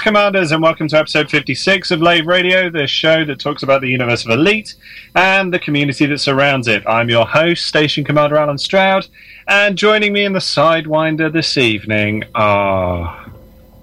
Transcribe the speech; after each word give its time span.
Commanders, 0.00 0.52
and 0.52 0.62
welcome 0.62 0.88
to 0.88 0.98
episode 0.98 1.30
56 1.30 1.90
of 1.90 2.00
Lave 2.00 2.26
Radio, 2.26 2.68
the 2.70 2.86
show 2.86 3.24
that 3.24 3.38
talks 3.38 3.62
about 3.62 3.80
the 3.80 3.88
universe 3.88 4.24
of 4.24 4.30
Elite 4.30 4.74
and 5.14 5.52
the 5.52 5.58
community 5.58 6.06
that 6.06 6.18
surrounds 6.18 6.68
it. 6.68 6.82
I'm 6.86 7.08
your 7.08 7.26
host, 7.26 7.66
Station 7.66 8.04
Commander 8.04 8.36
Alan 8.36 8.58
Stroud, 8.58 9.06
and 9.46 9.78
joining 9.78 10.12
me 10.12 10.24
in 10.24 10.32
the 10.32 10.38
Sidewinder 10.38 11.32
this 11.32 11.56
evening 11.56 12.24
are 12.34 13.30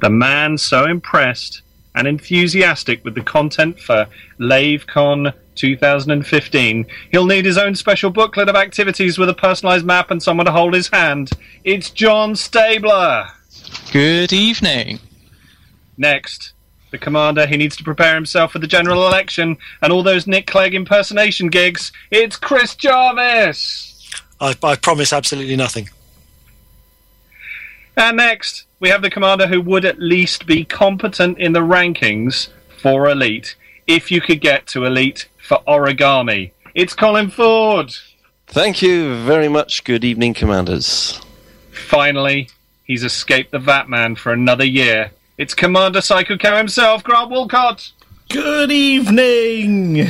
the 0.02 0.10
man 0.10 0.58
so 0.58 0.86
impressed 0.86 1.62
and 1.96 2.08
enthusiastic 2.08 3.04
with 3.04 3.16
the 3.16 3.22
content 3.22 3.80
for 3.80 4.08
LaveCon 4.40 5.34
2015. 5.56 6.86
He'll 7.12 7.26
need 7.26 7.46
his 7.46 7.58
own 7.58 7.76
special 7.76 8.10
booklet 8.10 8.50
of 8.50 8.56
activities 8.56 9.18
with 9.18 9.30
a 9.30 9.34
personalised 9.34 9.86
map 9.86 10.12
and 10.12 10.22
someone 10.22 10.46
to 10.46 10.52
hold 10.52 10.74
his 10.74 10.90
hand. 10.90 11.32
It's 11.64 11.90
John 11.90 12.36
Stabler. 12.36 13.28
Good 13.92 14.34
evening. 14.34 15.00
Next, 15.98 16.54
the 16.92 16.98
commander, 16.98 17.46
he 17.46 17.58
needs 17.58 17.76
to 17.78 17.84
prepare 17.84 18.16
himself 18.16 18.52
for 18.52 18.60
the 18.60 18.68
general 18.68 19.08
election 19.08 19.58
and 19.82 19.92
all 19.92 20.04
those 20.04 20.28
Nick 20.28 20.48
Clegg 20.48 20.74
impersonation 20.74 21.50
gigs. 21.50 21.92
It's 22.12 22.36
Chris 22.36 22.76
Jarvis! 22.76 24.10
I, 24.40 24.56
I 24.64 24.76
promise 24.76 25.14
absolutely 25.14 25.56
nothing. 25.56 25.90
And 27.98 28.18
next, 28.18 28.66
we 28.80 28.90
have 28.90 29.02
the 29.02 29.10
commander 29.10 29.48
who 29.48 29.62
would 29.62 29.86
at 29.86 30.00
least 30.00 30.46
be 30.46 30.66
competent 30.66 31.40
in 31.40 31.54
the 31.54 31.62
rankings 31.62 32.50
for 32.82 33.10
Elite 33.10 33.56
if 33.88 34.12
you 34.12 34.20
could 34.20 34.42
get 34.42 34.68
to 34.68 34.86
Elite 34.86 35.30
for 35.38 35.62
Origami. 35.68 36.52
It's 36.74 36.94
Colin 36.94 37.30
Ford! 37.30 37.94
Thank 38.48 38.82
you 38.82 39.16
very 39.24 39.48
much. 39.48 39.84
Good 39.84 40.04
evening, 40.04 40.34
Commanders. 40.34 41.20
Finally, 41.72 42.50
he's 42.84 43.04
escaped 43.04 43.52
the 43.52 43.60
Vatman 43.60 44.18
for 44.18 44.32
another 44.32 44.66
year. 44.66 45.12
It's 45.38 45.54
Commander 45.54 46.02
Psycho 46.02 46.38
Cow 46.38 46.58
himself, 46.58 47.04
Grant 47.04 47.30
Walcott! 47.30 47.92
Good 48.30 48.72
evening. 48.72 50.08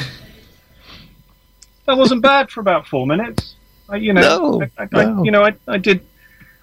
That 1.86 1.98
wasn't 1.98 2.22
bad 2.22 2.50
for 2.50 2.62
about 2.62 2.88
four 2.88 3.06
minutes. 3.08 3.56
I, 3.90 3.98
you 3.98 4.14
know, 4.14 4.22
No, 4.60 4.62
I, 4.78 4.84
I, 4.84 4.88
I- 5.02 5.06
no. 5.06 5.24
you 5.24 5.32
know, 5.32 5.44
I, 5.44 5.54
I 5.68 5.78
did. 5.78 6.06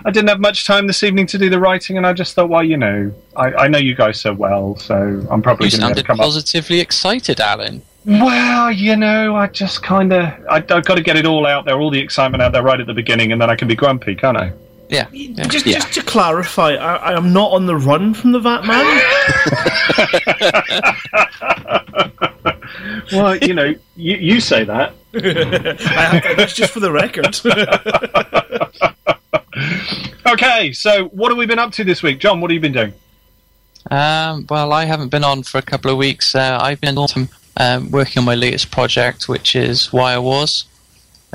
I 0.04 0.10
didn't 0.10 0.30
have 0.30 0.40
much 0.40 0.66
time 0.66 0.88
this 0.88 1.04
evening 1.04 1.26
to 1.28 1.38
do 1.38 1.48
the 1.48 1.60
writing, 1.60 1.96
and 1.96 2.04
I 2.04 2.12
just 2.12 2.34
thought, 2.34 2.48
well, 2.48 2.64
you 2.64 2.76
know, 2.76 3.14
I, 3.36 3.52
I 3.54 3.68
know 3.68 3.78
you 3.78 3.94
guys 3.94 4.20
so 4.20 4.32
well, 4.32 4.74
so 4.76 4.96
I'm 5.30 5.40
probably 5.42 5.66
You 5.66 5.70
going 5.78 5.80
to 5.80 5.86
sounded 5.86 6.06
come 6.06 6.18
up. 6.18 6.24
positively 6.24 6.80
excited, 6.80 7.38
Alan. 7.38 7.82
Well, 8.04 8.72
you 8.72 8.96
know, 8.96 9.36
I 9.36 9.46
just 9.46 9.84
kind 9.84 10.12
of, 10.12 10.24
I, 10.50 10.56
I've 10.56 10.84
got 10.84 10.96
to 10.96 11.02
get 11.04 11.14
it 11.14 11.24
all 11.24 11.46
out 11.46 11.66
there, 11.66 11.78
all 11.80 11.88
the 11.88 12.00
excitement 12.00 12.42
out 12.42 12.50
there 12.50 12.64
right 12.64 12.80
at 12.80 12.88
the 12.88 12.94
beginning, 12.94 13.30
and 13.30 13.40
then 13.40 13.48
I 13.48 13.54
can 13.54 13.68
be 13.68 13.76
grumpy, 13.76 14.16
can't 14.16 14.36
I? 14.36 14.52
Yeah. 14.92 15.06
yeah. 15.12 15.44
Just, 15.44 15.66
Yeah. 15.66 15.78
just 15.78 15.92
to 15.94 16.02
clarify, 16.02 16.74
I, 16.74 16.96
I 16.96 17.16
am 17.16 17.32
not 17.32 17.52
on 17.52 17.66
the 17.66 17.76
run 17.76 18.14
from 18.14 18.32
the 18.32 18.40
Vatman. 18.40 18.82
Well, 23.12 23.36
you 23.36 23.52
know, 23.52 23.74
you, 23.96 24.16
you 24.16 24.40
say 24.40 24.64
that. 24.64 24.94
I 25.14 26.20
have, 26.20 26.36
that's 26.36 26.54
just 26.54 26.72
for 26.72 26.80
the 26.80 26.90
record. 26.92 27.38
Okay, 30.24 30.72
so 30.72 31.06
what 31.08 31.30
have 31.30 31.36
we 31.36 31.44
been 31.46 31.58
up 31.58 31.72
to 31.72 31.84
this 31.84 32.02
week, 32.02 32.18
John? 32.20 32.40
What 32.40 32.50
have 32.50 32.54
you 32.54 32.60
been 32.60 32.72
doing? 32.72 32.92
Um, 33.90 34.46
well, 34.48 34.72
I 34.72 34.86
haven't 34.86 35.10
been 35.10 35.24
on 35.24 35.42
for 35.42 35.58
a 35.58 35.62
couple 35.62 35.90
of 35.90 35.98
weeks. 35.98 36.34
Uh, 36.34 36.58
I've 36.60 36.80
been 36.80 36.96
um, 37.58 37.90
working 37.90 38.20
on 38.20 38.24
my 38.24 38.34
latest 38.34 38.70
project, 38.70 39.28
which 39.28 39.54
is 39.54 39.92
Wire 39.92 40.22
Wars. 40.22 40.64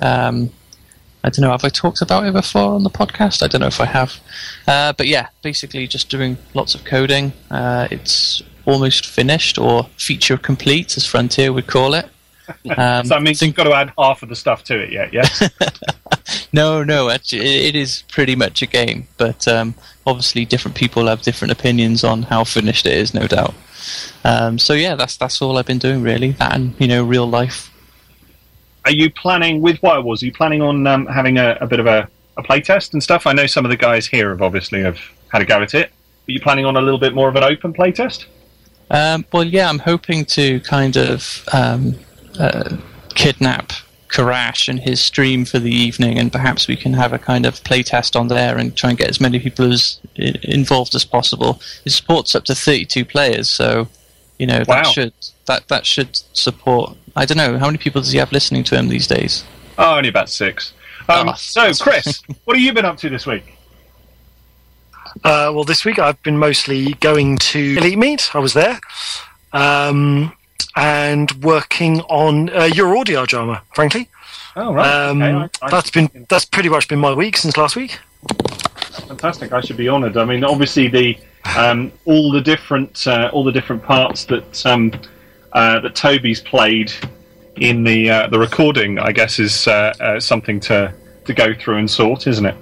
Um, 0.02 0.50
I 1.28 1.30
don't 1.30 1.42
know, 1.42 1.52
have 1.52 1.66
I 1.66 1.70
talked 1.70 2.02
about 2.02 2.26
it 2.26 2.32
before 2.32 2.72
on 2.72 2.84
the 2.84 2.90
podcast? 2.90 3.44
I 3.44 3.48
don't 3.48 3.60
know 3.60 3.68
if 3.68 3.82
I 3.82 3.86
have. 3.86 4.14
Uh, 4.66 4.94
but 4.94 5.08
yeah, 5.08 5.28
basically 5.42 5.86
just 5.86 6.10
doing 6.10 6.38
lots 6.54 6.74
of 6.74 6.86
coding. 6.86 7.34
Uh, 7.52 7.90
it's 7.92 8.42
almost 8.66 9.06
finished, 9.06 9.58
or 9.58 9.84
feature 9.98 10.38
complete, 10.38 10.96
as 10.96 11.06
Frontier 11.06 11.52
would 11.52 11.68
call 11.68 11.96
it. 11.96 12.06
Um, 12.78 13.06
So 13.06 13.16
that 13.16 13.24
means 13.24 13.42
you've 13.42 13.56
got 13.56 13.66
to 13.66 13.74
add 13.74 13.92
half 13.98 14.24
of 14.24 14.30
the 14.30 14.38
stuff 14.38 14.64
to 14.66 14.80
it 14.80 14.94
yet, 14.94 15.12
yeah? 15.12 15.28
No, 16.54 16.82
no, 16.82 17.10
actually, 17.10 17.42
it 17.42 17.66
it 17.66 17.76
is 17.76 18.04
pretty 18.10 18.36
much 18.36 18.62
a 18.62 18.66
game, 18.66 19.08
but 19.18 19.48
um, 19.50 19.76
obviously 20.06 20.46
different 20.46 20.76
people 20.76 21.08
have 21.08 21.22
different 21.22 21.52
opinions 21.52 22.06
on 22.06 22.24
how 22.24 22.46
finished 22.46 22.86
it 22.86 22.94
is, 22.94 23.14
no 23.14 23.28
doubt. 23.28 23.54
Um, 24.24 24.58
so 24.58 24.74
yeah, 24.74 24.96
that's 24.96 25.18
that's 25.18 25.42
all 25.42 25.58
I've 25.58 25.66
been 25.66 25.78
doing 25.78 26.02
really. 26.02 26.32
That 26.32 26.56
and 26.56 26.74
you 26.80 26.88
know, 26.88 27.04
real 27.04 27.30
life. 27.30 27.70
Are 28.88 28.92
you 28.94 29.10
planning 29.12 29.62
with 29.62 29.82
Wire 29.84 30.02
Wars? 30.02 30.24
Are 30.24 30.26
you 30.26 30.32
planning 30.32 30.62
on 30.62 30.88
um, 30.88 31.06
having 31.08 31.38
a, 31.38 31.58
a 31.60 31.68
bit 31.68 31.80
of 31.80 31.88
a, 31.88 32.08
a 32.38 32.44
play 32.44 32.62
test 32.62 32.94
and 32.94 33.04
stuff? 33.04 33.28
I 33.28 33.34
know 33.34 33.46
some 33.46 33.66
of 33.66 33.70
the 33.70 33.78
guys 33.78 34.08
here 34.08 34.30
have 34.30 34.42
obviously 34.42 34.82
have 34.82 34.98
had 35.32 35.42
a 35.42 35.46
go 35.46 35.62
at 35.62 35.74
it. 35.74 35.88
Are 35.88 36.32
you 36.32 36.40
planning 36.40 36.66
on 36.66 36.78
a 36.78 36.82
little 36.82 37.00
bit 37.00 37.14
more 37.14 37.28
of 37.28 37.36
an 37.36 37.44
open 37.44 37.74
playtest? 37.74 38.26
Um, 38.90 39.26
well, 39.34 39.44
yeah, 39.44 39.68
I'm 39.70 39.80
hoping 39.80 40.24
to 40.26 40.62
kind 40.62 40.96
of 40.96 41.44
um, 41.52 41.96
uh, 42.40 42.78
kidnap 43.10 43.74
Karash 44.08 44.70
and 44.70 44.80
his 44.80 45.02
stream 45.02 45.44
for 45.44 45.60
the 45.60 45.72
evening, 45.72 46.18
and 46.18 46.32
perhaps 46.32 46.70
we 46.70 46.78
can 46.78 46.94
have 46.94 47.12
a 47.12 47.20
kind 47.20 47.46
of 47.46 47.56
playtest 47.64 48.18
on 48.18 48.30
there 48.30 48.58
and 48.58 48.76
try 48.76 48.90
and 48.92 48.98
get 48.98 49.10
as 49.10 49.20
many 49.20 49.40
people 49.40 49.74
as 49.74 50.00
involved 50.16 50.96
as 50.96 51.04
possible. 51.04 51.62
It 51.84 51.90
supports 51.90 52.34
up 52.36 52.46
to 52.46 52.56
32 52.56 53.04
players, 53.04 53.50
so 53.50 53.90
you 54.40 54.48
know 54.48 54.60
Wow. 54.66 54.84
that 54.84 54.86
should 54.88 55.14
that 55.46 55.68
that 55.68 55.86
should 55.86 56.16
support. 56.34 56.96
I 57.18 57.26
don't 57.26 57.38
know 57.38 57.58
how 57.58 57.66
many 57.66 57.78
people 57.80 58.02
does 58.02 58.12
he 58.12 58.20
have 58.20 58.32
listening 58.32 58.64
to 58.66 58.76
him 58.78 58.88
these 58.90 59.08
days. 59.08 59.44
Oh, 59.78 59.98
only 59.98 60.10
about 60.10 60.30
six. 60.30 60.74
Um, 61.10 61.30
Oh, 61.30 61.34
so, 61.34 61.74
Chris, 61.74 62.22
what 62.46 62.56
have 62.56 62.64
you 62.64 62.74
been 62.74 62.86
up 62.86 62.98
to 62.98 63.10
this 63.10 63.26
week? 63.26 63.54
Uh, 65.24 65.52
well, 65.54 65.64
this 65.64 65.84
week 65.84 66.00
I've 66.00 66.22
been 66.24 66.38
mostly 66.38 66.94
going 66.96 67.38
to 67.40 67.76
Elite 67.78 67.98
Meet. 67.98 68.36
I 68.36 68.40
was 68.40 68.54
there. 68.54 68.80
Um, 69.54 70.32
and 70.76 71.32
working 71.44 72.02
on 72.02 72.50
uh, 72.56 72.66
your 72.66 72.96
audio 72.96 73.26
drama, 73.26 73.64
frankly. 73.74 74.10
Oh, 74.56 74.74
right. 74.74 74.88
Um, 75.10 75.22
okay, 75.24 75.50
I- 75.62 75.66
I- 75.66 75.70
that's 75.72 75.90
been 75.90 76.10
that's 76.30 76.46
pretty 76.46 76.70
much 76.70 76.88
been 76.88 77.00
my 77.00 77.14
week 77.14 77.38
since 77.38 77.58
last 77.58 77.76
week. 77.76 77.98
fantastic. 79.08 79.54
I 79.54 79.62
should 79.62 79.78
be 79.78 79.90
honoured. 79.90 80.18
I 80.18 80.26
mean, 80.26 80.44
obviously 80.44 80.88
the 80.88 81.18
um, 81.58 81.92
all 82.06 82.32
the 82.32 82.42
different 82.42 83.08
uh, 83.08 83.30
all 83.34 83.44
the 83.44 83.52
different 83.52 83.82
parts 83.84 84.26
that 84.26 84.66
um, 84.68 84.92
uh, 85.58 85.80
that 85.80 85.96
Toby's 85.96 86.40
played 86.40 86.94
in 87.56 87.84
the 87.84 88.12
uh, 88.12 88.28
the 88.28 88.38
recording, 88.38 89.00
I 89.00 89.12
guess, 89.12 89.40
is 89.40 89.68
uh, 89.68 89.92
uh, 90.00 90.20
something 90.20 90.60
to 90.62 90.94
to 91.26 91.34
go 91.34 91.56
through 91.56 91.78
and 91.78 91.90
sort, 91.90 92.28
isn't 92.28 92.46
it? 92.46 92.56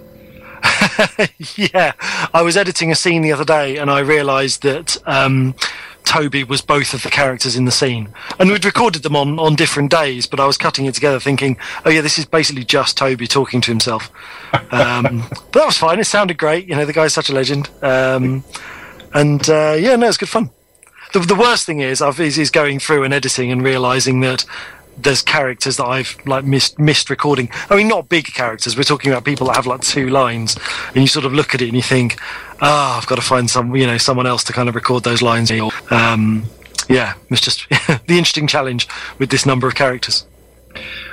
yeah, 1.58 1.91
I 2.34 2.41
was 2.41 2.55
editing 2.55 2.93
a 2.93 2.96
scene 2.96 3.22
the 3.22 3.34
other 3.34 3.43
day, 3.43 3.75
and 3.75 3.91
I 3.91 3.99
realised 3.99 4.64
that 4.64 4.97
um, 5.05 5.55
Toby 6.05 6.46
was 6.46 6.61
both 6.61 6.93
of 6.93 7.03
the 7.03 7.09
characters 7.09 7.58
in 7.58 7.66
the 7.66 7.72
scene, 7.72 8.08
and 8.40 8.49
we'd 8.49 8.64
recorded 8.64 9.03
them 9.03 9.17
on 9.17 9.40
on 9.40 9.55
different 9.55 9.91
days. 9.91 10.25
But 10.25 10.40
I 10.40 10.46
was 10.46 10.58
cutting 10.58 10.85
it 10.85 10.96
together, 10.96 11.20
thinking, 11.20 11.58
"Oh 11.84 11.90
yeah, 11.90 11.99
this 11.99 12.17
is 12.17 12.23
basically 12.23 12.64
just 12.64 12.97
Toby 12.97 13.28
talking 13.28 13.59
to 13.61 13.72
himself." 13.72 14.09
Um, 14.72 15.23
but 15.29 15.52
that 15.52 15.66
was 15.66 15.78
fine. 15.78 15.99
It 15.99 16.05
sounded 16.05 16.37
great. 16.37 16.66
You 16.66 16.75
know, 16.75 16.85
the 16.85 16.93
guy's 16.93 17.14
such 17.14 17.29
a 17.29 17.34
legend. 17.34 17.70
Um, 17.81 18.46
and 19.14 19.49
uh, 19.49 19.75
yeah, 19.78 19.97
no, 19.97 20.08
it's 20.08 20.17
good 20.17 20.29
fun. 20.29 20.49
The, 21.16 21.22
the 21.22 21.35
worst 21.35 21.66
thing 21.66 21.79
is, 21.79 22.02
I've, 22.02 22.20
is, 22.20 22.38
is 22.38 22.52
going 22.52 22.78
through 22.78 23.03
and 23.03 23.14
editing 23.14 23.50
and 23.50 23.64
realizing 23.64 24.20
that 24.20 24.44
there's 24.97 25.22
characters 25.22 25.78
that 25.78 25.85
I've 25.85 26.17
like 26.26 26.44
missed 26.44 26.78
missed 26.78 27.09
recording. 27.09 27.50
I 27.70 27.78
mean, 27.78 27.88
not 27.88 28.09
big 28.09 28.26
characters. 28.26 28.76
We're 28.76 28.84
talking 28.84 29.14
about 29.14 29.23
people 29.23 29.47
that 29.47 29.56
have 29.56 29.66
like 29.66 29.79
two 29.79 30.09
lines, 30.09 30.58
and 30.90 30.97
you 30.97 31.08
sort 31.08 31.23
of 31.23 31.32
look 31.32 31.56
at 31.56 31.62
it 31.62 31.67
and 31.70 31.76
you 31.78 31.82
think, 31.82 32.20
"Ah, 32.59 32.97
I've 32.97 33.08
got 33.08 33.16
to 33.16 33.22
find 33.22 33.50
some, 33.50 33.78
you 33.78 33.88
know, 33.88 33.97
someone 33.97 34.28
else 34.28 34.44
to 34.44 34.52
kind 34.52 34.67
of 34.67 34.76
record 34.76 35.06
those 35.06 35.22
lines." 35.22 35.50
Um, 35.90 36.44
yeah, 36.90 37.14
it's 37.29 37.40
just 37.40 37.70
the 37.70 38.18
interesting 38.18 38.46
challenge 38.46 38.85
with 39.18 39.29
this 39.29 39.46
number 39.46 39.70
of 39.70 39.76
characters. 39.76 40.26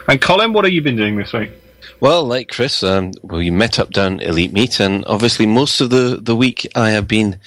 And 0.08 0.20
Colin, 0.20 0.52
what 0.52 0.64
have 0.64 0.74
you 0.74 0.82
been 0.82 0.96
doing 0.96 1.14
this 1.14 1.32
week? 1.32 1.52
Well, 2.00 2.24
like 2.24 2.48
Chris, 2.48 2.82
um, 2.82 3.12
we 3.22 3.50
met 3.50 3.78
up 3.78 3.90
down 3.90 4.18
Elite 4.18 4.52
Meet, 4.52 4.80
and 4.80 5.04
obviously 5.04 5.46
most 5.46 5.80
of 5.80 5.90
the, 5.90 6.18
the 6.20 6.34
week 6.34 6.66
I 6.74 6.90
have 6.90 7.06
been 7.06 7.38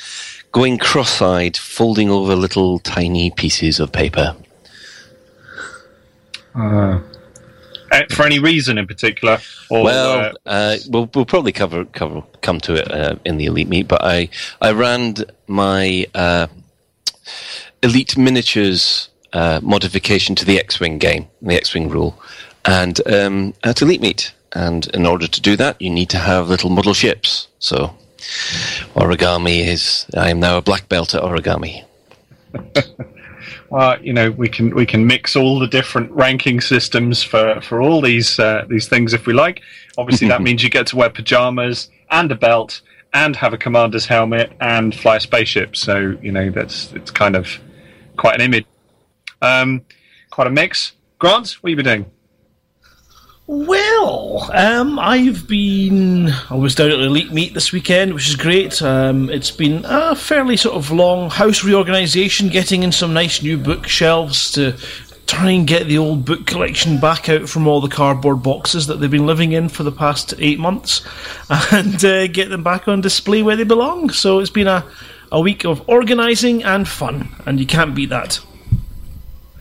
going 0.56 0.78
cross-eyed, 0.78 1.58
folding 1.58 2.10
over 2.10 2.34
little 2.34 2.80
tiny 2.80 3.30
pieces 3.30 3.78
of 3.78 3.92
paper. 3.92 4.34
Uh, 6.56 7.02
for 8.12 8.26
any 8.26 8.40
reason 8.40 8.78
in 8.78 8.88
particular? 8.88 9.38
Or, 9.70 9.84
Well, 9.84 10.34
uh, 10.46 10.50
uh, 10.50 10.78
we'll 10.88 11.10
we'll 11.14 11.26
probably 11.26 11.52
cover 11.52 11.84
cover 11.84 12.24
come 12.42 12.62
to 12.62 12.74
it 12.74 12.90
uh, 12.90 13.18
in 13.26 13.36
the 13.36 13.48
elite 13.48 13.68
meet. 13.68 13.90
But 13.90 14.02
I 14.02 14.30
I 14.62 14.72
ran 14.72 15.16
my 15.48 16.06
uh, 16.16 16.48
elite 17.84 18.16
miniatures 18.18 19.10
uh, 19.34 19.60
modification 19.62 20.36
to 20.36 20.46
the 20.46 20.58
X-wing 20.58 21.00
game, 21.00 21.28
the 21.42 21.56
X-wing 21.56 21.90
rule, 21.90 22.18
and 22.64 23.06
um, 23.12 23.54
at 23.66 23.82
elite 23.82 24.00
meet. 24.00 24.34
And 24.54 24.88
in 24.94 25.06
order 25.06 25.28
to 25.28 25.42
do 25.42 25.58
that, 25.58 25.82
you 25.82 25.90
need 25.90 26.10
to 26.12 26.18
have 26.18 26.48
little 26.48 26.70
model 26.70 26.94
ships. 26.94 27.50
So 27.60 27.94
origami 28.96 29.66
is. 29.68 30.06
I 30.16 30.30
am 30.30 30.40
now 30.40 30.58
a 30.58 30.62
black 30.62 30.90
belt 30.90 31.16
at 31.16 31.22
origami. 31.22 31.84
well, 33.70 34.02
you 34.02 34.14
know, 34.14 34.32
we 34.32 34.50
can 34.50 34.74
we 34.76 34.86
can 34.86 35.06
mix 35.06 35.36
all 35.36 35.60
the 35.60 35.68
different 35.68 36.12
ranking 36.12 36.62
systems 36.62 37.24
for 37.24 37.60
for 37.62 37.82
all 37.82 38.02
these 38.02 38.40
uh, 38.40 38.66
these 38.70 38.88
things 38.88 39.14
if 39.14 39.26
we 39.26 39.34
like. 39.34 39.62
Obviously, 39.98 40.28
that 40.28 40.42
means 40.48 40.64
you 40.64 40.70
get 40.70 40.88
to 40.88 40.96
wear 40.96 41.10
pajamas 41.10 41.90
and 42.12 42.32
a 42.32 42.36
belt 42.36 42.82
and 43.14 43.36
have 43.36 43.54
a 43.54 43.58
commander's 43.58 44.06
helmet 44.06 44.52
and 44.60 44.94
fly 44.96 45.18
a 45.18 45.20
spaceship. 45.20 45.76
So 45.76 46.18
you 46.22 46.32
know 46.32 46.50
that's 46.50 46.92
it's 46.94 47.12
kind 47.12 47.36
of 47.36 47.60
quite 48.18 48.36
an 48.36 48.42
image, 48.42 48.66
um, 49.42 49.84
quite 50.30 50.48
a 50.48 50.52
mix. 50.52 50.94
Grant, 51.20 51.58
what 51.62 51.70
have 51.70 51.78
you 51.78 51.84
been 51.84 52.02
doing? 52.02 52.12
Well, 53.48 54.50
um, 54.54 54.98
I've 54.98 55.48
been. 55.48 56.30
I 56.50 56.56
was 56.56 56.74
down 56.74 56.90
at 56.90 57.00
Elite 57.00 57.32
Meet 57.32 57.54
this 57.54 57.72
weekend, 57.72 58.16
which 58.16 58.28
is 58.28 58.36
great. 58.36 58.82
Um, 58.82 59.30
it's 59.30 59.52
been 59.52 59.86
a 59.86 60.16
fairly 60.16 60.58
sort 60.58 60.76
of 60.76 60.90
long 60.90 61.30
house 61.30 61.64
reorganisation, 61.64 62.50
getting 62.50 62.82
in 62.82 62.92
some 62.92 63.14
nice 63.14 63.44
new 63.44 63.60
bookshelves 63.60 64.52
to 64.54 64.76
try 65.28 65.52
and 65.52 65.68
get 65.68 65.88
the 65.88 65.98
old 66.00 66.26
book 66.26 66.48
collection 66.48 67.00
back 67.00 67.30
out 67.30 67.48
from 67.48 67.68
all 67.68 67.82
the 67.82 67.88
cardboard 67.88 68.42
boxes 68.42 68.88
that 68.88 69.00
they've 69.00 69.12
been 69.12 69.28
living 69.28 69.52
in 69.52 69.70
for 69.70 69.84
the 69.84 69.92
past 69.92 70.34
eight 70.40 70.58
months, 70.58 71.06
and 71.72 72.04
uh, 72.04 72.26
get 72.26 72.50
them 72.50 72.64
back 72.64 72.88
on 72.88 73.00
display 73.00 73.44
where 73.44 73.56
they 73.56 73.64
belong. 73.64 74.10
So 74.10 74.40
it's 74.40 74.50
been 74.50 74.68
a, 74.68 74.84
a 75.32 75.40
week 75.40 75.66
of 75.66 75.88
organising 75.88 76.64
and 76.64 76.88
fun, 76.88 77.30
and 77.46 77.60
you 77.60 77.68
can't 77.68 77.94
beat 77.94 78.10
that. 78.10 78.40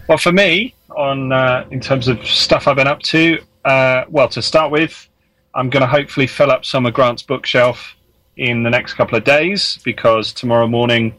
Well, 0.08 0.18
for 0.18 0.32
me, 0.32 0.74
on 0.96 1.32
uh, 1.32 1.66
in 1.70 1.80
terms 1.80 2.08
of 2.08 2.26
stuff 2.26 2.66
I've 2.66 2.76
been 2.76 2.86
up 2.86 3.00
to, 3.02 3.38
uh, 3.64 4.04
well, 4.08 4.28
to 4.28 4.42
start 4.42 4.70
with, 4.70 5.08
I'm 5.54 5.70
going 5.70 5.82
to 5.82 5.86
hopefully 5.86 6.26
fill 6.26 6.50
up 6.50 6.64
some 6.64 6.86
of 6.86 6.94
Grant's 6.94 7.22
bookshelf 7.22 7.94
in 8.36 8.62
the 8.62 8.70
next 8.70 8.94
couple 8.94 9.16
of 9.16 9.24
days 9.24 9.78
because 9.84 10.32
tomorrow 10.32 10.66
morning, 10.66 11.14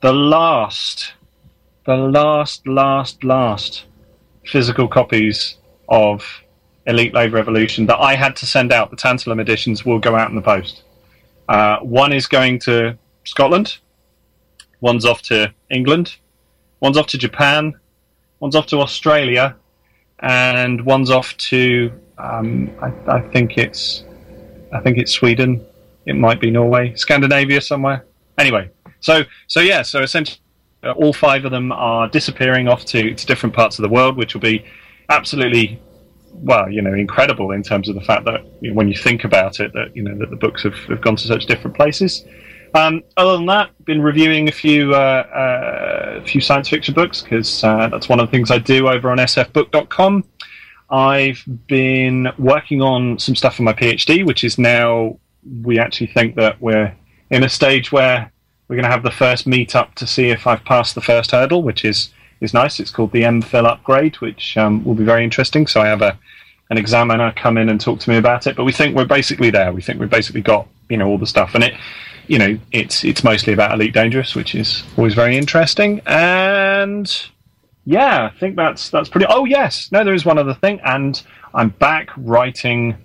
the 0.00 0.12
last, 0.12 1.14
the 1.86 1.96
last, 1.96 2.66
last, 2.66 3.24
last 3.24 3.84
physical 4.44 4.88
copies 4.88 5.56
of 5.88 6.24
Elite 6.86 7.14
Lave 7.14 7.32
Revolution 7.32 7.86
that 7.86 7.98
I 7.98 8.14
had 8.14 8.36
to 8.36 8.46
send 8.46 8.72
out, 8.72 8.90
the 8.90 8.96
Tantalum 8.96 9.40
editions, 9.40 9.84
will 9.84 9.98
go 9.98 10.14
out 10.14 10.30
in 10.30 10.36
the 10.36 10.42
post. 10.42 10.82
Uh, 11.48 11.78
one 11.80 12.12
is 12.12 12.26
going 12.26 12.58
to 12.60 12.96
Scotland, 13.24 13.78
one's 14.80 15.04
off 15.04 15.22
to 15.22 15.52
England, 15.70 16.16
one's 16.80 16.96
off 16.96 17.06
to 17.08 17.18
Japan, 17.18 17.74
one's 18.38 18.54
off 18.54 18.66
to 18.66 18.78
Australia, 18.78 19.56
and 20.20 20.84
one's 20.84 21.10
off 21.10 21.36
to 21.36 21.92
um, 22.18 22.70
I, 22.82 22.92
I 23.16 23.20
think 23.20 23.58
it's 23.58 24.04
I 24.72 24.80
think 24.80 24.98
it's 24.98 25.12
Sweden. 25.12 25.64
It 26.06 26.16
might 26.16 26.40
be 26.40 26.50
Norway, 26.50 26.94
Scandinavia 26.94 27.60
somewhere. 27.60 28.04
Anyway, 28.38 28.70
so 29.00 29.22
so 29.46 29.60
yeah, 29.60 29.82
so 29.82 30.02
essentially 30.02 30.40
uh, 30.82 30.92
all 30.92 31.12
five 31.12 31.44
of 31.44 31.50
them 31.50 31.72
are 31.72 32.08
disappearing 32.08 32.68
off 32.68 32.84
to, 32.86 33.14
to 33.14 33.26
different 33.26 33.54
parts 33.54 33.78
of 33.78 33.82
the 33.82 33.88
world, 33.88 34.16
which 34.16 34.34
will 34.34 34.40
be 34.40 34.64
absolutely 35.08 35.80
well, 36.32 36.70
you 36.70 36.80
know, 36.80 36.94
incredible 36.94 37.50
in 37.50 37.62
terms 37.62 37.88
of 37.88 37.94
the 37.94 38.00
fact 38.00 38.24
that 38.24 38.44
you 38.60 38.70
know, 38.70 38.76
when 38.76 38.88
you 38.88 38.96
think 38.96 39.24
about 39.24 39.60
it, 39.60 39.72
that 39.74 39.94
you 39.96 40.02
know 40.02 40.16
that 40.18 40.30
the 40.30 40.36
books 40.36 40.62
have, 40.62 40.74
have 40.74 41.00
gone 41.00 41.16
to 41.16 41.26
such 41.26 41.46
different 41.46 41.76
places. 41.76 42.24
Um, 42.74 43.02
other 43.16 43.36
than 43.36 43.46
that, 43.46 43.84
been 43.84 44.02
reviewing 44.02 44.48
a 44.48 44.52
few 44.52 44.94
uh, 44.94 44.98
uh, 44.98 46.20
a 46.22 46.24
few 46.24 46.40
science 46.40 46.68
fiction 46.68 46.94
books 46.94 47.22
because 47.22 47.64
uh, 47.64 47.88
that's 47.88 48.08
one 48.08 48.20
of 48.20 48.26
the 48.26 48.30
things 48.30 48.50
I 48.50 48.58
do 48.58 48.88
over 48.88 49.10
on 49.10 49.18
sfbook.com. 49.18 50.24
I've 50.90 51.42
been 51.66 52.28
working 52.38 52.82
on 52.82 53.18
some 53.18 53.36
stuff 53.36 53.56
for 53.56 53.62
my 53.62 53.72
PhD, 53.72 54.26
which 54.26 54.44
is 54.44 54.58
now 54.58 55.18
we 55.62 55.78
actually 55.78 56.08
think 56.08 56.36
that 56.36 56.60
we're 56.60 56.94
in 57.30 57.44
a 57.44 57.48
stage 57.48 57.92
where 57.92 58.30
we're 58.68 58.76
going 58.76 58.84
to 58.84 58.90
have 58.90 59.02
the 59.02 59.10
first 59.10 59.46
meet 59.46 59.74
up 59.74 59.94
to 59.96 60.06
see 60.06 60.30
if 60.30 60.46
I've 60.46 60.64
passed 60.64 60.94
the 60.94 61.00
first 61.00 61.32
hurdle, 61.32 61.62
which 61.62 61.84
is 61.84 62.12
is 62.40 62.54
nice. 62.54 62.80
It's 62.80 62.90
called 62.90 63.12
the 63.12 63.22
MPhil 63.22 63.66
upgrade, 63.66 64.16
which 64.16 64.56
um, 64.56 64.84
will 64.84 64.94
be 64.94 65.04
very 65.04 65.24
interesting. 65.24 65.66
So 65.66 65.80
I 65.80 65.86
have 65.86 66.02
a 66.02 66.18
an 66.70 66.78
examiner 66.78 67.32
come 67.32 67.58
in 67.58 67.68
and 67.68 67.80
talk 67.80 67.98
to 67.98 68.10
me 68.10 68.16
about 68.16 68.46
it. 68.46 68.54
But 68.56 68.64
we 68.64 68.72
think 68.72 68.96
we're 68.96 69.04
basically 69.04 69.50
there. 69.50 69.72
We 69.72 69.82
think 69.82 69.98
we've 69.98 70.08
basically 70.08 70.40
got 70.40 70.68
you 70.88 70.96
know 70.96 71.08
all 71.08 71.18
the 71.18 71.26
stuff, 71.26 71.54
and 71.54 71.64
it 71.64 71.74
you 72.30 72.38
know 72.38 72.56
it's 72.70 73.02
it's 73.02 73.24
mostly 73.24 73.52
about 73.52 73.72
Elite 73.72 73.92
Dangerous, 73.92 74.36
which 74.36 74.54
is 74.54 74.84
always 74.96 75.14
very 75.14 75.36
interesting. 75.36 76.00
And 76.06 77.10
yeah, 77.84 78.30
I 78.32 78.38
think 78.38 78.54
that's 78.54 78.88
that's 78.88 79.08
pretty. 79.08 79.26
Oh 79.28 79.44
yes, 79.44 79.90
no, 79.90 80.04
there 80.04 80.14
is 80.14 80.24
one 80.24 80.38
other 80.38 80.54
thing, 80.54 80.80
and 80.84 81.20
I'm 81.54 81.70
back 81.70 82.10
writing 82.16 82.96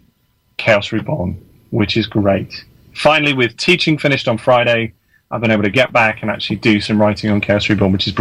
Chaos 0.57 0.92
Reborn, 0.92 1.44
which 1.72 1.98
is 1.98 2.06
great. 2.06 2.66
Finally, 2.94 3.33
with 3.33 3.57
teaching 3.57 3.98
finished 3.98 4.27
on 4.27 4.38
Friday, 4.38 4.94
I've 5.31 5.42
been 5.42 5.51
able 5.51 5.63
to 5.63 5.72
get 5.72 5.92
back 5.92 6.22
and 6.22 6.30
actually 6.30 6.57
do 6.57 6.80
some 6.80 7.01
writing 7.01 7.31
on 7.31 7.42
Chaos 7.42 7.68
Reborn, 7.68 7.92
which 7.94 8.07
is. 8.07 8.13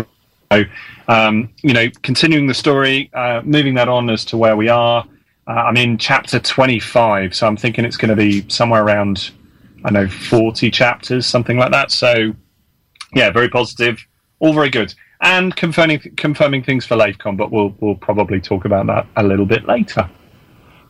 So, 0.53 0.63
um, 1.09 1.51
you 1.63 1.75
know, 1.75 1.89
continuing 2.03 2.47
the 2.47 2.55
story, 2.55 3.11
uh, 3.13 3.43
moving 3.45 3.75
that 3.75 3.89
on 3.89 4.09
as 4.09 4.25
to 4.27 4.39
where 4.39 4.57
we 4.57 4.69
are. 4.69 5.05
Uh, 5.47 5.51
I'm 5.51 5.77
in 5.77 5.99
chapter 5.99 6.39
25, 6.39 7.35
so 7.35 7.47
I'm 7.47 7.57
thinking 7.57 7.85
it's 7.85 7.97
going 7.97 8.11
to 8.11 8.17
be 8.17 8.49
somewhere 8.49 8.83
around, 8.85 9.33
I 9.85 9.91
know, 9.91 10.09
40 10.09 10.71
chapters, 10.71 11.27
something 11.27 11.59
like 11.59 11.71
that. 11.73 11.91
So, 11.91 12.33
yeah, 13.15 13.31
very 13.31 13.49
positive, 13.49 14.05
all 14.39 14.55
very 14.55 14.71
good, 14.71 14.95
and 15.21 15.55
confirming 15.55 16.01
confirming 16.17 16.63
things 16.63 16.87
for 16.87 16.97
LaveCon, 16.97 17.37
but 17.37 17.51
we'll 17.51 17.75
we'll 17.81 17.95
probably 17.95 18.41
talk 18.41 18.65
about 18.65 18.87
that 18.87 19.07
a 19.17 19.23
little 19.23 19.47
bit 19.47 19.67
later. 19.67 20.09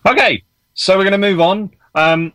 Okay, 0.06 0.42
so 0.74 0.96
we're 0.96 1.04
going 1.04 1.12
to 1.12 1.18
move 1.18 1.40
on. 1.40 1.70
Um, 1.94 2.32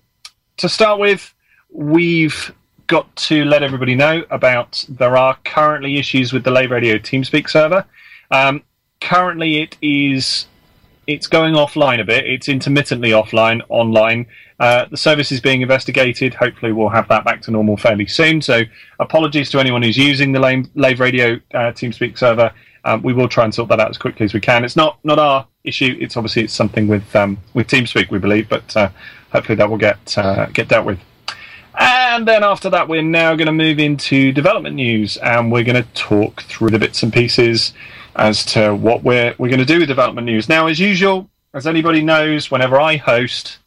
to 0.57 0.67
start 0.67 0.99
with, 0.99 1.33
we've 1.69 2.53
got 2.87 3.15
to 3.15 3.45
let 3.45 3.63
everybody 3.63 3.95
know 3.95 4.23
about 4.31 4.83
there 4.89 5.15
are 5.15 5.37
currently 5.45 5.97
issues 5.97 6.33
with 6.33 6.43
the 6.43 6.51
Lave 6.51 6.71
Radio 6.71 6.97
TeamSpeak 6.97 7.49
server. 7.49 7.85
Um, 8.31 8.63
currently, 8.99 9.61
it 9.61 9.77
is 9.81 10.47
it's 11.09 11.25
going 11.25 11.55
offline 11.55 11.99
a 11.99 12.03
bit. 12.03 12.27
It's 12.27 12.47
intermittently 12.47 13.09
offline 13.09 13.63
online. 13.69 14.27
Uh, 14.59 14.85
the 14.91 14.97
service 14.97 15.31
is 15.31 15.41
being 15.41 15.61
investigated. 15.61 16.35
Hopefully, 16.35 16.71
we'll 16.71 16.89
have 16.89 17.07
that 17.07 17.25
back 17.25 17.41
to 17.43 17.51
normal 17.51 17.77
fairly 17.77 18.05
soon. 18.05 18.43
So, 18.43 18.61
apologies 18.99 19.49
to 19.51 19.59
anyone 19.59 19.81
who's 19.81 19.97
using 19.97 20.33
the 20.33 20.39
Lave, 20.39 20.69
Lave 20.75 20.99
Radio 20.99 21.35
uh, 21.55 21.71
TeamSpeak 21.71 22.15
server. 22.15 22.53
Um, 22.85 23.01
we 23.01 23.11
will 23.11 23.27
try 23.27 23.43
and 23.43 23.53
sort 23.53 23.69
that 23.69 23.79
out 23.79 23.89
as 23.89 23.97
quickly 23.97 24.23
as 24.23 24.35
we 24.35 24.39
can. 24.39 24.63
It's 24.63 24.75
not 24.75 24.99
not 25.03 25.17
our 25.17 25.47
issue. 25.63 25.97
It's 25.99 26.15
obviously 26.15 26.43
it's 26.43 26.53
something 26.53 26.87
with 26.87 27.15
um, 27.15 27.39
with 27.55 27.67
TeamSpeak, 27.67 28.11
we 28.11 28.19
believe, 28.19 28.47
but 28.47 28.77
uh, 28.77 28.89
hopefully 29.31 29.55
that 29.55 29.67
will 29.67 29.77
get 29.77 30.15
uh, 30.15 30.45
get 30.53 30.67
dealt 30.67 30.85
with. 30.85 30.99
And 31.73 32.27
then 32.27 32.43
after 32.43 32.69
that, 32.69 32.87
we're 32.87 33.01
now 33.01 33.35
going 33.35 33.47
to 33.47 33.51
move 33.51 33.79
into 33.79 34.31
development 34.31 34.75
news, 34.75 35.17
and 35.17 35.51
we're 35.51 35.63
going 35.63 35.83
to 35.83 35.89
talk 35.93 36.43
through 36.43 36.69
the 36.69 36.79
bits 36.79 37.01
and 37.01 37.11
pieces 37.11 37.73
as 38.19 38.43
to 38.43 38.75
what 38.75 39.01
we're 39.01 39.33
we're 39.37 39.47
going 39.47 39.59
to 39.59 39.65
do 39.65 39.79
with 39.79 39.87
development 39.87 40.25
news. 40.25 40.49
Now, 40.49 40.67
as 40.67 40.79
usual, 40.79 41.29
as 41.53 41.65
anybody 41.65 42.01
knows, 42.01 42.51
whenever 42.51 42.79
I 42.79 42.97
host, 42.97 43.59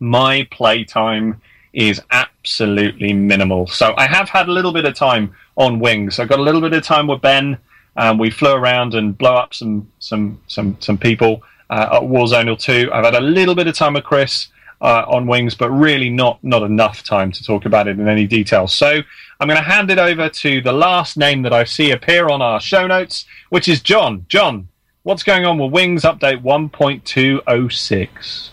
my 0.00 0.46
playtime 0.50 1.40
is 1.72 2.02
absolutely 2.10 3.12
minimal. 3.12 3.68
So 3.68 3.94
I 3.96 4.06
have 4.06 4.28
had 4.28 4.48
a 4.48 4.52
little 4.52 4.72
bit 4.72 4.84
of 4.84 4.94
time 4.94 5.34
on 5.56 5.78
Wings. 5.78 6.18
I've 6.18 6.28
got 6.28 6.40
a 6.40 6.42
little 6.42 6.60
bit 6.60 6.72
of 6.72 6.82
time 6.82 7.06
with 7.06 7.20
Ben. 7.20 7.58
Um, 7.96 8.18
we 8.18 8.30
flew 8.30 8.52
around 8.52 8.94
and 8.94 9.16
blow 9.16 9.36
up 9.36 9.54
some 9.54 9.90
some 10.00 10.40
some 10.48 10.76
some 10.80 10.98
people 10.98 11.42
uh, 11.70 11.88
at 11.92 12.02
Warzone 12.02 12.58
2. 12.58 12.90
I've 12.92 13.04
had 13.04 13.14
a 13.14 13.20
little 13.20 13.54
bit 13.54 13.68
of 13.68 13.76
time 13.76 13.94
with 13.94 14.04
Chris 14.04 14.48
uh, 14.80 15.04
on 15.08 15.26
Wings, 15.26 15.54
but 15.54 15.70
really 15.70 16.10
not 16.10 16.42
not 16.42 16.62
enough 16.62 17.02
time 17.02 17.32
to 17.32 17.44
talk 17.44 17.66
about 17.66 17.88
it 17.88 17.98
in 17.98 18.08
any 18.08 18.26
detail. 18.26 18.66
So 18.66 19.00
I'm 19.40 19.48
going 19.48 19.58
to 19.58 19.64
hand 19.64 19.90
it 19.90 19.98
over 19.98 20.28
to 20.28 20.60
the 20.60 20.72
last 20.72 21.16
name 21.16 21.42
that 21.42 21.52
I 21.52 21.64
see 21.64 21.90
appear 21.90 22.28
on 22.28 22.42
our 22.42 22.60
show 22.60 22.86
notes, 22.86 23.24
which 23.48 23.68
is 23.68 23.80
John. 23.80 24.26
John, 24.28 24.68
what's 25.02 25.22
going 25.22 25.46
on 25.46 25.58
with 25.58 25.72
Wings 25.72 26.02
Update 26.02 26.42
1.206? 26.42 28.48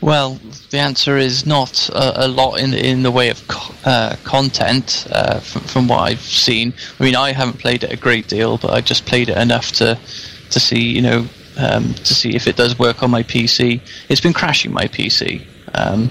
Well, 0.00 0.40
the 0.70 0.78
answer 0.78 1.16
is 1.16 1.46
not 1.46 1.88
a, 1.88 2.26
a 2.26 2.28
lot 2.28 2.56
in 2.56 2.74
in 2.74 3.02
the 3.02 3.10
way 3.10 3.30
of 3.30 3.46
co- 3.48 3.74
uh, 3.86 4.16
content 4.24 5.06
uh, 5.10 5.40
from, 5.40 5.62
from 5.62 5.88
what 5.88 6.00
I've 6.00 6.20
seen. 6.20 6.74
I 7.00 7.04
mean, 7.04 7.16
I 7.16 7.32
haven't 7.32 7.58
played 7.58 7.84
it 7.84 7.92
a 7.92 7.96
great 7.96 8.28
deal, 8.28 8.58
but 8.58 8.70
I 8.70 8.82
just 8.82 9.06
played 9.06 9.30
it 9.30 9.38
enough 9.38 9.72
to 9.72 9.98
to 10.50 10.60
see, 10.60 10.82
you 10.82 11.00
know, 11.00 11.26
um, 11.56 11.94
to 11.94 12.14
see 12.14 12.34
if 12.34 12.46
it 12.46 12.56
does 12.56 12.78
work 12.78 13.02
on 13.02 13.10
my 13.10 13.22
PC. 13.22 13.80
It's 14.10 14.20
been 14.20 14.34
crashing 14.34 14.72
my 14.72 14.88
PC, 14.88 15.46
um, 15.74 16.10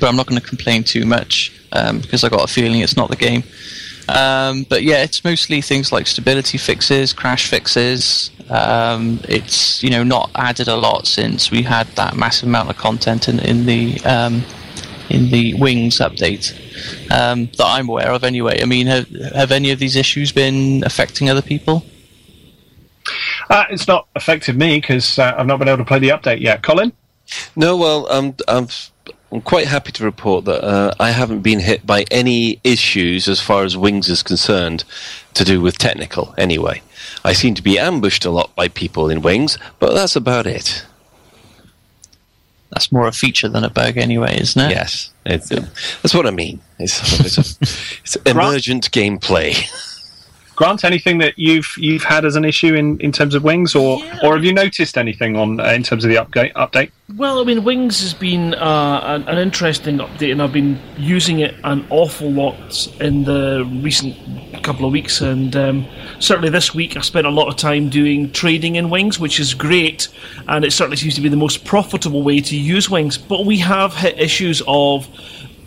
but 0.00 0.08
I'm 0.08 0.16
not 0.16 0.26
going 0.26 0.40
to 0.40 0.46
complain 0.46 0.84
too 0.84 1.04
much 1.04 1.52
um, 1.72 2.00
because 2.00 2.24
I 2.24 2.28
got 2.28 2.48
a 2.48 2.52
feeling 2.52 2.80
it's 2.80 2.96
not 2.96 3.10
the 3.10 3.16
game. 3.16 3.42
Um, 4.08 4.64
but 4.64 4.82
yeah, 4.82 5.02
it's 5.02 5.22
mostly 5.22 5.60
things 5.60 5.92
like 5.92 6.06
stability 6.06 6.56
fixes, 6.56 7.12
crash 7.12 7.50
fixes. 7.50 8.30
Um, 8.48 9.20
it's 9.28 9.82
you 9.82 9.90
know 9.90 10.02
not 10.02 10.30
added 10.34 10.68
a 10.68 10.76
lot 10.76 11.06
since 11.06 11.50
we 11.50 11.62
had 11.62 11.86
that 11.88 12.16
massive 12.16 12.48
amount 12.48 12.70
of 12.70 12.78
content 12.78 13.28
in, 13.28 13.38
in 13.40 13.66
the 13.66 14.00
um, 14.04 14.42
in 15.10 15.30
the 15.30 15.54
Wings 15.54 15.98
update 15.98 16.52
um, 17.10 17.50
that 17.58 17.66
I'm 17.66 17.88
aware 17.88 18.10
of. 18.10 18.24
Anyway, 18.24 18.60
I 18.62 18.64
mean, 18.64 18.86
have, 18.86 19.08
have 19.34 19.52
any 19.52 19.70
of 19.70 19.78
these 19.78 19.96
issues 19.96 20.32
been 20.32 20.82
affecting 20.84 21.28
other 21.28 21.42
people? 21.42 21.84
Uh, 23.50 23.64
it's 23.70 23.88
not 23.88 24.06
affected 24.14 24.56
me 24.56 24.80
because 24.80 25.18
uh, 25.18 25.34
I've 25.36 25.46
not 25.46 25.58
been 25.58 25.68
able 25.68 25.78
to 25.78 25.84
play 25.84 25.98
the 25.98 26.10
update 26.10 26.40
yet. 26.40 26.62
Colin? 26.62 26.92
No, 27.56 27.76
well, 27.76 28.06
I'm, 28.10 28.34
I'm, 28.46 28.68
I'm 29.30 29.40
quite 29.42 29.66
happy 29.66 29.92
to 29.92 30.04
report 30.04 30.44
that 30.46 30.64
uh, 30.64 30.94
I 30.98 31.10
haven't 31.10 31.42
been 31.42 31.60
hit 31.60 31.86
by 31.86 32.04
any 32.10 32.60
issues 32.64 33.28
as 33.28 33.40
far 33.40 33.64
as 33.64 33.76
Wings 33.76 34.08
is 34.08 34.22
concerned 34.22 34.84
to 35.34 35.44
do 35.44 35.60
with 35.60 35.78
technical, 35.78 36.34
anyway. 36.38 36.82
I 37.24 37.32
seem 37.32 37.54
to 37.54 37.62
be 37.62 37.78
ambushed 37.78 38.24
a 38.24 38.30
lot 38.30 38.54
by 38.54 38.68
people 38.68 39.10
in 39.10 39.22
Wings, 39.22 39.58
but 39.78 39.94
that's 39.94 40.16
about 40.16 40.46
it. 40.46 40.84
That's 42.70 42.92
more 42.92 43.06
a 43.06 43.12
feature 43.12 43.48
than 43.48 43.64
a 43.64 43.70
bug, 43.70 43.96
anyway, 43.96 44.38
isn't 44.40 44.60
it? 44.60 44.70
Yes, 44.70 45.10
that's 46.02 46.14
what 46.14 46.26
I 46.26 46.30
mean. 46.30 46.60
It's, 46.78 47.20
it's, 47.20 47.38
a, 47.38 48.00
it's 48.02 48.16
emergent 48.26 48.90
gameplay. 48.90 49.56
Grant, 50.58 50.82
anything 50.82 51.18
that 51.18 51.38
you've 51.38 51.72
you've 51.78 52.02
had 52.02 52.24
as 52.24 52.34
an 52.34 52.44
issue 52.44 52.74
in, 52.74 52.98
in 52.98 53.12
terms 53.12 53.36
of 53.36 53.44
Wings, 53.44 53.76
or 53.76 54.00
Yeah. 54.00 54.18
or 54.24 54.34
have 54.34 54.44
you 54.44 54.52
noticed 54.52 54.98
anything 54.98 55.36
on 55.36 55.60
uh, 55.60 55.66
in 55.66 55.84
terms 55.84 56.04
of 56.04 56.10
the 56.10 56.16
update? 56.16 56.52
Update? 56.54 56.90
Well, 57.16 57.40
I 57.40 57.44
mean, 57.44 57.62
Wings 57.62 58.00
has 58.00 58.12
been 58.12 58.54
uh, 58.54 59.00
an, 59.04 59.22
an 59.28 59.38
interesting 59.38 59.98
update, 59.98 60.32
and 60.32 60.42
I've 60.42 60.52
been 60.52 60.80
using 60.96 61.38
it 61.38 61.54
an 61.62 61.86
awful 61.90 62.28
lot 62.32 62.88
in 63.00 63.22
the 63.22 63.64
recent 63.84 64.16
couple 64.64 64.84
of 64.84 64.92
weeks. 64.92 65.20
And 65.20 65.54
um, 65.54 65.86
certainly 66.18 66.50
this 66.50 66.74
week, 66.74 66.96
I 66.96 67.02
spent 67.02 67.26
a 67.26 67.30
lot 67.30 67.46
of 67.46 67.54
time 67.54 67.88
doing 67.88 68.32
trading 68.32 68.74
in 68.74 68.90
Wings, 68.90 69.20
which 69.20 69.38
is 69.38 69.54
great, 69.54 70.08
and 70.48 70.64
it 70.64 70.72
certainly 70.72 70.96
seems 70.96 71.14
to 71.14 71.20
be 71.20 71.28
the 71.28 71.36
most 71.36 71.64
profitable 71.64 72.24
way 72.24 72.40
to 72.40 72.56
use 72.56 72.90
Wings. 72.90 73.16
But 73.16 73.46
we 73.46 73.58
have 73.58 73.94
hit 73.94 74.18
issues 74.18 74.60
of 74.66 75.08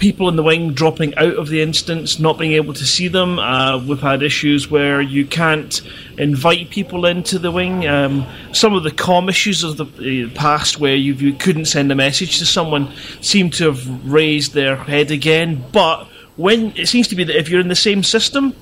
people 0.02 0.28
in 0.28 0.36
the 0.36 0.42
wing 0.44 0.74
dropping 0.74 1.16
out 1.16 1.36
of 1.36 1.48
the 1.48 1.62
instance, 1.62 2.20
not 2.20 2.40
being 2.40 2.54
able 2.54 2.74
to 2.74 2.84
see 2.84 3.08
them. 3.08 3.38
Uh, 3.38 3.78
we've 3.78 4.02
had 4.02 4.24
issues 4.24 4.70
where 4.70 5.00
you 5.00 5.26
can't 5.28 5.82
invite 6.18 6.72
people 6.72 7.06
into 7.06 7.38
the 7.38 7.52
wing. 7.52 7.88
Um, 7.88 8.26
some 8.52 8.74
of 8.74 8.82
the 8.82 8.90
com 8.90 9.30
issues 9.30 9.64
of 9.64 9.78
the 9.78 10.30
past, 10.34 10.80
where 10.80 10.96
you, 10.96 11.14
you 11.14 11.34
couldn't 11.34 11.66
send 11.66 11.92
a 11.92 11.96
message 11.96 12.40
to 12.40 12.46
someone, 12.48 12.92
seem 13.22 13.52
to 13.52 13.66
have 13.72 14.12
raised 14.12 14.54
their 14.54 14.76
head 14.76 15.12
again. 15.12 15.64
But 15.72 16.08
when 16.36 16.76
it 16.76 16.88
seems 16.88 17.08
to 17.10 17.16
be 17.16 17.24
that 17.24 17.38
if 17.38 17.48
you're 17.48 17.62
in 17.62 17.68
the 17.68 17.76
same 17.76 18.02
system, 18.02 18.56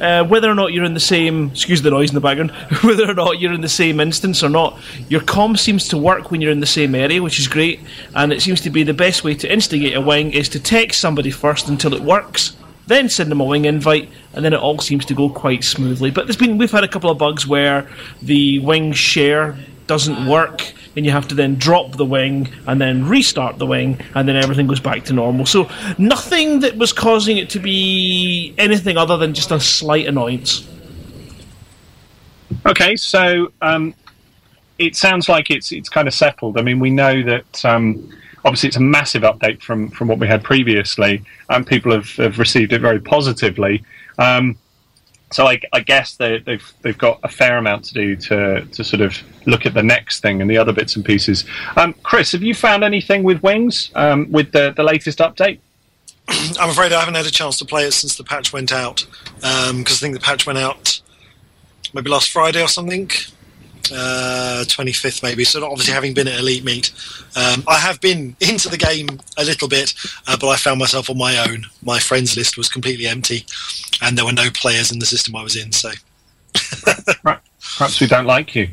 uh, 0.00 0.24
whether 0.24 0.50
or 0.50 0.54
not 0.54 0.72
you're 0.72 0.84
in 0.84 0.94
the 0.94 1.00
same, 1.00 1.50
excuse 1.50 1.82
the 1.82 1.90
noise 1.90 2.10
in 2.10 2.14
the 2.14 2.20
background, 2.20 2.50
whether 2.82 3.08
or 3.08 3.14
not 3.14 3.38
you're 3.38 3.52
in 3.52 3.60
the 3.60 3.68
same 3.68 4.00
instance 4.00 4.42
or 4.42 4.48
not, 4.48 4.78
your 5.08 5.20
comm 5.20 5.58
seems 5.58 5.88
to 5.88 5.98
work 5.98 6.30
when 6.30 6.40
you're 6.40 6.50
in 6.50 6.60
the 6.60 6.66
same 6.66 6.94
area, 6.94 7.22
which 7.22 7.38
is 7.38 7.46
great. 7.46 7.80
And 8.14 8.32
it 8.32 8.40
seems 8.40 8.60
to 8.62 8.70
be 8.70 8.82
the 8.82 8.94
best 8.94 9.24
way 9.24 9.34
to 9.34 9.52
instigate 9.52 9.94
a 9.94 10.00
wing 10.00 10.32
is 10.32 10.48
to 10.50 10.60
text 10.60 11.00
somebody 11.00 11.30
first 11.30 11.68
until 11.68 11.94
it 11.94 12.02
works, 12.02 12.56
then 12.86 13.08
send 13.08 13.30
them 13.30 13.40
a 13.40 13.44
wing 13.44 13.66
invite, 13.66 14.08
and 14.32 14.44
then 14.44 14.52
it 14.52 14.60
all 14.60 14.78
seems 14.78 15.04
to 15.06 15.14
go 15.14 15.28
quite 15.28 15.62
smoothly. 15.62 16.10
But 16.10 16.26
there's 16.26 16.36
been 16.36 16.58
we've 16.58 16.70
had 16.70 16.84
a 16.84 16.88
couple 16.88 17.10
of 17.10 17.18
bugs 17.18 17.46
where 17.46 17.88
the 18.22 18.58
wing 18.60 18.92
share 18.92 19.56
doesn't 19.86 20.26
work. 20.26 20.72
And 20.96 21.06
you 21.06 21.12
have 21.12 21.28
to 21.28 21.34
then 21.34 21.54
drop 21.54 21.92
the 21.92 22.04
wing 22.04 22.48
and 22.66 22.80
then 22.80 23.06
restart 23.06 23.58
the 23.58 23.66
wing, 23.66 24.00
and 24.14 24.28
then 24.28 24.36
everything 24.36 24.66
goes 24.66 24.80
back 24.80 25.04
to 25.04 25.12
normal. 25.12 25.46
So, 25.46 25.70
nothing 25.98 26.60
that 26.60 26.76
was 26.76 26.92
causing 26.92 27.36
it 27.38 27.48
to 27.50 27.60
be 27.60 28.54
anything 28.58 28.96
other 28.96 29.16
than 29.16 29.32
just 29.32 29.52
a 29.52 29.60
slight 29.60 30.06
annoyance. 30.06 30.66
Okay, 32.66 32.96
so 32.96 33.52
um, 33.62 33.94
it 34.78 34.96
sounds 34.96 35.28
like 35.28 35.50
it's 35.50 35.72
it's 35.72 35.88
kind 35.88 36.08
of 36.08 36.14
settled. 36.14 36.58
I 36.58 36.62
mean, 36.62 36.80
we 36.80 36.90
know 36.90 37.22
that 37.22 37.64
um, 37.64 38.10
obviously 38.44 38.68
it's 38.68 38.76
a 38.76 38.80
massive 38.80 39.22
update 39.22 39.62
from 39.62 39.90
from 39.90 40.08
what 40.08 40.18
we 40.18 40.26
had 40.26 40.42
previously, 40.42 41.22
and 41.48 41.66
people 41.66 41.92
have, 41.92 42.10
have 42.16 42.38
received 42.38 42.72
it 42.72 42.80
very 42.80 43.00
positively. 43.00 43.84
Um, 44.18 44.56
so 45.32 45.46
I, 45.46 45.60
I 45.72 45.80
guess 45.80 46.16
they, 46.16 46.38
they've 46.38 46.72
they've 46.82 46.98
got 46.98 47.20
a 47.22 47.28
fair 47.28 47.56
amount 47.58 47.84
to 47.86 47.94
do 47.94 48.16
to 48.16 48.64
to 48.64 48.84
sort 48.84 49.00
of 49.00 49.16
look 49.46 49.66
at 49.66 49.74
the 49.74 49.82
next 49.82 50.20
thing 50.20 50.40
and 50.40 50.50
the 50.50 50.58
other 50.58 50.72
bits 50.72 50.96
and 50.96 51.04
pieces. 51.04 51.44
Um, 51.76 51.94
Chris, 52.02 52.32
have 52.32 52.42
you 52.42 52.54
found 52.54 52.84
anything 52.84 53.22
with 53.22 53.42
Wings 53.42 53.90
um, 53.94 54.30
with 54.30 54.52
the 54.52 54.72
the 54.76 54.82
latest 54.82 55.18
update? 55.18 55.58
I'm 56.60 56.70
afraid 56.70 56.92
I 56.92 57.00
haven't 57.00 57.14
had 57.14 57.26
a 57.26 57.30
chance 57.30 57.58
to 57.58 57.64
play 57.64 57.84
it 57.84 57.92
since 57.92 58.16
the 58.16 58.22
patch 58.24 58.52
went 58.52 58.72
out 58.72 59.04
because 59.34 59.96
I 59.96 60.00
think 60.00 60.14
the 60.14 60.20
patch 60.20 60.46
went 60.46 60.58
out 60.58 61.00
maybe 61.92 62.08
last 62.08 62.30
Friday 62.30 62.62
or 62.62 62.68
something, 62.68 63.10
uh, 63.92 64.64
25th 64.66 65.22
maybe. 65.22 65.44
So 65.44 65.64
obviously 65.64 65.94
having 65.94 66.14
been 66.14 66.28
at 66.28 66.38
Elite 66.38 66.64
Meet, 66.64 66.92
um, 67.36 67.64
I 67.68 67.78
have 67.78 68.00
been 68.00 68.36
into 68.40 68.68
the 68.68 68.76
game 68.78 69.08
a 69.36 69.44
little 69.44 69.68
bit, 69.68 69.94
uh, 70.26 70.36
but 70.40 70.48
I 70.48 70.56
found 70.56 70.78
myself 70.78 71.10
on 71.10 71.18
my 71.18 71.38
own. 71.48 71.64
My 71.82 71.98
friends 71.98 72.36
list 72.36 72.56
was 72.56 72.68
completely 72.68 73.06
empty, 73.06 73.44
and 74.02 74.16
there 74.16 74.24
were 74.24 74.32
no 74.32 74.50
players 74.54 74.90
in 74.92 74.98
the 74.98 75.06
system 75.06 75.36
I 75.36 75.42
was 75.42 75.56
in. 75.56 75.72
So 75.72 75.90
Perhaps 77.22 78.00
we 78.00 78.06
don't 78.06 78.26
like 78.26 78.54
you. 78.54 78.68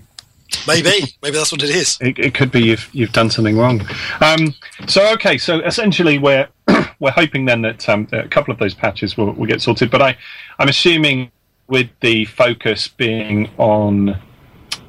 maybe, 0.67 0.89
maybe 1.21 1.35
that's 1.37 1.51
what 1.51 1.63
it 1.63 1.69
is. 1.69 1.97
It, 2.01 2.17
it 2.19 2.33
could 2.33 2.51
be 2.51 2.61
you've 2.63 2.89
you've 2.93 3.11
done 3.11 3.29
something 3.29 3.57
wrong. 3.57 3.81
Um, 4.21 4.53
so 4.87 5.11
okay, 5.13 5.37
so 5.37 5.59
essentially 5.59 6.17
we're 6.17 6.47
we're 6.99 7.11
hoping 7.11 7.45
then 7.45 7.61
that 7.63 7.87
um, 7.89 8.07
a 8.11 8.27
couple 8.27 8.51
of 8.51 8.59
those 8.59 8.73
patches 8.73 9.17
will, 9.17 9.33
will 9.33 9.45
get 9.45 9.61
sorted. 9.61 9.91
But 9.91 10.01
I 10.01 10.17
I'm 10.59 10.69
assuming 10.69 11.31
with 11.67 11.89
the 11.99 12.25
focus 12.25 12.87
being 12.87 13.49
on 13.57 14.17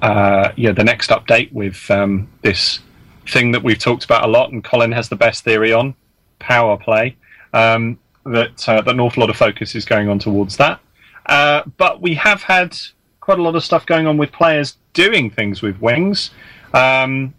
uh, 0.02 0.52
yeah 0.56 0.72
the 0.72 0.84
next 0.84 1.10
update 1.10 1.52
with 1.52 1.90
um, 1.90 2.28
this 2.42 2.80
thing 3.28 3.52
that 3.52 3.62
we've 3.62 3.78
talked 3.78 4.04
about 4.04 4.24
a 4.24 4.28
lot, 4.28 4.52
and 4.52 4.64
Colin 4.64 4.92
has 4.92 5.08
the 5.08 5.16
best 5.16 5.44
theory 5.44 5.72
on 5.72 5.94
power 6.38 6.76
play. 6.76 7.16
Um, 7.52 7.98
that 8.24 8.68
uh, 8.68 8.80
that 8.82 8.94
an 8.94 9.00
awful 9.00 9.22
lot 9.22 9.30
of 9.30 9.36
focus 9.36 9.74
is 9.74 9.84
going 9.84 10.08
on 10.08 10.18
towards 10.18 10.56
that. 10.58 10.80
Uh, 11.26 11.62
but 11.76 12.00
we 12.00 12.14
have 12.14 12.42
had 12.42 12.76
quite 13.20 13.38
a 13.38 13.42
lot 13.42 13.54
of 13.54 13.64
stuff 13.64 13.84
going 13.86 14.06
on 14.06 14.16
with 14.16 14.32
players 14.32 14.76
doing 14.94 15.30
things 15.30 15.60
with 15.60 15.78
wings, 15.80 16.30
um, 16.72 17.34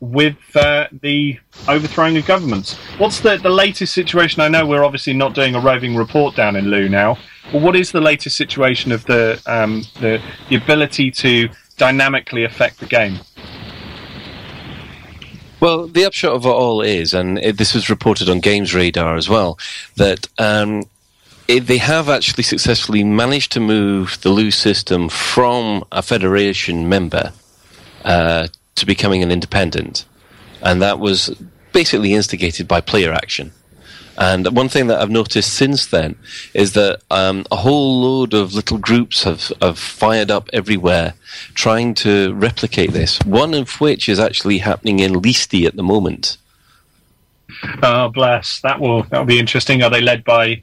with 0.00 0.36
uh, 0.56 0.88
the 1.02 1.38
overthrowing 1.68 2.16
of 2.16 2.26
governments. 2.26 2.76
What's 2.98 3.20
the, 3.20 3.36
the 3.36 3.50
latest 3.50 3.92
situation? 3.92 4.40
I 4.40 4.48
know 4.48 4.66
we're 4.66 4.84
obviously 4.84 5.12
not 5.12 5.34
doing 5.34 5.54
a 5.54 5.60
roving 5.60 5.96
report 5.96 6.34
down 6.34 6.56
in 6.56 6.70
Lugh 6.70 6.90
now. 6.90 7.18
But 7.52 7.60
what 7.60 7.76
is 7.76 7.92
the 7.92 8.00
latest 8.00 8.36
situation 8.36 8.90
of 8.90 9.04
the 9.04 9.40
um, 9.46 9.84
the, 10.00 10.22
the 10.48 10.56
ability 10.56 11.10
to 11.10 11.48
dynamically 11.76 12.44
affect 12.44 12.80
the 12.80 12.86
game? 12.86 13.18
Well, 15.60 15.86
the 15.86 16.04
upshot 16.04 16.34
of 16.34 16.44
it 16.44 16.50
all 16.50 16.82
is, 16.82 17.14
and 17.14 17.38
it, 17.38 17.56
this 17.56 17.74
was 17.74 17.88
reported 17.88 18.28
on 18.28 18.40
Games 18.40 18.74
Radar 18.74 19.16
as 19.16 19.28
well, 19.28 19.58
that 19.96 20.28
um, 20.38 20.82
it, 21.48 21.60
they 21.60 21.78
have 21.78 22.08
actually 22.08 22.42
successfully 22.42 23.02
managed 23.02 23.52
to 23.52 23.60
move 23.60 24.18
the 24.20 24.30
Lugh 24.30 24.52
system 24.52 25.08
from 25.08 25.84
a 25.90 26.02
Federation 26.02 26.88
member 26.88 27.32
uh, 28.04 28.48
to 28.74 28.86
becoming 28.86 29.22
an 29.22 29.30
independent. 29.30 30.04
And 30.60 30.82
that 30.82 30.98
was 30.98 31.34
basically 31.72 32.12
instigated 32.12 32.68
by 32.68 32.80
player 32.80 33.12
action. 33.12 33.52
And 34.16 34.46
one 34.56 34.68
thing 34.68 34.86
that 34.86 35.00
I've 35.00 35.10
noticed 35.10 35.52
since 35.54 35.86
then 35.86 36.16
is 36.54 36.72
that 36.74 37.00
um, 37.10 37.44
a 37.50 37.56
whole 37.56 38.00
load 38.00 38.32
of 38.34 38.54
little 38.54 38.78
groups 38.78 39.24
have, 39.24 39.52
have 39.60 39.78
fired 39.78 40.30
up 40.30 40.48
everywhere 40.52 41.14
trying 41.54 41.94
to 41.94 42.32
replicate 42.34 42.92
this. 42.92 43.18
One 43.24 43.54
of 43.54 43.80
which 43.80 44.08
is 44.08 44.20
actually 44.20 44.58
happening 44.58 45.00
in 45.00 45.14
Leesti 45.14 45.66
at 45.66 45.74
the 45.76 45.82
moment. 45.82 46.36
Oh, 47.82 48.08
bless! 48.08 48.60
That 48.60 48.80
will 48.80 49.02
that 49.04 49.18
will 49.18 49.26
be 49.26 49.38
interesting. 49.38 49.82
Are 49.82 49.90
they 49.90 50.00
led 50.00 50.24
by 50.24 50.62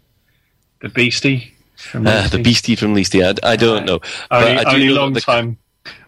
the 0.82 0.90
Beastie? 0.90 1.54
from 1.76 2.06
Uh, 2.08 2.28
the? 2.28 2.40
Beastie 2.40 2.76
from 2.76 2.94
Leesti. 2.96 3.24
I, 3.44 3.52
I 3.54 3.56
don't 3.56 3.86
know. 3.86 4.00
Only, 4.30 4.52
I 4.52 4.64
do 4.64 4.70
only 4.72 4.88
know 4.88 4.94
long 4.94 5.14
the- 5.14 5.22
time. 5.22 5.58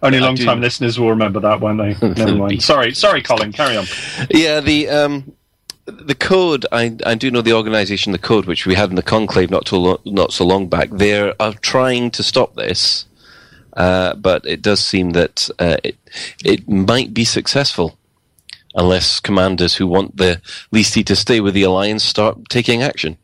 Only 0.03 0.19
long 0.19 0.35
time 0.35 0.62
listeners 0.62 1.00
will 1.00 1.09
remember 1.09 1.39
that, 1.39 1.59
won't 1.59 1.79
they? 1.79 2.07
Never 2.13 2.35
mind. 2.35 2.62
Sorry, 2.62 2.93
sorry, 2.93 3.23
Colin. 3.23 3.51
Carry 3.51 3.75
on. 3.75 3.85
Yeah, 4.29 4.59
the 4.59 4.88
um, 4.89 5.31
the 5.86 6.16
code. 6.16 6.66
I 6.72 6.96
I 7.06 7.16
do 7.16 7.32
know 7.32 7.42
the 7.42 7.54
organisation, 7.54 8.12
the 8.12 8.18
code, 8.18 8.46
which 8.46 8.66
we 8.66 8.75
had 8.75 8.90
in 8.90 8.96
the 8.96 9.04
conclave 9.04 9.52
not 9.52 9.66
too 9.66 9.78
lo- 9.78 10.02
not 10.06 10.32
so 10.32 10.46
long 10.46 10.68
back. 10.68 10.90
They 10.92 11.20
are 11.20 11.54
trying 11.62 12.12
to 12.12 12.24
stop 12.24 12.56
this, 12.56 13.06
uh, 13.75 14.16
but 14.16 14.46
it 14.46 14.62
does 14.62 14.84
seem 14.84 15.12
that 15.12 15.50
uh, 15.60 15.78
it 15.84 15.98
it 16.44 16.70
might 16.70 17.13
be 17.13 17.25
successful, 17.25 17.98
unless 18.75 19.20
commanders 19.20 19.75
who 19.75 19.88
want 19.88 20.18
the 20.18 20.42
Leesti 20.74 21.06
to 21.06 21.16
stay 21.16 21.40
with 21.42 21.54
the 21.54 21.63
alliance 21.63 22.04
start 22.04 22.50
taking 22.50 22.82
action. 22.82 23.18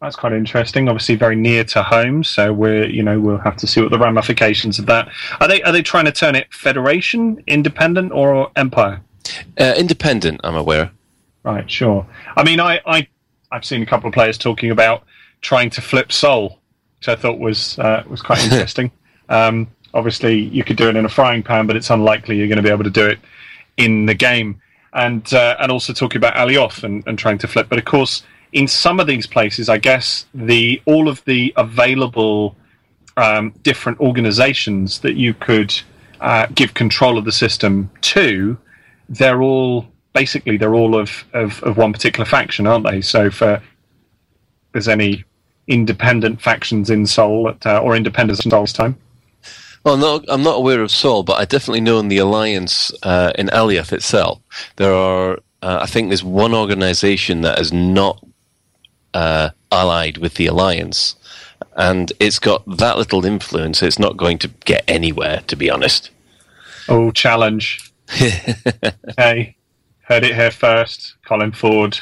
That's 0.00 0.16
quite 0.16 0.34
interesting. 0.34 0.88
Obviously, 0.88 1.16
very 1.16 1.36
near 1.36 1.64
to 1.64 1.82
home, 1.82 2.22
so 2.22 2.52
we're 2.52 2.86
you 2.86 3.02
know 3.02 3.20
we'll 3.20 3.38
have 3.38 3.56
to 3.58 3.66
see 3.66 3.80
what 3.80 3.90
the 3.90 3.98
ramifications 3.98 4.78
of 4.78 4.86
that. 4.86 5.08
Are 5.40 5.48
they 5.48 5.62
are 5.62 5.72
they 5.72 5.82
trying 5.82 6.04
to 6.06 6.12
turn 6.12 6.36
it 6.36 6.52
federation, 6.52 7.42
independent, 7.46 8.12
or 8.12 8.50
empire? 8.56 9.00
Uh, 9.58 9.74
independent, 9.76 10.40
I'm 10.44 10.54
aware. 10.54 10.90
Right, 11.46 11.70
sure. 11.70 12.06
I 12.36 12.44
mean, 12.44 12.60
I, 12.60 12.80
I 12.84 13.08
I've 13.50 13.64
seen 13.64 13.80
a 13.80 13.86
couple 13.86 14.08
of 14.08 14.14
players 14.14 14.36
talking 14.36 14.70
about 14.70 15.04
trying 15.40 15.70
to 15.70 15.80
flip 15.80 16.12
Sol 16.12 16.58
which 16.98 17.08
I 17.08 17.20
thought 17.20 17.38
was 17.38 17.78
uh, 17.78 18.02
was 18.08 18.22
quite 18.22 18.42
interesting. 18.50 18.90
um, 19.28 19.68
obviously, 19.94 20.38
you 20.38 20.64
could 20.64 20.76
do 20.76 20.88
it 20.88 20.96
in 20.96 21.04
a 21.04 21.08
frying 21.08 21.42
pan, 21.42 21.66
but 21.66 21.76
it's 21.76 21.90
unlikely 21.90 22.36
you're 22.36 22.48
going 22.48 22.56
to 22.56 22.62
be 22.62 22.70
able 22.70 22.84
to 22.84 22.90
do 22.90 23.06
it 23.06 23.18
in 23.76 24.06
the 24.06 24.14
game. 24.14 24.60
And 24.92 25.32
uh, 25.34 25.56
and 25.60 25.70
also 25.70 25.92
talking 25.92 26.16
about 26.16 26.34
Alioth 26.34 26.82
and, 26.82 27.06
and 27.06 27.18
trying 27.18 27.38
to 27.38 27.48
flip. 27.48 27.68
But 27.68 27.78
of 27.78 27.84
course, 27.84 28.22
in 28.52 28.66
some 28.66 28.98
of 28.98 29.06
these 29.06 29.26
places, 29.26 29.68
I 29.68 29.76
guess 29.78 30.26
the 30.34 30.80
all 30.86 31.08
of 31.08 31.22
the 31.26 31.52
available 31.56 32.56
um, 33.18 33.52
different 33.62 34.00
organizations 34.00 35.00
that 35.00 35.16
you 35.16 35.34
could 35.34 35.78
uh, 36.20 36.46
give 36.54 36.72
control 36.72 37.18
of 37.18 37.26
the 37.26 37.32
system 37.32 37.90
to, 38.00 38.56
they're 39.08 39.42
all 39.42 39.86
basically 40.16 40.56
they're 40.56 40.74
all 40.74 40.98
of, 40.98 41.26
of, 41.34 41.62
of 41.62 41.76
one 41.76 41.92
particular 41.92 42.24
faction, 42.24 42.66
aren't 42.66 42.86
they? 42.86 43.02
So 43.02 43.30
for 43.30 43.62
there's 44.72 44.88
any 44.88 45.24
independent 45.68 46.40
factions 46.40 46.88
in 46.88 47.06
Sol 47.06 47.50
at, 47.50 47.66
uh, 47.66 47.80
or 47.82 47.94
independent 47.94 48.42
in 48.42 48.50
Sol's 48.50 48.72
time. 48.72 48.96
Well, 49.84 49.94
I'm 49.94 50.00
not, 50.00 50.24
I'm 50.28 50.42
not 50.42 50.56
aware 50.56 50.80
of 50.80 50.90
Sol, 50.90 51.22
but 51.22 51.38
I 51.38 51.44
definitely 51.44 51.82
know 51.82 51.98
in 51.98 52.08
the 52.08 52.16
alliance 52.16 52.90
uh, 53.02 53.32
in 53.36 53.48
Alioth 53.48 53.92
itself, 53.92 54.40
there 54.76 54.94
are, 54.94 55.34
uh, 55.60 55.80
I 55.82 55.86
think 55.86 56.08
there's 56.08 56.24
one 56.24 56.54
organization 56.54 57.42
that 57.42 57.60
is 57.60 57.72
not 57.72 58.24
uh, 59.12 59.50
allied 59.70 60.16
with 60.16 60.34
the 60.34 60.46
alliance. 60.46 61.14
And 61.76 62.10
it's 62.18 62.38
got 62.38 62.64
that 62.78 62.96
little 62.96 63.26
influence, 63.26 63.82
it's 63.82 63.98
not 63.98 64.16
going 64.16 64.38
to 64.38 64.48
get 64.64 64.82
anywhere, 64.88 65.42
to 65.46 65.56
be 65.56 65.70
honest. 65.70 66.10
Oh, 66.88 67.10
challenge. 67.10 67.92
hey, 69.18 69.55
heard 70.06 70.24
it 70.24 70.34
here 70.34 70.50
first. 70.50 71.16
Colin 71.26 71.52
Ford, 71.52 71.98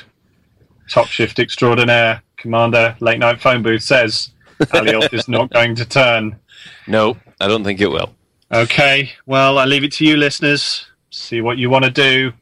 top 0.89 1.07
shift 1.07 1.39
extraordinaire, 1.39 2.23
commander, 2.37 2.97
late 3.01 3.19
night 3.19 3.41
phone 3.41 3.63
booth 3.63 3.83
says 3.83 4.31
Alioth 4.61 5.13
is 5.13 5.29
not 5.29 5.51
going 5.51 5.75
to 5.75 5.85
turn. 5.85 6.39
No, 6.87 7.19
I 7.41 7.47
don't 7.47 7.63
think 7.65 7.81
it 7.83 7.91
will. 7.91 8.15
Okay, 8.53 9.11
well, 9.27 9.59
I 9.59 9.67
leave 9.67 9.85
it 9.85 9.93
to 9.95 10.07
you, 10.07 10.17
listeners. 10.17 10.87
See 11.11 11.43
what 11.43 11.59
you 11.59 11.69
want 11.69 11.85
to 11.85 11.91
do. 11.91 12.33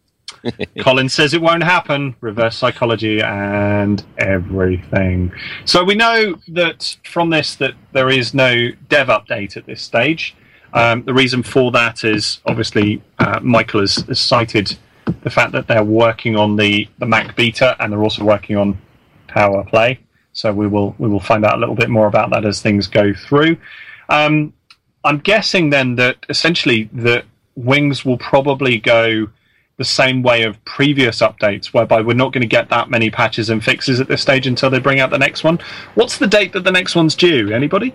Colin 0.81 1.09
says 1.09 1.35
it 1.35 1.41
won't 1.41 1.63
happen. 1.63 2.15
Reverse 2.21 2.57
psychology 2.57 3.21
and 3.21 4.05
everything. 4.19 5.33
So 5.65 5.83
we 5.83 5.95
know 5.95 6.37
that 6.49 6.97
from 7.05 7.31
this 7.31 7.57
that 7.57 7.75
there 7.93 8.11
is 8.11 8.33
no 8.35 8.71
dev 8.89 9.09
update 9.09 9.57
at 9.57 9.67
this 9.67 9.83
stage. 9.83 10.37
Um, 10.73 11.03
the 11.03 11.15
reason 11.15 11.43
for 11.43 11.71
that 11.73 12.05
is 12.05 12.41
obviously 12.47 13.03
uh, 13.19 13.41
Michael 13.43 13.81
has, 13.81 13.97
has 13.97 14.21
cited 14.21 14.77
the 15.23 15.31
fact 15.31 15.53
that 15.53 15.69
they're 15.69 15.85
working 15.85 16.37
on 16.37 16.57
the, 16.57 16.89
the 16.99 17.07
Mac 17.07 17.37
beta 17.37 17.77
and 17.81 17.93
they're 17.93 18.03
also 18.03 18.25
working 18.25 18.57
on 18.57 18.79
Power 19.27 19.65
Play. 19.65 19.99
So 20.33 20.53
we 20.53 20.67
will 20.67 20.95
we 20.99 21.09
will 21.09 21.21
find 21.21 21.45
out 21.45 21.57
a 21.57 21.61
little 21.61 21.75
bit 21.75 21.91
more 21.91 22.07
about 22.07 22.31
that 22.31 22.45
as 22.45 22.63
things 22.63 22.87
go 22.87 23.13
through. 23.13 23.57
Um, 24.09 24.55
I'm 25.05 25.19
guessing 25.19 25.71
then 25.71 25.97
that 25.97 26.25
essentially 26.29 26.89
that 26.95 27.25
Wings 27.55 28.05
will 28.05 28.19
probably 28.19 28.79
go 28.79 29.29
the 29.77 29.85
same 29.85 30.23
way 30.23 30.45
of 30.45 30.63
previous 30.65 31.21
updates, 31.21 31.67
whereby 31.67 32.01
we're 32.01 32.15
not 32.15 32.33
going 32.33 32.43
to 32.43 32.47
get 32.47 32.69
that 32.71 32.89
many 32.89 33.11
patches 33.11 33.51
and 33.51 33.63
fixes 33.65 34.01
at 34.01 34.09
this 34.09 34.23
stage 34.23 34.47
until 34.47 34.71
they 34.71 34.79
bring 34.79 35.01
out 35.01 35.11
the 35.11 35.19
next 35.19 35.45
one. 35.45 35.59
What's 35.95 36.19
the 36.19 36.27
date 36.27 36.53
that 36.53 36.65
the 36.65 36.73
next 36.73 36.95
one's 36.95 37.15
due? 37.15 37.53
Anybody? 37.53 37.95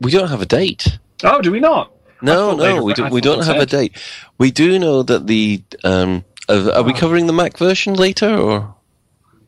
We 0.00 0.10
don't 0.10 0.28
have 0.28 0.42
a 0.42 0.46
date. 0.46 0.98
Oh, 1.22 1.40
do 1.40 1.50
we 1.50 1.60
not? 1.60 1.92
No, 2.22 2.54
no, 2.54 2.82
we 2.82 2.94
don't. 2.94 3.12
We 3.12 3.20
don't 3.20 3.44
have 3.44 3.56
a 3.56 3.66
date. 3.66 3.96
We 4.38 4.50
do 4.50 4.78
know 4.78 5.02
that 5.02 5.26
the. 5.26 5.62
Um, 5.84 6.24
are, 6.48 6.72
are 6.72 6.82
we 6.82 6.92
covering 6.92 7.26
the 7.26 7.32
Mac 7.32 7.56
version 7.58 7.94
later, 7.94 8.34
or 8.34 8.74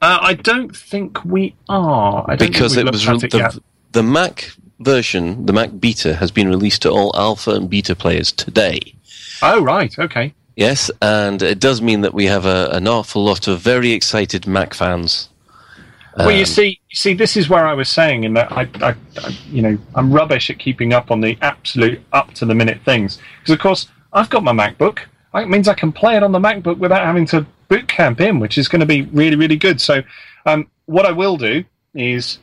Uh, 0.00 0.18
I 0.20 0.34
don't 0.34 0.76
think 0.76 1.24
we 1.24 1.54
are. 1.68 2.24
I 2.28 2.36
don't 2.36 2.48
because 2.48 2.76
it 2.76 2.90
was 2.90 3.06
it 3.06 3.34
yet. 3.34 3.52
the, 3.52 3.62
the 3.92 4.02
Mac 4.02 4.52
version, 4.80 5.46
the 5.46 5.52
Mac 5.52 5.70
beta, 5.78 6.14
has 6.14 6.30
been 6.30 6.48
released 6.48 6.82
to 6.82 6.90
all 6.90 7.12
alpha 7.14 7.52
and 7.52 7.68
beta 7.68 7.94
players 7.94 8.32
today. 8.32 8.94
Oh, 9.42 9.62
right. 9.62 9.96
Okay. 9.98 10.34
Yes, 10.56 10.90
and 11.00 11.42
it 11.42 11.58
does 11.58 11.80
mean 11.80 12.02
that 12.02 12.14
we 12.14 12.26
have 12.26 12.44
a, 12.44 12.68
an 12.72 12.86
awful 12.86 13.24
lot 13.24 13.48
of 13.48 13.60
very 13.60 13.92
excited 13.92 14.46
Mac 14.46 14.74
fans. 14.74 15.28
Well, 16.16 16.30
you 16.30 16.40
Um, 16.40 16.46
see, 16.46 16.80
you 16.90 16.96
see, 16.96 17.14
this 17.14 17.36
is 17.36 17.48
where 17.48 17.66
I 17.66 17.72
was 17.74 17.88
saying 17.88 18.24
in 18.24 18.34
that 18.34 18.52
I, 18.52 18.68
I, 18.80 18.94
I, 19.24 19.36
you 19.50 19.62
know, 19.62 19.78
I'm 19.94 20.12
rubbish 20.12 20.50
at 20.50 20.58
keeping 20.58 20.92
up 20.92 21.10
on 21.10 21.20
the 21.20 21.38
absolute 21.40 22.02
up 22.12 22.34
to 22.34 22.44
the 22.44 22.54
minute 22.54 22.80
things 22.84 23.18
because, 23.40 23.54
of 23.54 23.60
course, 23.60 23.88
I've 24.12 24.28
got 24.28 24.44
my 24.44 24.52
MacBook. 24.52 25.00
It 25.34 25.48
means 25.48 25.68
I 25.68 25.74
can 25.74 25.92
play 25.92 26.16
it 26.16 26.22
on 26.22 26.32
the 26.32 26.38
MacBook 26.38 26.78
without 26.78 27.04
having 27.04 27.24
to 27.26 27.46
boot 27.68 27.88
camp 27.88 28.20
in, 28.20 28.38
which 28.38 28.58
is 28.58 28.68
going 28.68 28.80
to 28.80 28.86
be 28.86 29.02
really, 29.02 29.36
really 29.36 29.56
good. 29.56 29.80
So, 29.80 30.02
um, 30.44 30.68
what 30.84 31.06
I 31.06 31.12
will 31.12 31.38
do 31.38 31.64
is, 31.94 32.38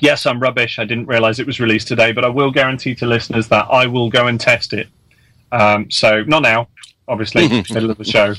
yes, 0.00 0.26
I'm 0.26 0.38
rubbish. 0.38 0.78
I 0.78 0.84
didn't 0.84 1.06
realize 1.06 1.38
it 1.38 1.46
was 1.46 1.60
released 1.60 1.88
today, 1.88 2.12
but 2.12 2.24
I 2.24 2.28
will 2.28 2.50
guarantee 2.50 2.94
to 2.96 3.06
listeners 3.06 3.48
that 3.48 3.66
I 3.70 3.86
will 3.86 4.10
go 4.10 4.26
and 4.26 4.38
test 4.38 4.74
it. 4.74 4.88
Um, 5.52 5.90
so, 5.90 6.22
not 6.24 6.42
now, 6.42 6.68
obviously, 7.08 7.48
middle 7.70 7.90
of 7.90 7.96
the 7.96 8.04
show. 8.04 8.34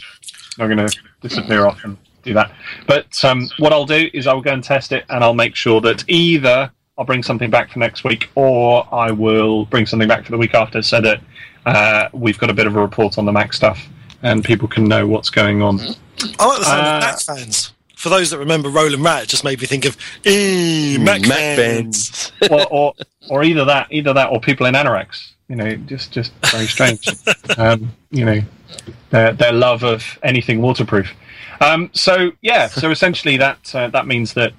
I'm 0.60 0.70
going 0.70 0.88
to 0.88 1.00
disappear 1.22 1.66
off 1.66 1.84
and 1.84 1.98
do 2.23 2.33
that. 2.33 2.51
But 2.88 3.23
um, 3.23 3.49
what 3.57 3.73
I'll 3.73 3.86
do 3.86 4.09
is 4.13 4.27
I'll 4.27 4.41
go 4.41 4.51
and 4.51 4.63
test 4.63 4.91
it, 4.91 5.05
and 5.09 5.23
I'll 5.23 5.33
make 5.33 5.55
sure 5.55 5.81
that 5.81 6.03
either 6.07 6.71
I'll 6.97 7.05
bring 7.05 7.23
something 7.23 7.49
back 7.49 7.71
for 7.71 7.79
next 7.79 8.03
week, 8.03 8.29
or 8.36 8.88
I 8.93 9.12
will 9.12 9.65
bring 9.65 9.86
something 9.86 10.07
back 10.07 10.25
for 10.25 10.31
the 10.31 10.38
week 10.38 10.53
after, 10.53 10.81
so 10.81 11.01
that 11.01 11.21
uh, 11.65 12.09
we've 12.13 12.38
got 12.38 12.49
a 12.49 12.53
bit 12.53 12.67
of 12.67 12.75
a 12.75 12.81
report 12.81 13.17
on 13.17 13.25
the 13.25 13.31
Mac 13.31 13.53
stuff, 13.53 13.88
and 14.21 14.43
people 14.43 14.67
can 14.67 14.86
know 14.86 15.07
what's 15.07 15.29
going 15.29 15.62
on. 15.62 15.79
I 16.39 16.45
like 16.45 16.59
the 16.59 16.65
sound 16.65 16.88
Uh, 16.88 16.97
of 16.97 17.01
Mac 17.01 17.19
fans. 17.19 17.73
For 17.95 18.09
those 18.09 18.31
that 18.31 18.38
remember 18.38 18.69
Roland 18.69 19.01
Rat, 19.03 19.23
it 19.23 19.29
just 19.29 19.45
made 19.45 19.62
me 19.62 19.65
think 19.65 19.86
of 19.86 19.95
eh, 20.25 20.97
Mac, 20.97 21.21
Mac 21.21 21.57
fans. 21.57 22.31
or, 22.51 22.67
or 22.69 22.93
or 23.29 23.43
either 23.43 23.63
that, 23.65 23.88
either 23.91 24.13
that, 24.13 24.29
or 24.29 24.41
people 24.41 24.65
in 24.65 24.75
anoraks. 24.75 25.31
You 25.47 25.55
know, 25.55 25.75
just 25.75 26.12
just 26.12 26.33
very 26.51 26.67
strange. 26.67 27.07
um, 27.57 27.91
you 28.12 28.25
know, 28.25 28.41
their 29.09 29.33
their 29.33 29.53
love 29.53 29.83
of 29.83 30.03
anything 30.23 30.62
waterproof. 30.62 31.12
Um, 31.63 31.89
so 31.93 32.32
yeah, 32.41 32.67
so 32.67 32.91
essentially 32.91 33.38
that 33.38 33.73
uh, 33.73 33.88
that 33.89 34.06
means 34.06 34.34
that, 34.34 34.52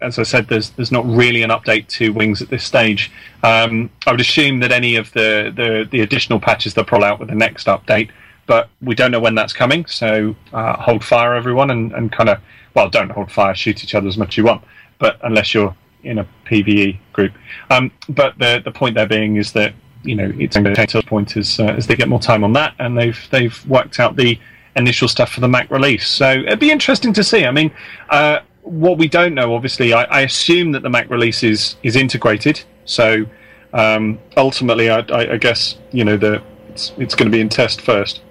as 0.00 0.18
I 0.18 0.22
said, 0.22 0.48
there's 0.48 0.70
there's 0.70 0.90
not 0.90 1.04
really 1.06 1.42
an 1.42 1.50
update 1.50 1.86
to 1.88 2.12
Wings 2.14 2.40
at 2.40 2.48
this 2.48 2.64
stage. 2.64 3.12
Um, 3.42 3.90
I 4.06 4.12
would 4.12 4.20
assume 4.20 4.60
that 4.60 4.72
any 4.72 4.96
of 4.96 5.12
the, 5.12 5.52
the 5.54 5.86
the 5.90 6.00
additional 6.00 6.40
patches 6.40 6.72
they'll 6.72 6.86
roll 6.90 7.04
out 7.04 7.20
with 7.20 7.28
the 7.28 7.34
next 7.34 7.66
update, 7.66 8.10
but 8.46 8.70
we 8.80 8.94
don't 8.94 9.10
know 9.10 9.20
when 9.20 9.34
that's 9.34 9.52
coming. 9.52 9.84
So 9.84 10.34
uh, 10.54 10.76
hold 10.80 11.04
fire, 11.04 11.34
everyone, 11.34 11.70
and, 11.70 11.92
and 11.92 12.10
kind 12.10 12.30
of 12.30 12.40
well, 12.74 12.88
don't 12.88 13.10
hold 13.10 13.30
fire, 13.30 13.54
shoot 13.54 13.84
each 13.84 13.94
other 13.94 14.08
as 14.08 14.16
much 14.16 14.30
as 14.30 14.36
you 14.38 14.44
want, 14.44 14.64
but 14.98 15.18
unless 15.22 15.52
you're 15.52 15.76
in 16.04 16.18
a 16.18 16.26
PVE 16.46 16.98
group. 17.12 17.32
Um, 17.68 17.90
but 18.08 18.38
the 18.38 18.62
the 18.64 18.72
point 18.72 18.94
there 18.94 19.06
being 19.06 19.36
is 19.36 19.52
that 19.52 19.74
you 20.02 20.14
know 20.14 20.32
it's 20.38 20.56
going 20.56 20.64
to 20.64 20.74
take 20.74 20.90
the 20.90 21.02
point 21.02 21.36
as 21.36 21.60
uh, 21.60 21.64
as 21.64 21.86
they 21.86 21.96
get 21.96 22.08
more 22.08 22.20
time 22.20 22.44
on 22.44 22.54
that, 22.54 22.74
and 22.78 22.96
they've 22.96 23.28
they've 23.30 23.66
worked 23.66 24.00
out 24.00 24.16
the 24.16 24.38
initial 24.76 25.08
stuff 25.08 25.32
for 25.32 25.40
the 25.40 25.48
Mac 25.48 25.70
release. 25.70 26.06
So 26.06 26.30
it'd 26.30 26.60
be 26.60 26.70
interesting 26.70 27.12
to 27.14 27.24
see. 27.24 27.44
I 27.44 27.50
mean, 27.50 27.70
uh, 28.10 28.40
what 28.62 28.98
we 28.98 29.08
don't 29.08 29.34
know, 29.34 29.54
obviously, 29.54 29.92
I, 29.92 30.04
I 30.04 30.20
assume 30.20 30.72
that 30.72 30.82
the 30.82 30.90
Mac 30.90 31.10
release 31.10 31.42
is 31.42 31.76
is 31.82 31.96
integrated. 31.96 32.62
So 32.84 33.26
um, 33.72 34.18
ultimately, 34.36 34.90
I, 34.90 35.00
I, 35.00 35.32
I 35.32 35.36
guess 35.36 35.76
you 35.92 36.04
know 36.04 36.16
the 36.16 36.42
it's, 36.68 36.92
it's 36.98 37.14
going 37.14 37.30
to 37.30 37.34
be 37.34 37.40
in 37.40 37.48
test 37.48 37.80
first, 37.80 38.22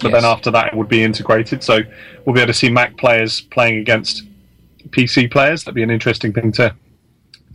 but 0.00 0.10
Yes. 0.10 0.22
then 0.22 0.30
after 0.30 0.50
that, 0.50 0.68
it 0.72 0.76
would 0.76 0.88
be 0.88 1.02
integrated. 1.04 1.62
So 1.62 1.80
we'll 2.24 2.34
be 2.34 2.40
able 2.40 2.52
to 2.52 2.58
see 2.58 2.70
Mac 2.70 2.96
players 2.96 3.40
playing 3.40 3.78
against 3.78 4.22
PC 4.90 5.30
players. 5.30 5.64
That'd 5.64 5.74
be 5.74 5.82
an 5.82 5.90
interesting 5.90 6.32
thing 6.32 6.52
to 6.52 6.74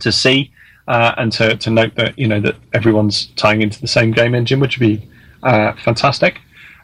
to 0.00 0.12
see 0.12 0.52
uh, 0.86 1.14
and 1.18 1.32
to, 1.32 1.56
to 1.56 1.70
note 1.70 1.94
that 1.96 2.18
you 2.18 2.28
know 2.28 2.40
that 2.40 2.56
everyone's 2.72 3.26
tying 3.36 3.62
into 3.62 3.80
the 3.80 3.88
same 3.88 4.10
game 4.12 4.34
engine, 4.34 4.60
which 4.60 4.78
would 4.78 4.86
be 4.86 5.08
uh, 5.42 5.72
fantastic. 5.84 6.40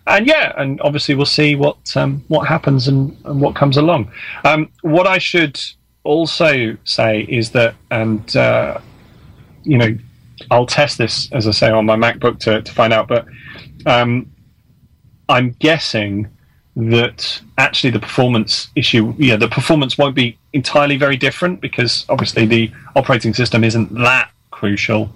And 0.06 0.26
yeah, 0.26 0.52
and 0.56 0.80
obviously 0.82 1.14
we'll 1.14 1.26
see 1.26 1.56
what 1.56 1.96
um, 1.96 2.22
what 2.28 2.46
happens 2.46 2.88
and, 2.88 3.16
and 3.24 3.40
what 3.40 3.54
comes 3.54 3.76
along. 3.76 4.12
Um, 4.44 4.70
what 4.82 5.06
I 5.06 5.18
should 5.18 5.60
also 6.02 6.76
say 6.84 7.22
is 7.22 7.50
that, 7.52 7.74
and 7.90 8.36
uh, 8.36 8.80
you 9.62 9.78
know, 9.78 9.96
I'll 10.50 10.66
test 10.66 10.98
this 10.98 11.32
as 11.32 11.48
I 11.48 11.52
say 11.52 11.70
on 11.70 11.86
my 11.86 11.96
MacBook 11.96 12.38
to, 12.40 12.60
to 12.60 12.72
find 12.72 12.92
out, 12.92 13.08
but 13.08 13.26
um, 13.86 14.30
I'm 15.28 15.56
guessing 15.58 16.28
that 16.76 17.40
actually 17.56 17.90
the 17.90 18.00
performance 18.00 18.68
issue, 18.74 19.14
yeah, 19.16 19.36
the 19.36 19.48
performance 19.48 19.96
won't 19.96 20.14
be 20.14 20.36
entirely 20.52 20.96
very 20.96 21.16
different 21.16 21.60
because 21.60 22.04
obviously 22.08 22.46
the 22.46 22.70
operating 22.96 23.32
system 23.32 23.62
isn't 23.64 23.94
that 23.94 24.30
crucial, 24.50 25.10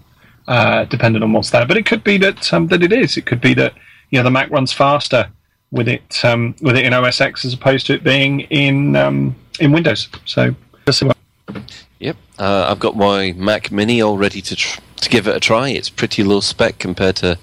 uh, 0.46 0.84
depending 0.84 1.22
on 1.22 1.32
what's 1.32 1.50
there. 1.50 1.66
But 1.66 1.76
it 1.76 1.84
could 1.84 2.04
be 2.04 2.16
that 2.18 2.52
um, 2.52 2.68
that 2.68 2.82
it 2.82 2.92
is. 2.92 3.16
It 3.16 3.26
could 3.26 3.40
be 3.40 3.54
that 3.54 3.74
you 4.10 4.18
know 4.18 4.22
the 4.24 4.30
Mac 4.30 4.50
runs 4.50 4.72
faster 4.72 5.28
with 5.70 5.88
it 5.88 6.24
um, 6.24 6.54
with 6.62 6.76
it 6.76 6.84
in 6.84 6.92
OS 6.94 7.20
X 7.20 7.44
as 7.44 7.52
opposed 7.54 7.86
to 7.86 7.94
it 7.94 8.02
being 8.04 8.40
in 8.42 8.96
um, 8.96 9.34
in 9.60 9.72
Windows. 9.72 10.08
So 10.24 10.54
let's 10.86 10.98
see 10.98 11.06
what- 11.06 11.16
Yep, 12.00 12.16
uh, 12.38 12.66
I've 12.70 12.78
got 12.78 12.96
my 12.96 13.32
Mac 13.32 13.72
Mini 13.72 14.00
all 14.00 14.16
ready 14.16 14.40
to 14.42 14.54
tr- 14.54 14.80
to 15.00 15.08
give 15.10 15.26
it 15.26 15.34
a 15.34 15.40
try. 15.40 15.70
It's 15.70 15.90
pretty 15.90 16.22
low 16.22 16.38
spec 16.40 16.78
compared 16.78 17.16
to 17.16 17.38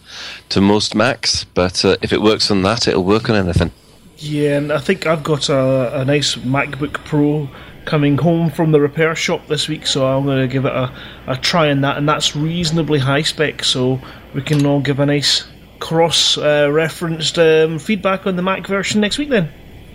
to 0.49 0.61
most 0.61 0.95
Macs, 0.95 1.43
but 1.43 1.83
uh, 1.83 1.97
if 2.01 2.13
it 2.13 2.21
works 2.21 2.49
on 2.49 2.61
that, 2.63 2.87
it'll 2.87 3.03
work 3.03 3.29
on 3.29 3.35
anything. 3.35 3.71
Yeah, 4.17 4.57
and 4.57 4.71
I 4.71 4.79
think 4.79 5.05
I've 5.05 5.23
got 5.23 5.49
a, 5.49 5.99
a 5.99 6.05
nice 6.05 6.35
MacBook 6.35 6.93
Pro 7.05 7.49
coming 7.83 8.17
home 8.17 8.49
from 8.49 8.71
the 8.71 8.79
repair 8.79 9.13
shop 9.13 9.45
this 9.47 9.67
week, 9.67 9.85
so 9.85 10.07
I'm 10.07 10.23
going 10.23 10.39
to 10.41 10.47
give 10.51 10.63
it 10.65 10.71
a, 10.71 10.89
a 11.27 11.35
try 11.35 11.69
on 11.69 11.81
that, 11.81 11.97
and 11.97 12.07
that's 12.07 12.33
reasonably 12.35 12.99
high 12.99 13.23
spec, 13.23 13.63
so 13.65 13.99
we 14.33 14.41
can 14.41 14.65
all 14.65 14.79
give 14.79 14.99
a 15.01 15.05
nice 15.05 15.43
cross 15.79 16.37
uh, 16.37 16.69
referenced 16.71 17.37
um, 17.39 17.79
feedback 17.79 18.27
on 18.27 18.35
the 18.35 18.41
Mac 18.41 18.67
version 18.67 19.01
next 19.01 19.17
week 19.17 19.29
then. 19.29 19.51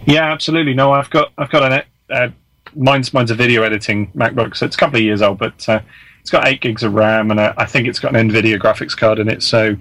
Yeah, 0.06 0.30
absolutely. 0.32 0.74
No, 0.74 0.92
I've 0.92 1.10
got 1.10 1.32
I've 1.36 1.50
got 1.50 1.72
an 1.72 1.82
uh, 2.10 2.28
mine's 2.74 3.12
mine's 3.12 3.30
a 3.30 3.34
video 3.34 3.62
editing 3.62 4.10
MacBook, 4.12 4.56
so 4.56 4.66
it's 4.66 4.76
a 4.76 4.78
couple 4.78 4.96
of 4.96 5.02
years 5.02 5.22
old, 5.22 5.38
but 5.38 5.68
uh, 5.68 5.80
it's 6.20 6.30
got 6.30 6.46
eight 6.46 6.60
gigs 6.60 6.82
of 6.82 6.94
RAM, 6.94 7.30
and 7.30 7.40
uh, 7.40 7.54
I 7.56 7.66
think 7.66 7.86
it's 7.86 7.98
got 7.98 8.14
an 8.14 8.30
NVIDIA 8.30 8.58
graphics 8.58 8.96
card 8.96 9.18
in 9.18 9.28
it, 9.28 9.42
so 9.42 9.76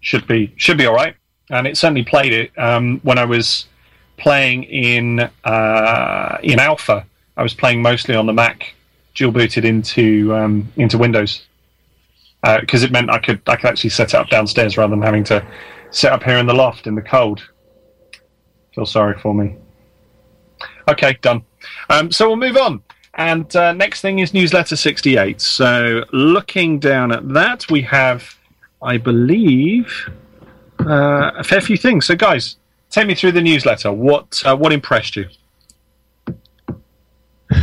should 0.00 0.26
be 0.26 0.52
should 0.56 0.78
be 0.78 0.86
all 0.86 0.94
right. 0.94 1.16
And 1.50 1.66
it 1.66 1.76
certainly 1.76 2.02
played 2.02 2.32
it 2.32 2.58
um, 2.58 3.00
when 3.02 3.18
I 3.18 3.24
was 3.24 3.66
playing 4.16 4.64
in 4.64 5.20
uh, 5.44 6.38
in 6.42 6.58
Alpha. 6.58 7.06
I 7.36 7.42
was 7.42 7.54
playing 7.54 7.82
mostly 7.82 8.14
on 8.14 8.26
the 8.26 8.32
Mac, 8.32 8.74
dual 9.14 9.32
booted 9.32 9.64
into 9.64 10.34
um, 10.34 10.72
into 10.76 10.98
Windows 10.98 11.45
because 12.60 12.82
it 12.82 12.92
meant 12.92 13.10
I 13.10 13.18
could 13.18 13.40
I 13.46 13.56
could 13.56 13.66
actually 13.66 13.90
set 13.90 14.08
it 14.08 14.14
up 14.14 14.28
downstairs 14.28 14.76
rather 14.76 14.90
than 14.90 15.02
having 15.02 15.24
to 15.24 15.44
sit 15.90 16.12
up 16.12 16.22
here 16.22 16.36
in 16.36 16.46
the 16.46 16.54
loft 16.54 16.86
in 16.86 16.94
the 16.94 17.02
cold. 17.02 17.42
Feel 18.74 18.86
sorry 18.86 19.18
for 19.18 19.34
me. 19.34 19.56
Okay, 20.88 21.18
done. 21.22 21.42
Um, 21.90 22.12
so 22.12 22.28
we'll 22.28 22.36
move 22.36 22.56
on. 22.56 22.82
And 23.14 23.54
uh, 23.56 23.72
next 23.72 24.02
thing 24.02 24.18
is 24.18 24.34
newsletter 24.34 24.76
68. 24.76 25.40
So 25.40 26.04
looking 26.12 26.78
down 26.78 27.12
at 27.12 27.26
that, 27.32 27.70
we 27.70 27.80
have, 27.82 28.36
I 28.82 28.98
believe, 28.98 30.10
uh, 30.80 31.30
a 31.36 31.42
fair 31.42 31.62
few 31.62 31.78
things. 31.78 32.04
So 32.06 32.14
guys, 32.14 32.56
take 32.90 33.06
me 33.06 33.14
through 33.14 33.32
the 33.32 33.40
newsletter. 33.40 33.90
What 33.90 34.42
uh, 34.44 34.54
what 34.54 34.72
impressed 34.72 35.16
you? 35.16 35.28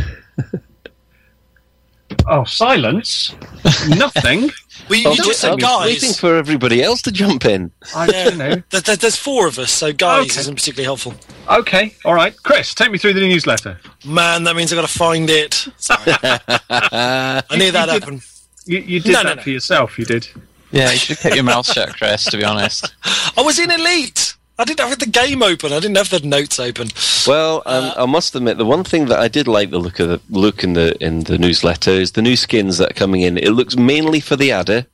oh, 2.26 2.44
silence. 2.44 3.34
Nothing. 3.88 4.50
Well, 4.88 4.98
you, 4.98 5.08
I 5.08 5.12
you 5.12 5.16
just 5.24 5.40
said 5.40 5.50
I 5.52 5.54
was 5.54 5.86
waiting 5.86 6.12
for 6.12 6.36
everybody 6.36 6.82
else 6.82 7.00
to 7.02 7.12
jump 7.12 7.44
in. 7.44 7.70
I 7.94 8.06
Yeah, 8.06 8.24
don't 8.24 8.38
know. 8.38 8.62
there- 8.70 8.80
there- 8.80 8.96
there's 8.96 9.16
four 9.16 9.46
of 9.46 9.58
us, 9.58 9.70
so 9.72 9.92
guys 9.92 10.30
Okay. 10.30 10.40
isn't 10.40 10.54
particularly 10.56 10.84
helpful. 10.84 11.14
Okay, 11.50 11.94
all 12.04 12.14
right. 12.14 12.34
Chris, 12.42 12.74
take 12.74 12.90
me 12.90 12.98
through 12.98 13.14
the 13.14 13.20
newsletter. 13.20 13.78
Man, 14.04 14.44
that 14.44 14.56
means 14.56 14.72
I've 14.72 14.76
got 14.80 14.88
to 14.88 14.98
find 14.98 15.28
it. 15.30 15.66
Sorry. 15.78 16.00
I 16.70 17.42
knew 17.56 17.70
that 17.70 17.86
you 17.86 17.92
did- 17.92 18.02
happened. 18.02 18.22
You, 18.66 18.78
you 18.78 19.00
did 19.00 19.12
No, 19.12 19.22
no, 19.22 19.28
that 19.30 19.36
no. 19.36 19.42
for 19.42 19.50
yourself. 19.50 19.98
You 19.98 20.04
did. 20.06 20.26
Yeah, 20.72 20.90
you 20.90 20.96
should 20.98 21.18
keep 21.18 21.34
your 21.34 21.44
mouth 21.44 21.70
shut, 21.70 21.96
Chris. 21.96 22.24
To 22.26 22.36
be 22.36 22.44
honest. 22.44 22.94
I 23.36 23.42
was 23.42 23.58
in 23.58 23.70
Elite. 23.70 24.33
I 24.58 24.64
didn't 24.64 24.88
have 24.88 24.98
the 25.00 25.06
game 25.06 25.42
open. 25.42 25.72
I 25.72 25.80
didn't 25.80 25.96
have 25.96 26.10
the 26.10 26.20
notes 26.20 26.60
open. 26.60 26.88
Well, 27.26 27.62
um, 27.66 27.92
I 27.96 28.06
must 28.06 28.36
admit, 28.36 28.56
the 28.56 28.64
one 28.64 28.84
thing 28.84 29.06
that 29.06 29.18
I 29.18 29.26
did 29.26 29.48
like 29.48 29.70
the 29.70 29.78
look 29.78 29.98
of 29.98 30.08
the 30.08 30.20
look 30.30 30.62
in 30.62 30.74
the 30.74 30.96
in 31.04 31.24
the 31.24 31.38
newsletter 31.38 31.90
is 31.90 32.12
the 32.12 32.22
new 32.22 32.36
skins 32.36 32.78
that 32.78 32.92
are 32.92 32.94
coming 32.94 33.22
in. 33.22 33.36
It 33.36 33.50
looks 33.50 33.76
mainly 33.76 34.20
for 34.20 34.36
the 34.36 34.52
adder, 34.52 34.86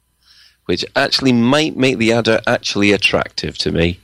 which 0.64 0.85
actually 0.96 1.33
might 1.33 1.77
make 1.77 1.99
the 1.99 2.12
adder 2.12 2.40
actually 2.46 2.92
attractive 2.92 3.59
to 3.59 3.70
me. 3.70 4.01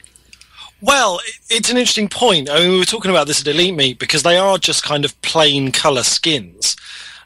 Well, 0.82 1.20
it's 1.48 1.70
an 1.70 1.78
interesting 1.78 2.08
point. 2.08 2.50
I 2.50 2.58
mean, 2.58 2.72
we 2.72 2.78
were 2.78 2.84
talking 2.84 3.10
about 3.10 3.26
this 3.26 3.40
at 3.40 3.46
Elite 3.46 3.74
Meet 3.74 3.98
because 3.98 4.22
they 4.22 4.36
are 4.36 4.58
just 4.58 4.84
kind 4.84 5.06
of 5.06 5.20
plain 5.22 5.72
colour 5.72 6.02
skins. 6.02 6.76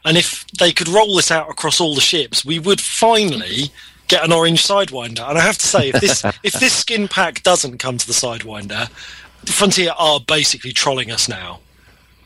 And 0.05 0.17
if 0.17 0.47
they 0.57 0.71
could 0.71 0.87
roll 0.87 1.15
this 1.15 1.31
out 1.31 1.49
across 1.49 1.81
all 1.81 1.93
the 1.93 2.01
ships, 2.01 2.45
we 2.45 2.59
would 2.59 2.79
finally 2.79 3.71
get 4.11 4.25
an 4.25 4.33
orange 4.33 4.67
Sidewinder. 4.67 5.27
And 5.27 5.37
I 5.37 5.41
have 5.41 5.57
to 5.57 5.65
say, 5.65 5.89
if 5.89 6.01
this 6.01 6.23
if 6.43 6.53
this 6.53 6.73
skin 6.73 7.07
pack 7.07 7.41
doesn't 7.41 7.79
come 7.79 7.97
to 7.97 8.05
the 8.05 8.13
Sidewinder, 8.13 8.89
Frontier 9.45 9.93
are 9.97 10.19
basically 10.19 10.73
trolling 10.73 11.09
us 11.09 11.27
now. 11.27 11.61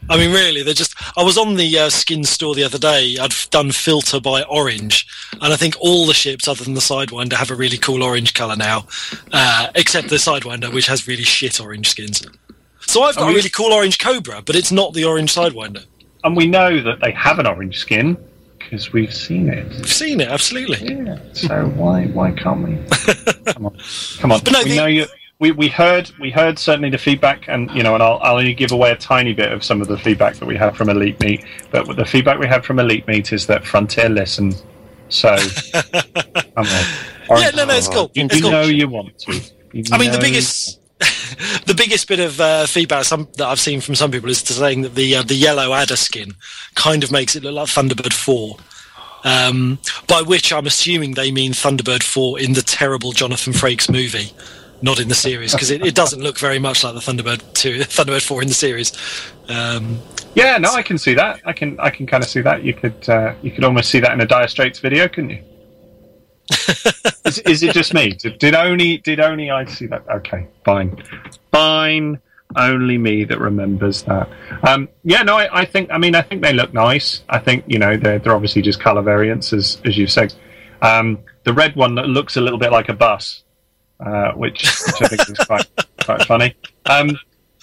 I 0.08 0.18
mean, 0.18 0.32
really, 0.32 0.62
they're 0.62 0.74
just. 0.74 0.96
I 1.18 1.24
was 1.24 1.38
on 1.38 1.56
the 1.56 1.80
uh, 1.80 1.90
skin 1.90 2.24
store 2.24 2.54
the 2.54 2.64
other 2.64 2.78
day. 2.78 3.18
I'd 3.20 3.32
f- 3.32 3.50
done 3.50 3.72
filter 3.72 4.20
by 4.20 4.44
orange, 4.44 5.08
and 5.34 5.52
I 5.52 5.56
think 5.56 5.76
all 5.80 6.06
the 6.06 6.14
ships, 6.14 6.48
other 6.48 6.64
than 6.64 6.76
the 6.76 6.80
Sidewinder, 6.80 7.34
have 7.34 7.50
a 7.50 7.56
really 7.56 7.78
cool 7.78 8.04
orange 8.04 8.36
color 8.36 8.56
now, 8.56 8.86
uh, 9.32 9.72
except 9.74 10.10
the 10.10 10.18
Sidewinder, 10.18 10.72
which 10.72 10.86
has 10.88 11.08
really 11.08 11.24
shit 11.24 11.60
orange 11.60 11.90
skins. 11.90 12.22
So 12.82 13.02
I've 13.02 13.16
got 13.16 13.32
a 13.32 13.34
really 13.34 13.50
cool 13.50 13.74
orange 13.74 13.98
Cobra, 13.98 14.44
but 14.44 14.56
it's 14.56 14.72
not 14.72 14.94
the 14.94 15.06
orange 15.06 15.34
Sidewinder. 15.34 15.86
And 16.24 16.36
we 16.38 16.46
know 16.46 16.82
that 16.84 17.00
they 17.02 17.12
have 17.12 17.40
an 17.40 17.48
orange 17.48 17.80
skin 17.80 18.16
because 18.66 18.92
we've 18.92 19.14
seen 19.14 19.48
it. 19.50 19.66
I've 19.72 19.92
seen 19.92 20.20
it, 20.20 20.28
absolutely. 20.28 20.94
Yeah. 20.94 21.18
So 21.34 21.68
why 21.76 22.06
why 22.08 22.32
can't 22.32 22.68
we? 22.68 22.78
Come 23.54 23.68
on, 23.68 23.78
come 24.20 24.32
on. 24.32 24.42
But 24.44 24.54
no, 24.54 24.60
we 24.64 24.70
the- 24.72 24.76
know 24.76 24.86
you. 24.88 25.06
We, 25.38 25.52
we 25.52 25.68
heard 25.68 26.10
we 26.20 26.32
heard 26.32 26.58
certainly 26.58 26.90
the 26.90 26.98
feedback, 26.98 27.50
and 27.50 27.70
you 27.72 27.84
know, 27.84 27.94
and 27.94 28.02
I'll, 28.02 28.20
I'll 28.22 28.38
only 28.38 28.54
give 28.54 28.72
away 28.72 28.92
a 28.92 28.96
tiny 28.96 29.34
bit 29.34 29.52
of 29.52 29.66
some 29.66 29.82
of 29.82 29.90
the 29.90 29.98
feedback 29.98 30.36
that 30.38 30.46
we 30.46 30.56
had 30.56 30.78
from 30.78 30.88
Elite 30.88 31.20
Meet. 31.20 31.44
But 31.72 31.94
the 31.98 32.06
feedback 32.06 32.40
we 32.40 32.48
had 32.48 32.64
from 32.64 32.80
Elite 32.80 33.06
Meet 33.06 33.34
is 33.34 33.46
that 33.48 33.66
Frontier 33.66 34.08
listen. 34.08 34.54
So, 35.10 35.36
come 35.74 36.66
on. 37.30 37.42
Yeah, 37.42 37.50
no, 37.52 37.66
no, 37.66 37.76
it's 37.76 37.90
oh. 37.90 37.92
cool. 37.92 38.12
You, 38.14 38.26
It's 38.26 38.36
you 38.38 38.42
cool. 38.44 38.52
know 38.52 38.62
you 38.64 38.88
want 38.88 39.18
to. 39.20 39.42
You 39.74 39.84
I 39.92 39.98
mean, 39.98 40.12
the 40.12 40.20
biggest, 40.20 40.80
the 41.66 41.74
biggest 41.76 42.08
bit 42.08 42.20
of 42.20 42.40
uh, 42.40 42.66
feedback 42.66 43.06
some, 43.06 43.28
that 43.38 43.48
I've 43.48 43.60
seen 43.60 43.82
from 43.82 43.96
some 43.96 44.12
people 44.12 44.30
is 44.30 44.44
to 44.44 44.54
saying 44.54 44.82
that 44.82 44.96
the 44.96 45.16
uh, 45.16 45.24
the 45.24 45.36
yellow 45.36 45.74
adder 45.74 45.96
skin 45.96 46.34
kind 46.76 47.04
of 47.04 47.12
makes 47.12 47.36
it 47.36 47.44
look 47.44 47.56
like 47.56 47.68
Thunderbird 47.68 48.14
Four. 48.14 48.58
Um, 49.24 49.80
by 50.08 50.22
which 50.22 50.54
I'm 50.54 50.68
assuming 50.68 51.14
they 51.16 51.32
mean 51.32 51.54
Thunderbird 51.54 52.04
Four 52.04 52.40
in 52.40 52.54
the 52.54 52.62
terrible 52.62 53.12
Jonathan 53.12 53.54
Frakes 53.54 53.90
movie, 53.92 54.32
not 54.84 55.00
in 55.00 55.08
the 55.08 55.16
series, 55.16 55.52
because 55.52 55.72
it, 55.72 55.84
it 55.84 55.96
doesn't 55.96 56.22
look 56.22 56.38
very 56.38 56.60
much 56.60 56.84
like 56.84 56.94
the 56.94 57.00
Thunderbird 57.00 57.54
Two, 57.54 57.80
Thunderbird 57.80 58.26
Four 58.26 58.42
in 58.42 58.48
the 58.48 58.54
series. 58.54 58.94
Um, 59.50 60.00
Yeah, 60.36 60.58
no, 60.58 60.72
I 60.74 60.84
can 60.84 60.98
see 60.98 61.16
that. 61.16 61.42
I 61.46 61.54
can 61.54 61.80
I 61.80 61.90
can 61.90 62.06
kind 62.06 62.24
of 62.24 62.30
see 62.30 62.42
that. 62.42 62.64
You 62.64 62.74
could 62.74 63.10
uh, 63.10 63.34
you 63.42 63.52
could 63.52 63.64
almost 63.64 63.90
see 63.90 64.00
that 64.00 64.12
in 64.12 64.22
a 64.22 64.28
Dire 64.28 64.48
Straits 64.48 64.80
video, 64.80 65.08
couldn't 65.08 65.32
you? 65.32 65.44
is, 67.26 67.40
is 67.40 67.64
it 67.64 67.74
just 67.74 67.94
me? 67.94 68.12
Did, 68.12 68.40
did 68.40 68.56
only 68.56 68.98
did 68.98 69.20
only 69.20 69.50
I 69.50 69.66
see 69.66 69.88
that? 69.88 70.08
Okay, 70.10 70.48
fine, 70.64 71.04
fine. 71.52 72.20
Only 72.56 72.98
me 72.98 73.24
that 73.24 73.40
remembers 73.40 74.04
that. 74.04 74.30
Um, 74.64 74.88
yeah, 75.04 75.24
no, 75.24 75.38
I, 75.38 75.62
I 75.62 75.66
think. 75.66 75.90
I 75.92 75.98
mean, 75.98 76.14
I 76.16 76.22
think 76.22 76.42
they 76.42 76.54
look 76.54 76.74
nice. 76.74 77.24
I 77.28 77.40
think 77.40 77.66
you 77.68 77.80
know 77.80 77.98
they're 77.98 78.20
they're 78.20 78.36
obviously 78.36 78.62
just 78.62 78.80
color 78.80 79.02
variants, 79.02 79.52
as 79.52 79.82
as 79.84 79.98
you 79.98 80.08
said. 80.08 80.34
Um, 80.82 81.20
the 81.44 81.54
red 81.54 81.76
one 81.76 81.96
that 81.96 82.08
looks 82.08 82.38
a 82.38 82.42
little 82.42 82.60
bit 82.60 82.72
like 82.72 82.90
a 82.90 82.94
bus, 82.94 83.44
uh, 84.00 84.34
which, 84.34 84.64
which 84.64 85.02
I 85.02 85.08
think 85.08 85.30
is 85.30 85.38
quite 85.46 85.68
quite 86.04 86.24
funny. 86.24 86.56
Um, 86.86 87.18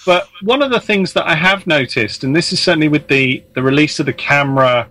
but 0.05 0.27
one 0.41 0.61
of 0.61 0.71
the 0.71 0.81
things 0.81 1.13
that 1.13 1.25
I 1.25 1.35
have 1.35 1.65
noticed, 1.65 2.23
and 2.23 2.35
this 2.35 2.51
is 2.51 2.59
certainly 2.61 2.89
with 2.89 3.07
the 3.07 3.43
the 3.53 3.63
release 3.63 3.99
of 3.99 4.05
the 4.05 4.13
camera, 4.13 4.89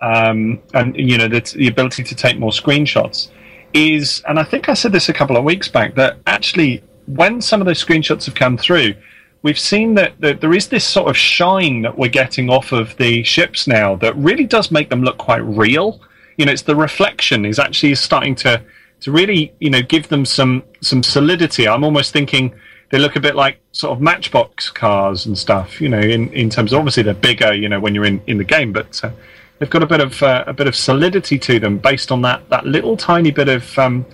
um, 0.00 0.60
and 0.74 0.96
you 0.96 1.18
know 1.18 1.28
the, 1.28 1.40
the 1.56 1.68
ability 1.68 2.04
to 2.04 2.14
take 2.14 2.38
more 2.38 2.50
screenshots, 2.50 3.28
is, 3.72 4.22
and 4.28 4.38
I 4.38 4.44
think 4.44 4.68
I 4.68 4.74
said 4.74 4.92
this 4.92 5.08
a 5.08 5.12
couple 5.12 5.36
of 5.36 5.44
weeks 5.44 5.68
back, 5.68 5.94
that 5.96 6.18
actually 6.26 6.82
when 7.06 7.40
some 7.40 7.60
of 7.60 7.66
those 7.66 7.82
screenshots 7.84 8.26
have 8.26 8.34
come 8.34 8.56
through, 8.56 8.94
we've 9.42 9.58
seen 9.58 9.94
that, 9.94 10.20
that 10.20 10.40
there 10.40 10.52
is 10.52 10.68
this 10.68 10.84
sort 10.84 11.08
of 11.08 11.16
shine 11.16 11.82
that 11.82 11.96
we're 11.96 12.08
getting 12.10 12.50
off 12.50 12.72
of 12.72 12.96
the 12.96 13.22
ships 13.22 13.66
now 13.66 13.96
that 13.96 14.14
really 14.16 14.44
does 14.44 14.70
make 14.70 14.90
them 14.90 15.02
look 15.02 15.18
quite 15.18 15.42
real. 15.44 16.00
You 16.36 16.46
know, 16.46 16.52
it's 16.52 16.62
the 16.62 16.76
reflection 16.76 17.44
is 17.44 17.58
actually 17.58 17.94
starting 17.94 18.34
to 18.36 18.62
to 19.00 19.12
really 19.12 19.54
you 19.60 19.70
know 19.70 19.80
give 19.82 20.08
them 20.08 20.24
some 20.24 20.62
some 20.80 21.02
solidity. 21.02 21.68
I'm 21.68 21.84
almost 21.84 22.12
thinking 22.12 22.54
they 22.90 22.98
look 22.98 23.16
a 23.16 23.20
bit 23.20 23.36
like 23.36 23.60
sort 23.72 23.92
of 23.92 24.00
matchbox 24.00 24.70
cars 24.70 25.26
and 25.26 25.36
stuff. 25.36 25.80
You 25.80 25.88
know, 25.88 26.00
in 26.00 26.32
in 26.32 26.50
terms 26.50 26.72
of 26.72 26.78
obviously 26.78 27.02
they're 27.02 27.14
bigger. 27.14 27.54
You 27.54 27.68
know, 27.68 27.80
when 27.80 27.94
you're 27.94 28.04
in 28.04 28.20
in 28.26 28.38
the 28.38 28.44
game, 28.44 28.72
but 28.72 29.02
uh, 29.02 29.10
they've 29.58 29.70
got 29.70 29.82
a 29.82 29.86
bit 29.86 30.00
of 30.00 30.22
uh, 30.22 30.44
a 30.46 30.52
bit 30.52 30.66
of 30.66 30.76
solidity 30.76 31.38
to 31.38 31.58
them 31.58 31.78
based 31.78 32.10
on 32.12 32.22
that 32.22 32.48
that 32.50 32.66
little 32.66 32.96
tiny 32.96 33.30
bit 33.30 33.48
of 33.48 33.78
um, 33.78 34.06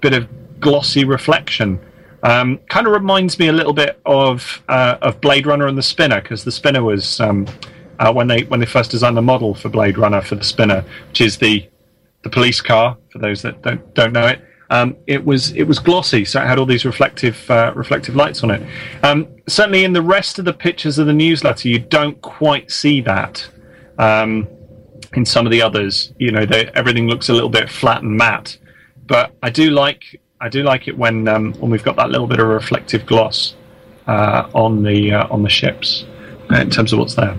bit 0.00 0.12
of 0.12 0.28
glossy 0.60 1.04
reflection. 1.04 1.80
Um, 2.22 2.58
kind 2.70 2.86
of 2.86 2.94
reminds 2.94 3.38
me 3.38 3.48
a 3.48 3.52
little 3.52 3.74
bit 3.74 4.00
of 4.06 4.62
uh, 4.68 4.96
of 5.02 5.20
Blade 5.20 5.46
Runner 5.46 5.66
and 5.66 5.76
the 5.76 5.82
Spinner 5.82 6.20
because 6.22 6.44
the 6.44 6.52
Spinner 6.52 6.82
was 6.82 7.20
um, 7.20 7.46
uh, 7.98 8.12
when 8.12 8.28
they 8.28 8.44
when 8.44 8.60
they 8.60 8.66
first 8.66 8.90
designed 8.90 9.16
the 9.16 9.22
model 9.22 9.54
for 9.54 9.68
Blade 9.68 9.98
Runner 9.98 10.22
for 10.22 10.34
the 10.34 10.44
Spinner, 10.44 10.84
which 11.08 11.20
is 11.20 11.38
the 11.38 11.68
the 12.22 12.30
police 12.30 12.60
car 12.60 12.96
for 13.10 13.18
those 13.18 13.42
that 13.42 13.62
don't 13.62 13.94
don't 13.94 14.12
know 14.12 14.26
it. 14.26 14.42
Um, 14.70 14.96
it 15.06 15.24
was 15.24 15.52
it 15.52 15.64
was 15.64 15.78
glossy, 15.78 16.24
so 16.24 16.42
it 16.42 16.46
had 16.46 16.58
all 16.58 16.66
these 16.66 16.84
reflective 16.84 17.50
uh, 17.50 17.72
reflective 17.74 18.16
lights 18.16 18.42
on 18.42 18.50
it. 18.50 18.62
Um, 19.02 19.28
certainly, 19.46 19.84
in 19.84 19.92
the 19.92 20.02
rest 20.02 20.38
of 20.38 20.46
the 20.46 20.54
pictures 20.54 20.98
of 20.98 21.06
the 21.06 21.12
newsletter, 21.12 21.68
you 21.68 21.78
don't 21.78 22.20
quite 22.22 22.70
see 22.70 23.00
that. 23.02 23.48
Um, 23.98 24.48
in 25.16 25.24
some 25.24 25.46
of 25.46 25.52
the 25.52 25.62
others, 25.62 26.12
you 26.18 26.30
know, 26.30 26.44
they, 26.46 26.66
everything 26.74 27.08
looks 27.08 27.28
a 27.28 27.32
little 27.32 27.48
bit 27.48 27.68
flat 27.70 28.02
and 28.02 28.16
matte. 28.16 28.56
But 29.06 29.32
I 29.42 29.50
do 29.50 29.70
like 29.70 30.20
I 30.40 30.48
do 30.48 30.62
like 30.62 30.88
it 30.88 30.96
when 30.96 31.28
um, 31.28 31.52
when 31.54 31.70
we've 31.70 31.82
got 31.84 31.96
that 31.96 32.10
little 32.10 32.26
bit 32.26 32.40
of 32.40 32.46
reflective 32.46 33.04
gloss 33.06 33.54
uh, 34.06 34.48
on 34.54 34.82
the 34.82 35.12
uh, 35.12 35.26
on 35.30 35.42
the 35.42 35.48
ships 35.50 36.04
uh, 36.50 36.56
in 36.56 36.70
terms 36.70 36.92
of 36.92 36.98
what's 36.98 37.14
there. 37.14 37.36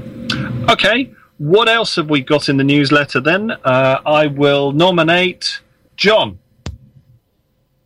Okay, 0.69 1.11
what 1.37 1.67
else 1.69 1.95
have 1.95 2.09
we 2.09 2.21
got 2.21 2.49
in 2.49 2.57
the 2.57 2.63
newsletter 2.63 3.19
then? 3.19 3.51
Uh, 3.51 3.99
I 4.05 4.27
will 4.27 4.71
nominate 4.71 5.59
John. 5.97 6.39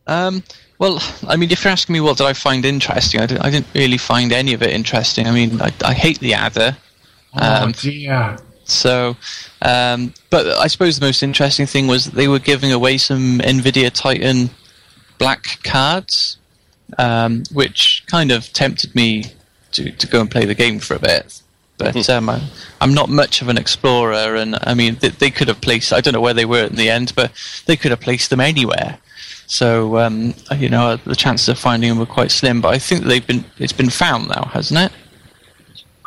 Um, 0.08 0.44
well, 0.80 1.02
I 1.28 1.36
mean, 1.36 1.52
if 1.52 1.64
you're 1.64 1.72
asking 1.72 1.94
me 1.94 2.02
what 2.02 2.18
did 2.18 2.26
I 2.28 2.34
find 2.34 2.66
interesting, 2.66 3.22
I 3.22 3.26
didn't, 3.26 3.46
I 3.46 3.50
didn't 3.52 3.68
really 3.76 3.98
find 3.98 4.32
any 4.32 4.54
of 4.54 4.62
it 4.64 4.72
interesting. 4.72 5.28
I 5.28 5.32
mean, 5.32 5.62
I, 5.62 5.72
I 5.84 5.94
hate 5.94 6.20
the 6.20 6.34
adder. 6.34 6.76
Oh 7.36 7.64
Um, 7.66 7.72
dear. 7.74 8.38
so, 8.64 9.16
um, 9.62 10.14
but 10.30 10.48
I 10.48 10.68
suppose 10.68 11.00
the 11.00 11.06
most 11.06 11.24
interesting 11.24 11.66
thing 11.66 11.88
was 11.88 12.06
they 12.06 12.28
were 12.28 12.40
giving 12.40 12.72
away 12.72 12.98
some 12.98 13.40
Nvidia 13.40 13.92
Titan 13.92 14.50
black 15.18 15.62
cards, 15.64 16.38
um, 16.98 17.44
which 17.52 18.04
kind 18.08 18.32
of 18.32 18.52
tempted 18.54 18.96
me 18.96 19.26
to, 19.74 19.92
to 19.92 20.08
go 20.08 20.22
and 20.22 20.32
play 20.32 20.46
the 20.46 20.56
game 20.56 20.80
for 20.80 20.96
a 20.96 21.00
bit. 21.00 21.42
But 21.78 22.10
um, 22.10 22.30
I, 22.30 22.42
I'm 22.82 22.94
not 22.94 23.10
much 23.10 23.42
of 23.42 23.48
an 23.48 23.58
explorer, 23.58 24.36
and 24.36 24.58
I 24.64 24.74
mean, 24.74 24.98
they, 25.00 25.10
they 25.10 25.32
could 25.32 25.48
have 25.48 25.62
placed. 25.62 25.94
I 25.94 26.02
don't 26.02 26.14
know 26.14 26.22
where 26.22 26.34
they 26.34 26.46
were 26.46 26.66
in 26.66 26.76
the 26.76 26.90
end, 26.90 27.14
but 27.16 27.32
they 27.66 27.78
could 27.78 27.92
have 27.92 28.02
placed 28.02 28.30
them 28.30 28.42
anywhere. 28.42 28.98
So 29.48 29.98
um, 29.98 30.34
you 30.58 30.70
know, 30.70 30.98
the 30.98 31.16
chances 31.16 31.48
of 31.50 31.58
finding 31.58 31.90
them 31.90 32.00
were 32.00 32.06
quite 32.06 32.32
slim. 32.32 32.62
But 32.62 32.74
I 32.74 32.80
think 32.80 33.06
they've 33.06 33.26
been. 33.26 33.46
It's 33.58 33.74
been 33.74 33.90
found 33.90 34.28
now, 34.28 34.50
hasn't 34.54 34.80
it? 34.80 34.92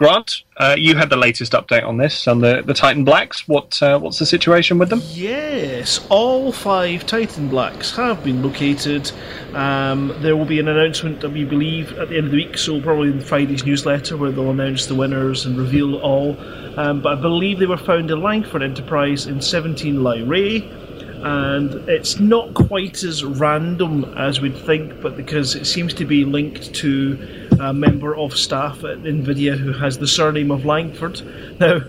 Grant, 0.02 0.42
uh, 0.56 0.74
you 0.76 0.96
had 0.96 1.10
the 1.10 1.16
latest 1.16 1.52
update 1.52 1.86
on 1.86 1.96
this 1.96 2.26
on 2.26 2.40
the, 2.40 2.60
the 2.66 2.74
Titan 2.74 3.04
Blacks. 3.04 3.46
What 3.46 3.80
uh, 3.80 4.00
what's 4.00 4.18
the 4.18 4.26
situation 4.26 4.76
with 4.76 4.88
them? 4.88 5.00
Yes, 5.12 6.04
all 6.08 6.50
five 6.50 7.06
Titan 7.06 7.46
Blacks 7.46 7.94
have 7.94 8.24
been 8.24 8.42
located. 8.42 9.12
Um, 9.54 10.12
there 10.18 10.36
will 10.36 10.44
be 10.44 10.58
an 10.58 10.66
announcement, 10.66 11.20
that 11.20 11.30
we 11.30 11.44
believe, 11.44 11.92
at 11.98 12.08
the 12.08 12.16
end 12.16 12.24
of 12.24 12.30
the 12.32 12.38
week, 12.38 12.58
so 12.58 12.82
probably 12.82 13.10
in 13.10 13.20
Friday's 13.20 13.64
newsletter 13.64 14.16
where 14.16 14.32
they'll 14.32 14.50
announce 14.50 14.86
the 14.86 14.96
winners 14.96 15.46
and 15.46 15.56
reveal 15.56 15.94
all. 15.98 16.36
Um, 16.76 17.00
but 17.00 17.18
I 17.18 17.20
believe 17.20 17.60
they 17.60 17.66
were 17.66 17.76
found 17.76 18.10
in 18.10 18.20
Langford 18.20 18.64
Enterprise 18.64 19.28
in 19.28 19.40
17 19.40 19.98
Lyrae. 19.98 20.80
And 21.24 21.88
it's 21.88 22.18
not 22.18 22.52
quite 22.54 23.04
as 23.04 23.22
random 23.22 24.12
as 24.16 24.40
we'd 24.40 24.56
think, 24.56 25.00
but 25.00 25.16
because 25.16 25.54
it 25.54 25.66
seems 25.66 25.94
to 25.94 26.04
be 26.04 26.24
linked 26.24 26.74
to 26.74 27.41
a 27.60 27.72
member 27.72 28.16
of 28.16 28.36
staff 28.36 28.78
at 28.84 29.02
NVIDIA 29.02 29.56
who 29.56 29.72
has 29.72 29.98
the 29.98 30.06
surname 30.06 30.50
of 30.50 30.64
Langford. 30.64 31.20
Now, 31.60 31.80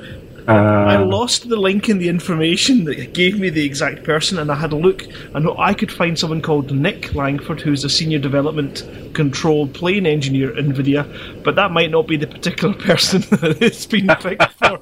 I 0.46 0.98
Uh, 0.98 1.06
lost 1.06 1.48
the 1.48 1.56
link 1.56 1.88
in 1.88 2.00
the 2.00 2.10
information 2.10 2.84
that 2.84 3.14
gave 3.14 3.40
me 3.40 3.50
the 3.50 3.66
exact 3.66 4.04
person, 4.04 4.38
and 4.38 4.52
I 4.52 4.56
had 4.56 4.74
a 4.74 4.76
look, 4.76 5.08
and 5.34 5.48
I 5.58 5.74
could 5.74 5.90
find 5.92 6.20
someone 6.20 6.42
called 6.42 6.70
Nick 6.72 7.16
Langford, 7.16 7.62
who's 7.62 7.86
a 7.86 7.90
senior 7.90 8.20
development 8.20 8.84
control 9.14 9.68
plane 9.68 10.06
engineer 10.06 10.50
at 10.50 10.66
NVIDIA, 10.66 11.44
but 11.44 11.56
that 11.56 11.72
might 11.72 11.92
not 11.92 12.08
be 12.08 12.18
the 12.18 12.28
particular 12.28 12.74
person 12.90 13.22
that 13.38 13.62
it's 13.62 13.86
been 13.86 14.08
picked 14.20 14.52
for. 14.54 14.80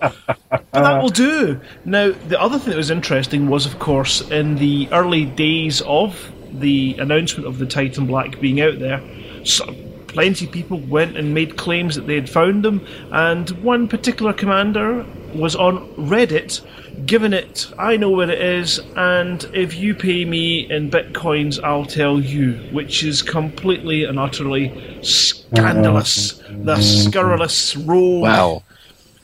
But 0.50 0.66
that 0.74 1.02
will 1.02 1.10
do. 1.10 1.60
Now, 1.86 2.12
the 2.28 2.42
other 2.42 2.58
thing 2.58 2.72
that 2.72 2.78
was 2.78 2.90
interesting 2.90 3.48
was, 3.48 3.68
of 3.68 3.78
course, 3.78 4.22
in 4.32 4.56
the 4.56 4.90
early 4.92 5.26
days 5.26 5.82
of 5.82 6.32
the 6.52 6.96
announcement 6.98 7.48
of 7.48 7.60
the 7.60 7.68
Titan 7.68 8.08
Black 8.08 8.40
being 8.42 8.62
out 8.62 8.80
there, 8.80 9.00
so 9.44 9.76
plenty 10.12 10.46
of 10.46 10.52
people 10.52 10.80
went 10.80 11.18
and 11.18 11.34
made 11.34 11.58
claims 11.58 11.96
that 11.96 12.08
they 12.08 12.16
had 12.16 12.30
found 12.30 12.64
them, 12.64 12.86
and 13.12 13.50
one 13.64 13.88
particular 13.88 14.34
commander 14.34 15.06
was 15.34 15.56
on 15.56 15.88
Reddit 15.96 16.62
giving 17.06 17.34
it, 17.34 17.72
I 17.78 17.98
know 17.98 18.10
where 18.10 18.30
it 18.30 18.42
is, 18.42 18.80
and 18.96 19.44
if 19.54 19.76
you 19.76 19.96
pay 19.96 20.26
me 20.26 20.70
in 20.70 20.90
bitcoins, 20.90 21.62
I'll 21.64 21.86
tell 21.86 22.20
you, 22.20 22.54
which 22.72 23.04
is 23.04 23.22
completely 23.22 24.04
and 24.04 24.20
utterly 24.20 25.00
scandalous. 25.04 26.42
The 26.50 26.82
scurrilous 26.82 27.76
rogue. 27.76 28.24
Wow. 28.24 28.64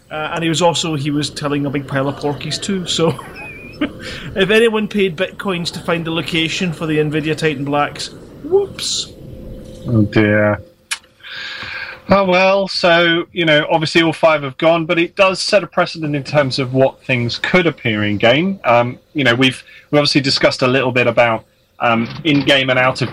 Uh, 0.10 0.32
and 0.34 0.44
he 0.44 0.50
was 0.50 0.62
also 0.62 0.96
he 0.96 1.12
was 1.12 1.30
telling 1.30 1.66
a 1.66 1.70
big 1.70 1.88
pile 1.88 2.08
of 2.08 2.16
porkies 2.16 2.62
too. 2.62 2.88
So, 2.88 3.10
if 4.36 4.50
anyone 4.50 4.88
paid 4.88 5.18
bitcoins 5.18 5.72
to 5.74 5.80
find 5.80 6.06
the 6.06 6.12
location 6.12 6.72
for 6.72 6.86
the 6.86 6.98
Nvidia 6.98 7.38
Titan 7.38 7.66
Blacks, 7.66 8.10
whoops. 8.44 9.14
oh 9.88 10.04
dear. 10.04 10.62
Oh 12.10 12.24
well, 12.24 12.70
so 12.70 13.26
you 13.34 13.44
know, 13.44 13.68
obviously 13.70 14.02
all 14.02 14.14
five 14.14 14.42
have 14.44 14.58
gone, 14.58 14.86
but 14.86 14.98
it 14.98 15.18
does 15.18 15.42
set 15.42 15.62
a 15.62 15.68
precedent 15.68 16.16
in 16.16 16.24
terms 16.24 16.58
of 16.58 16.74
what 16.74 17.04
things 17.04 17.38
could 17.38 17.68
appear 17.68 18.06
in 18.06 18.18
game. 18.18 18.62
Um, 18.64 18.98
you 19.14 19.26
know, 19.26 19.36
we've 19.36 19.62
we 19.92 20.00
obviously 20.00 20.22
discussed 20.22 20.62
a 20.62 20.68
little 20.68 20.94
bit 20.94 21.08
about 21.08 21.44
um, 21.80 22.08
in 22.24 22.46
game 22.46 22.70
and 22.70 22.80
out 22.80 23.02
of 23.02 23.10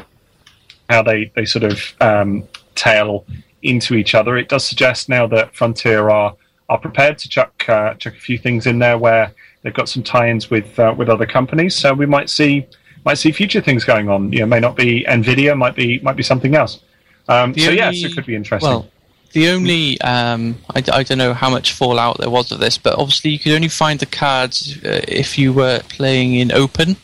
how 0.89 1.03
they 1.03 1.33
they 1.35 1.45
sort 1.45 1.65
of 1.65 1.81
um, 2.01 2.47
tail 2.77 3.27
into 3.63 3.95
each 3.95 4.15
other. 4.15 4.37
It 4.37 4.49
does 4.49 4.65
suggest 4.65 5.09
now 5.09 5.27
that 5.27 5.57
Frontier 5.57 6.09
are 6.09 6.37
are 6.69 6.79
prepared 6.79 7.19
to 7.19 7.29
chuck 7.29 7.69
uh, 7.69 7.95
chuck 7.95 8.15
a 8.15 8.21
few 8.21 8.39
things 8.39 8.65
in 8.67 8.79
there 8.79 8.97
where 8.97 9.35
they've 9.63 9.75
got 9.75 9.89
some 9.89 10.05
tie-ins 10.05 10.51
with 10.51 10.79
uh, 10.79 10.95
with 10.97 11.09
other 11.09 11.27
companies. 11.27 11.75
So 11.75 11.93
we 11.95 12.07
might 12.07 12.31
see 12.31 12.65
might 13.05 13.19
see 13.19 13.33
future 13.33 13.61
things 13.61 13.83
going 13.83 14.09
on. 14.09 14.33
You 14.33 14.41
know, 14.41 14.47
may 14.47 14.61
not 14.61 14.77
be 14.77 15.05
Nvidia, 15.09 15.59
might 15.59 15.75
be 15.75 15.99
might 15.99 16.17
be 16.17 16.23
something 16.23 16.55
else. 16.55 16.81
Um, 17.29 17.53
The 17.53 17.61
so 17.63 17.71
yes, 17.71 17.87
only- 17.97 18.01
it 18.03 18.15
could 18.15 18.27
be 18.27 18.35
interesting. 18.37 18.69
Well, 18.71 18.87
the 19.33 19.49
only 19.49 20.01
um, 20.03 20.57
I, 20.75 20.83
I 20.93 21.03
don't 21.03 21.19
know 21.19 21.35
how 21.35 21.51
much 21.51 21.73
fallout 21.73 22.19
there 22.19 22.31
was 22.31 22.53
of 22.53 22.61
this, 22.61 22.79
but 22.79 22.97
obviously 22.99 23.31
you 23.33 23.39
could 23.39 23.53
only 23.53 23.69
find 23.69 23.99
the 23.99 24.07
cards 24.07 24.79
uh, 24.85 25.01
if 25.09 25.37
you 25.39 25.53
were 25.53 25.81
playing 25.89 26.35
in 26.37 26.53
open. 26.53 26.97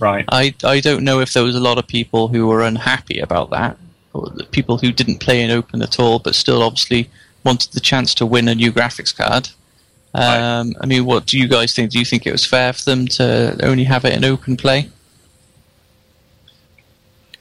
right. 0.00 0.24
I 0.28 0.54
I 0.64 0.80
don't 0.80 1.04
know 1.04 1.20
if 1.20 1.32
there 1.32 1.44
was 1.44 1.54
a 1.54 1.60
lot 1.60 1.78
of 1.78 1.86
people 1.86 2.28
who 2.28 2.46
were 2.48 2.62
unhappy 2.62 3.20
about 3.20 3.50
that, 3.50 3.76
or 4.12 4.28
the 4.30 4.44
people 4.44 4.78
who 4.78 4.90
didn't 4.90 5.18
play 5.20 5.40
in 5.42 5.50
open 5.50 5.82
at 5.82 6.00
all, 6.00 6.18
but 6.18 6.34
still 6.34 6.62
obviously 6.62 7.08
wanted 7.44 7.72
the 7.72 7.80
chance 7.80 8.14
to 8.16 8.26
win 8.26 8.48
a 8.48 8.54
new 8.54 8.72
graphics 8.72 9.14
card. 9.14 9.50
Um, 10.14 10.74
I 10.80 10.86
mean, 10.86 11.04
what 11.04 11.26
do 11.26 11.38
you 11.38 11.46
guys 11.48 11.74
think? 11.74 11.90
Do 11.92 11.98
you 11.98 12.04
think 12.04 12.26
it 12.26 12.32
was 12.32 12.44
fair 12.44 12.72
for 12.72 12.84
them 12.84 13.06
to 13.18 13.56
only 13.62 13.84
have 13.84 14.04
it 14.04 14.14
in 14.14 14.24
open 14.24 14.56
play? 14.56 14.88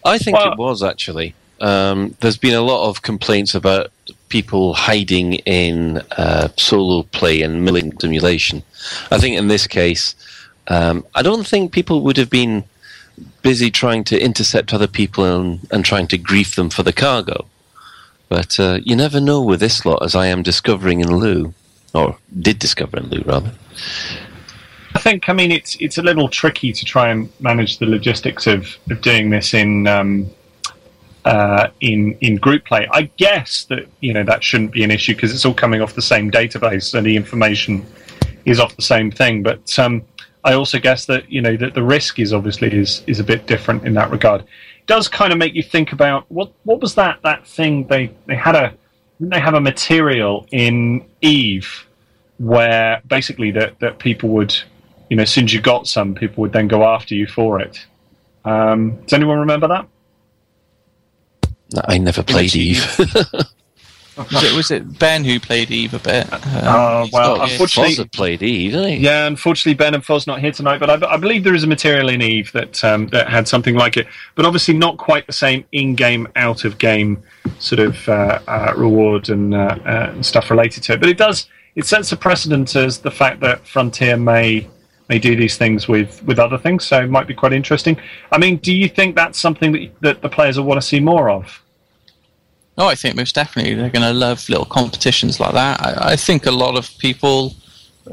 I 0.06 0.18
think 0.18 0.38
Well- 0.38 0.52
it 0.54 0.58
was 0.58 0.84
actually. 0.84 1.34
Um, 1.62 2.16
there's 2.20 2.38
been 2.38 2.56
a 2.56 2.62
lot 2.62 2.90
of 2.90 3.04
complaints 3.04 3.56
about 3.56 3.92
people 4.30 4.74
hiding 4.74 5.34
in 5.34 5.98
uh, 6.18 6.50
solo 6.58 7.04
play 7.04 7.42
and 7.42 7.64
milling 7.64 7.98
simulation. 8.00 8.64
I 9.12 9.20
think 9.20 9.38
in 9.38 9.48
this 9.48 9.68
case, 9.68 10.16
um, 10.68 11.06
I 11.16 11.22
don't 11.22 11.46
think 11.46 11.72
people 11.72 12.02
would 12.02 12.18
have 12.18 12.30
been 12.30 12.64
busy 13.42 13.70
trying 13.70 14.04
to 14.06 14.20
intercept 14.20 14.74
other 14.74 14.88
people 14.88 15.24
and, 15.26 15.68
and 15.72 15.86
trying 15.86 16.08
to 16.08 16.18
grief 16.18 16.56
them 16.56 16.70
for 16.70 16.84
the 16.84 16.94
cargo. 16.94 17.46
But 18.30 18.60
uh, 18.60 18.80
you 18.84 18.96
never 18.96 19.20
know 19.20 19.42
with 19.42 19.60
this 19.60 19.86
lot, 19.86 20.02
as 20.04 20.16
I 20.16 20.28
am 20.28 20.42
discovering 20.42 21.02
in 21.02 21.10
Lugh, 21.10 21.54
or 21.94 22.18
did 22.40 22.60
discover 22.60 22.98
in 22.98 23.10
Lugh 23.10 23.28
rather. 23.28 23.52
I 24.96 25.00
think 25.00 25.30
I 25.30 25.34
mean 25.34 25.52
it's 25.52 25.76
it's 25.80 25.98
a 25.98 26.02
little 26.02 26.28
tricky 26.28 26.74
to 26.74 26.86
try 26.86 27.10
and 27.10 27.30
manage 27.40 27.80
the 27.80 27.86
logistics 27.86 28.48
of, 28.48 28.78
of 28.90 29.02
doing 29.02 29.30
this 29.30 29.54
in 29.54 29.88
um, 29.88 30.30
uh, 31.26 31.70
in 31.80 32.18
in 32.22 32.36
group 32.38 32.66
play. 32.66 32.88
I 32.92 33.04
guess 33.18 33.66
that 33.66 33.88
you 34.00 34.14
know 34.14 34.24
that 34.24 34.44
shouldn't 34.44 34.72
be 34.72 34.84
an 34.84 34.92
issue 34.92 35.16
because 35.16 35.34
it's 35.34 35.46
all 35.46 35.54
coming 35.54 35.82
off 35.82 35.94
the 35.94 36.02
same 36.02 36.32
database 36.32 36.94
and 36.94 37.06
the 37.06 37.16
information 37.16 37.86
is 38.46 38.60
off 38.60 38.76
the 38.76 38.82
same 38.82 39.12
thing. 39.12 39.44
But 39.44 39.78
um, 39.78 40.04
I 40.44 40.54
also 40.54 40.80
guess 40.80 41.06
that 41.06 41.32
you 41.32 41.42
know 41.42 41.56
that 41.58 41.74
the 41.74 41.84
risk 41.84 42.20
is 42.20 42.34
obviously 42.34 42.74
is 42.74 43.04
is 43.08 43.20
a 43.20 43.24
bit 43.24 43.46
different 43.46 43.86
in 43.86 43.94
that 43.96 44.10
regard. 44.10 44.42
It 44.42 44.88
does 44.88 45.08
kind 45.08 45.32
of 45.32 45.38
make 45.38 45.54
you 45.54 45.64
think 45.64 45.92
about 45.92 46.26
what 46.30 46.52
what 46.64 46.82
was 46.82 46.96
that 46.96 47.22
that 47.24 47.46
thing 47.46 47.88
they 47.88 48.12
they 48.26 48.36
had 48.36 48.56
a 48.56 48.74
they 49.20 49.40
have 49.40 49.54
a 49.54 49.62
material 49.62 50.48
in 50.52 51.06
Eve 51.22 51.86
where 52.40 53.02
basically 53.08 53.52
that 53.52 53.80
that 53.80 54.00
people 54.00 54.30
would 54.30 54.56
you 55.10 55.18
know 55.18 55.24
as 55.24 55.32
soon 55.32 55.44
as 55.44 55.54
you 55.54 55.62
got 55.62 55.86
some 55.88 56.16
people 56.16 56.42
would 56.42 56.54
then 56.54 56.68
go 56.68 56.84
after 56.84 57.14
you 57.14 57.28
for 57.28 57.60
it. 57.60 57.86
Um, 58.44 59.00
does 59.04 59.14
anyone 59.14 59.38
remember 59.38 59.68
that? 59.68 59.88
I 61.88 61.98
never 61.98 62.24
played 62.24 62.56
Eve. 62.56 62.86
Was 64.18 64.44
it, 64.44 64.54
was 64.56 64.72
it 64.72 65.00
Ben 65.00 65.24
who 65.24 65.40
played 65.40 65.72
Eve 65.72 65.94
a 65.94 66.00
bit? 66.00 66.32
Um, 66.34 66.40
Oh, 66.64 67.04
he's 67.06 67.14
well, 67.14 67.38
got- 67.38 67.50
unfortunately- 67.50 67.94
Foz 67.94 67.98
had 67.98 68.12
played 68.12 68.44
Eve, 68.44 68.74
didn't 68.74 68.90
he? 68.90 68.96
Yeah, 68.98 69.26
unfortunately, 69.26 69.74
Ben 69.74 69.96
and 69.96 70.04
Foz 70.04 70.28
not 70.28 70.42
here 70.42 70.52
tonight, 70.52 70.80
but 70.80 70.90
I, 71.04 71.14
I 71.14 71.18
believe 71.18 71.46
there 71.46 71.56
is 71.56 71.64
a 71.64 71.68
material 71.68 72.10
in 72.10 72.22
Eve 72.22 72.52
that 72.52 72.84
um, 72.84 73.08
that 73.08 73.30
had 73.30 73.48
something 73.48 73.74
like 73.74 73.96
it, 73.96 74.08
but 74.36 74.46
obviously 74.46 74.74
not 74.76 74.98
quite 74.98 75.26
the 75.28 75.34
same 75.34 75.64
in-game, 75.72 76.28
out-of-game 76.36 77.24
sort 77.60 77.80
of 77.80 78.08
uh, 78.10 78.40
uh, 78.48 78.74
reward 78.76 79.30
and, 79.30 79.56
uh, 79.56 79.78
uh, 79.86 80.10
and 80.14 80.26
stuff 80.26 80.52
related 80.52 80.84
to 80.84 80.94
it. 80.94 81.00
But 81.00 81.08
it 81.10 81.18
does 81.18 81.48
it 81.76 81.86
sets 81.86 82.12
a 82.12 82.18
precedent 82.18 82.76
as 82.76 83.00
the 83.00 83.12
fact 83.12 83.40
that 83.40 83.66
Frontier 83.66 84.18
may 84.18 84.68
may 85.12 85.20
do 85.20 85.36
these 85.36 85.58
things 85.58 85.88
with 85.88 86.24
with 86.24 86.40
other 86.40 86.58
things, 86.66 86.86
so 86.86 86.96
it 87.06 87.10
might 87.10 87.28
be 87.28 87.36
quite 87.42 87.54
interesting. 87.62 87.96
I 88.32 88.38
mean, 88.44 88.58
do 88.68 88.74
you 88.82 88.88
think 88.98 89.10
that's 89.22 89.40
something 89.46 89.72
that 89.74 89.82
that 90.06 90.18
the 90.26 90.30
players 90.38 90.58
will 90.58 90.68
want 90.72 90.82
to 90.82 90.88
see 90.92 91.02
more 91.14 91.30
of? 91.30 91.62
Oh, 92.78 92.88
I 92.88 92.96
think 92.96 93.16
most 93.16 93.36
definitely 93.36 93.74
they're 93.76 93.98
going 93.98 94.10
to 94.14 94.18
love 94.28 94.48
little 94.50 94.70
competitions 94.80 95.40
like 95.44 95.54
that. 95.54 95.76
I, 95.88 96.14
I 96.14 96.16
think 96.16 96.46
a 96.46 96.52
lot 96.52 96.76
of 96.78 96.86
people 97.06 97.54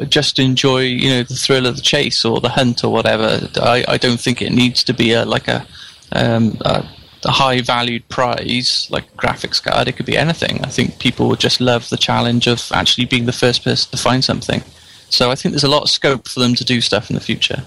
just 0.08 0.38
enjoy, 0.38 0.80
you 0.80 1.10
know, 1.10 1.22
the 1.22 1.40
thrill 1.44 1.66
of 1.66 1.76
the 1.76 1.86
chase 1.94 2.24
or 2.24 2.40
the 2.40 2.54
hunt 2.58 2.84
or 2.84 2.92
whatever. 2.92 3.48
I, 3.74 3.84
I 3.94 3.96
don't 3.96 4.20
think 4.20 4.42
it 4.42 4.52
needs 4.52 4.82
to 4.84 4.92
be 4.92 5.12
a 5.12 5.24
like 5.24 5.48
a, 5.48 5.64
um, 6.12 6.58
a, 6.72 6.84
a 7.24 7.30
high 7.30 7.60
valued 7.74 8.04
prize 8.08 8.88
like 8.90 9.06
a 9.14 9.16
graphics 9.22 9.62
card. 9.62 9.86
It 9.86 9.96
could 9.96 10.10
be 10.14 10.18
anything. 10.26 10.54
I 10.64 10.70
think 10.76 10.98
people 10.98 11.28
would 11.28 11.40
just 11.48 11.60
love 11.60 11.88
the 11.88 11.96
challenge 12.08 12.48
of 12.48 12.58
actually 12.72 13.06
being 13.06 13.26
the 13.26 13.40
first 13.44 13.62
person 13.62 13.90
to 13.92 13.96
find 13.96 14.22
something. 14.24 14.62
So 15.10 15.30
I 15.30 15.34
think 15.34 15.52
there's 15.52 15.64
a 15.64 15.68
lot 15.68 15.82
of 15.82 15.90
scope 15.90 16.28
for 16.28 16.40
them 16.40 16.54
to 16.54 16.64
do 16.64 16.80
stuff 16.80 17.10
in 17.10 17.14
the 17.14 17.20
future. 17.20 17.64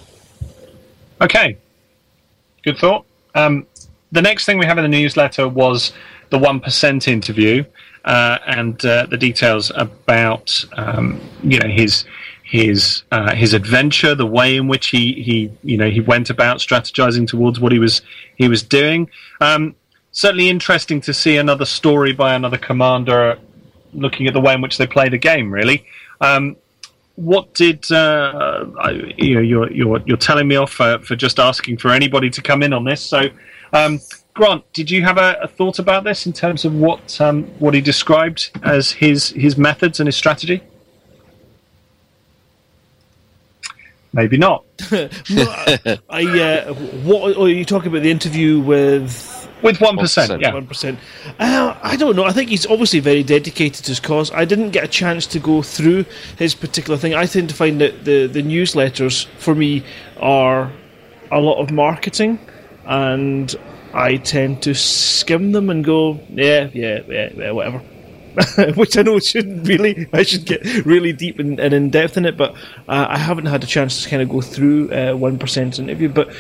Okay, 1.22 1.58
good 2.64 2.78
thought. 2.78 3.06
Um, 3.36 3.66
the 4.12 4.22
next 4.22 4.46
thing 4.46 4.58
we 4.58 4.66
have 4.66 4.78
in 4.78 4.84
the 4.84 4.90
newsletter 4.90 5.48
was 5.48 5.94
the 6.30 6.38
one 6.38 6.60
percent 6.60 7.08
interview 7.08 7.64
uh, 8.06 8.40
and 8.48 8.84
uh, 8.86 9.06
the 9.08 9.18
details 9.18 9.72
about 9.76 10.66
um, 10.74 11.20
you 11.44 11.60
know 11.60 11.68
his 11.68 12.06
his 12.44 13.04
uh, 13.12 13.34
his 13.36 13.54
adventure, 13.54 14.16
the 14.16 14.26
way 14.26 14.58
in 14.58 14.68
which 14.68 14.88
he, 14.88 15.14
he 15.22 15.52
you 15.64 15.78
know 15.78 15.90
he 15.90 16.02
went 16.02 16.30
about 16.30 16.58
strategizing 16.58 17.28
towards 17.28 17.60
what 17.60 17.72
he 17.72 17.80
was 17.80 18.02
he 18.36 18.48
was 18.48 18.64
doing. 18.64 19.10
Um, 19.40 19.76
certainly 20.12 20.50
interesting 20.50 21.00
to 21.02 21.14
see 21.14 21.38
another 21.38 21.66
story 21.66 22.12
by 22.12 22.34
another 22.34 22.58
commander 22.58 23.38
looking 23.94 24.28
at 24.28 24.34
the 24.34 24.42
way 24.42 24.54
in 24.54 24.62
which 24.62 24.78
they 24.78 24.88
play 24.88 25.10
the 25.10 25.18
game. 25.18 25.52
Really, 25.52 25.86
um, 26.20 26.56
what 27.22 27.54
did 27.54 27.92
uh, 27.92 28.66
I, 28.80 28.92
you 29.18 29.36
know? 29.36 29.42
You're 29.42 29.72
you're 29.72 30.02
you're 30.06 30.18
telling 30.18 30.48
me 30.48 30.56
off 30.56 30.72
for, 30.72 31.00
for 31.00 31.16
just 31.16 31.40
asking 31.40 31.78
for 31.78 31.90
anybody 31.90 32.30
to 32.32 32.42
come 32.42 32.64
in 32.64 32.74
on 32.74 32.84
this. 32.84 33.02
So, 33.02 33.30
um, 33.74 34.00
Grant, 34.34 34.64
did 34.74 34.90
you 34.90 35.04
have 35.04 35.18
a, 35.18 35.38
a 35.42 35.48
thought 35.48 35.80
about 35.80 36.04
this 36.04 36.26
in 36.26 36.34
terms 36.34 36.66
of 36.66 36.74
what 36.74 37.22
um, 37.22 37.44
what 37.60 37.74
he 37.74 37.82
described 37.82 38.52
as 38.64 38.92
his 38.92 39.30
his 39.30 39.58
methods 39.58 40.00
and 40.00 40.08
his 40.08 40.16
strategy? 40.16 40.64
Maybe 44.14 44.38
not. 44.38 44.66
No, 45.30 45.46
I, 46.10 46.26
uh, 46.26 46.74
what 47.04 47.38
are 47.38 47.48
you 47.48 47.64
talking 47.64 47.90
about? 47.90 48.02
The 48.02 48.12
interview 48.12 48.60
with 48.60 49.31
With 49.64 49.80
one 49.80 49.98
percent, 49.98 50.42
yeah. 50.42 50.54
one 50.54 50.68
percent. 50.68 51.00
Uh, 51.40 51.78
I 51.82 51.96
don't 51.96 52.16
know. 52.16 52.24
I 52.24 52.32
think 52.32 52.50
he's 52.50 52.66
obviously 52.66 53.00
very 53.00 53.24
dedicated 53.24 53.86
to 53.86 53.92
his 53.92 54.00
cause. 54.00 54.32
I 54.32 54.46
didn't 54.46 54.72
get 54.72 54.84
a 54.84 54.88
chance 54.88 55.28
to 55.28 55.40
go 55.40 55.62
through 55.62 56.06
his 56.38 56.56
particular 56.56 56.98
thing. 56.98 57.14
I 57.14 57.26
tend 57.26 57.50
to 57.50 57.56
find 57.56 57.80
that 57.82 58.06
the 58.06 58.28
the 58.28 58.42
newsletters 58.42 59.26
for 59.38 59.56
me 59.56 59.84
are 60.20 60.72
a 61.32 61.40
lot 61.40 61.62
of 61.62 61.72
marketing, 61.72 62.40
and 62.86 63.56
I 63.94 64.18
tend 64.18 64.64
to 64.64 64.74
skim 64.74 65.52
them 65.52 65.70
and 65.70 65.84
go, 65.84 66.20
yeah, 66.30 66.70
yeah, 66.74 67.02
yeah, 67.08 67.30
yeah 67.36 67.52
whatever. 67.52 67.80
Which 68.76 68.98
I 68.98 69.02
know 69.02 69.20
shouldn't 69.20 69.68
really. 69.68 70.08
I 70.14 70.24
should 70.24 70.46
get 70.46 70.64
really 70.86 71.12
deep 71.12 71.38
and, 71.40 71.60
and 71.60 71.74
in 71.74 71.90
depth 71.90 72.16
in 72.16 72.26
it, 72.26 72.38
but 72.38 72.54
uh, 72.88 73.08
I 73.10 73.18
haven't 73.18 73.48
had 73.48 73.64
a 73.64 73.68
chance 73.68 74.04
to 74.04 74.10
kind 74.10 74.22
of 74.22 74.30
go 74.30 74.40
through 74.40 74.92
uh, 74.94 75.14
one 75.16 75.38
interview. 75.38 76.08
But 76.08 76.34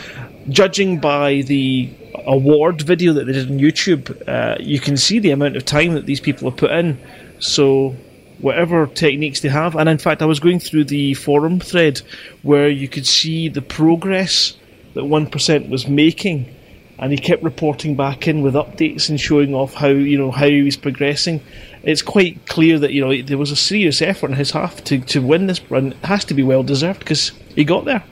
judging 0.47 0.99
by 0.99 1.41
the 1.41 1.89
award 2.25 2.81
video 2.81 3.13
that 3.13 3.25
they 3.25 3.33
did 3.33 3.51
on 3.51 3.59
YouTube, 3.59 4.27
uh, 4.27 4.57
you 4.59 4.79
can 4.79 4.97
see 4.97 5.19
the 5.19 5.31
amount 5.31 5.55
of 5.55 5.65
time 5.65 5.93
that 5.93 6.05
these 6.05 6.19
people 6.19 6.49
have 6.49 6.57
put 6.57 6.71
in. 6.71 6.99
So, 7.39 7.95
whatever 8.39 8.87
techniques 8.87 9.41
they 9.41 9.49
have, 9.49 9.75
and 9.75 9.87
in 9.87 9.97
fact, 9.97 10.21
I 10.21 10.25
was 10.25 10.39
going 10.39 10.59
through 10.59 10.85
the 10.85 11.13
forum 11.15 11.59
thread 11.59 12.01
where 12.41 12.69
you 12.69 12.87
could 12.87 13.05
see 13.05 13.49
the 13.49 13.61
progress 13.61 14.55
that 14.93 15.03
1% 15.03 15.69
was 15.69 15.87
making, 15.87 16.53
and 16.99 17.11
he 17.11 17.17
kept 17.17 17.43
reporting 17.43 17.95
back 17.95 18.27
in 18.27 18.41
with 18.41 18.53
updates 18.53 19.09
and 19.09 19.19
showing 19.19 19.55
off 19.55 19.73
how 19.73 19.87
you 19.87 20.17
know 20.17 20.31
how 20.31 20.47
he 20.47 20.61
was 20.61 20.77
progressing. 20.77 21.41
It's 21.83 22.01
quite 22.01 22.45
clear 22.47 22.77
that 22.79 22.91
you 22.91 23.01
know 23.01 23.21
there 23.21 23.37
was 23.37 23.51
a 23.51 23.55
serious 23.55 24.01
effort 24.01 24.31
on 24.31 24.37
his 24.37 24.51
half 24.51 24.83
to, 24.85 24.99
to 24.99 25.21
win 25.21 25.47
this 25.47 25.61
run. 25.71 25.93
It 25.93 26.05
has 26.05 26.25
to 26.25 26.33
be 26.33 26.43
well 26.43 26.63
deserved 26.63 26.99
because 26.99 27.31
he 27.55 27.63
got 27.63 27.85
there. 27.85 28.03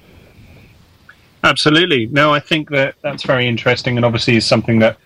Absolutely. 1.44 2.08
No, 2.08 2.34
I 2.34 2.40
think 2.40 2.70
that 2.70 2.96
that's 3.02 3.24
very 3.24 3.48
interesting, 3.48 3.98
and 3.98 4.06
obviously 4.06 4.36
is 4.36 4.46
something 4.46 4.80
that 4.80 4.98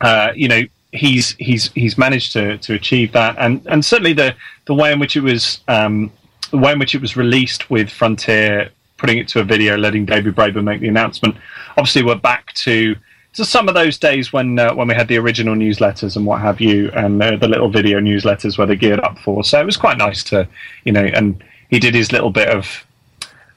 uh, 0.00 0.32
you 0.34 0.48
know 0.48 0.62
he's 0.92 1.34
he's 1.38 1.72
he's 1.72 1.96
managed 1.96 2.32
to 2.34 2.58
to 2.58 2.74
achieve 2.74 3.12
that, 3.12 3.36
and 3.38 3.66
and 3.66 3.84
certainly 3.84 4.12
the 4.12 4.34
the 4.66 4.74
way 4.74 4.92
in 4.92 4.98
which 4.98 5.16
it 5.16 5.22
was 5.22 5.60
um, 5.68 6.12
the 6.50 6.58
way 6.58 6.72
in 6.72 6.78
which 6.78 6.94
it 6.94 7.00
was 7.00 7.16
released 7.16 7.70
with 7.70 7.90
Frontier 7.90 8.70
putting 9.02 9.18
it 9.18 9.26
to 9.26 9.40
a 9.40 9.44
video, 9.44 9.76
letting 9.76 10.06
David 10.06 10.36
Braben 10.36 10.62
make 10.62 10.80
the 10.80 10.86
announcement. 10.86 11.34
Obviously, 11.76 12.04
we're 12.04 12.14
back 12.14 12.52
to 12.54 12.94
to 13.34 13.44
some 13.46 13.66
of 13.66 13.74
those 13.74 13.98
days 13.98 14.32
when 14.32 14.58
uh, 14.58 14.74
when 14.74 14.86
we 14.86 14.94
had 14.94 15.08
the 15.08 15.16
original 15.16 15.54
newsletters 15.54 16.16
and 16.16 16.26
what 16.26 16.40
have 16.40 16.60
you, 16.60 16.90
and 16.92 17.20
uh, 17.22 17.36
the 17.36 17.48
little 17.48 17.70
video 17.70 17.98
newsletters 17.98 18.58
where 18.58 18.66
they 18.66 18.76
geared 18.76 19.00
up 19.00 19.18
for. 19.18 19.42
So 19.42 19.60
it 19.60 19.66
was 19.66 19.76
quite 19.76 19.98
nice 19.98 20.22
to 20.24 20.46
you 20.84 20.92
know, 20.92 21.04
and 21.04 21.42
he 21.70 21.78
did 21.78 21.94
his 21.94 22.12
little 22.12 22.30
bit 22.30 22.48
of, 22.48 22.86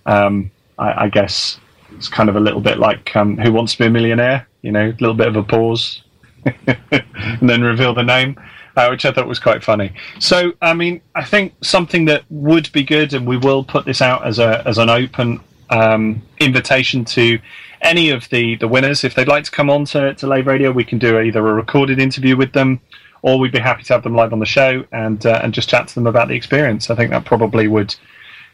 um, 0.05 0.49
I, 0.79 1.05
I 1.05 1.09
guess 1.09 1.59
it's 1.95 2.08
kind 2.08 2.29
of 2.29 2.36
a 2.36 2.39
little 2.39 2.62
bit 2.62 2.77
like 2.77 3.15
um, 3.15 3.38
Who 3.38 3.51
Wants 3.51 3.73
to 3.73 3.79
Be 3.79 3.86
a 3.86 3.89
Millionaire, 3.89 4.47
you 4.62 4.71
know, 4.71 4.89
a 4.89 4.97
little 4.99 5.13
bit 5.13 5.27
of 5.27 5.36
a 5.36 5.43
pause, 5.43 6.01
and 6.45 7.49
then 7.49 7.62
reveal 7.62 7.93
the 7.93 8.03
name. 8.03 8.39
Uh, 8.77 8.89
which 8.89 9.05
I 9.05 9.13
thought 9.13 9.25
was 9.25 9.39
quite 9.39 9.63
funny. 9.63 9.93
So, 10.19 10.51
I 10.62 10.73
mean, 10.73 10.99
I 11.15 11.23
think 11.23 11.53
something 11.62 12.03
that 12.05 12.25
would 12.29 12.69
be 12.73 12.84
good, 12.84 13.13
and 13.13 13.25
we 13.25 13.38
will 13.38 13.63
put 13.63 13.86
this 13.86 14.01
out 14.01 14.27
as 14.27 14.38
a 14.38 14.67
as 14.67 14.77
an 14.77 14.89
open 14.89 15.39
um, 15.69 16.21
invitation 16.41 17.05
to 17.05 17.39
any 17.81 18.10
of 18.10 18.27
the, 18.29 18.55
the 18.55 18.67
winners. 18.67 19.05
If 19.05 19.15
they'd 19.15 19.27
like 19.27 19.45
to 19.45 19.51
come 19.51 19.69
on 19.69 19.86
to, 19.86 20.13
to 20.15 20.27
Lave 20.27 20.47
Radio, 20.47 20.71
we 20.71 20.84
can 20.84 20.99
do 20.99 21.19
either 21.19 21.39
a 21.39 21.53
recorded 21.53 21.99
interview 21.99 22.36
with 22.36 22.51
them, 22.51 22.81
or 23.21 23.39
we'd 23.39 23.51
be 23.51 23.60
happy 23.60 23.84
to 23.84 23.93
have 23.93 24.03
them 24.03 24.15
live 24.15 24.34
on 24.34 24.39
the 24.39 24.45
show 24.45 24.84
and 24.91 25.25
uh, 25.25 25.39
and 25.41 25.53
just 25.53 25.69
chat 25.69 25.88
to 25.88 25.95
them 25.95 26.08
about 26.08 26.27
the 26.27 26.36
experience. 26.36 26.89
I 26.89 26.95
think 26.95 27.12
that 27.12 27.23
probably 27.25 27.67
would 27.67 27.95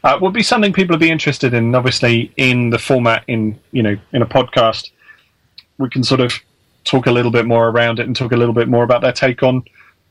uh, 0.03 0.17
would 0.21 0.33
be 0.33 0.43
something 0.43 0.73
people 0.73 0.93
would 0.93 0.99
be 0.99 1.11
interested 1.11 1.53
in. 1.53 1.75
Obviously, 1.75 2.31
in 2.37 2.69
the 2.71 2.79
format 2.79 3.23
in 3.27 3.59
you 3.71 3.83
know 3.83 3.97
in 4.13 4.21
a 4.21 4.25
podcast, 4.25 4.91
we 5.77 5.89
can 5.89 6.03
sort 6.03 6.21
of 6.21 6.33
talk 6.83 7.05
a 7.05 7.11
little 7.11 7.31
bit 7.31 7.45
more 7.45 7.69
around 7.69 7.99
it 7.99 8.07
and 8.07 8.15
talk 8.15 8.31
a 8.31 8.37
little 8.37 8.53
bit 8.55 8.67
more 8.67 8.83
about 8.83 9.01
their 9.01 9.13
take 9.13 9.43
on 9.43 9.63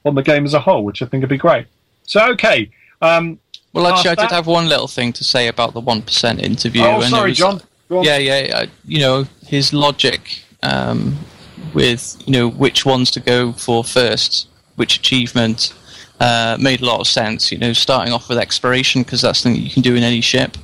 on 0.05 0.15
the 0.15 0.23
game 0.23 0.45
as 0.45 0.55
a 0.55 0.61
whole, 0.61 0.85
which 0.85 1.03
I 1.03 1.07
think 1.07 1.23
would 1.23 1.29
be 1.31 1.37
great. 1.39 1.67
So, 2.05 2.31
okay. 2.33 2.71
Um, 3.03 3.39
Well, 3.73 3.87
actually, 3.87 4.11
I 4.11 4.15
did 4.15 4.25
that- 4.31 4.33
have 4.33 4.47
one 4.47 4.69
little 4.69 4.89
thing 4.89 5.13
to 5.15 5.25
say 5.25 5.47
about 5.49 5.75
the 5.75 5.81
one 5.81 6.03
percent 6.03 6.41
interview. 6.41 6.83
Oh, 6.83 7.01
and 7.01 7.11
sorry, 7.11 7.31
was- 7.31 7.39
John. 7.39 7.61
Yeah, 7.91 8.19
yeah, 8.19 8.41
yeah. 8.47 8.67
You 8.87 9.01
know 9.01 9.27
his 9.47 9.73
logic 9.73 10.43
um, 10.63 11.17
with 11.75 12.17
you 12.25 12.33
know 12.33 12.49
which 12.49 12.87
ones 12.87 13.11
to 13.13 13.21
go 13.21 13.53
for 13.53 13.83
first, 13.83 14.47
which 14.77 14.97
achievement 14.97 15.73
uh, 16.21 16.57
made 16.61 16.83
a 16.83 16.85
lot 16.85 17.01
of 17.01 17.07
sense. 17.07 17.51
You 17.51 17.59
know, 17.59 17.73
starting 17.73 18.13
off 18.13 18.29
with 18.29 18.39
exploration 18.39 19.03
because 19.03 19.23
that's 19.23 19.41
something 19.41 19.61
you 19.61 19.71
can 19.71 19.83
do 19.83 19.97
in 19.97 20.03
any 20.03 20.21
ship. 20.21 20.57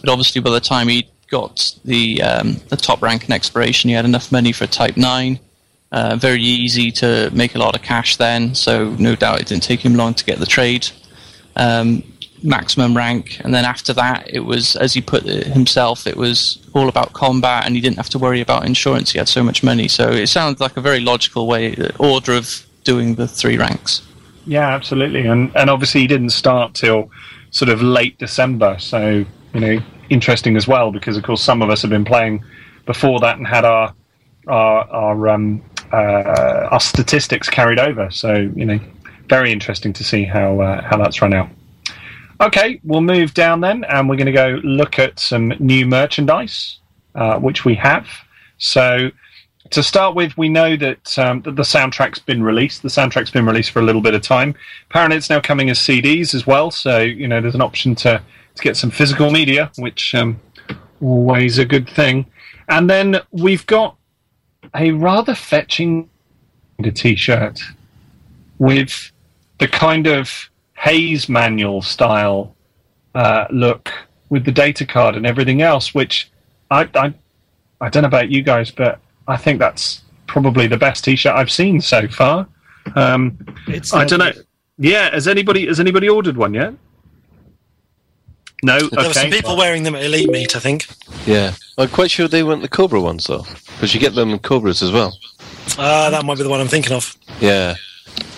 But 0.00 0.08
obviously, 0.08 0.40
by 0.40 0.50
the 0.50 0.60
time 0.60 0.88
he 0.88 1.08
got 1.30 1.74
the 1.84 2.22
um, 2.22 2.54
the 2.68 2.76
top 2.76 3.02
rank 3.02 3.24
in 3.24 3.32
exploration, 3.32 3.88
he 3.88 3.94
had 3.94 4.04
enough 4.04 4.32
money 4.32 4.52
for 4.52 4.66
Type 4.66 4.96
Nine. 4.96 5.38
Uh, 5.92 6.16
very 6.16 6.42
easy 6.42 6.90
to 6.90 7.30
make 7.32 7.54
a 7.54 7.58
lot 7.58 7.76
of 7.76 7.82
cash 7.82 8.16
then, 8.16 8.54
so 8.54 8.90
no 8.98 9.14
doubt 9.14 9.40
it 9.40 9.46
didn't 9.46 9.62
take 9.62 9.80
him 9.80 9.94
long 9.94 10.12
to 10.12 10.24
get 10.24 10.40
the 10.40 10.46
trade. 10.46 10.88
Um, 11.54 12.02
maximum 12.42 12.96
rank, 12.96 13.40
and 13.44 13.54
then 13.54 13.64
after 13.64 13.92
that, 13.92 14.28
it 14.28 14.40
was 14.40 14.76
as 14.76 14.92
he 14.92 15.00
put 15.00 15.24
it 15.24 15.46
himself, 15.46 16.06
it 16.06 16.16
was 16.16 16.58
all 16.74 16.88
about 16.88 17.12
combat, 17.12 17.64
and 17.64 17.74
he 17.76 17.80
didn't 17.80 17.96
have 17.96 18.08
to 18.10 18.18
worry 18.18 18.40
about 18.40 18.66
insurance. 18.66 19.12
He 19.12 19.18
had 19.18 19.28
so 19.28 19.42
much 19.42 19.62
money, 19.62 19.86
so 19.86 20.10
it 20.10 20.26
sounds 20.28 20.60
like 20.60 20.76
a 20.76 20.80
very 20.80 21.00
logical 21.00 21.46
way, 21.46 21.76
order 21.98 22.32
of 22.32 22.66
doing 22.82 23.14
the 23.14 23.28
three 23.28 23.56
ranks. 23.56 24.02
Yeah, 24.46 24.68
absolutely, 24.68 25.26
and 25.26 25.50
and 25.56 25.70
obviously 25.70 26.02
he 26.02 26.06
didn't 26.06 26.30
start 26.30 26.74
till 26.74 27.10
sort 27.50 27.68
of 27.68 27.82
late 27.82 28.18
December, 28.18 28.76
so 28.78 29.24
you 29.54 29.60
know 29.60 29.78
interesting 30.10 30.56
as 30.56 30.68
well 30.68 30.92
because 30.92 31.16
of 31.16 31.22
course 31.22 31.42
some 31.42 31.62
of 31.62 31.70
us 31.70 31.80
have 31.80 31.90
been 31.90 32.04
playing 32.04 32.44
before 32.84 33.18
that 33.20 33.38
and 33.38 33.46
had 33.46 33.64
our 33.64 33.94
our 34.46 34.88
our 34.90 35.28
um, 35.28 35.62
uh, 35.92 36.68
our 36.70 36.80
statistics 36.80 37.48
carried 37.48 37.78
over. 37.78 38.10
So 38.10 38.50
you 38.54 38.64
know, 38.64 38.78
very 39.28 39.52
interesting 39.52 39.92
to 39.94 40.04
see 40.04 40.24
how 40.24 40.60
uh, 40.60 40.82
how 40.82 40.96
that's 40.96 41.22
run 41.22 41.32
out. 41.32 41.48
Okay, 42.40 42.80
we'll 42.84 43.00
move 43.00 43.32
down 43.32 43.60
then, 43.60 43.84
and 43.84 44.08
we're 44.08 44.16
going 44.16 44.26
to 44.26 44.32
go 44.32 44.60
look 44.64 44.98
at 44.98 45.18
some 45.18 45.54
new 45.60 45.86
merchandise, 45.86 46.80
uh, 47.14 47.38
which 47.38 47.64
we 47.64 47.74
have. 47.76 48.06
So 48.58 49.10
to 49.70 49.82
start 49.82 50.14
with, 50.14 50.36
we 50.36 50.48
know 50.48 50.76
that, 50.76 51.18
um, 51.18 51.42
that 51.42 51.56
the 51.56 51.62
soundtrack's 51.62 52.18
been 52.18 52.42
released. 52.42 52.82
The 52.82 52.88
soundtrack's 52.88 53.30
been 53.30 53.46
released 53.46 53.70
for 53.70 53.80
a 53.80 53.82
little 53.82 54.02
bit 54.02 54.14
of 54.14 54.22
time. 54.22 54.54
Apparently, 54.90 55.16
it's 55.16 55.30
now 55.30 55.40
coming 55.40 55.70
as 55.70 55.78
CDs 55.78 56.34
as 56.34 56.46
well. 56.46 56.70
So 56.70 57.00
you 57.00 57.28
know, 57.28 57.40
there's 57.40 57.54
an 57.54 57.62
option 57.62 57.94
to 57.96 58.22
to 58.54 58.62
get 58.62 58.76
some 58.76 58.90
physical 58.90 59.30
media, 59.30 59.70
which 59.78 60.14
um, 60.14 60.40
always 61.00 61.58
a 61.58 61.64
good 61.64 61.88
thing. 61.88 62.26
And 62.68 62.88
then 62.88 63.20
we've 63.32 63.66
got 63.66 63.96
a 64.74 64.92
rather 64.92 65.34
fetching 65.34 66.08
T-shirt 66.82 67.60
with 68.58 69.12
the 69.58 69.68
kind 69.68 70.06
of 70.06 70.50
Haynes 70.76 71.28
manual 71.28 71.82
style 71.82 72.54
uh, 73.14 73.46
look 73.50 73.92
with 74.28 74.44
the 74.44 74.52
data 74.52 74.86
card 74.86 75.16
and 75.16 75.26
everything 75.26 75.62
else, 75.62 75.94
which 75.94 76.30
I, 76.70 76.88
I 76.94 77.14
I 77.80 77.88
don't 77.88 78.02
know 78.02 78.08
about 78.08 78.30
you 78.30 78.42
guys, 78.42 78.70
but 78.70 79.00
I 79.28 79.36
think 79.36 79.58
that's 79.58 80.02
probably 80.26 80.66
the 80.66 80.76
best 80.76 81.04
T-shirt 81.04 81.34
I've 81.34 81.50
seen 81.50 81.80
so 81.80 82.08
far. 82.08 82.46
Um, 82.94 83.38
It's 83.66 83.94
I 83.94 84.04
don't 84.04 84.18
know. 84.18 84.32
Yeah, 84.78 85.10
has 85.10 85.28
anybody 85.28 85.66
has 85.66 85.80
anybody 85.80 86.08
ordered 86.08 86.36
one 86.36 86.52
yet? 86.54 86.74
No. 88.62 88.78
There 88.80 89.06
were 89.06 89.14
some 89.14 89.30
people 89.30 89.56
wearing 89.56 89.82
them 89.82 89.94
at 89.94 90.02
Elite 90.02 90.30
Meet, 90.30 90.56
I 90.56 90.58
think. 90.58 90.86
Yeah, 91.26 91.52
I'm 91.78 91.88
quite 91.88 92.10
sure 92.10 92.28
they 92.28 92.42
weren't 92.42 92.62
the 92.62 92.68
Cobra 92.68 93.00
ones 93.00 93.24
though, 93.26 93.46
because 93.76 93.94
you 93.94 94.00
get 94.00 94.14
them 94.14 94.30
in 94.30 94.38
Cobras 94.38 94.82
as 94.82 94.90
well. 94.90 95.16
Ah, 95.78 96.10
that 96.10 96.24
might 96.24 96.36
be 96.36 96.42
the 96.42 96.48
one 96.48 96.60
I'm 96.60 96.68
thinking 96.68 96.92
of. 96.92 97.16
Yeah, 97.40 97.76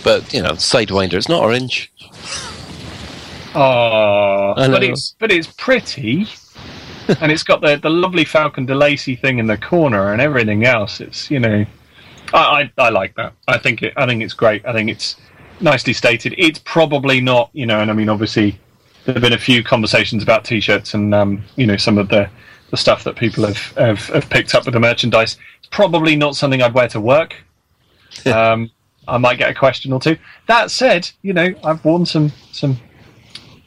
but 0.05 0.33
you 0.33 0.43
know, 0.43 0.53
Sidewinder, 0.53 1.15
it's 1.15 1.29
not 1.29 1.43
orange. 1.43 1.93
Oh, 3.55 4.53
but 4.57 4.83
it's 4.83 5.15
but 5.19 5.33
it's 5.33 5.47
pretty. 5.47 6.29
and 7.21 7.31
it's 7.31 7.43
got 7.43 7.61
the 7.61 7.77
the 7.77 7.91
lovely 7.91 8.25
Faulcon 8.25 8.67
DeLacy 8.67 9.19
thing 9.21 9.39
in 9.39 9.47
the 9.47 9.57
corner 9.57 10.13
and 10.13 10.21
everything 10.21 10.65
else. 10.65 11.01
It's 11.01 11.31
you 11.31 11.39
know, 11.39 11.65
I, 12.33 12.39
I 12.39 12.73
I 12.79 12.89
like 12.91 13.15
that. 13.17 13.33
I 13.47 13.59
think 13.59 13.83
it. 13.83 13.93
I 13.97 14.07
think 14.07 14.23
it's 14.23 14.35
great. 14.35 14.65
I 14.67 14.73
think 14.73 14.91
it's 14.91 15.17
nicely 15.61 15.93
stated. 15.93 16.35
It's 16.39 16.59
probably 16.59 17.21
not 17.21 17.51
you 17.53 17.67
know, 17.67 17.81
and 17.81 17.91
I 17.91 17.95
mean 17.95 18.09
obviously 18.09 18.59
there 19.05 19.15
have 19.15 19.23
been 19.23 19.33
a 19.33 19.39
few 19.39 19.63
conversations 19.63 20.23
about 20.23 20.45
t-shirts 20.45 20.95
and 20.95 21.15
um, 21.15 21.45
you 21.57 21.67
know 21.67 21.77
some 21.77 21.99
of 21.99 22.09
the 22.09 22.29
the 22.71 22.77
stuff 22.77 23.05
that 23.05 23.15
people 23.15 23.47
have, 23.47 23.59
have 23.77 24.07
have 24.09 24.29
picked 24.29 24.55
up 24.55 24.65
with 24.65 24.75
the 24.75 24.81
merchandise. 24.81 25.37
It's 25.59 25.69
probably 25.69 26.17
not 26.17 26.35
something 26.35 26.63
I'd 26.63 26.75
wear 26.75 26.89
to 26.89 27.01
work. 27.01 27.37
um, 28.27 28.71
I 29.09 29.19
might 29.19 29.39
get 29.39 29.51
a 29.51 29.55
question 29.55 29.93
or 29.93 30.01
two. 30.01 30.17
That 30.49 30.71
said, 30.71 31.09
you 31.23 31.33
know, 31.33 31.55
I've 31.63 31.85
worn 31.85 32.07
some 32.07 32.33
some 32.53 32.79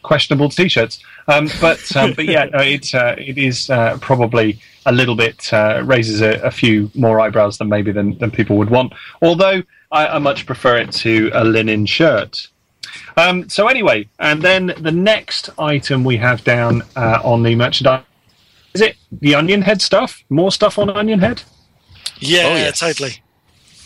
questionable 0.04 0.50
t-shirts, 0.50 1.00
um, 1.30 1.50
but 1.62 1.96
um, 1.96 2.14
but 2.14 2.26
yeah, 2.26 2.46
no, 2.46 2.60
it 2.60 2.94
uh, 2.94 3.16
it 3.18 3.38
is 3.38 3.70
uh, 3.70 3.98
probably 4.02 4.60
a 4.86 4.92
little 4.92 5.16
bit 5.16 5.54
uh, 5.54 5.82
raises 5.86 6.22
a, 6.22 6.42
a 6.42 6.52
few 6.52 6.90
more 6.96 7.20
eyebrows 7.20 7.58
than 7.58 7.70
maybe 7.70 7.92
than, 7.92 8.18
than 8.18 8.32
people 8.32 8.58
would 8.58 8.70
want. 8.70 8.94
Although 9.22 9.64
I, 9.92 10.08
I 10.08 10.20
much 10.20 10.46
prefer 10.46 10.78
it 10.78 10.92
to 10.94 11.30
a 11.34 11.44
linen 11.44 11.86
shirt. 11.86 12.48
Um, 13.18 13.48
so 13.50 13.68
anyway, 13.68 14.08
and 14.20 14.42
then 14.42 14.74
the 14.80 14.92
next 14.92 15.50
item 15.60 16.04
we 16.04 16.18
have 16.18 16.44
down 16.44 16.82
uh, 16.96 17.20
on 17.24 17.44
the 17.44 17.56
merchandise 17.56 18.04
is 18.74 18.82
it 18.82 18.98
the 19.12 19.36
onion 19.36 19.62
head 19.62 19.82
stuff? 19.82 20.24
More 20.30 20.52
stuff 20.52 20.78
on 20.78 20.90
onion 20.90 21.20
head? 21.20 21.42
Yeah, 22.20 22.44
Oh, 22.46 22.56
yes. 22.56 22.80
totally. 22.80 23.22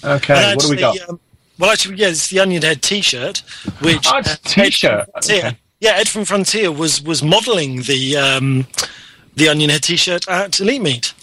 Okay, 0.04 0.34
And 0.36 0.56
what 0.58 0.66
do 0.66 0.72
we 0.72 0.78
got? 0.78 1.10
Um, 1.10 1.20
well, 1.58 1.72
actually, 1.72 1.96
yeah, 1.96 2.08
it's 2.10 2.30
the 2.30 2.40
Onion 2.40 2.64
Head 2.64 2.82
T-shirt, 2.82 3.44
which 3.80 4.06
Oh, 4.12 4.18
it's 4.18 4.34
a 4.34 4.38
t-shirt. 4.40 5.08
Ed 5.16 5.24
Okay. 5.24 5.58
Yeah, 5.84 5.96
Ed 5.98 6.08
from 6.08 6.24
Frontier 6.24 6.72
was 6.72 7.04
was 7.04 7.22
modelling 7.22 7.82
the 7.82 8.16
um, 8.16 8.68
the 9.36 9.50
Onion 9.50 9.70
Head 9.70 9.84
T-shirt 9.84 10.26
at 10.30 10.62
Elite 10.62 10.82
Meet, 10.82 11.14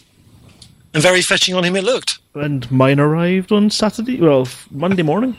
and 0.93 1.03
very 1.03 1.23
fetching 1.23 1.55
on 1.55 1.65
him 1.65 1.77
it 1.77 1.83
looked. 1.83 2.19
And 2.35 2.71
mine 2.71 3.01
arrived 3.01 3.53
on 3.53 3.71
Saturday, 3.71 4.21
well, 4.21 4.47
Monday 4.71 5.03
morning. 5.03 5.35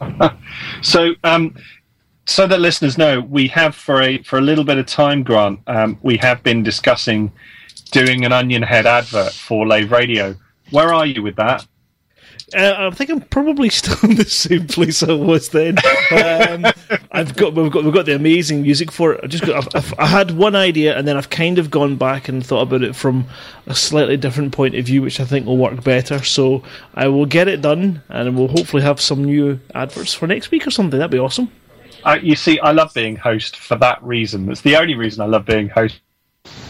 So, 0.82 1.14
um, 1.22 1.54
so 2.26 2.48
that 2.48 2.58
listeners 2.58 2.98
know, 2.98 3.20
we 3.20 3.46
have 3.48 3.76
for 3.76 4.02
a 4.02 4.20
for 4.24 4.36
a 4.36 4.42
little 4.42 4.64
bit 4.64 4.78
of 4.78 4.86
time, 4.86 5.22
Grant, 5.22 5.60
um, 5.68 5.96
we 6.02 6.16
have 6.16 6.42
been 6.42 6.64
discussing 6.64 7.30
doing 7.92 8.24
an 8.24 8.32
Onion 8.32 8.62
Head 8.62 8.84
advert 8.84 9.32
for 9.32 9.64
Lave 9.64 9.92
Radio. 9.92 10.34
Where 10.72 10.92
are 10.92 11.06
you 11.06 11.22
with 11.22 11.36
that? 11.36 11.64
Uh, 12.54 12.74
I 12.78 12.94
think 12.94 13.10
I'm 13.10 13.22
probably 13.22 13.68
still 13.70 14.08
in 14.08 14.16
the 14.16 14.24
same 14.24 14.68
place 14.68 15.02
I 15.02 15.12
was 15.12 15.48
then. 15.48 15.78
Um, 16.12 16.66
I've 17.10 17.34
got 17.34 17.54
we've 17.54 17.72
got 17.72 17.84
we've 17.84 17.92
got 17.92 18.06
the 18.06 18.14
amazing 18.14 18.62
music 18.62 18.92
for 18.92 19.14
it. 19.14 19.20
I 19.24 19.26
just 19.26 19.44
got 19.44 19.56
I've, 19.56 19.68
I've, 19.74 19.94
I 19.98 20.06
had 20.06 20.30
one 20.32 20.54
idea 20.54 20.96
and 20.96 21.08
then 21.08 21.16
I've 21.16 21.30
kind 21.30 21.58
of 21.58 21.70
gone 21.70 21.96
back 21.96 22.28
and 22.28 22.46
thought 22.46 22.62
about 22.62 22.82
it 22.82 22.94
from 22.94 23.26
a 23.66 23.74
slightly 23.74 24.16
different 24.16 24.52
point 24.52 24.76
of 24.76 24.84
view, 24.86 25.02
which 25.02 25.18
I 25.18 25.24
think 25.24 25.44
will 25.46 25.56
work 25.58 25.82
better. 25.82 26.22
So 26.22 26.62
I 26.94 27.08
will 27.08 27.26
get 27.26 27.48
it 27.48 27.62
done 27.62 28.02
and 28.08 28.36
we'll 28.36 28.48
hopefully 28.48 28.82
have 28.82 29.00
some 29.00 29.24
new 29.24 29.58
adverts 29.74 30.14
for 30.14 30.28
next 30.28 30.52
week 30.52 30.66
or 30.66 30.70
something. 30.70 30.98
That'd 30.98 31.10
be 31.10 31.18
awesome. 31.18 31.50
Uh, 32.04 32.18
you 32.22 32.36
see, 32.36 32.60
I 32.60 32.70
love 32.70 32.94
being 32.94 33.16
host 33.16 33.56
for 33.56 33.76
that 33.78 34.00
reason. 34.04 34.46
That's 34.46 34.60
the 34.60 34.76
only 34.76 34.94
reason 34.94 35.22
I 35.22 35.26
love 35.26 35.44
being 35.46 35.68
host. 35.68 36.00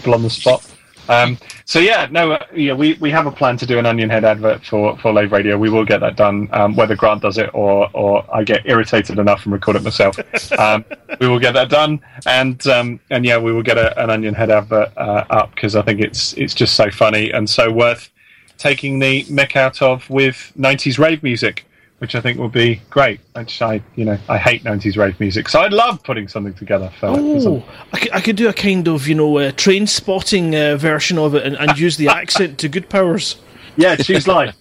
On 0.07 0.23
the 0.23 0.31
spot. 0.31 0.65
Um, 1.09 1.39
so 1.65 1.79
yeah, 1.79 2.09
no, 2.11 2.33
uh, 2.33 2.45
yeah, 2.55 2.73
we, 2.73 2.95
we 2.95 3.11
have 3.11 3.27
a 3.27 3.31
plan 3.31 3.57
to 3.59 3.67
do 3.67 3.79
an 3.79 3.87
Onion 3.87 4.11
Head 4.11 4.25
advert 4.25 4.65
for 4.65 4.97
for 4.99 5.13
Lave 5.13 5.33
Radio. 5.33 5.57
We 5.59 5.71
will 5.71 5.85
get 5.85 6.01
that 6.01 6.17
done, 6.17 6.49
um, 6.53 6.77
whether 6.77 6.97
Grant 6.97 7.23
does 7.23 7.39
it 7.39 7.51
or 7.55 7.89
or 7.93 8.25
I 8.35 8.45
get 8.45 8.63
irritated 8.67 9.19
enough 9.19 9.45
and 9.45 9.53
record 9.53 9.77
it 9.77 9.83
myself. 9.83 10.19
um, 10.59 10.85
we 11.21 11.29
will 11.29 11.39
get 11.39 11.53
that 11.53 11.69
done, 11.69 12.01
and 12.27 12.67
um, 12.67 13.01
and 13.11 13.25
yeah, 13.25 13.39
we 13.39 13.53
will 13.53 13.63
get 13.63 13.79
a, 13.79 14.01
an 14.03 14.11
Onion 14.11 14.35
Head 14.35 14.51
advert 14.51 14.93
uh, 14.97 15.25
up 15.31 15.55
because 15.55 15.77
I 15.77 15.83
think 15.83 16.01
it's 16.01 16.33
it's 16.35 16.55
just 16.55 16.75
so 16.75 16.91
funny 16.91 17.31
and 17.31 17.49
so 17.49 17.71
worth 17.71 18.11
taking 18.59 18.99
the 18.99 19.25
mech 19.29 19.57
out 19.57 19.83
of 19.83 20.09
with 20.09 20.53
90s 20.59 20.99
rave 20.99 21.23
music, 21.23 21.67
which 21.99 22.15
I 22.15 22.21
think 22.21 22.39
will 22.39 22.49
be 22.49 22.81
great. 22.91 23.21
Which 23.35 23.63
I, 23.63 23.83
you 23.95 24.05
know, 24.05 24.19
I 24.29 24.37
hate 24.39 24.65
90s 24.65 24.97
rave 24.97 25.19
music, 25.21 25.49
so 25.49 25.61
I'd 25.61 25.73
love 25.73 26.03
putting 26.03 26.29
something 26.29 26.55
together 26.55 26.91
for. 27.01 27.15
for 27.17 27.41
some- 27.41 27.53
Oh, 27.55 27.65
I 27.93 27.99
could, 27.99 28.13
I 28.13 28.21
could 28.21 28.37
do 28.37 28.49
a 28.49 28.53
kind 28.53 28.87
of 28.89 29.09
you 29.09 29.15
know 29.15 29.39
uh, 29.39 29.53
train 29.53 29.87
spotting 29.87 30.55
uh, 30.55 30.77
version 30.77 31.19
of 31.19 31.35
it 31.35 31.45
and, 31.45 31.57
and 31.57 31.79
use 31.79 31.97
the 31.97 32.09
accent 32.09 32.59
to 32.59 32.69
good 32.69 32.89
powers. 32.89 33.37
yeah, 33.77 33.97
choose 33.97 34.27
life. 34.29 34.55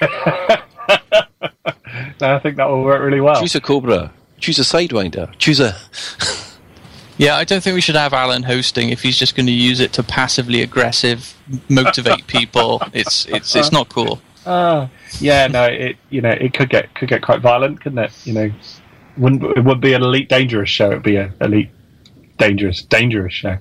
I 2.22 2.38
think 2.42 2.56
that 2.56 2.66
will 2.68 2.84
work 2.84 3.02
really 3.02 3.20
well. 3.20 3.40
Choose 3.40 3.54
a 3.54 3.60
Cobra. 3.60 4.12
Choose 4.38 4.58
a 4.58 4.62
Sidewinder. 4.62 5.32
Choose 5.38 5.60
a. 5.60 5.76
Yeah, 7.18 7.36
I 7.36 7.44
don't 7.44 7.62
think 7.62 7.74
we 7.74 7.82
should 7.82 7.96
have 7.96 8.14
Alan 8.14 8.42
hosting 8.44 8.88
if 8.88 9.02
he's 9.02 9.18
just 9.18 9.36
going 9.36 9.44
to 9.44 9.52
use 9.52 9.78
it 9.80 9.92
to 9.92 10.02
passively 10.02 10.62
aggressive 10.62 11.36
motivate 11.68 12.26
people. 12.26 12.80
It's 12.94 13.26
it's 13.26 13.54
it's 13.54 13.70
not 13.70 13.90
cool. 13.90 14.22
Ah, 14.46 14.90
yeah, 15.18 15.46
no, 15.46 15.64
it 15.64 15.96
you 16.08 16.20
know 16.20 16.30
it 16.30 16.54
could 16.54 16.70
get 16.70 16.94
could 16.94 17.08
get 17.08 17.22
quite 17.22 17.40
violent, 17.40 17.80
couldn't 17.80 17.98
it? 17.98 18.12
You 18.26 18.32
know, 18.32 18.50
wouldn't 19.16 19.42
it 19.56 19.64
would 19.64 19.80
be 19.80 19.92
an 19.92 20.02
elite 20.02 20.28
dangerous 20.28 20.70
show. 20.70 20.90
It'd 20.90 21.02
be 21.02 21.16
an 21.16 21.34
elite 21.40 21.70
dangerous 22.38 22.82
dangerous 22.82 23.34
show. 23.34 23.58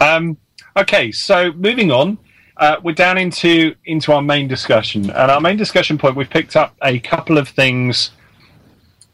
Um, 0.00 0.36
okay, 0.76 1.10
so 1.12 1.52
moving 1.52 1.90
on, 1.90 2.18
uh, 2.58 2.76
we're 2.82 2.94
down 2.94 3.16
into 3.18 3.74
into 3.86 4.12
our 4.12 4.22
main 4.22 4.48
discussion, 4.48 5.10
and 5.10 5.30
our 5.30 5.40
main 5.40 5.56
discussion 5.56 5.96
point. 5.96 6.16
We've 6.16 6.28
picked 6.28 6.56
up 6.56 6.76
a 6.82 6.98
couple 6.98 7.38
of 7.38 7.48
things 7.48 8.10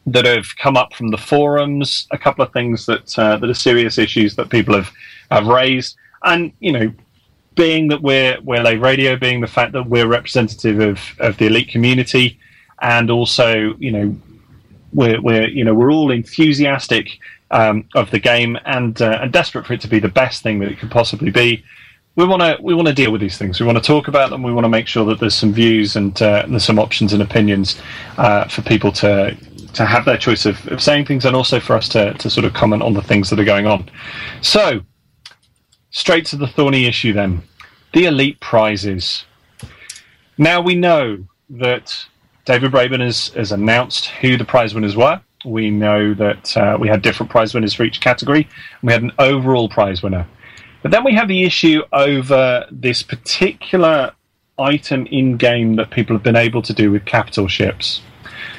that 0.07 0.25
have 0.25 0.55
come 0.57 0.77
up 0.77 0.93
from 0.93 1.09
the 1.09 1.17
forums, 1.17 2.07
a 2.11 2.17
couple 2.17 2.43
of 2.43 2.51
things 2.51 2.85
that 2.85 3.17
uh, 3.17 3.37
that 3.37 3.49
are 3.49 3.53
serious 3.53 3.97
issues 3.97 4.35
that 4.35 4.49
people 4.49 4.75
have 4.75 4.91
have 5.31 5.47
raised, 5.47 5.95
and 6.23 6.51
you 6.59 6.71
know 6.71 6.93
being 7.55 7.87
that 7.87 8.01
we're 8.01 8.39
we're 8.41 8.61
Lave 8.61 8.81
Radio, 8.81 9.15
being 9.15 9.41
the 9.41 9.47
fact 9.47 9.71
that 9.73 9.87
we're 9.87 10.07
representative 10.07 10.79
of, 10.79 10.99
of 11.19 11.37
the 11.37 11.47
elite 11.47 11.69
community, 11.69 12.39
and 12.81 13.09
also 13.09 13.75
you 13.79 13.91
know 13.91 14.15
we're 14.93 15.21
we're 15.21 15.47
you 15.47 15.63
know 15.63 15.73
we're 15.73 15.91
all 15.91 16.11
enthusiastic 16.11 17.19
um, 17.51 17.87
of 17.95 18.11
the 18.11 18.19
game 18.19 18.57
and 18.65 19.01
uh, 19.01 19.19
and 19.21 19.31
desperate 19.31 19.65
for 19.65 19.73
it 19.73 19.81
to 19.81 19.87
be 19.87 19.99
the 19.99 20.09
best 20.09 20.43
thing 20.43 20.59
that 20.59 20.71
it 20.71 20.79
could 20.79 20.91
possibly 20.91 21.31
be. 21.31 21.63
We 22.15 22.25
want 22.25 22.41
to 22.41 22.57
we 22.61 22.73
want 22.73 22.87
to 22.87 22.93
deal 22.93 23.11
with 23.11 23.21
these 23.21 23.37
things. 23.37 23.59
We 23.59 23.65
want 23.65 23.77
to 23.77 23.83
talk 23.83 24.07
about 24.07 24.29
them. 24.29 24.43
We 24.43 24.53
want 24.53 24.65
to 24.65 24.69
make 24.69 24.87
sure 24.87 25.05
that 25.05 25.19
there's 25.19 25.35
some 25.35 25.53
views 25.53 25.95
and 25.95 26.19
uh, 26.21 26.45
there's 26.47 26.63
some 26.63 26.79
options 26.79 27.13
and 27.13 27.21
opinions 27.21 27.79
uh, 28.17 28.45
for 28.47 28.61
people 28.61 28.91
to 28.93 29.35
to 29.73 29.85
have 29.85 30.05
their 30.05 30.17
choice 30.17 30.45
of, 30.45 30.65
of 30.69 30.81
saying 30.81 31.05
things 31.05 31.25
and 31.25 31.35
also 31.35 31.59
for 31.59 31.75
us 31.75 31.89
to 31.89 32.13
to 32.13 32.29
sort 32.29 32.45
of 32.45 32.53
comment 32.53 32.81
on 32.81 32.93
the 32.93 33.01
things 33.01 33.29
that 33.29 33.39
are 33.39 33.45
going 33.45 33.67
on. 33.67 33.89
So 34.41 34.81
straight 35.95 36.25
to 36.25 36.35
the 36.35 36.47
thorny 36.47 36.85
issue 36.85 37.13
then 37.13 37.41
the 37.93 38.05
elite 38.05 38.37
prizes. 38.41 39.23
Now 40.37 40.59
we 40.59 40.75
know 40.75 41.25
that 41.49 42.05
David 42.43 42.73
Braben 42.73 42.99
has, 42.99 43.29
has 43.29 43.53
announced 43.53 44.07
who 44.07 44.35
the 44.35 44.43
prize 44.43 44.75
winners 44.75 44.97
were. 44.97 45.21
We 45.45 45.69
know 45.71 46.13
that 46.13 46.57
uh, 46.57 46.77
we 46.77 46.89
had 46.89 47.01
different 47.01 47.31
prize 47.31 47.53
winners 47.53 47.73
for 47.73 47.85
each 47.85 48.01
category. 48.01 48.49
We 48.83 48.91
had 48.91 49.01
an 49.01 49.13
overall 49.17 49.69
prize 49.69 50.03
winner. 50.03 50.27
But 50.81 50.91
then 50.91 51.05
we 51.05 51.15
have 51.15 51.29
the 51.29 51.43
issue 51.43 51.83
over 51.93 52.65
this 52.69 53.01
particular 53.01 54.11
item 54.59 55.05
in 55.05 55.37
game 55.37 55.77
that 55.77 55.89
people 55.91 56.17
have 56.17 56.23
been 56.23 56.35
able 56.35 56.61
to 56.63 56.73
do 56.73 56.91
with 56.91 57.05
capital 57.05 57.47
ships. 57.47 58.01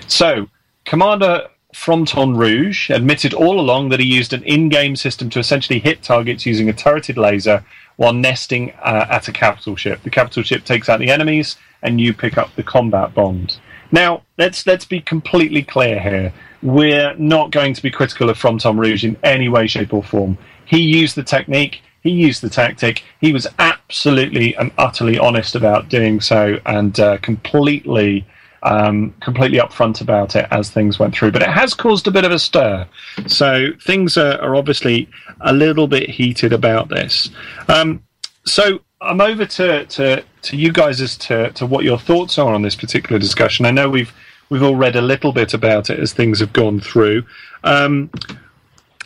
So, 0.07 0.49
Commander 0.87 1.49
Fronton 1.77 2.37
Rouge 2.37 2.91
admitted 2.91 3.33
all 3.33 3.61
along 3.61 3.91
that 3.91 4.01
he 4.01 4.07
used 4.07 4.33
an 4.33 4.43
in 4.43 4.68
game 4.70 4.97
system 4.97 5.31
to 5.31 5.39
essentially 5.39 5.79
hit 5.79 6.03
targets 6.03 6.45
using 6.45 6.68
a 6.68 6.72
turreted 6.72 7.16
laser 7.16 7.64
while 7.97 8.14
nesting 8.14 8.72
uh, 8.83 9.07
at 9.09 9.29
a 9.29 9.33
capital 9.33 9.77
ship. 9.77 10.03
The 10.03 10.11
capital 10.11 10.43
ship 10.43 10.64
takes 10.64 10.89
out 10.89 10.99
the 10.99 11.11
enemies, 11.11 11.57
and 11.83 12.01
you 12.01 12.12
pick 12.12 12.39
up 12.39 12.53
the 12.57 12.64
combat 12.64 13.14
bond. 13.14 13.59
Now, 13.93 14.22
let's 14.37 14.66
let's 14.66 14.87
be 14.87 15.01
completely 15.01 15.62
clear 15.62 16.01
here. 16.01 16.33
We're 16.61 17.14
not 17.18 17.53
going 17.53 17.74
to 17.74 17.83
be 17.83 17.91
critical 17.91 18.31
of 18.31 18.39
Fronton 18.39 18.79
Rouge 18.79 19.05
in 19.05 19.16
any 19.22 19.49
way, 19.49 19.68
shape, 19.68 19.93
or 19.93 20.03
form. 20.03 20.39
He 20.64 20.81
used 20.81 21.14
the 21.14 21.22
technique. 21.22 21.83
He 22.03 22.11
used 22.11 22.43
the 22.43 22.51
tactic. 22.51 23.05
He 23.20 23.33
was 23.33 23.47
absolutely 23.59 24.57
and 24.57 24.72
utterly 24.79 25.18
honest 25.18 25.55
about 25.55 25.89
doing 25.89 26.20
so, 26.20 26.59
and 26.64 26.99
uh, 26.99 27.18
completely 27.18 28.27
um, 28.63 29.15
completely 29.21 29.59
upfront 29.59 30.01
about 30.01 30.37
it 30.37 30.47
as 30.51 30.71
things 30.71 30.99
went 30.99 31.15
through. 31.15 31.33
But 31.33 31.43
it 31.43 31.51
has 31.51 31.75
caused 31.75 32.07
a 32.07 32.11
bit 32.11 32.25
of 32.25 32.33
a 32.33 32.39
stir. 32.39 32.87
So 33.27 33.73
things 33.81 34.17
are, 34.17 34.41
are 34.41 34.57
obviously 34.57 35.09
a 35.41 35.53
little 35.53 35.87
bit 35.87 36.11
heated 36.11 36.53
about 36.53 36.89
this. 36.89 37.31
Um, 37.69 38.03
so 38.45 38.81
I'm 39.01 39.21
over 39.21 39.45
to, 39.45 39.87
to, 39.87 40.25
to 40.43 40.57
you 40.57 40.73
guys 40.73 41.01
as 41.01 41.17
to, 41.19 41.51
to 41.53 41.67
what 41.67 41.85
your 41.85 41.99
thoughts 41.99 42.39
are 42.39 42.55
on 42.55 42.63
this 42.63 42.77
particular 42.77 43.19
discussion. 43.19 43.67
I 43.67 43.71
know 43.71 43.89
we've 43.89 44.13
we've 44.49 44.63
all 44.63 44.77
read 44.77 44.97
a 44.97 45.01
little 45.01 45.33
bit 45.33 45.55
about 45.55 45.91
it 45.91 45.99
as 45.99 46.13
things 46.13 46.39
have 46.41 46.53
gone 46.53 46.81
through. 46.81 47.25
Um, 47.65 48.11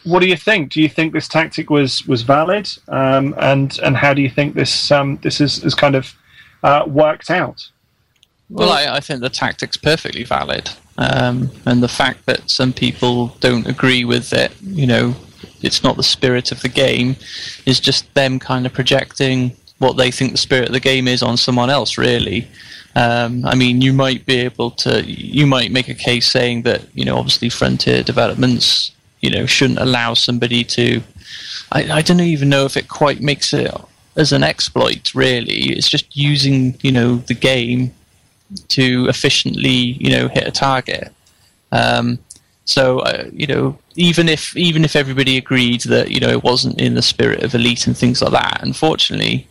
what 0.04 0.20
do 0.20 0.26
you 0.26 0.36
think? 0.36 0.72
Do 0.72 0.80
you 0.80 0.88
think 0.88 1.12
this 1.12 1.28
tactic 1.28 1.70
was 1.70 2.06
was 2.06 2.22
valid? 2.22 2.68
Um, 2.88 3.34
and 3.38 3.78
and 3.82 3.96
how 3.96 4.14
do 4.14 4.22
you 4.22 4.30
think 4.30 4.54
this 4.54 4.90
um, 4.90 5.18
this 5.22 5.40
is, 5.40 5.62
is 5.64 5.74
kind 5.74 5.94
of 5.94 6.14
uh, 6.62 6.84
worked 6.86 7.30
out? 7.30 7.68
Well, 8.50 8.70
I, 8.70 8.96
I 8.96 9.00
think 9.00 9.20
the 9.20 9.30
tactic's 9.30 9.76
perfectly 9.76 10.24
valid, 10.24 10.70
um, 10.98 11.50
and 11.66 11.82
the 11.82 11.88
fact 11.88 12.26
that 12.26 12.50
some 12.50 12.72
people 12.72 13.28
don't 13.38 13.66
agree 13.66 14.04
with 14.04 14.32
it, 14.32 14.52
you 14.60 14.88
know, 14.88 15.14
it's 15.62 15.84
not 15.84 15.96
the 15.96 16.02
spirit 16.02 16.50
of 16.50 16.60
the 16.60 16.68
game, 16.68 17.14
is 17.64 17.78
just 17.78 18.12
them 18.14 18.40
kind 18.40 18.66
of 18.66 18.72
projecting 18.72 19.56
what 19.78 19.96
they 19.96 20.10
think 20.10 20.32
the 20.32 20.38
spirit 20.38 20.68
of 20.68 20.72
the 20.72 20.80
game 20.80 21.06
is 21.06 21.22
on 21.22 21.36
someone 21.36 21.70
else. 21.70 21.96
Really, 21.96 22.48
um, 22.96 23.44
I 23.46 23.54
mean, 23.54 23.80
you 23.80 23.92
might 23.92 24.26
be 24.26 24.40
able 24.40 24.72
to, 24.72 25.04
you 25.04 25.46
might 25.46 25.70
make 25.70 25.88
a 25.88 25.94
case 25.94 26.28
saying 26.28 26.62
that 26.62 26.84
you 26.92 27.04
know, 27.04 27.18
obviously, 27.18 27.50
frontier 27.50 28.02
developments, 28.02 28.90
you 29.20 29.30
know, 29.30 29.46
shouldn't 29.46 29.78
allow 29.78 30.14
somebody 30.14 30.64
to. 30.64 31.02
I, 31.70 31.98
I 31.98 32.02
don't 32.02 32.18
even 32.18 32.48
know 32.48 32.64
if 32.64 32.76
it 32.76 32.88
quite 32.88 33.20
makes 33.20 33.52
it 33.52 33.72
as 34.16 34.32
an 34.32 34.42
exploit. 34.42 35.14
Really, 35.14 35.70
it's 35.70 35.88
just 35.88 36.16
using 36.16 36.76
you 36.82 36.90
know 36.90 37.16
the 37.16 37.34
game 37.34 37.94
to 38.68 39.06
efficiently 39.08 39.96
you 40.00 40.10
know 40.10 40.28
hit 40.28 40.46
a 40.46 40.50
target. 40.50 41.12
Um, 41.72 42.18
so 42.64 43.00
uh, 43.00 43.28
you 43.32 43.46
know, 43.46 43.78
even 43.96 44.28
if 44.28 44.56
even 44.56 44.84
if 44.84 44.94
everybody 44.94 45.36
agreed 45.36 45.82
that 45.82 46.10
you 46.10 46.20
know 46.20 46.28
it 46.28 46.44
wasn't 46.44 46.80
in 46.80 46.94
the 46.94 47.02
spirit 47.02 47.42
of 47.42 47.54
elite 47.54 47.86
and 47.86 47.96
things 47.96 48.22
like 48.22 48.32
that, 48.32 48.60
unfortunately, 48.62 49.48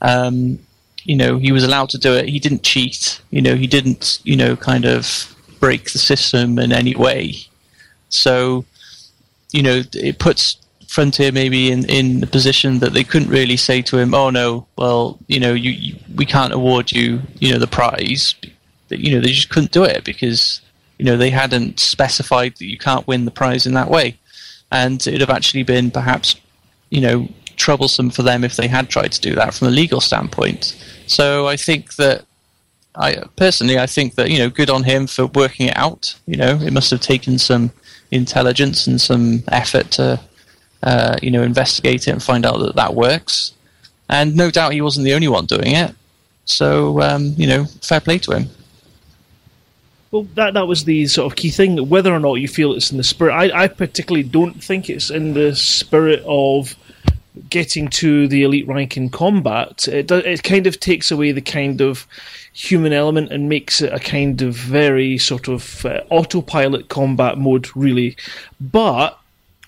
um, 0.00 0.58
you 1.04 1.16
know, 1.16 1.38
he 1.38 1.52
was 1.52 1.64
allowed 1.64 1.90
to 1.90 1.98
do 1.98 2.14
it. 2.14 2.28
He 2.28 2.40
didn't 2.40 2.64
cheat. 2.64 3.20
You 3.30 3.42
know, 3.42 3.54
he 3.54 3.66
didn't 3.66 4.20
you 4.24 4.36
know 4.36 4.56
kind 4.56 4.84
of 4.84 5.32
break 5.60 5.92
the 5.92 5.98
system 5.98 6.58
in 6.58 6.72
any 6.72 6.94
way. 6.94 7.34
So, 8.08 8.64
you 9.52 9.62
know, 9.62 9.82
it 9.94 10.18
puts 10.18 10.56
Frontier 10.88 11.32
maybe 11.32 11.70
in, 11.70 11.88
in 11.90 12.20
the 12.20 12.26
position 12.26 12.78
that 12.78 12.92
they 12.92 13.04
couldn't 13.04 13.28
really 13.28 13.56
say 13.56 13.82
to 13.82 13.98
him, 13.98 14.14
"Oh 14.14 14.30
no, 14.30 14.66
well, 14.76 15.18
you 15.26 15.40
know, 15.40 15.52
you, 15.54 15.70
you 15.70 15.96
we 16.14 16.26
can't 16.26 16.52
award 16.52 16.92
you, 16.92 17.20
you 17.38 17.52
know, 17.52 17.58
the 17.58 17.66
prize." 17.66 18.34
You 18.88 19.12
know, 19.16 19.20
they 19.20 19.32
just 19.32 19.50
couldn't 19.50 19.72
do 19.72 19.84
it 19.84 20.04
because 20.04 20.60
you 20.98 21.04
know 21.04 21.16
they 21.16 21.30
hadn't 21.30 21.80
specified 21.80 22.56
that 22.56 22.66
you 22.66 22.78
can't 22.78 23.06
win 23.06 23.24
the 23.24 23.30
prize 23.30 23.66
in 23.66 23.74
that 23.74 23.90
way, 23.90 24.16
and 24.70 25.04
it'd 25.06 25.20
have 25.20 25.30
actually 25.30 25.64
been 25.64 25.90
perhaps, 25.90 26.36
you 26.90 27.00
know, 27.00 27.28
troublesome 27.56 28.10
for 28.10 28.22
them 28.22 28.44
if 28.44 28.56
they 28.56 28.68
had 28.68 28.88
tried 28.88 29.12
to 29.12 29.20
do 29.20 29.34
that 29.34 29.54
from 29.54 29.68
a 29.68 29.70
legal 29.70 30.00
standpoint. 30.00 30.76
So 31.06 31.48
I 31.48 31.56
think 31.56 31.96
that 31.96 32.24
I 32.94 33.22
personally, 33.36 33.78
I 33.78 33.86
think 33.86 34.14
that 34.14 34.30
you 34.30 34.38
know, 34.38 34.50
good 34.50 34.70
on 34.70 34.84
him 34.84 35.06
for 35.06 35.26
working 35.26 35.68
it 35.68 35.76
out. 35.76 36.14
You 36.26 36.36
know, 36.36 36.58
it 36.60 36.72
must 36.72 36.90
have 36.90 37.00
taken 37.00 37.38
some 37.38 37.70
intelligence 38.10 38.86
and 38.86 39.00
some 39.00 39.42
effort 39.48 39.90
to, 39.92 40.20
uh, 40.82 41.16
you 41.22 41.30
know, 41.30 41.42
investigate 41.42 42.06
it 42.08 42.10
and 42.10 42.22
find 42.22 42.46
out 42.46 42.58
that 42.58 42.76
that 42.76 42.94
works. 42.94 43.52
And 44.08 44.36
no 44.36 44.50
doubt 44.50 44.72
he 44.72 44.80
wasn't 44.80 45.04
the 45.04 45.14
only 45.14 45.28
one 45.28 45.46
doing 45.46 45.72
it. 45.72 45.94
So 46.44 47.00
um, 47.00 47.34
you 47.36 47.46
know, 47.46 47.64
fair 47.82 48.00
play 48.00 48.18
to 48.18 48.32
him. 48.32 48.50
Well, 50.10 50.26
that 50.34 50.54
that 50.54 50.68
was 50.68 50.84
the 50.84 51.06
sort 51.06 51.30
of 51.30 51.36
key 51.36 51.50
thing. 51.50 51.88
Whether 51.88 52.12
or 52.12 52.20
not 52.20 52.34
you 52.34 52.48
feel 52.48 52.72
it's 52.72 52.90
in 52.90 52.96
the 52.96 53.04
spirit, 53.04 53.32
I, 53.32 53.64
I 53.64 53.68
particularly 53.68 54.22
don't 54.22 54.62
think 54.62 54.88
it's 54.88 55.10
in 55.10 55.34
the 55.34 55.54
spirit 55.54 56.22
of 56.26 56.74
getting 57.50 57.88
to 57.88 58.26
the 58.28 58.42
elite 58.44 58.66
rank 58.66 58.96
in 58.96 59.10
combat. 59.10 59.86
It 59.88 60.10
it 60.10 60.42
kind 60.42 60.66
of 60.66 60.80
takes 60.80 61.10
away 61.10 61.32
the 61.32 61.42
kind 61.42 61.80
of 61.80 62.06
human 62.52 62.92
element 62.92 63.30
and 63.30 63.48
makes 63.48 63.82
it 63.82 63.92
a 63.92 63.98
kind 63.98 64.40
of 64.40 64.54
very 64.54 65.18
sort 65.18 65.48
of 65.48 65.84
uh, 65.84 66.00
autopilot 66.10 66.88
combat 66.88 67.36
mode, 67.36 67.68
really. 67.76 68.16
But 68.60 69.18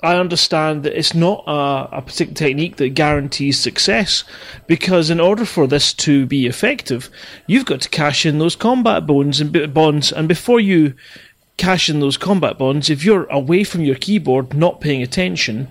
I 0.01 0.15
understand 0.15 0.85
that 0.85 0.97
it's 0.97 1.15
not 1.15 1.43
a, 1.47 1.99
a 1.99 2.03
particular 2.03 2.35
technique 2.35 2.77
that 2.77 2.91
guarantees 2.91 3.59
success, 3.59 4.23
because 4.67 5.11
in 5.11 5.19
order 5.19 5.45
for 5.45 5.67
this 5.67 5.93
to 5.95 6.25
be 6.27 6.47
effective, 6.47 7.11
you've 7.47 7.67
got 7.67 7.81
to 7.81 7.89
cash 7.89 8.25
in 8.25 8.39
those 8.39 8.55
combat 8.55 9.07
bonds 9.07 9.41
and 9.41 9.75
bonds, 9.75 10.13
and 10.13 10.29
before 10.29 10.61
you 10.61 10.95
cash 11.57 11.91
in 11.91 11.99
those 11.99 12.17
combat 12.17 12.57
bonds, 12.57 12.89
if 12.89 13.05
you're 13.05 13.25
away 13.25 13.65
from 13.65 13.81
your 13.81 13.97
keyboard, 13.97 14.55
not 14.55 14.81
paying 14.81 15.03
attention, 15.03 15.67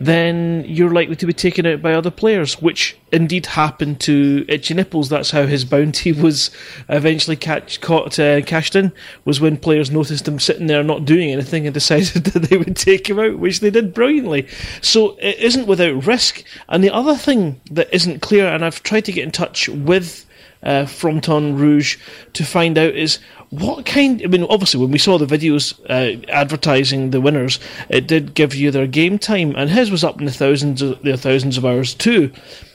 then 0.00 0.64
you're 0.66 0.92
likely 0.92 1.16
to 1.16 1.26
be 1.26 1.32
taken 1.32 1.66
out 1.66 1.82
by 1.82 1.94
other 1.94 2.10
players, 2.10 2.60
which 2.60 2.96
indeed 3.12 3.46
happened 3.46 4.00
to 4.00 4.44
Itchy 4.48 4.74
Nipples. 4.74 5.08
That's 5.08 5.30
how 5.30 5.46
his 5.46 5.64
bounty 5.64 6.12
was 6.26 6.50
eventually 6.88 7.36
catch, 7.36 7.80
caught, 7.80 8.18
uh, 8.18 8.42
cashed 8.42 8.76
in, 8.76 8.92
was 9.24 9.40
when 9.40 9.56
players 9.56 9.90
noticed 9.90 10.28
him 10.28 10.38
sitting 10.38 10.66
there 10.66 10.82
not 10.82 11.04
doing 11.04 11.30
anything 11.30 11.66
and 11.66 11.74
decided 11.74 12.24
that 12.24 12.50
they 12.50 12.56
would 12.56 12.76
take 12.76 13.08
him 13.08 13.18
out, 13.18 13.38
which 13.38 13.60
they 13.60 13.70
did 13.70 13.94
brilliantly. 13.94 14.46
So 14.80 15.16
it 15.20 15.38
isn't 15.38 15.66
without 15.66 16.06
risk. 16.06 16.44
And 16.68 16.82
the 16.82 16.94
other 16.94 17.16
thing 17.16 17.60
that 17.70 17.92
isn't 17.94 18.22
clear, 18.22 18.46
and 18.46 18.64
I've 18.64 18.82
tried 18.82 19.04
to 19.06 19.12
get 19.12 19.24
in 19.24 19.32
touch 19.32 19.68
with 19.68 20.26
uh, 20.62 20.86
Fronton 20.86 21.56
Rouge 21.56 21.98
to 22.32 22.44
find 22.44 22.78
out 22.78 22.94
is 22.94 23.18
what 23.50 23.86
kind. 23.86 24.20
I 24.22 24.26
mean, 24.26 24.44
obviously, 24.44 24.80
when 24.80 24.90
we 24.90 24.98
saw 24.98 25.18
the 25.18 25.26
videos 25.26 25.78
uh, 25.88 26.24
advertising 26.30 27.10
the 27.10 27.20
winners, 27.20 27.60
it 27.88 28.06
did 28.06 28.34
give 28.34 28.54
you 28.54 28.70
their 28.70 28.86
game 28.86 29.18
time, 29.18 29.54
and 29.56 29.70
his 29.70 29.90
was 29.90 30.04
up 30.04 30.18
in 30.18 30.26
the 30.26 30.32
thousands, 30.32 30.82
of, 30.82 31.02
the 31.02 31.16
thousands 31.16 31.56
of 31.56 31.64
hours 31.64 31.94
too. 31.94 32.32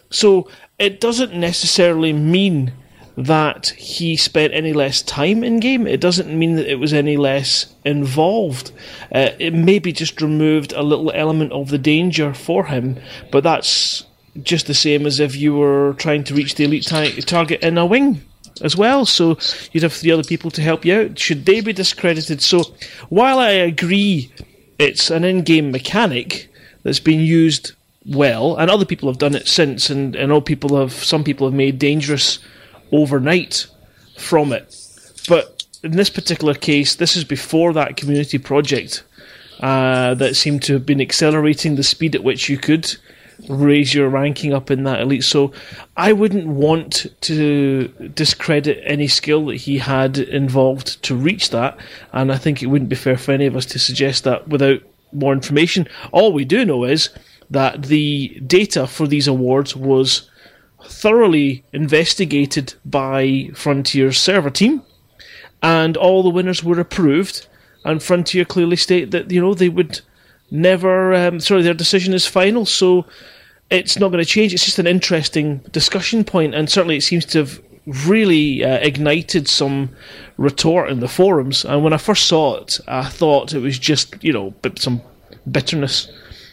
So 0.09 0.49
it 0.79 0.99
doesn't 0.99 1.33
necessarily 1.33 2.13
mean 2.13 2.73
that 3.17 3.69
he 3.69 4.15
spent 4.15 4.53
any 4.53 4.73
less 4.73 5.01
time 5.01 5.43
in 5.43 5.59
game. 5.59 5.85
It 5.85 6.01
doesn't 6.01 6.37
mean 6.37 6.55
that 6.55 6.67
it 6.69 6.79
was 6.79 6.93
any 6.93 7.17
less 7.17 7.73
involved. 7.83 8.71
Uh, 9.13 9.29
it 9.37 9.53
maybe 9.53 9.91
just 9.91 10.21
removed 10.21 10.73
a 10.73 10.81
little 10.81 11.11
element 11.11 11.51
of 11.51 11.69
the 11.69 11.77
danger 11.77 12.33
for 12.33 12.65
him, 12.65 12.97
but 13.31 13.43
that's 13.43 14.05
just 14.43 14.67
the 14.67 14.73
same 14.73 15.05
as 15.05 15.19
if 15.19 15.35
you 15.35 15.55
were 15.55 15.93
trying 15.97 16.23
to 16.25 16.33
reach 16.33 16.55
the 16.55 16.63
elite 16.63 16.87
target 17.25 17.61
in 17.61 17.77
a 17.77 17.85
wing 17.85 18.21
as 18.61 18.75
well. 18.75 19.05
So 19.05 19.37
you'd 19.71 19.83
have 19.83 19.93
three 19.93 20.11
other 20.11 20.23
people 20.23 20.51
to 20.51 20.61
help 20.61 20.85
you 20.85 20.95
out. 20.95 21.19
Should 21.19 21.45
they 21.45 21.61
be 21.61 21.73
discredited? 21.73 22.41
So 22.41 22.63
while 23.09 23.39
I 23.39 23.51
agree 23.51 24.31
it's 24.79 25.11
an 25.11 25.23
in 25.23 25.43
game 25.43 25.71
mechanic 25.71 26.51
that's 26.83 26.99
been 26.99 27.19
used 27.19 27.73
well, 28.05 28.55
and 28.57 28.71
other 28.71 28.85
people 28.85 29.09
have 29.09 29.19
done 29.19 29.35
it 29.35 29.47
since, 29.47 29.89
and, 29.91 30.15
and 30.15 30.31
all 30.31 30.41
people 30.41 30.79
have 30.79 30.91
some 30.91 31.23
people 31.23 31.45
have 31.45 31.53
made 31.53 31.77
dangerous 31.77 32.39
overnight 32.91 33.67
from 34.17 34.51
it. 34.51 34.75
But 35.27 35.63
in 35.83 35.91
this 35.91 36.09
particular 36.09 36.55
case, 36.55 36.95
this 36.95 37.15
is 37.15 37.23
before 37.23 37.73
that 37.73 37.97
community 37.97 38.39
project 38.39 39.03
uh, 39.59 40.15
that 40.15 40.35
seemed 40.35 40.63
to 40.63 40.73
have 40.73 40.85
been 40.85 41.01
accelerating 41.01 41.75
the 41.75 41.83
speed 41.83 42.15
at 42.15 42.23
which 42.23 42.49
you 42.49 42.57
could 42.57 42.95
raise 43.49 43.93
your 43.93 44.09
ranking 44.09 44.53
up 44.53 44.71
in 44.71 44.83
that 44.83 45.01
elite. 45.01 45.23
So 45.23 45.51
I 45.97 46.13
wouldn't 46.13 46.47
want 46.47 47.07
to 47.21 47.87
discredit 48.13 48.81
any 48.85 49.07
skill 49.07 49.45
that 49.47 49.57
he 49.57 49.77
had 49.77 50.17
involved 50.17 51.01
to 51.03 51.15
reach 51.15 51.49
that, 51.49 51.77
and 52.13 52.31
I 52.31 52.37
think 52.37 52.61
it 52.61 52.67
wouldn't 52.67 52.89
be 52.89 52.95
fair 52.95 53.17
for 53.17 53.31
any 53.31 53.45
of 53.45 53.55
us 53.55 53.65
to 53.67 53.79
suggest 53.79 54.23
that 54.23 54.47
without 54.47 54.81
more 55.11 55.33
information. 55.33 55.87
All 56.11 56.33
we 56.33 56.45
do 56.45 56.65
know 56.65 56.83
is 56.83 57.09
that 57.49 57.83
the 57.83 58.41
data 58.47 58.87
for 58.87 59.07
these 59.07 59.27
awards 59.27 59.75
was 59.75 60.29
thoroughly 60.85 61.63
investigated 61.73 62.73
by 62.85 63.49
Frontier's 63.53 64.17
server 64.17 64.49
team, 64.49 64.83
and 65.61 65.97
all 65.97 66.23
the 66.23 66.29
winners 66.29 66.63
were 66.63 66.79
approved. 66.79 67.47
And 67.83 68.01
Frontier 68.01 68.45
clearly 68.45 68.75
state 68.75 69.09
that 69.09 69.31
you 69.31 69.41
know 69.41 69.55
they 69.55 69.69
would 69.69 70.01
never. 70.51 71.13
Um, 71.13 71.39
sorry, 71.39 71.63
their 71.63 71.73
decision 71.73 72.13
is 72.13 72.27
final, 72.27 72.65
so 72.65 73.05
it's 73.69 73.97
not 73.97 74.09
going 74.09 74.23
to 74.23 74.29
change. 74.29 74.53
It's 74.53 74.65
just 74.65 74.79
an 74.79 74.87
interesting 74.87 75.59
discussion 75.71 76.23
point, 76.23 76.53
and 76.53 76.69
certainly 76.69 76.97
it 76.97 77.03
seems 77.03 77.25
to 77.27 77.39
have 77.39 77.61
really 78.05 78.63
uh, 78.63 78.77
ignited 78.79 79.47
some 79.47 79.89
retort 80.37 80.91
in 80.91 80.99
the 80.99 81.07
forums. 81.07 81.65
And 81.65 81.83
when 81.83 81.93
I 81.93 81.97
first 81.97 82.27
saw 82.27 82.57
it, 82.57 82.79
I 82.87 83.05
thought 83.05 83.53
it 83.53 83.59
was 83.59 83.79
just 83.79 84.23
you 84.23 84.33
know 84.33 84.53
some 84.75 85.01
bitterness. 85.49 86.11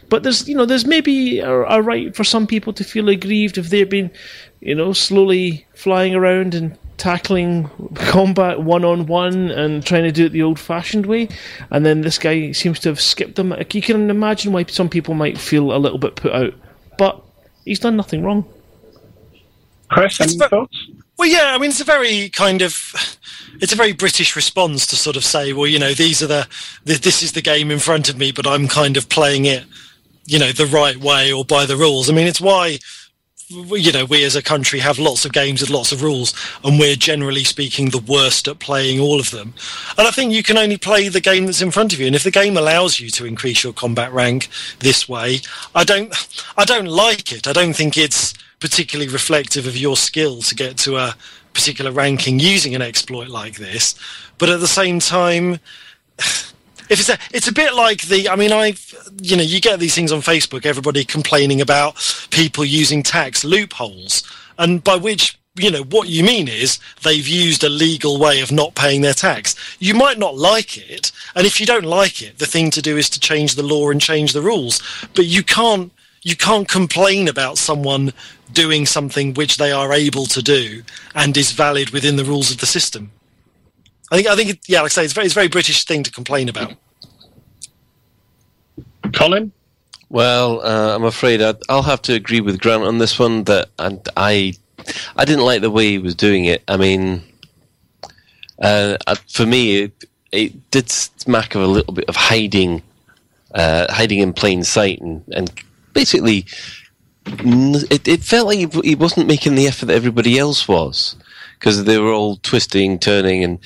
But 0.09 0.23
there's 0.23 0.49
you 0.49 0.55
know 0.55 0.65
there's 0.65 0.87
maybe 0.87 1.41
a, 1.41 1.53
a 1.65 1.83
right 1.83 2.15
for 2.15 2.25
some 2.25 2.47
people 2.47 2.73
to 2.75 2.85
feel 2.85 3.09
aggrieved 3.09 3.59
if 3.59 3.69
they've 3.69 3.89
been 3.89 4.11
you 4.61 4.75
know 4.75 4.93
slowly 4.93 5.67
flying 5.75 6.15
around 6.15 6.55
and 6.55 6.79
tackling 6.99 7.71
combat 7.95 8.61
one 8.61 8.85
on 8.85 9.07
one 9.07 9.51
and 9.51 9.85
trying 9.87 10.03
to 10.05 10.13
do 10.13 10.27
it 10.27 10.33
the 10.33 10.43
old 10.43 10.59
fashioned 10.59 11.07
way. 11.07 11.29
And 11.71 11.87
then 11.87 12.03
this 12.03 12.19
guy 12.19 12.53
seems 12.53 12.79
to 12.81 12.91
have 12.91 13.01
skipped 13.01 13.37
them. 13.37 13.55
You 13.73 13.81
can 13.83 14.11
imagine 14.11 14.53
why 14.53 14.65
some 14.65 14.89
people 14.89 15.15
might 15.15 15.39
feel 15.39 15.75
a 15.75 15.79
little 15.79 15.99
bit 15.99 16.17
put 16.17 16.33
out. 16.33 16.55
But 16.99 17.23
he's 17.65 17.79
done 17.81 17.97
nothing 17.97 18.23
wrong. 18.23 18.45
Chris, 19.89 20.21
any 20.21 20.35
It's- 20.35 20.51
thoughts? 20.51 20.77
Well, 21.17 21.29
yeah, 21.29 21.53
I 21.55 21.59
mean, 21.59 21.71
it's 21.71 21.81
a 21.81 21.85
very 21.85 22.29
kind 22.29 22.63
of, 22.63 22.93
it's 23.61 23.73
a 23.73 23.77
very 23.77 23.93
British 23.93 24.37
response 24.37 24.87
to 24.87 24.97
sort 24.97 25.17
of 25.17 25.25
say, 25.25 25.53
well, 25.53 25.67
you 25.67 25.79
know, 25.79 25.93
these 25.93 26.23
are 26.23 26.29
the, 26.29 26.47
th- 26.87 27.01
this 27.01 27.23
is 27.25 27.33
the 27.33 27.41
game 27.43 27.73
in 27.73 27.81
front 27.81 28.09
of 28.09 28.17
me, 28.17 28.31
but 28.31 28.47
I'm 28.47 28.69
kind 28.69 28.97
of 28.97 29.09
playing 29.09 29.45
it, 29.47 29.65
you 30.27 30.39
know, 30.39 30.53
the 30.53 30.67
right 30.67 30.97
way 30.97 31.33
or 31.33 31.45
by 31.45 31.67
the 31.67 31.75
rules. 31.77 32.09
I 32.09 32.13
mean, 32.13 32.29
it's 32.29 32.41
why, 32.41 32.69
we- 32.69 32.79
you 33.49 33.93
know, 33.93 34.05
we 34.05 34.25
as 34.25 34.37
a 34.37 34.43
country 34.43 34.79
have 34.81 34.99
lots 34.99 35.25
of 35.25 35.33
games 35.33 35.61
with 35.61 35.71
lots 35.71 35.93
of 35.93 36.03
rules, 36.03 36.35
and 36.63 36.79
we're 36.79 36.97
generally 36.97 37.45
speaking 37.45 37.89
the 37.89 37.99
worst 37.99 38.47
at 38.47 38.59
playing 38.59 39.01
all 39.01 39.19
of 39.19 39.31
them. 39.31 39.55
And 39.97 40.07
I 40.07 40.11
think 40.11 40.33
you 40.33 40.43
can 40.43 40.59
only 40.59 40.77
play 40.77 41.09
the 41.09 41.21
game 41.21 41.47
that's 41.47 41.63
in 41.63 41.71
front 41.71 41.93
of 41.93 42.01
you. 42.01 42.07
And 42.07 42.17
if 42.17 42.25
the 42.25 42.31
game 42.31 42.57
allows 42.57 43.01
you 43.01 43.09
to 43.11 43.25
increase 43.25 43.65
your 43.65 43.73
combat 43.73 44.13
rank 44.13 44.49
this 44.81 45.09
way, 45.09 45.41
I 45.75 45.85
don't, 45.85 46.15
I 46.57 46.65
don't 46.65 46.87
like 46.87 47.33
it. 47.33 47.49
I 47.49 47.53
don't 47.53 47.75
think 47.75 47.97
it's 47.97 48.35
particularly 48.61 49.11
reflective 49.11 49.67
of 49.67 49.77
your 49.77 49.97
skill 49.97 50.43
to 50.43 50.55
get 50.55 50.77
to 50.79 50.99
a 50.99 51.17
particular 51.55 51.91
ranking 51.91 52.39
using 52.39 52.75
an 52.75 52.83
exploit 52.83 53.29
like 53.29 53.57
this. 53.57 53.95
But 54.37 54.51
at 54.51 54.61
the 54.61 54.69
same 54.69 55.01
time, 55.01 55.59
if 56.89 57.01
it's 57.01 57.09
a, 57.09 57.19
it's 57.33 57.49
a 57.49 57.53
bit 57.53 57.75
like 57.75 58.03
the. 58.03 58.29
I 58.29 58.37
mean, 58.37 58.53
I, 58.53 58.75
you 59.21 59.37
know, 59.37 59.43
you 59.43 59.61
get 59.61 59.81
these 59.81 59.95
things 59.95 60.13
on 60.13 60.21
Facebook. 60.21 60.67
Everybody 60.67 61.05
complaining 61.05 61.61
about 61.61 61.97
people 62.31 62.65
using 62.65 63.03
tax 63.03 63.45
loopholes, 63.45 64.23
and 64.59 64.83
by 64.83 64.97
which 64.97 65.39
you 65.57 65.71
know 65.71 65.83
what 65.85 66.09
you 66.09 66.23
mean 66.23 66.49
is 66.49 66.79
they've 67.03 67.27
used 67.27 67.65
a 67.65 67.69
legal 67.69 68.19
way 68.19 68.41
of 68.41 68.53
not 68.53 68.75
paying 68.75 69.01
their 69.01 69.15
tax. 69.15 69.55
You 69.79 69.95
might 69.95 70.19
not 70.19 70.37
like 70.37 70.79
it, 70.79 71.13
and 71.35 71.47
if 71.47 71.61
you 71.61 71.67
don't 71.67 71.85
like 71.85 72.23
it, 72.23 72.39
the 72.39 72.47
thing 72.47 72.71
to 72.71 72.83
do 72.83 72.97
is 72.97 73.11
to 73.11 73.21
change 73.21 73.55
the 73.55 73.63
law 73.63 73.91
and 73.91 74.01
change 74.01 74.33
the 74.33 74.43
rules. 74.43 74.83
But 75.15 75.27
you 75.27 75.43
can't 75.43 75.93
you 76.23 76.37
can't 76.37 76.69
complain 76.69 77.29
about 77.29 77.59
someone 77.59 78.13
doing 78.53 78.87
something 78.87 79.35
which 79.35 79.57
they 79.57 79.73
are 79.73 79.93
able 79.93 80.27
to 80.27 80.43
do 80.43 80.83
and 81.15 81.37
is 81.37 81.53
valid 81.53 81.91
within 81.91 82.17
the 82.17 82.25
rules 82.25 82.51
of 82.51 82.59
the 82.59 82.67
system. 82.67 83.11
I 84.11 84.17
think 84.17 84.29
I 84.29 84.37
think 84.37 84.51
it, 84.51 84.59
yeah, 84.69 84.81
like 84.81 84.93
I 84.93 84.95
say, 84.95 85.05
it's 85.05 85.13
very 85.13 85.27
it's 85.27 85.35
a 85.35 85.41
very 85.41 85.49
British 85.49 85.85
thing 85.85 86.03
to 86.03 86.11
complain 86.11 86.49
about. 86.49 86.75
Colin? 89.13 89.53
Well, 90.11 90.65
uh, 90.65 90.95
I'm 90.95 91.05
afraid 91.05 91.43
I'd, 91.43 91.57
I'll 91.69 91.83
have 91.83 92.01
to 92.03 92.15
agree 92.15 92.41
with 92.41 92.61
Grant 92.61 92.85
on 92.85 92.99
this 92.99 93.19
one. 93.19 93.45
That 93.45 93.69
and 93.79 94.07
I, 94.17 94.55
I 95.17 95.25
didn't 95.25 95.45
like 95.45 95.61
the 95.61 95.71
way 95.71 95.91
he 95.91 95.99
was 95.99 96.15
doing 96.15 96.47
it. 96.47 96.63
I 96.69 96.77
mean, 96.77 97.23
uh, 98.63 98.97
uh, 99.07 99.17
for 99.29 99.45
me, 99.45 99.83
it, 99.83 100.05
it 100.33 100.71
did 100.71 100.89
smack 100.91 101.55
of 101.55 101.63
a 101.63 101.67
little 101.67 101.93
bit 101.93 102.09
of 102.09 102.17
hiding, 102.17 102.83
uh, 103.55 103.93
hiding 103.93 104.21
in 104.21 104.33
plain 104.33 104.65
sight, 104.65 105.01
and, 105.01 105.23
and 105.35 105.53
basically, 105.93 106.47
it, 107.27 108.09
it 108.09 108.23
felt 108.23 108.47
like 108.47 108.59
he, 108.59 108.81
he 108.83 108.95
wasn't 108.95 109.27
making 109.27 109.55
the 109.55 109.67
effort 109.67 109.87
that 109.87 109.97
everybody 109.97 110.39
else 110.39 110.67
was 110.67 111.17
because 111.59 111.85
they 111.85 111.99
were 111.99 112.13
all 112.13 112.37
twisting, 112.37 112.99
turning, 112.99 113.45
and 113.45 113.59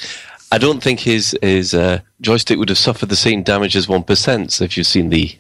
I 0.53 0.59
don't 0.59 0.83
think 0.83 1.01
his 1.01 1.37
his 1.41 1.73
uh, 1.73 2.01
joystick 2.21 2.59
would 2.59 2.69
have 2.69 2.77
suffered 2.77 3.09
the 3.09 3.17
same 3.17 3.43
damage 3.43 3.75
as 3.75 3.89
one 3.89 4.05
percent. 4.05 4.61
If 4.61 4.77
you've 4.77 4.87
seen 4.87 5.09
the 5.09 5.35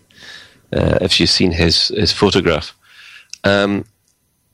uh, 0.72 0.98
if 1.02 1.20
you've 1.20 1.28
seen 1.28 1.52
his 1.52 1.88
his 1.88 2.12
photograph, 2.12 2.74
um, 3.44 3.84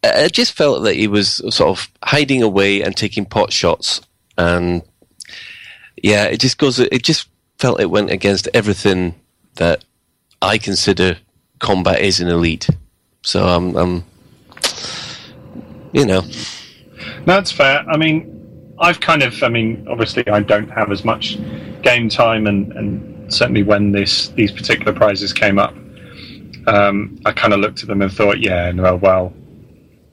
I 0.03 0.27
just 0.27 0.53
felt 0.53 0.83
that 0.83 0.97
he 0.97 1.07
was 1.07 1.37
sort 1.55 1.71
of 1.71 1.89
hiding 2.03 2.43
away 2.43 2.83
and 2.83 2.97
taking 2.97 3.25
pot 3.25 3.53
shots, 3.53 4.01
and 4.37 4.83
yeah, 6.03 6.25
it 6.25 6.41
just 6.41 6.59
goes. 6.59 6.81
It 6.81 7.05
just 7.05 7.29
felt 7.59 7.81
it 7.81 7.91
went 7.91 8.11
against 8.11 8.49
everything 8.53 9.15
that 9.55 9.85
I 10.43 10.59
consider 10.59 11.19
combat 11.61 12.01
is 12.01 12.21
an 12.21 12.29
Elite. 12.29 12.69
So 13.23 13.47
I'm, 13.47 13.77
I'm 13.77 14.05
you 15.93 16.05
know, 16.05 16.23
That's 17.27 17.53
fair. 17.53 17.85
I 17.89 17.97
mean, 17.97 18.38
I've 18.81 19.01
kind 19.01 19.23
of, 19.23 19.43
I 19.43 19.49
mean, 19.49 19.87
obviously, 19.89 20.27
I 20.29 20.41
don't 20.41 20.69
have 20.71 20.91
as 20.91 21.05
much 21.05 21.39
game 21.83 22.09
time, 22.09 22.47
and, 22.47 22.73
and 22.73 23.33
certainly 23.33 23.63
when 23.63 23.93
this 23.93 24.29
these 24.29 24.53
particular 24.53 24.93
prizes 24.93 25.33
came 25.33 25.59
up, 25.59 25.75
um, 26.67 27.19
I 27.25 27.33
kind 27.33 27.53
of 27.53 27.61
looked 27.61 27.83
at 27.83 27.89
them 27.89 28.03
and 28.03 28.13
thought, 28.13 28.41
yeah, 28.41 28.71
no, 28.73 28.97
well, 28.97 29.33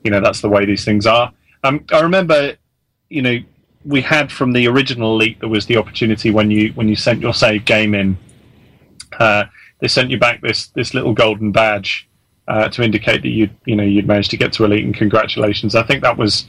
you 0.03 0.11
know, 0.11 0.21
that's 0.21 0.41
the 0.41 0.49
way 0.49 0.65
these 0.65 0.85
things 0.85 1.05
are. 1.05 1.31
Um, 1.63 1.83
I 1.91 2.01
remember, 2.01 2.55
you 3.09 3.21
know, 3.21 3.39
we 3.83 4.01
had 4.01 4.31
from 4.31 4.53
the 4.53 4.67
original 4.67 5.15
Elite, 5.15 5.39
there 5.39 5.49
was 5.49 5.65
the 5.65 5.77
opportunity 5.77 6.31
when 6.31 6.49
you 6.51 6.69
when 6.73 6.87
you 6.87 6.95
sent 6.95 7.21
your 7.21 7.33
save 7.33 7.65
game 7.65 7.93
in, 7.93 8.17
uh, 9.19 9.45
they 9.79 9.87
sent 9.87 10.09
you 10.09 10.17
back 10.17 10.41
this 10.41 10.67
this 10.67 10.93
little 10.93 11.13
golden 11.13 11.51
badge 11.51 12.07
uh, 12.47 12.69
to 12.69 12.83
indicate 12.83 13.21
that 13.21 13.29
you 13.29 13.49
you 13.65 13.75
know 13.75 13.83
you'd 13.83 14.07
managed 14.07 14.31
to 14.31 14.37
get 14.37 14.53
to 14.53 14.65
Elite, 14.65 14.85
and 14.85 14.95
congratulations. 14.95 15.75
I 15.75 15.83
think 15.83 16.01
that 16.03 16.17
was 16.17 16.45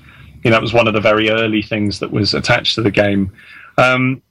you 0.47 0.51
know, 0.51 0.55
that 0.55 0.63
was 0.63 0.73
one 0.73 0.87
of 0.87 0.95
the 0.95 1.01
very 1.01 1.29
early 1.29 1.61
things 1.61 1.99
that 1.99 2.13
was 2.13 2.33
attached 2.33 2.77
to 2.77 2.81
the 2.81 2.91
game. 2.93 3.33
Um, 3.79 4.23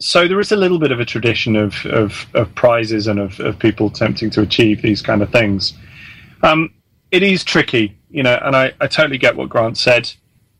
so 0.00 0.26
there 0.26 0.40
is 0.40 0.50
a 0.50 0.56
little 0.56 0.80
bit 0.80 0.90
of 0.90 0.98
a 0.98 1.04
tradition 1.04 1.54
of, 1.54 1.86
of, 1.86 2.26
of 2.34 2.52
prizes 2.56 3.06
and 3.06 3.20
of, 3.20 3.38
of 3.38 3.60
people 3.60 3.86
attempting 3.86 4.28
to 4.30 4.40
achieve 4.40 4.82
these 4.82 5.00
kind 5.00 5.22
of 5.22 5.30
things. 5.30 5.72
Um, 6.42 6.74
it 7.12 7.22
is 7.22 7.44
tricky, 7.44 7.96
you 8.10 8.24
know, 8.24 8.40
and 8.42 8.56
I, 8.56 8.72
I 8.80 8.88
totally 8.88 9.18
get 9.18 9.36
what 9.36 9.50
Grant 9.50 9.78
said. 9.78 10.12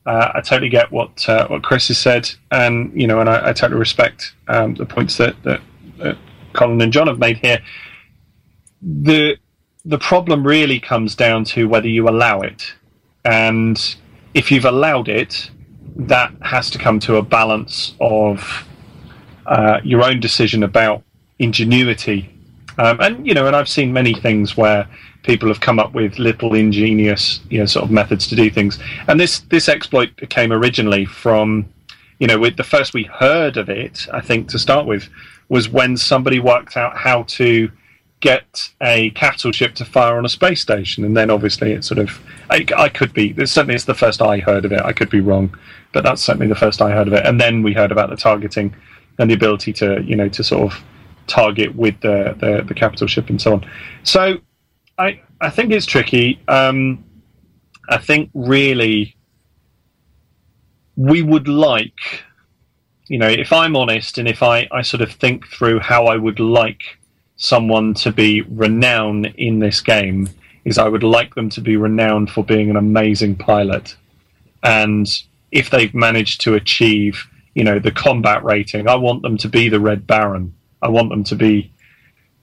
Uh, 0.06 0.30
I 0.34 0.40
totally 0.40 0.68
get 0.68 0.92
what 0.92 1.28
uh, 1.28 1.48
what 1.48 1.64
Chris 1.64 1.88
has 1.88 1.98
said, 1.98 2.30
and 2.52 2.92
you 2.94 3.08
know, 3.08 3.18
and 3.18 3.28
I, 3.28 3.48
I 3.48 3.52
totally 3.52 3.80
respect 3.80 4.34
um, 4.46 4.76
the 4.76 4.86
points 4.86 5.16
that, 5.16 5.34
that, 5.42 5.60
that 5.98 6.16
Colin 6.52 6.80
and 6.80 6.92
John 6.92 7.08
have 7.08 7.18
made 7.18 7.38
here. 7.38 7.58
The 8.80 9.36
the 9.84 9.98
problem 9.98 10.46
really 10.46 10.78
comes 10.78 11.16
down 11.16 11.42
to 11.46 11.66
whether 11.66 11.88
you 11.88 12.08
allow 12.08 12.42
it, 12.42 12.72
and 13.24 13.96
if 14.34 14.50
you've 14.50 14.64
allowed 14.64 15.08
it, 15.08 15.50
that 15.96 16.32
has 16.40 16.70
to 16.70 16.78
come 16.78 16.98
to 17.00 17.16
a 17.16 17.22
balance 17.22 17.94
of 18.00 18.66
uh, 19.46 19.80
your 19.84 20.02
own 20.02 20.20
decision 20.20 20.62
about 20.62 21.02
ingenuity. 21.38 22.28
Um, 22.78 23.00
and 23.00 23.26
you 23.26 23.34
know, 23.34 23.46
and 23.46 23.54
I've 23.54 23.68
seen 23.68 23.92
many 23.92 24.14
things 24.14 24.56
where 24.56 24.88
people 25.22 25.48
have 25.48 25.60
come 25.60 25.78
up 25.78 25.92
with 25.92 26.18
little 26.18 26.54
ingenious, 26.54 27.40
you 27.50 27.58
know, 27.58 27.66
sort 27.66 27.84
of 27.84 27.90
methods 27.90 28.26
to 28.28 28.36
do 28.36 28.50
things. 28.50 28.78
And 29.08 29.20
this 29.20 29.40
this 29.50 29.68
exploit 29.68 30.10
came 30.30 30.52
originally 30.52 31.04
from, 31.04 31.66
you 32.18 32.26
know, 32.26 32.38
with 32.38 32.56
the 32.56 32.64
first 32.64 32.94
we 32.94 33.04
heard 33.04 33.56
of 33.56 33.68
it, 33.68 34.06
I 34.12 34.20
think 34.20 34.48
to 34.48 34.58
start 34.58 34.86
with, 34.86 35.08
was 35.48 35.68
when 35.68 35.96
somebody 35.96 36.40
worked 36.40 36.76
out 36.76 36.96
how 36.96 37.24
to 37.24 37.70
get 38.22 38.70
a 38.80 39.10
capital 39.10 39.50
ship 39.50 39.74
to 39.74 39.84
fire 39.84 40.16
on 40.16 40.24
a 40.24 40.28
space 40.28 40.62
station, 40.62 41.04
and 41.04 41.14
then 41.14 41.28
obviously 41.28 41.72
it 41.72 41.84
sort 41.84 41.98
of 41.98 42.20
I, 42.48 42.64
I 42.76 42.88
could 42.88 43.12
be 43.12 43.34
certainly 43.44 43.74
it's 43.74 43.84
the 43.84 43.94
first 43.94 44.22
I 44.22 44.38
heard 44.38 44.64
of 44.64 44.72
it. 44.72 44.80
I 44.80 44.92
could 44.92 45.10
be 45.10 45.20
wrong, 45.20 45.54
but 45.92 46.04
that's 46.04 46.22
certainly 46.22 46.46
the 46.46 46.54
first 46.54 46.80
I 46.80 46.92
heard 46.92 47.08
of 47.08 47.12
it. 47.12 47.26
And 47.26 47.40
then 47.40 47.62
we 47.62 47.74
heard 47.74 47.92
about 47.92 48.08
the 48.08 48.16
targeting 48.16 48.74
and 49.18 49.28
the 49.28 49.34
ability 49.34 49.72
to 49.74 50.02
you 50.04 50.16
know 50.16 50.28
to 50.30 50.42
sort 50.42 50.72
of 50.72 50.84
target 51.26 51.74
with 51.74 52.00
the 52.00 52.34
the, 52.38 52.62
the 52.66 52.74
capital 52.74 53.08
ship 53.08 53.28
and 53.28 53.42
so 53.42 53.54
on. 53.54 53.70
So 54.04 54.38
I 54.98 55.20
I 55.40 55.50
think 55.50 55.72
it's 55.72 55.86
tricky. 55.86 56.40
Um, 56.46 57.04
I 57.88 57.98
think 57.98 58.30
really 58.34 59.16
we 60.96 61.22
would 61.22 61.48
like 61.48 62.22
you 63.08 63.18
know 63.18 63.28
if 63.28 63.52
I'm 63.52 63.74
honest 63.74 64.16
and 64.18 64.28
if 64.28 64.44
I 64.44 64.68
I 64.70 64.82
sort 64.82 65.00
of 65.00 65.10
think 65.10 65.48
through 65.48 65.80
how 65.80 66.06
I 66.06 66.16
would 66.16 66.38
like 66.38 67.01
someone 67.42 67.92
to 67.92 68.12
be 68.12 68.40
renowned 68.42 69.26
in 69.36 69.58
this 69.58 69.80
game 69.80 70.28
is 70.64 70.78
I 70.78 70.86
would 70.86 71.02
like 71.02 71.34
them 71.34 71.50
to 71.50 71.60
be 71.60 71.76
renowned 71.76 72.30
for 72.30 72.44
being 72.44 72.70
an 72.70 72.76
amazing 72.76 73.34
pilot. 73.34 73.96
And 74.62 75.08
if 75.50 75.68
they've 75.68 75.92
managed 75.92 76.40
to 76.42 76.54
achieve, 76.54 77.26
you 77.54 77.64
know, 77.64 77.80
the 77.80 77.90
combat 77.90 78.44
rating, 78.44 78.88
I 78.88 78.94
want 78.94 79.22
them 79.22 79.36
to 79.38 79.48
be 79.48 79.68
the 79.68 79.80
Red 79.80 80.06
Baron. 80.06 80.54
I 80.82 80.88
want 80.88 81.08
them 81.10 81.24
to 81.24 81.34
be 81.34 81.72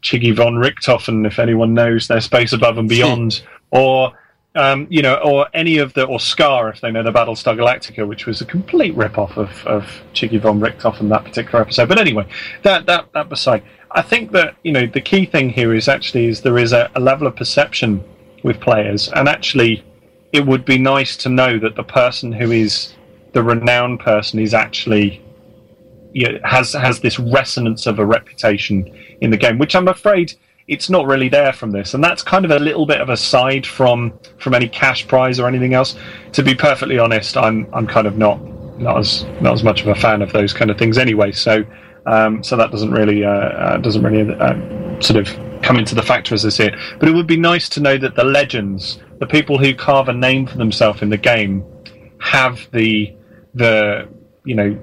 Chiggy 0.04 0.36
von 0.36 0.56
Richthofen, 0.56 1.26
if 1.26 1.40
anyone 1.40 1.74
knows 1.74 2.10
their 2.10 2.20
Space 2.20 2.52
Above 2.52 2.78
and 2.78 2.90
Beyond, 2.90 3.42
or 3.72 4.12
um, 4.56 4.88
you 4.90 5.02
know, 5.02 5.16
or 5.16 5.48
any 5.54 5.78
of 5.78 5.94
the, 5.94 6.04
or 6.04 6.20
Scar, 6.20 6.70
if 6.70 6.82
they 6.82 6.92
know 6.92 7.04
the 7.04 7.12
Battlestar 7.12 7.56
Galactica, 7.56 8.06
which 8.06 8.26
was 8.26 8.42
a 8.42 8.46
complete 8.46 8.96
rip-off 8.96 9.38
of, 9.38 9.66
of 9.66 10.02
Chiggy 10.14 10.42
von 10.42 10.60
Richthofen 10.60 11.08
that 11.10 11.24
particular 11.24 11.62
episode. 11.62 11.88
But 11.88 12.00
anyway, 12.00 12.28
that 12.64 12.86
that 12.88 13.14
that 13.14 13.30
beside. 13.30 13.64
I 13.92 14.02
think 14.02 14.32
that 14.32 14.56
you 14.64 14.72
know 14.72 14.86
the 14.86 15.02
key 15.02 15.26
thing 15.26 15.50
here 15.50 15.74
is 15.74 15.88
actually 15.88 16.28
is 16.28 16.42
there 16.42 16.58
is 16.58 16.74
a, 16.74 16.90
a 16.96 17.00
level 17.00 17.28
of 17.28 17.36
perception 17.36 18.04
with 18.44 18.60
players, 18.60 19.10
and 19.10 19.28
actually, 19.28 19.84
it 20.32 20.46
would 20.46 20.66
be 20.66 20.78
nice 20.78 21.18
to 21.18 21.30
know 21.30 21.58
that 21.60 21.76
the 21.76 21.84
person 21.84 22.32
who 22.32 22.52
is 22.52 22.94
the 23.34 23.44
renowned 23.44 24.00
person 24.00 24.40
is 24.40 24.54
actually 24.54 25.22
you 26.14 26.32
know, 26.32 26.40
has 26.44 26.74
has 26.74 27.00
this 27.00 27.20
resonance 27.20 27.86
of 27.86 28.00
a 28.00 28.06
reputation 28.06 28.86
in 29.22 29.30
the 29.30 29.38
game, 29.38 29.58
which 29.58 29.76
I'm 29.76 29.88
afraid 29.88 30.34
it's 30.68 30.90
not 30.90 31.08
really 31.08 31.30
there 31.30 31.52
from 31.52 31.72
this, 31.72 31.94
and 31.96 32.04
that's 32.04 32.22
kind 32.22 32.46
of 32.46 32.52
a 32.52 32.60
little 32.60 32.86
bit 32.86 33.02
of 33.02 33.10
a 33.10 33.18
side 33.18 33.66
from 33.66 34.14
from 34.38 34.54
any 34.54 34.68
cash 34.70 35.08
prize 35.08 35.40
or 35.40 35.48
anything 35.48 35.74
else. 35.74 35.96
To 36.34 36.44
be 36.44 36.56
perfectly 36.56 37.00
honest, 37.00 37.38
I'm 37.38 37.68
I'm 37.74 37.88
kind 37.88 38.08
of 38.08 38.18
not 38.18 38.40
not 38.80 39.00
as 39.00 39.26
not 39.42 39.54
as 39.54 39.64
much 39.64 39.82
of 39.82 39.88
a 39.88 39.96
fan 39.96 40.22
of 40.22 40.32
those 40.32 40.54
kind 40.54 40.72
of 40.72 40.78
things 40.78 40.98
anyway. 40.98 41.32
So 41.32 41.66
um, 42.06 42.44
so 42.44 42.56
that 42.56 42.72
doesn't 42.72 42.92
really 42.92 43.24
uh, 43.24 43.30
uh, 43.30 43.78
doesn't 43.78 44.04
really 44.04 44.34
uh, 44.36 45.00
sort 45.02 45.20
of 45.20 45.62
come 45.62 45.78
into 45.78 45.96
the 45.96 46.04
factor 46.04 46.34
as 46.34 46.46
I 46.46 46.50
see 46.50 46.66
it. 46.66 46.76
But 47.00 47.10
it 47.10 47.14
would 47.14 47.28
be 47.28 47.38
nice 47.38 47.70
to 47.70 47.82
know 47.82 47.98
that 47.98 48.16
the 48.16 48.24
legends, 48.24 49.00
the 49.20 49.28
people 49.28 49.58
who 49.58 49.74
carve 49.74 50.08
a 50.08 50.14
name 50.14 50.48
for 50.48 50.58
themselves 50.58 51.02
in 51.02 51.10
the 51.10 51.18
game, 51.18 51.64
have 52.20 52.68
the 52.72 53.16
the 53.54 54.08
you 54.44 54.56
know 54.56 54.78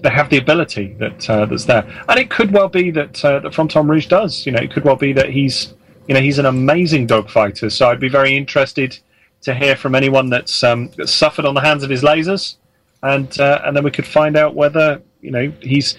they 0.00 0.10
have 0.10 0.30
the 0.30 0.38
ability 0.38 0.94
that 0.98 1.28
uh, 1.28 1.46
that's 1.46 1.64
there, 1.64 1.84
and 2.08 2.18
it 2.18 2.30
could 2.30 2.52
well 2.52 2.68
be 2.68 2.90
that 2.90 3.24
uh, 3.24 3.40
that 3.40 3.54
Fronton 3.54 3.88
Rouge 3.88 4.06
does. 4.06 4.46
You 4.46 4.52
know, 4.52 4.60
it 4.60 4.72
could 4.72 4.84
well 4.84 4.96
be 4.96 5.12
that 5.12 5.30
he's 5.30 5.74
you 6.06 6.14
know 6.14 6.20
he's 6.20 6.38
an 6.38 6.46
amazing 6.46 7.06
dogfighter. 7.06 7.70
So 7.70 7.88
I'd 7.88 8.00
be 8.00 8.08
very 8.08 8.36
interested 8.36 8.98
to 9.42 9.54
hear 9.54 9.76
from 9.76 9.94
anyone 9.94 10.30
that's 10.30 10.62
um, 10.62 10.90
that's 10.96 11.12
suffered 11.12 11.44
on 11.44 11.54
the 11.54 11.60
hands 11.60 11.82
of 11.82 11.90
his 11.90 12.02
lasers, 12.02 12.56
and 13.02 13.38
uh, 13.40 13.62
and 13.64 13.76
then 13.76 13.84
we 13.84 13.90
could 13.90 14.06
find 14.06 14.36
out 14.36 14.54
whether 14.54 15.02
you 15.20 15.30
know 15.30 15.52
he's 15.60 15.98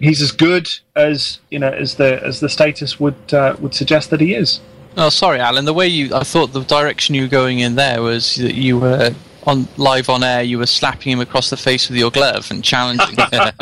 he's 0.00 0.20
as 0.22 0.32
good 0.32 0.68
as 0.94 1.38
you 1.50 1.58
know 1.58 1.68
as 1.70 1.94
the 1.96 2.22
as 2.24 2.40
the 2.40 2.48
status 2.48 2.98
would 3.00 3.32
uh, 3.34 3.56
would 3.60 3.74
suggest 3.74 4.10
that 4.10 4.20
he 4.20 4.34
is. 4.34 4.60
Oh, 4.98 5.10
sorry, 5.10 5.40
Alan. 5.40 5.66
The 5.66 5.74
way 5.74 5.86
you, 5.88 6.14
I 6.14 6.20
thought 6.24 6.52
the 6.54 6.62
direction 6.62 7.14
you 7.14 7.22
were 7.22 7.28
going 7.28 7.58
in 7.58 7.74
there 7.74 8.00
was 8.00 8.36
that 8.36 8.54
you 8.54 8.78
were 8.78 9.14
on 9.44 9.68
live 9.76 10.08
on 10.08 10.24
air, 10.24 10.42
you 10.42 10.56
were 10.58 10.66
slapping 10.66 11.12
him 11.12 11.20
across 11.20 11.50
the 11.50 11.56
face 11.56 11.88
with 11.90 11.98
your 11.98 12.10
glove 12.10 12.50
and 12.50 12.64
challenging. 12.64 13.14
him. 13.16 13.52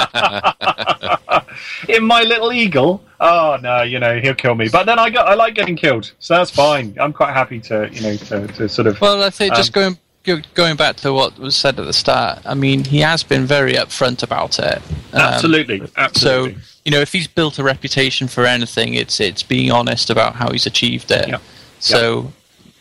in 1.89 2.05
my 2.05 2.23
little 2.23 2.53
eagle. 2.53 3.03
Oh 3.21 3.59
no, 3.63 3.83
you 3.83 3.99
know 3.99 4.19
he'll 4.21 4.35
kill 4.35 4.55
me. 4.55 4.69
But 4.69 4.85
then 4.87 4.99
I 4.99 5.11
got 5.11 5.27
I 5.29 5.35
like 5.35 5.55
getting 5.55 5.77
killed, 5.77 6.13
so 6.19 6.35
that's 6.37 6.51
fine. 6.51 6.97
I'm 7.01 7.13
quite 7.13 7.33
happy 7.33 7.61
to 7.61 7.89
you 7.93 8.01
know 8.03 8.17
to, 8.17 8.47
to 8.49 8.69
sort 8.69 8.87
of. 8.87 9.01
well, 9.01 9.23
I 9.23 9.31
think 9.31 9.55
just 9.55 9.77
Um, 9.77 9.83
going 9.83 9.93
go- 9.95 9.99
going 10.55 10.77
back 10.77 10.97
to 10.97 11.13
what 11.13 11.39
was 11.39 11.55
said 11.55 11.79
at 11.79 11.87
the 11.87 11.93
start. 11.93 12.41
I 12.45 12.55
mean, 12.55 12.85
he 12.85 12.99
has 13.01 13.23
been 13.23 13.47
very 13.47 13.75
upfront 13.75 14.23
about 14.23 14.59
it. 14.59 14.79
Um, 15.13 15.21
absolutely, 15.21 15.83
So 16.15 16.51
you 16.85 16.91
know, 16.91 17.01
if 17.01 17.13
he's 17.13 17.27
built 17.27 17.59
a 17.59 17.63
reputation 17.63 18.29
for 18.29 18.45
anything, 18.45 18.95
it's 18.95 19.21
it's 19.21 19.43
being 19.43 19.71
honest 19.71 20.11
about 20.11 20.35
how 20.35 20.51
he's 20.51 20.67
achieved 20.67 21.11
it. 21.11 21.29
Yeah. 21.29 21.39
So 21.79 22.33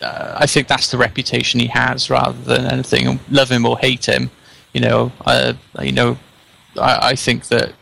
uh, 0.01 0.35
I 0.37 0.45
think 0.45 0.67
that's 0.67 0.91
the 0.91 0.97
reputation 0.97 1.59
he 1.59 1.67
has, 1.67 2.09
rather 2.09 2.37
than 2.43 2.65
anything. 2.65 3.19
Love 3.29 3.49
him 3.49 3.65
or 3.65 3.77
hate 3.77 4.05
him, 4.05 4.29
you 4.73 4.81
know. 4.81 5.11
Uh, 5.25 5.53
you 5.81 5.91
know, 5.91 6.17
I, 6.77 7.09
I 7.09 7.15
think 7.15 7.47
that 7.47 7.73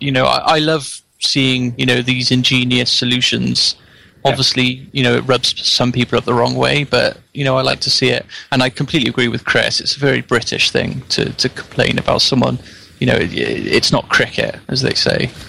you 0.00 0.12
know 0.12 0.26
I, 0.26 0.56
I 0.56 0.58
love 0.58 1.00
seeing 1.20 1.74
you 1.78 1.86
know 1.86 2.02
these 2.02 2.30
ingenious 2.30 2.92
solutions. 2.92 3.76
Obviously, 4.24 4.86
you 4.92 5.02
know 5.02 5.14
it 5.14 5.20
rubs 5.22 5.66
some 5.66 5.92
people 5.92 6.16
up 6.16 6.24
the 6.24 6.34
wrong 6.34 6.54
way, 6.54 6.84
but 6.84 7.18
you 7.34 7.44
know 7.44 7.56
I 7.56 7.62
like 7.62 7.80
to 7.80 7.90
see 7.90 8.08
it, 8.08 8.24
and 8.50 8.62
I 8.62 8.70
completely 8.70 9.10
agree 9.10 9.28
with 9.28 9.44
Chris. 9.44 9.80
It's 9.80 9.96
a 9.96 10.00
very 10.00 10.22
British 10.22 10.70
thing 10.70 11.02
to, 11.10 11.32
to 11.32 11.48
complain 11.48 11.98
about 11.98 12.22
someone. 12.22 12.58
You 13.00 13.08
know, 13.08 13.16
it, 13.16 13.32
it's 13.34 13.92
not 13.92 14.08
cricket, 14.08 14.58
as 14.68 14.82
they 14.82 14.94
say. 14.94 15.30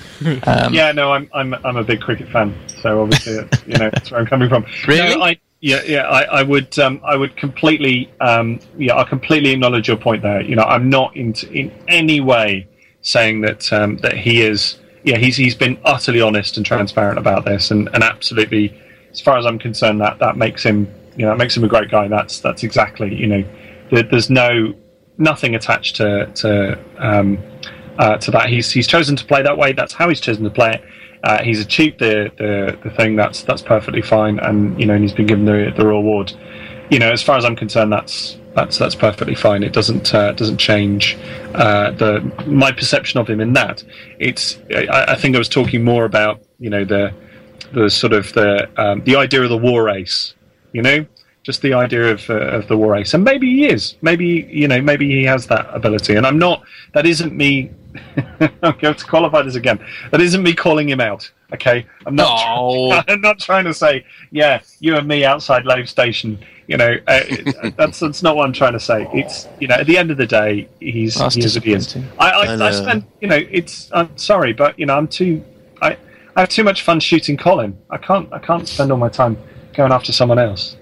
Um, 0.47 0.73
yeah, 0.73 0.93
no, 0.93 1.11
I'm 1.11 1.29
I'm 1.33 1.53
I'm 1.65 1.75
a 1.75 1.83
big 1.83 1.99
cricket 1.99 2.29
fan, 2.29 2.55
so 2.67 3.01
obviously 3.01 3.33
you 3.67 3.77
know 3.77 3.89
that's 3.89 4.11
where 4.11 4.21
I'm 4.21 4.25
coming 4.25 4.47
from. 4.47 4.65
Really? 4.87 5.15
No, 5.15 5.21
I, 5.21 5.37
yeah, 5.59 5.81
yeah, 5.85 6.03
I, 6.03 6.39
I 6.39 6.41
would 6.41 6.79
um, 6.79 7.01
I 7.03 7.17
would 7.17 7.35
completely 7.35 8.09
um, 8.21 8.59
yeah 8.77 8.95
I 8.95 9.03
completely 9.03 9.51
acknowledge 9.51 9.89
your 9.89 9.97
point 9.97 10.21
there. 10.21 10.41
You 10.41 10.55
know, 10.55 10.63
I'm 10.63 10.89
not 10.89 11.15
in 11.17 11.33
in 11.51 11.69
any 11.89 12.21
way 12.21 12.67
saying 13.01 13.41
that 13.41 13.71
um, 13.73 13.97
that 13.97 14.17
he 14.17 14.41
is 14.41 14.77
yeah 15.05 15.17
he's 15.17 15.37
he's 15.37 15.55
been 15.55 15.79
utterly 15.85 16.19
honest 16.19 16.57
and 16.57 16.65
transparent 16.65 17.17
about 17.17 17.45
this, 17.45 17.71
and, 17.71 17.89
and 17.93 18.03
absolutely 18.03 18.77
as 19.11 19.21
far 19.21 19.37
as 19.37 19.45
I'm 19.45 19.59
concerned 19.59 20.01
that 20.01 20.19
that 20.19 20.35
makes 20.35 20.63
him 20.63 20.93
you 21.15 21.23
know 21.23 21.31
that 21.31 21.37
makes 21.37 21.55
him 21.55 21.63
a 21.63 21.67
great 21.67 21.89
guy. 21.89 22.07
That's 22.07 22.39
that's 22.39 22.63
exactly 22.63 23.13
you 23.15 23.27
know 23.27 23.43
there, 23.91 24.03
there's 24.03 24.29
no 24.29 24.73
nothing 25.17 25.55
attached 25.55 25.95
to 25.97 26.25
to 26.35 26.79
um, 26.97 27.37
uh, 27.97 28.17
to 28.17 28.31
that. 28.31 28.49
He's 28.49 28.71
he's 28.71 28.87
chosen 28.87 29.15
to 29.15 29.25
play 29.25 29.41
that 29.43 29.57
way. 29.57 29.71
That's 29.73 29.93
how 29.93 30.09
he's 30.09 30.19
chosen 30.19 30.43
to 30.43 30.49
play 30.49 30.73
it. 30.73 30.83
Uh, 31.23 31.41
he's 31.41 31.59
achieved 31.59 31.99
the, 31.99 32.31
the 32.37 32.77
the 32.83 32.89
thing. 32.95 33.15
That's 33.15 33.43
that's 33.43 33.61
perfectly 33.61 34.01
fine, 34.01 34.39
and 34.39 34.79
you 34.79 34.85
know, 34.85 34.93
and 34.93 35.03
he's 35.03 35.13
been 35.13 35.27
given 35.27 35.45
the 35.45 35.73
the 35.75 35.85
reward. 35.85 36.33
You 36.89 36.99
know, 36.99 37.11
as 37.11 37.23
far 37.23 37.37
as 37.37 37.45
I'm 37.45 37.55
concerned, 37.55 37.91
that's 37.91 38.37
that's 38.55 38.77
that's 38.77 38.95
perfectly 38.95 39.35
fine. 39.35 39.63
It 39.63 39.73
doesn't 39.73 40.13
uh, 40.13 40.31
doesn't 40.31 40.57
change 40.57 41.17
uh, 41.53 41.91
the 41.91 42.21
my 42.47 42.71
perception 42.71 43.19
of 43.19 43.29
him 43.29 43.41
in 43.41 43.53
that. 43.53 43.83
It's 44.17 44.57
I, 44.73 45.05
I 45.09 45.15
think 45.15 45.35
I 45.35 45.39
was 45.39 45.49
talking 45.49 45.83
more 45.83 46.05
about 46.05 46.41
you 46.59 46.69
know 46.69 46.85
the 46.85 47.13
the 47.73 47.89
sort 47.89 48.13
of 48.13 48.31
the 48.33 48.69
um, 48.81 49.03
the 49.03 49.17
idea 49.17 49.43
of 49.43 49.49
the 49.49 49.57
war 49.57 49.83
race. 49.83 50.33
You 50.71 50.81
know, 50.81 51.05
just 51.43 51.61
the 51.61 51.73
idea 51.73 52.11
of 52.11 52.29
uh, 52.29 52.33
of 52.33 52.67
the 52.67 52.77
war 52.77 52.93
race, 52.93 53.13
and 53.13 53.23
maybe 53.23 53.47
he 53.47 53.67
is. 53.67 53.95
Maybe 54.01 54.47
you 54.49 54.67
know, 54.67 54.81
maybe 54.81 55.09
he 55.09 55.25
has 55.25 55.47
that 55.47 55.67
ability. 55.73 56.15
And 56.15 56.25
I'm 56.25 56.39
not. 56.39 56.63
That 56.93 57.05
isn't 57.05 57.33
me. 57.33 57.71
I'm 58.61 58.77
going 58.79 58.95
to 58.95 59.05
qualify 59.05 59.41
this 59.41 59.55
again. 59.55 59.79
That 60.11 60.21
isn't 60.21 60.41
me 60.41 60.53
calling 60.53 60.89
him 60.89 60.99
out. 60.99 61.29
Okay, 61.53 61.85
I'm 62.05 62.15
not. 62.15 62.55
No. 62.55 63.03
I'm 63.07 63.21
not 63.21 63.39
trying 63.39 63.65
to 63.65 63.73
say, 63.73 64.05
yeah, 64.31 64.61
you 64.79 64.95
and 64.95 65.07
me 65.07 65.23
outside 65.23 65.65
Lave 65.65 65.89
Station. 65.89 66.39
You 66.67 66.77
know, 66.77 66.95
uh, 67.07 67.21
that's 67.77 67.99
that's 67.99 68.23
not 68.23 68.35
what 68.35 68.45
I'm 68.45 68.53
trying 68.53 68.73
to 68.73 68.79
say. 68.79 69.07
It's 69.13 69.47
you 69.59 69.67
know, 69.67 69.75
at 69.75 69.85
the 69.87 69.97
end 69.97 70.11
of 70.11 70.17
the 70.17 70.25
day, 70.27 70.67
he's 70.79 71.15
That's 71.15 71.35
he 71.35 71.43
is 71.43 71.55
what 71.55 71.63
he 71.63 71.73
is. 71.73 71.85
disappointing. 71.85 72.17
I, 72.19 72.31
I, 72.31 72.45
I 72.45 72.53
I, 72.53 72.55
know. 72.55 72.71
spend, 72.71 73.05
you 73.21 73.27
know, 73.27 73.39
it's. 73.49 73.91
I'm 73.93 74.17
sorry, 74.17 74.53
but 74.53 74.77
you 74.79 74.85
know, 74.85 74.97
I'm 74.97 75.07
too. 75.07 75.43
I 75.81 75.97
I 76.35 76.41
have 76.41 76.49
too 76.49 76.63
much 76.63 76.81
fun 76.81 76.99
shooting 76.99 77.37
Colin. 77.37 77.77
I 77.89 77.97
can't. 77.97 78.31
I 78.33 78.39
can't 78.39 78.67
spend 78.67 78.91
all 78.91 78.97
my 78.97 79.09
time 79.09 79.37
going 79.73 79.91
after 79.91 80.11
someone 80.11 80.39
else. 80.39 80.75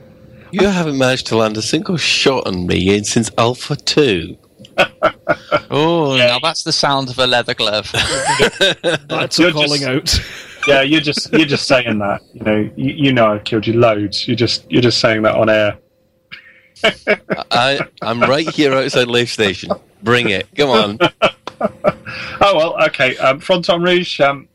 You 0.54 0.68
haven't 0.68 1.00
managed 1.00 1.26
to 1.28 1.38
land 1.38 1.58
a 1.58 1.64
single 1.64 1.98
shot 1.98 2.46
on 2.46 2.68
me 2.68 3.04
since 3.04 3.32
Alpha 3.40 3.76
2. 3.76 4.38
Oh, 5.72 6.16
Yeah. 6.16 6.28
now 6.28 6.40
that's 6.40 6.64
the 6.64 6.72
sound 6.72 7.10
of 7.10 7.18
a 7.18 7.26
leather 7.26 7.54
glove. 7.56 7.92
That's 9.08 9.40
You're 9.40 9.50
a 9.50 9.54
calling 9.54 9.82
just- 9.82 10.20
out. 10.20 10.26
Yeah, 10.68 10.82
you're 10.82 11.02
just 11.02 11.34
you're 11.34 11.46
just 11.48 11.68
saying 11.68 12.00
that. 12.00 12.22
You 12.34 12.42
know, 12.44 12.70
you, 12.78 12.94
you 12.94 13.12
know, 13.14 13.34
I've 13.34 13.44
killed 13.44 13.68
you 13.68 13.74
loads. 13.74 14.28
You're 14.28 14.38
just 14.38 14.70
you're 14.72 14.82
just 14.82 15.00
saying 15.00 15.24
that 15.24 15.36
on 15.36 15.50
air. 15.50 15.78
I, 17.52 17.80
I'm 18.02 18.22
right 18.22 18.50
here 18.50 18.74
outside 18.74 19.08
Lave 19.08 19.30
Station. 19.30 19.72
Bring 20.04 20.30
it. 20.30 20.48
Come 20.56 20.70
on. 20.70 20.98
Oh 21.60 22.56
well, 22.56 22.84
okay. 22.86 23.18
Um, 23.18 23.40
Fronton 23.42 23.82
Rouge. 23.82 24.20
Um, 24.22 24.48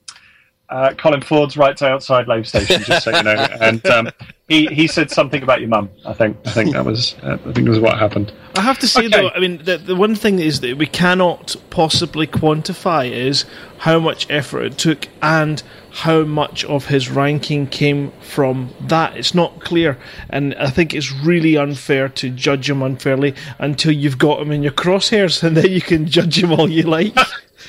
uh, 0.71 0.93
Colin 0.95 1.23
Ford's 1.23 1.57
right 1.57 1.81
outside 1.83 2.29
Lave 2.29 2.47
Station, 2.47 2.83
just 2.83 3.05
so 3.05 3.17
you 3.17 3.23
know. 3.23 3.47
And 3.61 3.85
um, 3.87 4.11
he 4.49 4.67
he 4.67 4.87
said 4.87 5.11
something 5.11 5.43
about 5.43 5.61
your 5.61 5.69
mum. 5.69 5.91
I 6.07 6.13
think 6.13 6.37
I 6.47 6.51
think 6.51 6.73
that 6.73 6.85
was 6.85 7.17
uh, 7.23 7.39
I 7.47 7.53
think 7.53 7.67
that 7.67 7.71
was 7.71 7.81
what 7.81 7.99
happened. 7.99 8.33
I 8.55 8.61
have 8.61 8.79
to 8.81 8.89
say 8.89 9.07
Okay. 9.07 9.09
though, 9.09 9.31
I 9.31 9.41
mean, 9.41 9.63
the, 9.65 9.79
the 9.79 9.95
one 9.95 10.15
thing 10.15 10.41
is 10.41 10.61
that 10.61 10.77
we 10.77 10.87
cannot 10.87 11.55
possibly 11.71 12.27
quantify 12.27 13.11
is 13.11 13.45
how 13.79 13.99
much 13.99 14.29
effort 14.31 14.63
it 14.65 14.79
took 14.79 15.09
and 15.23 15.63
how 15.91 16.25
much 16.25 16.65
of 16.65 16.87
his 16.87 17.09
ranking 17.09 17.67
came 17.67 18.13
from 18.21 18.75
that. 18.81 19.17
It's 19.17 19.35
not 19.35 19.61
clear, 19.61 19.99
and 20.29 20.55
I 20.57 20.71
think 20.71 20.95
it's 20.95 21.13
really 21.13 21.57
unfair 21.57 22.09
to 22.11 22.31
judge 22.31 22.69
him 22.69 22.83
unfairly 22.83 23.35
until 23.59 23.93
you've 23.93 24.19
got 24.19 24.41
him 24.41 24.51
in 24.53 24.63
your 24.63 24.73
crosshairs, 24.73 25.43
and 25.47 25.57
then 25.57 25.71
you 25.71 25.81
can 25.81 26.07
judge 26.07 26.43
him 26.43 26.53
all 26.53 26.69
you 26.69 26.83
like. 26.83 27.17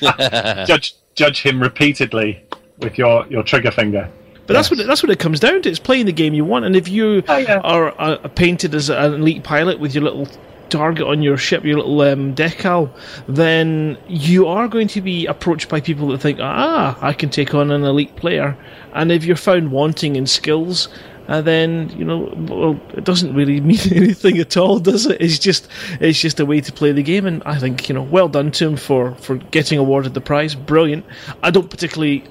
Judge 0.00 0.94
judge 1.14 1.42
him 1.42 1.60
repeatedly 1.60 2.42
with 2.80 2.98
your, 2.98 3.26
your 3.28 3.42
trigger 3.42 3.70
finger. 3.70 4.10
But 4.46 4.54
that's 4.54 4.70
what 4.70 4.80
it, 4.80 4.86
that's 4.88 5.02
what 5.02 5.10
it 5.10 5.18
comes 5.20 5.38
down 5.38 5.62
to. 5.62 5.68
It's 5.68 5.78
playing 5.78 6.06
the 6.06 6.12
game 6.12 6.34
you 6.34 6.44
want, 6.44 6.64
and 6.64 6.74
if 6.74 6.88
you 6.88 7.22
Oh, 7.28 7.36
yeah. 7.36 7.58
are 7.60 7.94
uh, 8.00 8.16
painted 8.34 8.74
as 8.74 8.90
an 8.90 9.14
elite 9.14 9.44
pilot 9.44 9.78
with 9.78 9.94
your 9.94 10.02
little 10.02 10.26
target 10.70 11.06
on 11.06 11.22
your 11.22 11.36
ship, 11.36 11.64
your 11.64 11.76
little 11.76 12.00
um, 12.00 12.34
decal, 12.34 12.90
then 13.28 13.96
you 14.08 14.46
are 14.48 14.66
going 14.66 14.88
to 14.88 15.00
be 15.00 15.26
approached 15.26 15.68
by 15.68 15.80
people 15.80 16.08
that 16.08 16.18
think, 16.20 16.38
ah, 16.40 16.98
I 17.00 17.12
can 17.12 17.28
take 17.30 17.54
on 17.54 17.70
an 17.70 17.84
elite 17.84 18.16
player. 18.16 18.56
And 18.92 19.12
if 19.12 19.24
you're 19.24 19.36
found 19.36 19.70
wanting 19.70 20.16
in 20.16 20.26
skills, 20.26 20.88
uh, 21.28 21.40
then 21.40 21.88
you 21.96 22.04
know, 22.04 22.32
well, 22.36 22.80
it 22.96 23.04
doesn't 23.04 23.34
really 23.34 23.60
mean 23.70 23.78
anything 23.92 24.38
at 24.38 24.56
all, 24.56 24.80
does 24.80 25.06
it? 25.06 25.20
It's 25.20 25.38
just 25.38 25.68
it's 26.00 26.20
just 26.20 26.40
a 26.40 26.46
way 26.46 26.60
to 26.60 26.72
play 26.72 26.90
the 26.90 27.04
game, 27.04 27.24
and 27.26 27.40
I 27.44 27.56
think 27.56 27.88
you 27.88 27.94
know, 27.94 28.02
well 28.02 28.28
done 28.28 28.50
to 28.52 28.66
him 28.68 28.76
for 28.76 29.14
for 29.16 29.36
getting 29.36 29.78
awarded 29.78 30.14
the 30.14 30.20
prize. 30.20 30.56
Brilliant. 30.56 31.04
I 31.40 31.52
don't 31.52 31.70
particularly 31.70 32.24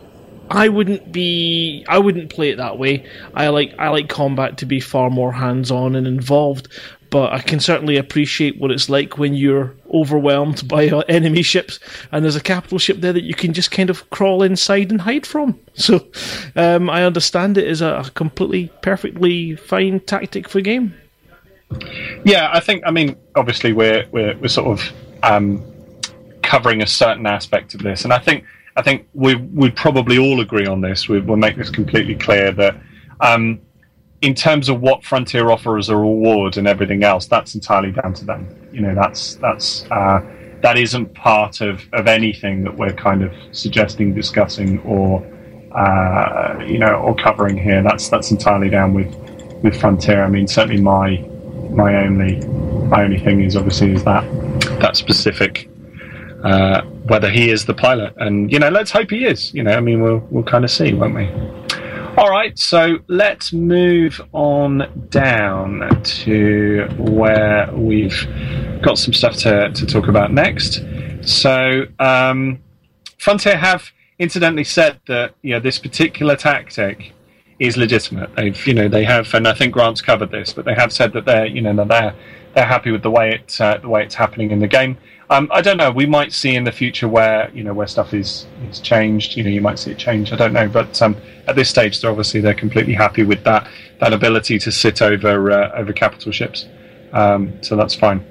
I 0.49 0.67
wouldn't 0.67 1.11
be. 1.11 1.85
I 1.87 1.99
wouldn't 1.99 2.29
play 2.29 2.49
it 2.49 2.57
that 2.57 2.77
way. 2.77 3.05
I 3.33 3.49
like. 3.49 3.73
I 3.77 3.89
like 3.89 4.09
combat 4.09 4.57
to 4.57 4.65
be 4.65 4.79
far 4.79 5.09
more 5.09 5.31
hands-on 5.31 5.95
and 5.95 6.07
involved. 6.07 6.67
But 7.11 7.33
I 7.33 7.39
can 7.39 7.59
certainly 7.59 7.97
appreciate 7.97 8.59
what 8.59 8.69
it's 8.69 8.87
like 8.87 9.17
when 9.17 9.33
you're 9.33 9.73
overwhelmed 9.91 10.67
by 10.67 10.89
uh, 10.89 10.99
enemy 11.09 11.41
ships, 11.41 11.79
and 12.11 12.23
there's 12.23 12.35
a 12.35 12.41
capital 12.41 12.77
ship 12.77 12.97
there 12.97 13.13
that 13.13 13.23
you 13.23 13.33
can 13.33 13.53
just 13.53 13.71
kind 13.71 13.89
of 13.89 14.07
crawl 14.11 14.43
inside 14.43 14.91
and 14.91 15.01
hide 15.01 15.25
from. 15.25 15.59
So, 15.79 16.05
um, 16.57 16.89
I 16.89 17.05
understand 17.05 17.57
it 17.57 17.65
is 17.65 17.81
a 17.81 18.11
completely, 18.13 18.69
perfectly 18.81 19.55
fine 19.55 20.01
tactic 20.01 20.49
for 20.49 20.59
game. 20.59 20.93
Yeah, 22.25 22.49
I 22.51 22.59
think. 22.59 22.83
I 22.85 22.91
mean, 22.91 23.15
obviously, 23.35 23.71
we're 23.71 24.05
we're, 24.11 24.35
we're 24.37 24.49
sort 24.49 24.67
of 24.67 24.93
um, 25.23 25.63
covering 26.43 26.81
a 26.81 26.87
certain 26.87 27.25
aspect 27.25 27.75
of 27.75 27.81
this, 27.81 28.03
and 28.03 28.11
I 28.11 28.19
think 28.19 28.43
I 28.79 28.81
think 28.81 29.09
we 29.13 29.35
would 29.35 29.75
probably 29.75 30.17
all 30.17 30.39
agree 30.39 30.65
on 30.65 30.79
this. 30.79 31.09
We, 31.09 31.19
we'll 31.19 31.35
make 31.35 31.57
this 31.57 31.69
completely 31.69 32.15
clear 32.15 32.53
that 32.53 32.77
um, 33.19 33.59
in 34.21 34.33
terms 34.33 34.69
of 34.69 34.79
what 34.79 35.03
Frontier 35.03 35.51
offer 35.51 35.77
as 35.77 35.89
a 35.89 35.97
reward 35.97 36.55
and 36.55 36.65
everything 36.65 37.03
else, 37.03 37.27
that's 37.27 37.55
entirely 37.55 37.91
down 37.91 38.13
to 38.13 38.23
them. 38.23 38.47
You 38.71 38.79
know, 38.79 38.95
that's 38.95 39.35
that's 39.35 39.83
uh, 39.91 40.21
that 40.61 40.77
isn't 40.77 41.13
part 41.13 41.59
of, 41.59 41.81
of 41.91 42.07
anything 42.07 42.63
that 42.63 42.77
we're 42.77 42.93
kind 42.93 43.21
of 43.21 43.33
suggesting, 43.51 44.13
discussing, 44.13 44.79
or 44.83 45.27
uh, 45.75 46.63
you 46.65 46.79
know, 46.79 46.93
or 46.93 47.13
covering 47.15 47.57
here. 47.57 47.83
That's 47.83 48.07
that's 48.07 48.31
entirely 48.31 48.69
down 48.69 48.93
with 48.93 49.13
with 49.61 49.77
Frontier. 49.77 50.23
I 50.23 50.29
mean, 50.29 50.47
certainly 50.47 50.81
my 50.81 51.17
my 51.71 52.05
only 52.05 52.39
my 52.87 53.03
only 53.03 53.19
thing 53.19 53.41
is 53.41 53.57
obviously 53.57 53.91
is 53.91 54.05
that 54.05 54.23
that 54.79 54.95
specific 54.95 55.68
uh, 56.43 56.81
whether 57.07 57.29
he 57.29 57.49
is 57.49 57.65
the 57.65 57.73
pilot, 57.73 58.13
and 58.17 58.51
you 58.51 58.59
know, 58.59 58.69
let's 58.69 58.91
hope 58.91 59.09
he 59.11 59.25
is. 59.25 59.53
You 59.53 59.63
know, 59.63 59.71
I 59.71 59.81
mean, 59.81 60.01
we'll 60.01 60.25
we'll 60.29 60.43
kind 60.43 60.63
of 60.63 60.71
see, 60.71 60.93
won't 60.93 61.15
we? 61.15 61.27
All 62.17 62.29
right, 62.29 62.57
so 62.57 62.99
let's 63.07 63.53
move 63.53 64.19
on 64.33 65.07
down 65.09 66.03
to 66.03 66.87
where 66.97 67.69
we've 67.71 68.27
got 68.81 68.97
some 68.97 69.13
stuff 69.13 69.35
to, 69.37 69.71
to 69.71 69.85
talk 69.85 70.07
about 70.09 70.33
next. 70.33 70.83
So, 71.21 71.85
um, 71.99 72.59
Frontier 73.19 73.55
have 73.55 73.91
incidentally 74.17 74.65
said 74.65 74.99
that 75.07 75.35
you 75.41 75.53
know 75.53 75.59
this 75.59 75.79
particular 75.79 76.35
tactic 76.35 77.13
is 77.59 77.77
legitimate. 77.77 78.35
They've, 78.35 78.67
you 78.67 78.73
know, 78.73 78.87
they 78.87 79.03
have, 79.03 79.33
and 79.33 79.47
I 79.47 79.53
think 79.53 79.73
Grant's 79.73 80.01
covered 80.01 80.31
this, 80.31 80.53
but 80.53 80.65
they 80.65 80.73
have 80.73 80.91
said 80.91 81.13
that 81.13 81.25
they're, 81.25 81.45
you 81.45 81.61
know, 81.61 81.73
they're 81.85 82.15
they're 82.55 82.65
happy 82.65 82.91
with 82.91 83.03
the 83.03 83.11
way 83.11 83.35
it 83.35 83.61
uh, 83.61 83.77
the 83.77 83.89
way 83.89 84.03
it's 84.03 84.15
happening 84.15 84.51
in 84.51 84.59
the 84.59 84.67
game. 84.67 84.97
Um, 85.31 85.47
I 85.51 85.61
don't 85.61 85.77
know. 85.77 85.91
We 85.91 86.07
might 86.07 86.33
see 86.33 86.55
in 86.55 86.63
the 86.63 86.71
future 86.71 87.07
where 87.07 87.51
you 87.53 87.63
know 87.63 87.73
where 87.73 87.87
stuff 87.87 88.13
is 88.13 88.47
is 88.69 88.79
changed. 88.79 89.37
You 89.37 89.43
know, 89.43 89.49
you 89.49 89.61
might 89.61 89.77
see 89.77 89.91
it 89.91 89.97
change. 89.97 90.33
I 90.33 90.35
don't 90.35 90.53
know, 90.53 90.67
but 90.67 90.99
um, 91.01 91.15
at 91.47 91.55
this 91.55 91.69
stage, 91.69 92.01
they're 92.01 92.09
obviously 92.09 92.41
they're 92.41 92.55
completely 92.55 92.93
happy 92.93 93.23
with 93.23 93.43
that 93.43 93.67
that 93.99 94.11
ability 94.11 94.57
to 94.59 94.71
sit 94.71 95.01
over 95.01 95.51
uh, 95.51 95.71
over 95.73 95.93
capital 95.93 96.31
ships. 96.31 96.67
Um, 97.13 97.61
so 97.61 97.75
that's 97.75 97.93
fine. 97.93 98.25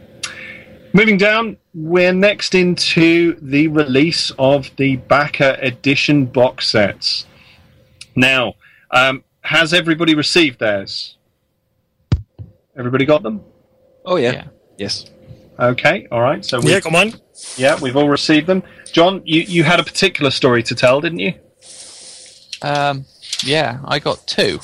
Moving 0.92 1.18
down, 1.18 1.56
we're 1.74 2.14
next 2.14 2.54
into 2.54 3.38
the 3.42 3.68
release 3.68 4.32
of 4.38 4.70
the 4.76 4.96
Backer 4.96 5.56
Edition 5.60 6.26
box 6.26 6.68
sets. 6.68 7.26
Now, 8.16 8.54
um, 8.90 9.22
has 9.42 9.72
everybody 9.72 10.14
received 10.14 10.58
theirs? 10.58 11.16
Everybody 12.76 13.04
got 13.04 13.22
them? 13.22 13.44
Oh 14.04 14.16
yeah. 14.16 14.32
Yeah. 14.32 14.44
Yes. 14.78 15.10
Okay, 15.58 16.06
all 16.12 16.20
right. 16.20 16.44
So 16.44 16.60
we, 16.60 16.72
Yeah, 16.72 16.80
come 16.80 16.94
on. 16.94 17.12
yeah, 17.56 17.78
we've 17.80 17.96
all 17.96 18.08
received 18.08 18.46
them. 18.46 18.62
John, 18.92 19.22
you, 19.24 19.42
you 19.42 19.64
had 19.64 19.80
a 19.80 19.84
particular 19.84 20.30
story 20.30 20.62
to 20.64 20.74
tell, 20.74 21.00
didn't 21.00 21.18
you? 21.18 21.34
Um, 22.62 23.04
yeah, 23.42 23.80
I 23.84 23.98
got 23.98 24.26
two. 24.26 24.60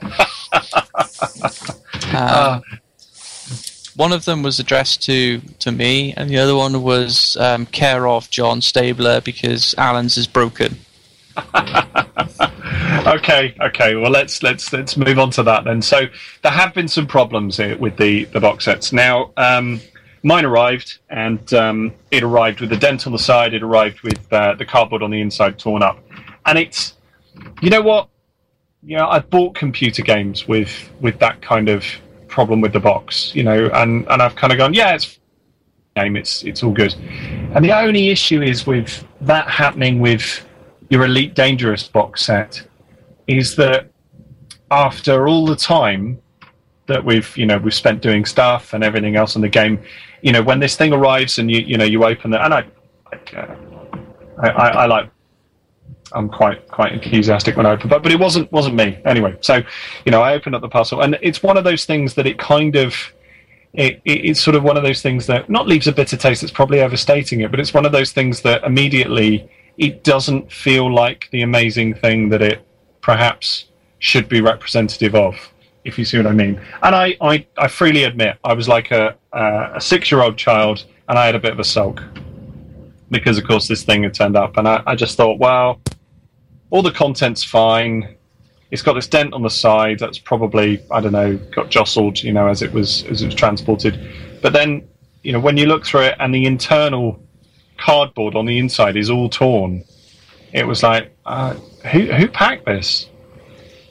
um, 2.16 2.62
one 3.96 4.12
of 4.12 4.24
them 4.24 4.42
was 4.42 4.60
addressed 4.60 5.02
to, 5.04 5.40
to 5.60 5.72
me, 5.72 6.12
and 6.14 6.30
the 6.30 6.38
other 6.38 6.54
one 6.54 6.82
was 6.82 7.36
um, 7.38 7.66
care 7.66 8.06
of 8.06 8.30
John 8.30 8.60
Stabler 8.60 9.20
because 9.20 9.74
Alan's 9.78 10.16
is 10.16 10.26
broken. 10.26 10.78
okay, 13.06 13.54
okay. 13.60 13.94
Well, 13.94 14.10
let's 14.10 14.42
let's 14.42 14.72
let's 14.72 14.96
move 14.96 15.18
on 15.18 15.30
to 15.32 15.42
that 15.42 15.64
then. 15.64 15.82
So 15.82 16.06
there 16.42 16.52
have 16.52 16.72
been 16.72 16.88
some 16.88 17.06
problems 17.06 17.58
here 17.58 17.76
with 17.76 17.96
the 17.98 18.24
the 18.26 18.40
box 18.40 18.64
sets. 18.64 18.90
Now, 18.92 19.32
um, 19.36 19.80
mine 20.22 20.44
arrived, 20.44 20.98
and 21.10 21.52
um, 21.54 21.92
it 22.10 22.22
arrived 22.22 22.60
with 22.60 22.72
a 22.72 22.76
dent 22.76 23.06
on 23.06 23.12
the 23.12 23.18
side. 23.18 23.54
It 23.54 23.62
arrived 23.62 24.00
with 24.02 24.32
uh, 24.32 24.54
the 24.54 24.64
cardboard 24.64 25.02
on 25.02 25.10
the 25.10 25.20
inside 25.20 25.58
torn 25.58 25.82
up, 25.82 25.98
and 26.44 26.58
it's 26.58 26.94
you 27.60 27.70
know 27.70 27.82
what? 27.82 28.08
You 28.82 28.96
know, 28.96 29.08
I've 29.08 29.28
bought 29.30 29.54
computer 29.54 30.02
games 30.02 30.46
with 30.46 30.90
with 31.00 31.18
that 31.18 31.42
kind 31.42 31.68
of 31.68 31.84
problem 32.28 32.60
with 32.60 32.72
the 32.72 32.80
box. 32.80 33.34
You 33.34 33.44
know, 33.44 33.70
and 33.72 34.06
and 34.08 34.22
I've 34.22 34.36
kind 34.36 34.52
of 34.52 34.58
gone, 34.58 34.74
yeah, 34.74 34.94
it's 34.94 35.18
game. 35.96 36.16
It's 36.16 36.44
it's 36.44 36.62
all 36.62 36.72
good. 36.72 36.94
And 37.54 37.64
the 37.64 37.72
only 37.72 38.10
issue 38.10 38.42
is 38.42 38.66
with 38.66 39.04
that 39.22 39.48
happening 39.48 39.98
with 40.00 40.46
your 40.90 41.04
Elite 41.04 41.34
Dangerous 41.34 41.88
box 41.88 42.24
set 42.24 42.64
is 43.26 43.56
that 43.56 43.90
after 44.70 45.26
all 45.26 45.46
the 45.46 45.56
time 45.56 46.20
that 46.86 47.04
we've 47.04 47.36
you 47.36 47.46
know 47.46 47.58
we've 47.58 47.74
spent 47.74 48.02
doing 48.02 48.24
stuff 48.24 48.72
and 48.72 48.84
everything 48.84 49.16
else 49.16 49.36
in 49.36 49.42
the 49.42 49.48
game, 49.48 49.82
you 50.22 50.32
know 50.32 50.42
when 50.42 50.60
this 50.60 50.76
thing 50.76 50.92
arrives 50.92 51.38
and 51.38 51.50
you 51.50 51.60
you 51.60 51.76
know 51.76 51.84
you 51.84 52.04
open 52.04 52.32
it 52.32 52.40
and 52.40 52.54
I 52.54 52.64
I, 54.42 54.48
I, 54.48 54.68
I 54.68 54.86
like 54.86 55.10
I'm 56.12 56.28
quite 56.28 56.66
quite 56.68 56.92
enthusiastic 56.92 57.56
when 57.56 57.66
I 57.66 57.72
open, 57.72 57.88
but 57.88 58.02
but 58.02 58.12
it 58.12 58.18
wasn't 58.18 58.50
wasn't 58.52 58.76
me 58.76 58.98
anyway. 59.04 59.36
So 59.40 59.62
you 60.04 60.12
know 60.12 60.22
I 60.22 60.34
opened 60.34 60.54
up 60.54 60.62
the 60.62 60.68
parcel 60.68 61.02
and 61.02 61.18
it's 61.22 61.42
one 61.42 61.56
of 61.56 61.64
those 61.64 61.84
things 61.84 62.14
that 62.14 62.26
it 62.26 62.38
kind 62.38 62.76
of 62.76 62.94
it, 63.72 64.00
it, 64.04 64.24
it's 64.24 64.40
sort 64.40 64.56
of 64.56 64.62
one 64.62 64.76
of 64.76 64.82
those 64.82 65.02
things 65.02 65.26
that 65.26 65.50
not 65.50 65.68
leaves 65.68 65.86
a 65.86 65.92
bitter 65.92 66.16
taste. 66.16 66.42
It's 66.42 66.52
probably 66.52 66.80
overstating 66.80 67.40
it, 67.42 67.50
but 67.50 67.60
it's 67.60 67.74
one 67.74 67.84
of 67.84 67.92
those 67.92 68.12
things 68.12 68.40
that 68.42 68.64
immediately 68.64 69.48
it 69.76 70.02
doesn't 70.02 70.50
feel 70.50 70.92
like 70.92 71.28
the 71.30 71.42
amazing 71.42 71.94
thing 71.94 72.30
that 72.30 72.40
it 72.40 72.66
perhaps 73.02 73.66
should 73.98 74.28
be 74.28 74.40
representative 74.40 75.14
of, 75.14 75.34
if 75.86 75.98
you 75.98 76.04
see 76.04 76.16
what 76.16 76.26
I 76.26 76.32
mean. 76.32 76.60
And 76.82 76.94
I, 76.94 77.16
I, 77.20 77.46
I 77.56 77.68
freely 77.68 78.04
admit, 78.04 78.38
I 78.44 78.52
was 78.52 78.68
like 78.68 78.90
a, 78.90 79.16
a, 79.32 79.72
a 79.76 79.80
six 79.80 80.10
year 80.10 80.22
old 80.22 80.36
child 80.36 80.84
and 81.08 81.18
I 81.18 81.26
had 81.26 81.34
a 81.34 81.38
bit 81.38 81.52
of 81.52 81.58
a 81.58 81.64
sulk 81.64 82.02
because, 83.10 83.38
of 83.38 83.46
course, 83.46 83.68
this 83.68 83.84
thing 83.84 84.02
had 84.02 84.14
turned 84.14 84.36
up. 84.36 84.56
And 84.56 84.66
I, 84.66 84.82
I 84.86 84.94
just 84.94 85.16
thought, 85.16 85.38
well, 85.38 85.80
all 86.70 86.82
the 86.82 86.90
content's 86.90 87.44
fine. 87.44 88.16
It's 88.70 88.82
got 88.82 88.94
this 88.94 89.06
dent 89.06 89.32
on 89.32 89.42
the 89.42 89.50
side 89.50 89.98
that's 90.00 90.18
probably, 90.18 90.82
I 90.90 91.00
don't 91.00 91.12
know, 91.12 91.36
got 91.54 91.70
jostled, 91.70 92.22
you 92.22 92.32
know, 92.32 92.48
as 92.48 92.62
it 92.62 92.72
was 92.72 93.04
as 93.04 93.22
it 93.22 93.26
was 93.26 93.34
transported. 93.34 94.40
But 94.42 94.52
then, 94.52 94.88
you 95.22 95.32
know, 95.32 95.38
when 95.38 95.56
you 95.56 95.66
look 95.66 95.86
through 95.86 96.02
it 96.02 96.16
and 96.18 96.34
the 96.34 96.44
internal 96.46 97.22
cardboard 97.76 98.34
on 98.34 98.46
the 98.46 98.58
inside 98.58 98.96
is 98.96 99.10
all 99.10 99.28
torn. 99.28 99.84
It 100.52 100.66
was 100.66 100.82
like, 100.82 101.16
uh, 101.26 101.54
who 101.92 102.12
who 102.12 102.28
packed 102.28 102.66
this? 102.66 103.08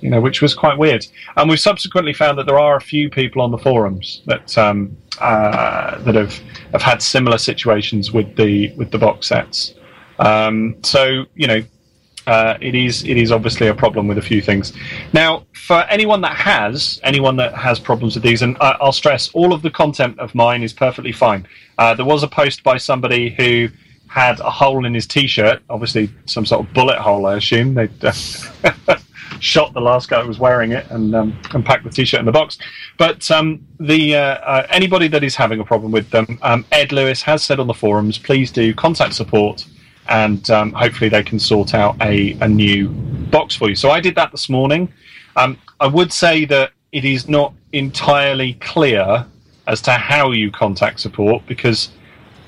You 0.06 0.12
know, 0.12 0.22
which 0.22 0.40
was 0.40 0.54
quite 0.54 0.78
weird. 0.78 1.04
And 1.36 1.50
we've 1.50 1.60
subsequently 1.60 2.14
found 2.14 2.38
that 2.38 2.46
there 2.46 2.60
are 2.60 2.76
a 2.76 2.82
few 2.82 3.10
people 3.10 3.42
on 3.42 3.50
the 3.50 3.58
forums 3.58 4.22
that 4.28 4.56
um, 4.56 4.96
uh, 5.20 5.98
that 6.04 6.14
have 6.14 6.34
have 6.74 6.84
had 6.84 7.02
similar 7.02 7.40
situations 7.40 8.12
with 8.12 8.36
the 8.36 8.72
with 8.76 8.92
the 8.92 9.00
box 9.00 9.26
sets. 9.26 9.74
Um, 10.20 10.76
so 10.84 11.26
you 11.34 11.48
know, 11.48 11.64
uh, 12.28 12.56
it 12.62 12.76
is 12.76 13.04
it 13.04 13.18
is 13.18 13.32
obviously 13.32 13.66
a 13.66 13.74
problem 13.74 14.08
with 14.08 14.20
a 14.20 14.22
few 14.22 14.44
things. 14.44 14.74
Now, 15.12 15.48
for 15.54 15.82
anyone 15.90 16.22
that 16.22 16.36
has 16.36 17.00
anyone 17.04 17.36
that 17.38 17.56
has 17.56 17.80
problems 17.80 18.14
with 18.14 18.24
these, 18.24 18.44
and 18.44 18.56
I, 18.62 18.78
I'll 18.80 18.92
stress, 18.92 19.30
all 19.34 19.54
of 19.54 19.64
the 19.64 19.72
content 19.72 20.20
of 20.20 20.36
mine 20.36 20.62
is 20.62 20.72
perfectly 20.72 21.14
fine. 21.14 21.48
Uh, 21.80 21.96
there 21.96 22.06
was 22.06 22.22
a 22.22 22.28
post 22.28 22.64
by 22.64 22.78
somebody 22.78 23.32
who 23.32 23.70
had 24.08 24.40
a 24.40 24.52
hole 24.52 24.86
in 24.86 24.94
his 24.94 25.08
T-shirt, 25.08 25.64
obviously 25.70 26.10
some 26.26 26.46
sort 26.46 26.66
of 26.66 26.74
bullet 26.74 27.00
hole, 27.00 27.26
I 27.26 27.38
assume. 27.38 27.74
They 27.74 27.90
uh, 28.04 28.98
shot 29.40 29.74
the 29.74 29.82
last 29.82 30.10
guy 30.10 30.22
who 30.22 30.28
was 30.28 30.40
wearing 30.40 30.72
it 30.72 30.86
and 30.90 31.16
um, 31.16 31.38
and 31.54 31.66
packed 31.66 31.84
the 31.84 31.90
T-shirt 31.90 32.20
in 32.20 32.26
the 32.26 32.32
box. 32.32 32.58
But 32.98 33.30
um, 33.32 33.66
the 33.80 34.16
uh, 34.16 34.20
uh, 34.20 34.68
anybody 34.70 35.08
that 35.10 35.24
is 35.24 35.36
having 35.36 35.60
a 35.60 35.66
problem 35.66 35.92
with 35.92 36.10
them, 36.10 36.40
um, 36.42 36.66
Ed 36.72 36.92
Lewis 36.92 37.22
has 37.24 37.44
said 37.44 37.60
on 37.60 37.68
the 37.68 37.74
forums, 37.74 38.18
please 38.18 38.52
do 38.52 38.74
contact 38.74 39.14
support 39.14 39.66
and 40.08 40.50
um, 40.52 40.72
hopefully 40.74 41.10
they 41.10 41.24
can 41.24 41.40
sort 41.40 41.74
out 41.74 41.96
a, 42.02 42.34
a 42.42 42.48
new 42.48 42.90
box 42.90 43.56
for 43.56 43.70
you. 43.70 43.76
So 43.76 43.90
I 43.90 44.00
did 44.00 44.16
that 44.16 44.32
this 44.32 44.50
morning. 44.50 44.92
Um, 45.36 45.58
I 45.80 45.88
would 45.88 46.14
say 46.14 46.46
that 46.46 46.72
it 46.92 47.06
is 47.06 47.28
not 47.28 47.54
entirely 47.74 48.54
clear 48.56 49.26
as 49.68 49.82
to 49.82 49.92
how 49.92 50.32
you 50.32 50.52
contact 50.52 51.00
support 51.00 51.44
because 51.48 51.90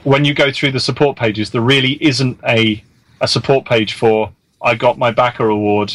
when 0.04 0.24
you 0.24 0.34
go 0.34 0.52
through 0.52 0.72
the 0.72 0.80
support 0.80 1.18
pages, 1.18 1.52
there 1.52 1.62
really 1.62 2.02
isn't 2.04 2.40
a, 2.48 2.84
a 3.22 3.28
support 3.28 3.66
page 3.66 3.94
for 3.94 4.32
I 4.62 4.76
got 4.76 4.98
my 4.98 5.12
backer 5.12 5.50
award 5.50 5.94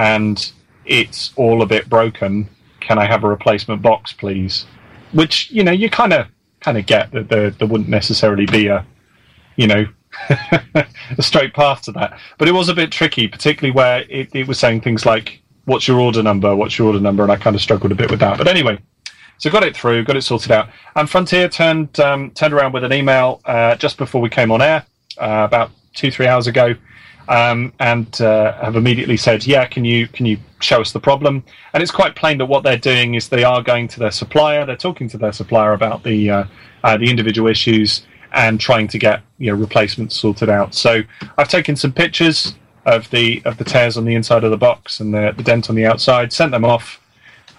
and 0.00 0.52
it's 0.86 1.32
all 1.36 1.60
a 1.60 1.66
bit 1.66 1.88
broken. 1.88 2.48
Can 2.80 2.98
I 2.98 3.04
have 3.04 3.22
a 3.22 3.28
replacement 3.28 3.82
box, 3.82 4.12
please? 4.14 4.64
Which 5.12 5.50
you 5.50 5.62
know 5.62 5.72
you 5.72 5.90
kind 5.90 6.14
of 6.14 6.26
kind 6.60 6.78
of 6.78 6.86
get 6.86 7.12
that 7.12 7.28
there 7.28 7.50
there 7.50 7.68
wouldn't 7.68 7.90
necessarily 7.90 8.46
be 8.46 8.68
a 8.68 8.86
you 9.56 9.66
know 9.66 9.84
a 11.18 11.22
straight 11.22 11.52
path 11.52 11.82
to 11.82 11.92
that. 11.92 12.18
But 12.38 12.48
it 12.48 12.52
was 12.52 12.68
a 12.70 12.74
bit 12.74 12.90
tricky, 12.90 13.28
particularly 13.28 13.72
where 13.72 14.04
it, 14.08 14.34
it 14.34 14.48
was 14.48 14.58
saying 14.58 14.80
things 14.80 15.04
like, 15.04 15.42
"What's 15.66 15.86
your 15.86 16.00
order 16.00 16.22
number? 16.22 16.56
What's 16.56 16.78
your 16.78 16.86
order 16.88 17.00
number?" 17.00 17.22
And 17.22 17.30
I 17.30 17.36
kind 17.36 17.54
of 17.54 17.60
struggled 17.60 17.92
a 17.92 17.94
bit 17.94 18.10
with 18.10 18.20
that. 18.20 18.38
But 18.38 18.48
anyway, 18.48 18.78
so 19.36 19.50
got 19.50 19.64
it 19.64 19.76
through, 19.76 20.04
got 20.04 20.16
it 20.16 20.22
sorted 20.22 20.50
out. 20.50 20.68
And 20.96 21.10
Frontier 21.10 21.50
turned 21.50 22.00
um, 22.00 22.30
turned 22.30 22.54
around 22.54 22.72
with 22.72 22.84
an 22.84 22.92
email 22.94 23.42
uh, 23.44 23.76
just 23.76 23.98
before 23.98 24.22
we 24.22 24.30
came 24.30 24.50
on 24.50 24.62
air, 24.62 24.86
uh, 25.18 25.44
about 25.46 25.70
two 25.94 26.10
three 26.10 26.26
hours 26.26 26.46
ago, 26.46 26.74
um, 27.30 27.72
and 27.78 28.20
uh, 28.20 28.52
have 28.60 28.76
immediately 28.76 29.16
said, 29.16 29.46
"Yeah, 29.46 29.64
can 29.64 29.84
you 29.84 30.08
can 30.08 30.26
you 30.26 30.36
show 30.58 30.80
us 30.80 30.92
the 30.92 31.00
problem?" 31.00 31.44
And 31.72 31.82
it's 31.82 31.92
quite 31.92 32.16
plain 32.16 32.38
that 32.38 32.46
what 32.46 32.64
they're 32.64 32.76
doing 32.76 33.14
is 33.14 33.28
they 33.28 33.44
are 33.44 33.62
going 33.62 33.86
to 33.88 34.00
their 34.00 34.10
supplier, 34.10 34.66
they're 34.66 34.76
talking 34.76 35.08
to 35.10 35.16
their 35.16 35.32
supplier 35.32 35.72
about 35.72 36.02
the 36.02 36.28
uh, 36.28 36.44
uh, 36.82 36.96
the 36.96 37.08
individual 37.08 37.48
issues 37.48 38.04
and 38.32 38.60
trying 38.60 38.88
to 38.88 38.98
get 38.98 39.22
you 39.38 39.50
know 39.50 39.56
replacements 39.56 40.16
sorted 40.16 40.50
out. 40.50 40.74
So 40.74 41.02
I've 41.38 41.48
taken 41.48 41.76
some 41.76 41.92
pictures 41.92 42.54
of 42.84 43.08
the 43.10 43.40
of 43.44 43.58
the 43.58 43.64
tears 43.64 43.96
on 43.96 44.04
the 44.04 44.16
inside 44.16 44.42
of 44.42 44.50
the 44.50 44.56
box 44.56 44.98
and 44.98 45.14
the, 45.14 45.32
the 45.36 45.44
dent 45.44 45.70
on 45.70 45.76
the 45.76 45.86
outside, 45.86 46.32
sent 46.32 46.50
them 46.50 46.64
off. 46.64 47.00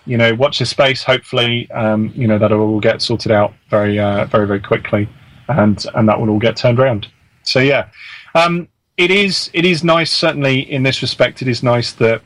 You 0.05 0.17
know, 0.17 0.33
watch 0.33 0.59
this 0.59 0.71
space. 0.71 1.03
Hopefully, 1.03 1.71
um, 1.71 2.11
you 2.13 2.27
know 2.27 2.37
that'll 2.37 2.81
get 2.81 3.01
sorted 3.01 3.31
out 3.31 3.53
very 3.69 3.99
uh, 3.99 4.25
very 4.25 4.47
very 4.47 4.59
quickly, 4.59 5.07
and 5.47 5.85
and 5.95 6.09
that 6.09 6.19
will 6.19 6.29
all 6.29 6.39
get 6.39 6.57
turned 6.57 6.79
around. 6.79 7.07
So 7.43 7.59
yeah, 7.59 7.87
um, 8.35 8.67
it 8.97 9.11
is 9.11 9.49
it 9.53 9.65
is 9.65 9.83
nice. 9.83 10.11
Certainly 10.11 10.71
in 10.71 10.83
this 10.83 11.01
respect, 11.01 11.41
it 11.41 11.47
is 11.47 11.63
nice 11.63 11.93
that 11.93 12.21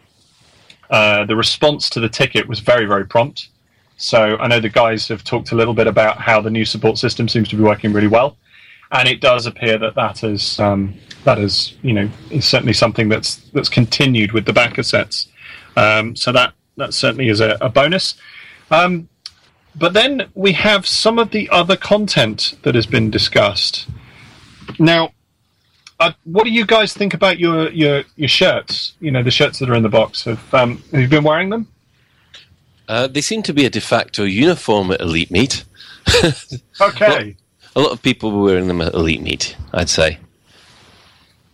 uh, 0.90 1.26
the 1.26 1.36
response 1.36 1.90
to 1.92 2.00
the 2.00 2.10
ticket 2.10 2.48
was 2.48 2.60
very 2.60 2.86
very 2.86 3.06
prompt. 3.06 3.50
So 3.98 4.38
I 4.38 4.48
know 4.48 4.60
the 4.60 4.70
guys 4.70 5.08
have 5.08 5.24
talked 5.24 5.52
a 5.52 5.56
little 5.56 5.74
bit 5.74 5.88
about 5.88 6.18
how 6.18 6.42
the 6.42 6.50
new 6.50 6.66
support 6.66 6.98
system 6.98 7.30
seems 7.30 7.48
to 7.50 7.56
be 7.56 7.64
working 7.64 7.94
really 7.94 8.08
well, 8.08 8.38
and 8.92 9.08
it 9.08 9.22
does 9.22 9.46
appear 9.46 9.78
that 9.78 9.96
that 9.96 10.24
is 10.24 10.60
um, 10.60 10.94
that 11.24 11.40
is 11.40 11.76
you 11.82 11.94
know 11.94 12.10
is 12.30 12.46
certainly 12.46 12.74
something 12.74 13.10
that's 13.10 13.38
that's 13.54 13.70
continued 13.70 14.32
with 14.34 14.46
the 14.46 14.54
backer 14.54 14.84
sets. 14.84 15.28
Um, 15.78 16.16
so 16.16 16.32
that 16.32 16.54
that 16.78 16.94
certainly 16.94 17.30
is 17.30 17.40
a, 17.40 17.58
a 17.62 17.70
bonus. 17.70 18.16
Um, 18.72 19.08
but 19.78 19.94
then 19.94 20.30
we 20.34 20.54
have 20.54 20.88
some 20.88 21.20
of 21.20 21.32
the 21.32 21.50
other 21.50 21.76
content 21.76 22.56
that 22.64 22.76
has 22.76 22.86
been 22.86 23.12
discussed. 23.12 23.88
Now, 24.80 25.12
uh, 26.00 26.12
what 26.26 26.44
do 26.44 26.50
you 26.52 26.66
guys 26.66 26.94
think 26.94 27.14
about 27.14 27.40
your, 27.40 27.70
your 27.72 28.04
your 28.16 28.28
shirts? 28.30 28.94
You 29.00 29.12
know, 29.12 29.24
the 29.24 29.32
shirts 29.32 29.60
that 29.60 29.70
are 29.70 29.76
in 29.76 29.84
the 29.84 29.90
box. 29.90 30.24
Have 30.26 30.54
um, 30.54 30.78
have 30.92 31.02
you 31.02 31.08
been 31.08 31.24
wearing 31.24 31.50
them? 31.50 31.68
Uh, 32.88 33.08
they 33.08 33.22
seem 33.22 33.42
to 33.44 33.54
be 33.54 33.66
a 33.66 33.70
de 33.70 33.82
facto 33.82 34.24
uniform 34.24 34.92
at 34.92 35.02
Elite 35.02 35.32
Meet. 35.32 35.64
Okay, 36.82 37.36
A 37.76 37.80
lot 37.80 37.92
of 37.92 38.02
people 38.02 38.32
were 38.32 38.44
wearing 38.44 38.68
them 38.68 38.80
at 38.82 38.94
Elite 38.94 39.22
Meet, 39.22 39.56
I'd 39.74 39.90
say. 39.90 40.20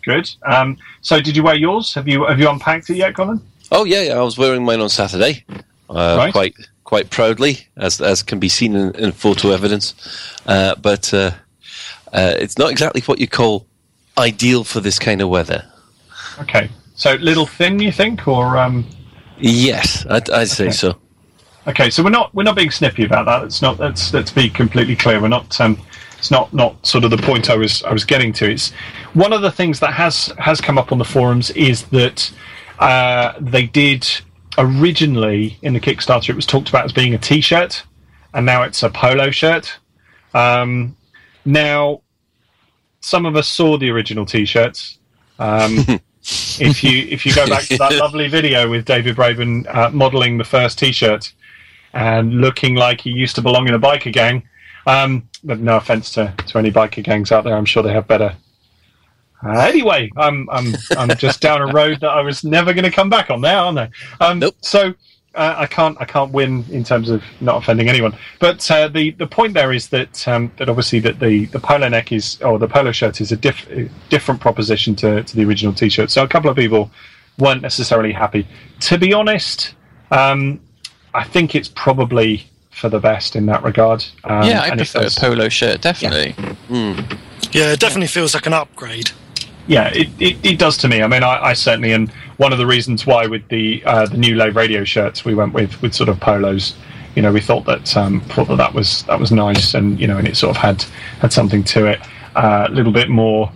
good. 0.04 0.30
Um, 0.46 0.78
so, 1.02 1.22
did 1.22 1.36
you 1.38 1.44
wear 1.44 1.56
yours? 1.56 1.94
Have 1.94 2.08
you 2.08 2.26
have 2.26 2.40
you 2.40 2.50
unpacked 2.50 2.90
it 2.90 2.98
yet, 2.98 3.16
Colin? 3.16 3.40
Oh 3.72 3.86
yeah, 3.86 4.02
yeah 4.02 4.18
I 4.18 4.22
was 4.22 4.38
wearing 4.38 4.66
mine 4.66 4.82
on 4.82 4.90
Saturday, 4.90 5.46
uh, 5.90 6.16
Right. 6.18 6.34
quite 6.34 6.56
quite 6.84 7.10
proudly, 7.10 7.60
as 7.78 8.02
as 8.02 8.24
can 8.24 8.40
be 8.40 8.50
seen 8.50 8.76
in, 8.76 8.92
in 8.96 9.12
photo 9.14 9.52
evidence. 9.52 9.94
Uh, 10.46 10.76
but 10.76 11.14
uh, 11.14 11.32
uh, 12.12 12.34
it's 12.38 12.58
not 12.58 12.72
exactly 12.72 13.02
what 13.04 13.20
you 13.20 13.28
call 13.28 13.66
ideal 14.22 14.64
for 14.64 14.80
this 14.80 14.98
kind 15.00 15.22
of 15.22 15.30
weather. 15.30 15.66
Okay, 16.40 16.70
so 16.96 17.16
little 17.16 17.46
thin, 17.46 17.80
you 17.80 17.92
think, 17.92 18.28
or 18.28 18.58
um, 18.58 18.86
Yes, 19.40 20.06
I'd, 20.10 20.30
I'd 20.30 20.48
say 20.50 20.66
Okay. 20.66 20.72
so. 20.74 20.98
Okay, 21.68 21.90
so 21.90 22.04
we're 22.04 22.10
not 22.10 22.34
we're 22.34 22.44
not 22.44 22.56
being 22.56 22.72
snippy 22.72 23.04
about 23.04 23.26
that. 23.26 23.44
It's 23.44 23.62
not. 23.62 23.80
Let's 23.80 24.14
let's 24.14 24.32
be 24.32 24.50
completely 24.50 24.96
clear. 24.96 25.20
We're 25.22 25.28
not. 25.28 25.60
Um, 25.60 25.78
it's 26.18 26.32
not 26.32 26.54
not 26.54 26.86
sort 26.86 27.04
of 27.04 27.12
the 27.12 27.18
point 27.18 27.50
I 27.50 27.56
was 27.56 27.84
I 27.84 27.92
was 27.94 28.04
getting 28.06 28.32
to. 28.34 28.50
It's 28.50 28.72
one 29.14 29.34
of 29.34 29.42
the 29.42 29.52
things 29.52 29.80
that 29.80 29.94
has 29.94 30.34
has 30.38 30.62
come 30.62 30.78
up 30.78 30.92
on 30.92 30.98
the 31.00 31.06
forums 31.06 31.50
is 31.52 31.84
that 31.90 32.32
uh, 32.80 33.34
they 33.40 33.66
did 33.68 34.08
originally 34.58 35.58
in 35.62 35.74
the 35.74 35.80
Kickstarter. 35.80 36.30
It 36.30 36.36
was 36.36 36.46
talked 36.46 36.70
about 36.70 36.86
as 36.86 36.94
being 36.94 37.14
a 37.14 37.18
T-shirt, 37.18 37.84
and 38.34 38.46
now 38.46 38.64
it's 38.64 38.82
a 38.84 38.90
polo 38.90 39.30
shirt. 39.32 39.78
Um, 40.34 40.96
now, 41.46 42.02
some 43.02 43.26
of 43.26 43.36
us 43.36 43.48
saw 43.48 43.78
the 43.78 43.90
original 43.90 44.26
T-shirts. 44.26 45.00
Um, 45.40 45.78
if 46.60 46.84
you 46.84 47.08
if 47.10 47.26
you 47.26 47.34
go 47.36 47.48
back 47.48 47.64
to 47.64 47.78
that 47.78 47.94
lovely 47.94 48.28
video 48.28 48.70
with 48.70 48.86
David 48.86 49.16
Braben 49.16 49.66
uh, 49.76 49.90
modelling 49.90 50.38
the 50.38 50.44
first 50.44 50.80
T-shirt 50.80 51.34
and 51.94 52.40
looking 52.40 52.76
like 52.76 53.02
he 53.02 53.10
used 53.10 53.36
to 53.36 53.42
belong 53.42 53.68
in 53.68 53.74
a 53.74 53.80
biker 53.80 54.14
gang, 54.14 54.44
um, 54.86 55.28
but 55.44 55.60
no 55.60 55.78
offence 55.78 56.12
to, 56.12 56.34
to 56.48 56.58
any 56.58 56.72
biker 56.72 57.04
gangs 57.04 57.32
out 57.32 57.44
there, 57.44 57.56
I'm 57.56 57.66
sure 57.66 57.84
they 57.84 57.92
have 57.92 58.08
better. 58.08 58.36
Uh, 59.44 59.60
anyway, 59.60 60.10
I'm 60.16 60.48
I'm 60.52 60.76
I'm 60.98 61.18
just 61.18 61.42
down 61.42 61.62
a 61.62 61.74
road 61.74 62.00
that 62.02 62.10
I 62.10 62.22
was 62.22 62.44
never 62.44 62.74
going 62.74 62.84
to 62.84 62.92
come 62.92 63.10
back 63.10 63.32
on 63.32 63.42
there, 63.42 63.58
aren't 63.58 63.80
I? 63.80 63.90
Um, 64.20 64.40
Nope. 64.40 64.56
So 64.62 64.94
uh, 65.36 65.56
I 65.58 65.66
can't 65.66 65.98
I 66.00 66.06
can't 66.06 66.32
win 66.32 66.66
in 66.70 66.84
terms 66.84 67.10
of 67.10 67.24
not 67.40 67.58
offending 67.58 67.90
anyone. 67.90 68.16
But 68.40 68.70
uh, 68.70 68.88
the 68.88 69.12
the 69.12 69.28
point 69.28 69.54
there 69.54 69.72
is 69.72 69.90
that 69.90 70.28
um, 70.28 70.52
that 70.58 70.70
obviously 70.70 71.00
that 71.00 71.20
the, 71.20 71.46
the 71.46 71.60
polo 71.60 71.88
neck 71.88 72.12
is 72.12 72.42
or 72.42 72.60
the 72.60 72.68
polo 72.68 72.92
shirt 72.92 73.22
is 73.22 73.32
a 73.32 73.38
diff- 73.38 73.68
different 74.10 74.42
proposition 74.42 74.96
to, 74.98 75.24
to 75.24 75.36
the 75.36 75.46
original 75.46 75.74
t-shirt. 75.74 76.12
So 76.12 76.24
a 76.24 76.28
couple 76.28 76.50
of 76.50 76.58
people 76.58 76.92
weren't 77.38 77.62
necessarily 77.62 78.12
happy. 78.12 78.46
To 78.82 78.98
be 78.98 79.14
honest, 79.14 79.74
um, 80.12 80.60
I 81.14 81.24
think 81.24 81.56
it's 81.56 81.70
probably 81.70 82.48
for 82.72 82.90
the 82.90 83.00
best 83.00 83.36
in 83.36 83.46
that 83.46 83.64
regard. 83.64 84.06
Um, 84.24 84.44
yeah, 84.44 84.62
I 84.62 84.68
and 84.68 84.82
it 84.82 84.90
prefer 84.92 85.08
a 85.08 85.10
polo 85.20 85.50
shirt, 85.50 85.82
definitely. 85.82 86.36
Yeah, 87.52 87.74
it 87.74 87.80
definitely 87.80 88.08
feels 88.08 88.34
like 88.34 88.46
an 88.46 88.54
upgrade. 88.54 89.12
Yeah, 89.68 89.90
it, 89.94 90.10
it, 90.20 90.46
it 90.46 90.60
does 90.60 90.78
to 90.78 90.88
me. 90.88 91.04
I 91.04 91.08
mean, 91.08 91.24
I, 91.24 91.42
I 91.42 91.54
certainly, 91.54 91.92
and 91.92 92.12
one 92.42 92.52
of 92.52 92.58
the 92.58 92.66
reasons 92.66 93.06
why 93.06 93.28
with 93.28 93.48
the 93.50 93.84
uh, 93.86 94.08
the 94.08 94.18
new 94.18 94.36
Lave 94.36 94.56
Radio 94.56 94.84
shirts, 94.84 95.24
we 95.24 95.36
went 95.36 95.54
with 95.54 95.80
with 95.82 95.94
sort 95.94 96.10
of 96.10 96.20
polos. 96.20 96.74
You 97.16 97.22
know, 97.22 97.32
we 97.32 97.40
thought 97.42 97.66
that 97.66 97.96
um, 97.96 98.22
thought 98.22 98.48
that 98.48 98.56
that 98.58 98.74
was 98.74 99.04
that 99.04 99.20
was 99.20 99.32
nice, 99.32 99.76
and 99.76 100.00
you 100.00 100.08
know, 100.08 100.18
and 100.18 100.28
it 100.28 100.36
sort 100.36 100.56
of 100.56 100.62
had 100.62 100.82
had 101.20 101.32
something 101.32 101.64
to 101.66 101.86
it, 101.86 102.00
uh, 102.36 102.66
a 102.68 102.72
little 102.72 102.92
bit 102.92 103.10
more, 103.10 103.52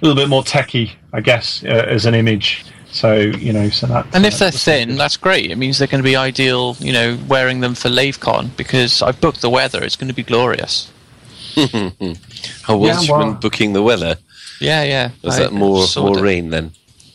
a 0.00 0.06
little 0.06 0.16
bit 0.22 0.28
more 0.30 0.42
techie, 0.42 0.92
I 1.12 1.20
guess, 1.20 1.62
uh, 1.64 1.68
as 1.96 2.06
an 2.06 2.14
image. 2.14 2.64
So 2.90 3.14
you 3.14 3.52
know, 3.52 3.68
so 3.68 3.86
that. 3.88 4.06
And 4.14 4.24
if 4.24 4.34
uh, 4.34 4.38
they're 4.38 4.46
was- 4.52 4.64
thin, 4.64 4.96
that's 4.96 5.16
great. 5.18 5.50
It 5.50 5.56
means 5.58 5.78
they're 5.78 5.88
going 5.88 6.02
to 6.02 6.08
be 6.08 6.16
ideal, 6.16 6.76
you 6.80 6.92
know, 6.92 7.18
wearing 7.28 7.60
them 7.60 7.74
for 7.74 7.90
LaveCon 7.90 8.56
because 8.56 9.02
I've 9.02 9.20
booked 9.20 9.40
the 9.42 9.50
weather. 9.50 9.82
It's 9.82 9.96
going 9.96 10.08
to 10.08 10.14
be 10.14 10.22
glorious. 10.22 10.90
How 11.56 12.76
was 12.78 13.06
Yeah, 13.06 13.12
well- 13.12 13.26
when 13.26 13.34
booking 13.40 13.72
the 13.74 13.82
weather? 13.82 14.16
Yeah, 14.60 14.84
yeah. 14.84 15.10
Was 15.22 15.38
I 15.38 15.44
that 15.44 15.52
more 15.52 15.84
more 15.96 16.18
it. 16.18 16.22
rain 16.22 16.50
then? 16.50 16.72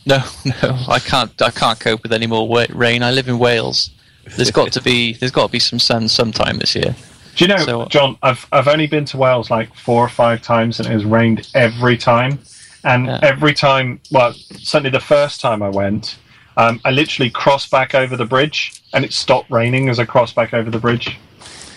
No, 0.08 0.24
no, 0.62 0.78
I 0.88 0.98
can't. 0.98 1.40
I 1.42 1.50
can't 1.50 1.78
cope 1.78 2.02
with 2.02 2.12
any 2.12 2.26
more 2.26 2.48
wa- 2.48 2.66
rain. 2.70 3.02
I 3.02 3.10
live 3.10 3.28
in 3.28 3.38
Wales. 3.38 3.90
There's 4.36 4.50
got 4.50 4.72
to 4.72 4.82
be. 4.82 5.12
There's 5.14 5.30
got 5.32 5.46
to 5.46 5.52
be 5.52 5.58
some 5.58 5.78
sun 5.78 6.08
sometime 6.08 6.58
this 6.58 6.74
year. 6.74 6.94
Do 7.36 7.44
you 7.44 7.48
know, 7.48 7.58
So- 7.64 7.86
John? 7.86 8.16
I've 8.22 8.46
I've 8.52 8.68
only 8.68 8.86
been 8.86 9.04
to 9.06 9.16
Wales 9.16 9.50
like 9.50 9.74
four 9.74 10.02
or 10.04 10.08
five 10.08 10.42
times, 10.42 10.80
and 10.80 10.88
it 10.88 10.92
has 10.92 11.04
rained 11.04 11.48
every 11.54 11.96
time. 11.96 12.38
And 12.84 13.06
Yeah. 13.06 13.18
every 13.22 13.54
time, 13.54 14.00
well, 14.10 14.32
certainly 14.56 14.90
the 14.90 15.00
first 15.00 15.40
time 15.40 15.62
I 15.62 15.68
went, 15.68 16.16
um, 16.56 16.80
I 16.84 16.90
literally 16.92 17.28
crossed 17.28 17.70
back 17.70 17.94
over 17.94 18.16
the 18.16 18.24
bridge, 18.24 18.80
and 18.92 19.04
it 19.04 19.12
stopped 19.12 19.50
raining 19.50 19.88
as 19.88 19.98
I 19.98 20.04
crossed 20.04 20.34
back 20.36 20.54
over 20.54 20.70
the 20.70 20.78
bridge. 20.78 21.16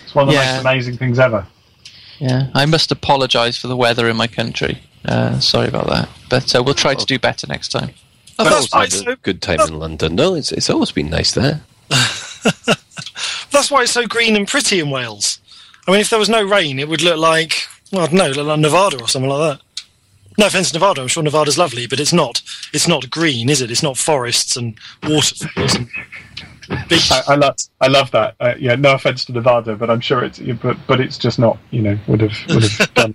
It's 0.05 0.13
one 0.15 0.27
of 0.27 0.33
the 0.33 0.39
Yeah. 0.39 0.53
most 0.53 0.61
amazing 0.61 0.97
things 0.97 1.19
ever. 1.19 1.45
Yeah, 2.19 2.47
I 2.53 2.65
must 2.67 2.91
apologise 2.91 3.57
for 3.57 3.67
the 3.67 3.75
weather 3.75 4.07
in 4.07 4.15
my 4.15 4.27
country. 4.27 4.83
Uh, 5.03 5.39
sorry 5.39 5.67
about 5.67 5.87
that, 5.87 6.07
but 6.29 6.55
uh, 6.55 6.61
we'll 6.61 6.75
try 6.75 6.93
to 6.93 7.05
do 7.05 7.17
better 7.17 7.47
next 7.47 7.69
time. 7.69 7.89
Oh, 8.41 8.45
I've 8.45 8.49
that's, 8.49 8.73
why 8.73 8.83
it's 8.85 8.95
a 8.95 9.03
so, 9.03 9.15
good 9.17 9.41
time 9.41 9.59
in 9.61 9.77
London. 9.77 10.15
No, 10.15 10.33
it's 10.33 10.51
it's 10.51 10.69
always 10.69 10.91
been 10.91 11.09
nice 11.09 11.33
there. 11.33 11.61
that's 11.89 13.69
why 13.69 13.83
it's 13.83 13.91
so 13.91 14.07
green 14.07 14.35
and 14.35 14.47
pretty 14.47 14.79
in 14.79 14.89
Wales. 14.89 15.39
I 15.87 15.91
mean, 15.91 15.99
if 15.99 16.09
there 16.09 16.17
was 16.17 16.29
no 16.29 16.43
rain, 16.43 16.79
it 16.79 16.87
would 16.87 17.03
look 17.03 17.19
like, 17.19 17.67
well, 17.91 18.03
I 18.03 18.05
don't 18.07 18.15
know, 18.15 18.29
look 18.29 18.47
like 18.47 18.59
Nevada 18.59 18.99
or 18.99 19.07
something 19.07 19.29
like 19.29 19.57
that. 19.57 19.65
No 20.37 20.47
offense 20.47 20.71
to 20.71 20.79
Nevada, 20.79 21.01
I'm 21.01 21.07
sure 21.07 21.21
Nevada's 21.21 21.57
lovely, 21.57 21.85
but 21.85 21.99
it's 21.99 22.13
not. 22.13 22.41
It's 22.73 22.87
not 22.87 23.11
green, 23.11 23.49
is 23.49 23.61
it? 23.61 23.69
It's 23.69 23.83
not 23.83 23.97
forests 23.97 24.55
and 24.55 24.75
waterfalls 25.03 25.75
and. 25.75 25.89
I, 26.69 27.23
I 27.27 27.35
love 27.35 27.57
I 27.81 27.87
love 27.87 28.11
that. 28.11 28.35
Uh, 28.39 28.53
yeah, 28.57 28.75
no 28.75 28.93
offense 28.93 29.25
to 29.25 29.33
Nevada, 29.33 29.75
but 29.75 29.89
I'm 29.89 29.99
sure 29.99 30.23
it's 30.23 30.39
but 30.39 30.77
but 30.87 31.01
it's 31.01 31.17
just 31.17 31.37
not. 31.37 31.57
You 31.71 31.81
know, 31.81 31.99
would 32.07 32.21
have 32.21 32.37
would 32.47 32.63
have 32.63 32.93
done. 32.93 33.13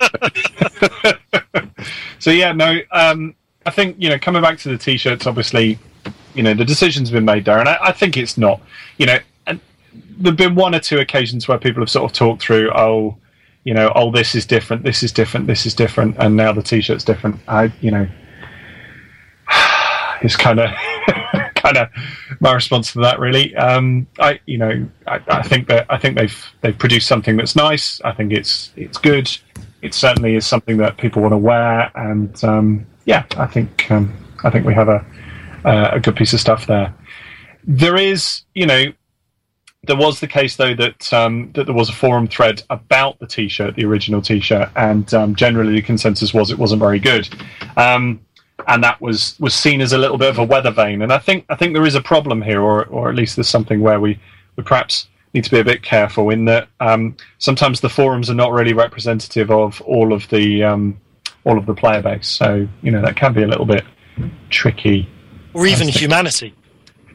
so 2.19 2.31
yeah, 2.31 2.53
no. 2.53 2.81
Um, 2.93 3.35
I 3.67 3.71
think 3.71 3.97
you 3.99 4.09
know, 4.09 4.19
coming 4.19 4.43
back 4.43 4.59
to 4.61 4.69
the 4.69 4.79
t-shirts, 4.79 5.27
obviously, 5.27 5.79
you 6.35 6.43
know, 6.43 6.55
the 6.55 6.65
decision's 6.65 7.11
been 7.11 7.25
made 7.25 7.45
there, 7.45 7.59
and 7.59 7.69
I, 7.69 7.79
I 7.81 7.93
think 7.93 8.17
it's 8.17 8.39
not. 8.39 8.61
You 8.97 9.07
know, 9.07 9.19
there've 10.19 10.37
been 10.37 10.55
one 10.55 10.75
or 10.75 10.81
two 10.81 10.99
occasions 10.99 11.49
where 11.49 11.59
people 11.59 11.83
have 11.83 11.91
sort 11.91 12.11
of 12.11 12.17
talked 12.17 12.43
through, 12.43 12.71
oh, 12.73 13.17
you 13.65 13.75
know, 13.75 13.93
oh, 13.95 14.11
this 14.11 14.35
is 14.35 14.47
different, 14.47 14.83
this 14.85 15.03
is 15.03 15.13
different, 15.13 15.47
this 15.47 15.67
is 15.67 15.75
different, 15.75 16.17
and 16.19 16.37
now 16.37 16.53
the 16.53 16.63
t-shirt's 16.63 17.05
different. 17.05 17.37
I, 17.49 17.73
you 17.81 17.91
know, 17.91 18.09
it's 20.23 20.37
kind 20.37 20.61
of 20.61 20.71
kind 21.57 21.77
of 21.77 21.89
my 22.41 22.53
response 22.53 22.93
to 22.93 23.01
that 23.01 23.19
really 23.19 23.55
um 23.57 24.07
i 24.21 24.39
you 24.47 24.57
know 24.57 24.87
I, 25.07 25.21
I 25.27 25.43
think 25.43 25.67
that 25.69 25.87
i 25.91 25.99
think 25.99 26.17
they've 26.17 26.53
they've 26.61 26.79
produced 26.79 27.09
something 27.09 27.37
that's 27.37 27.57
nice 27.57 28.01
i 28.03 28.13
think 28.13 28.33
it's 28.33 28.71
it's 28.77 28.99
good 28.99 29.29
it 29.83 29.95
certainly 29.95 30.37
is 30.37 30.47
something 30.47 30.77
that 30.77 30.97
people 30.97 31.23
want 31.23 31.33
to 31.33 31.39
wear 31.39 31.91
and 31.97 32.45
um 32.45 32.87
yeah 33.07 33.25
i 33.39 33.47
think 33.47 33.91
um 33.91 34.13
i 34.45 34.51
think 34.51 34.67
we 34.67 34.75
have 34.75 34.89
a 34.89 35.05
uh, 35.65 35.91
a 35.95 36.01
good 36.01 36.15
piece 36.15 36.33
of 36.33 36.39
stuff 36.39 36.67
there 36.67 36.95
there 37.65 37.97
is 37.97 38.43
you 38.55 38.67
know 38.67 38.93
there 39.87 39.97
was 39.97 40.21
the 40.21 40.27
case 40.27 40.57
though 40.57 40.75
that 40.75 41.13
um, 41.13 41.51
that 41.55 41.65
there 41.65 41.75
was 41.75 41.89
a 41.89 41.93
forum 41.93 42.27
thread 42.27 42.63
about 42.71 43.19
the 43.19 43.27
t-shirt, 43.27 43.77
the 43.77 43.85
original 43.85 44.21
t-shirt, 44.21 44.69
and 44.77 45.13
um, 45.15 45.35
generally 45.35 45.75
the 45.75 45.83
consensus 45.83 46.35
was 46.35 46.51
it 46.51 46.59
wasn't 46.59 46.81
very 46.81 46.99
good, 46.99 47.29
um, 47.77 48.21
and 48.67 48.83
that 48.83 49.01
was 49.01 49.39
was 49.41 49.55
seen 49.55 49.81
as 49.81 49.93
a 49.93 49.99
little 49.99 50.19
bit 50.19 50.29
of 50.29 50.39
a 50.39 50.45
weather 50.45 50.71
vane. 50.71 51.03
And 51.03 51.13
I 51.13 51.19
think 51.19 51.45
I 51.49 51.55
think 51.55 51.73
there 51.73 51.87
is 51.87 51.95
a 51.95 52.01
problem 52.01 52.43
here, 52.43 52.61
or 52.61 52.85
or 52.87 53.09
at 53.09 53.15
least 53.15 53.37
there's 53.37 53.49
something 53.49 53.81
where 53.81 54.01
we 54.01 54.19
we 54.57 54.63
perhaps 54.63 55.09
need 55.35 55.45
to 55.45 55.51
be 55.51 55.61
a 55.61 55.65
bit 55.65 55.83
careful 55.83 56.31
in 56.31 56.47
that 56.47 56.69
um, 56.81 57.17
sometimes 57.39 57.81
the 57.81 57.89
forums 57.89 58.31
are 58.31 58.35
not 58.35 58.53
really 58.53 58.73
representative 58.73 59.51
of 59.51 59.81
all 59.83 60.13
of 60.13 60.29
the 60.31 60.65
um, 60.65 60.99
all 61.47 61.57
of 61.57 61.65
the 61.65 61.75
player 61.75 62.03
base. 62.03 62.29
So 62.29 62.69
you 62.83 62.91
know 62.91 63.01
that 63.01 63.17
can 63.17 63.33
be 63.33 63.43
a 63.43 63.47
little 63.47 63.65
bit 63.65 63.85
tricky. 64.51 65.09
or 65.55 65.67
even 65.67 65.89
humanity. 65.89 66.55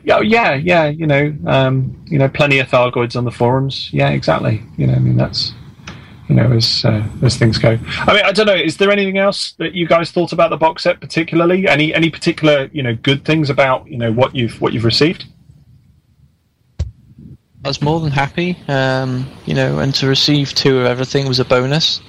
Yeah, 0.03 0.21
yeah, 0.21 0.55
yeah. 0.55 0.86
You 0.86 1.05
know, 1.05 1.36
um, 1.45 2.03
you 2.07 2.17
know, 2.17 2.27
plenty 2.27 2.57
of 2.57 2.67
Thargoids 2.67 3.15
on 3.15 3.25
the 3.25 3.32
forums. 3.32 3.93
Yeah, 3.93 4.09
exactly. 4.09 4.63
You 4.77 4.88
know, 4.88 4.93
I 4.93 4.99
mean, 4.99 5.17
that's 5.17 5.53
you 6.27 6.36
know, 6.36 6.51
as 6.53 6.84
uh, 6.86 7.05
as 7.21 7.38
things 7.38 7.57
go. 7.57 7.77
I 8.07 8.13
mean, 8.13 8.23
I 8.23 8.32
don't 8.32 8.47
know. 8.47 8.55
Is 8.55 8.77
there 8.77 8.89
anything 8.89 9.17
else 9.17 9.51
that 9.59 9.75
you 9.75 9.86
guys 9.86 10.11
thought 10.11 10.32
about 10.32 10.49
the 10.49 10.57
box 10.57 10.84
set 10.84 11.01
particularly? 11.01 11.67
Any 11.67 11.93
any 11.93 12.09
particular 12.09 12.69
you 12.71 12.82
know 12.82 12.95
good 12.95 13.25
things 13.25 13.49
about 13.49 13.88
you 13.88 13.97
know 13.97 14.11
what 14.11 14.34
you've 14.34 14.59
what 14.61 14.73
you've 14.73 14.86
received? 14.86 15.25
I 17.64 17.68
was 17.68 17.82
more 17.82 17.99
than 17.99 18.12
happy, 18.12 18.57
um, 18.68 19.28
you 19.45 19.53
know, 19.53 19.78
and 19.80 19.93
to 19.95 20.07
receive 20.07 20.53
two 20.55 20.80
of 20.80 20.88
everything 20.88 21.28
was 21.28 21.39
a 21.39 21.45
bonus. 21.45 22.01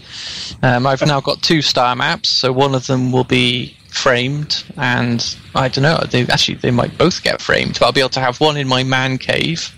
Um, 0.62 0.86
I've 0.86 1.06
now 1.06 1.20
got 1.20 1.42
two 1.42 1.60
star 1.60 1.94
maps, 1.94 2.30
so 2.30 2.50
one 2.52 2.74
of 2.74 2.86
them 2.86 3.12
will 3.12 3.24
be 3.24 3.76
framed, 3.88 4.64
and 4.78 5.36
I 5.54 5.68
don't 5.68 5.82
know. 5.82 6.02
They 6.10 6.26
actually 6.28 6.54
they 6.54 6.70
might 6.70 6.96
both 6.96 7.22
get 7.22 7.42
framed, 7.42 7.74
but 7.78 7.82
I'll 7.82 7.92
be 7.92 8.00
able 8.00 8.08
to 8.10 8.20
have 8.20 8.40
one 8.40 8.56
in 8.56 8.66
my 8.66 8.82
man 8.82 9.18
cave, 9.18 9.74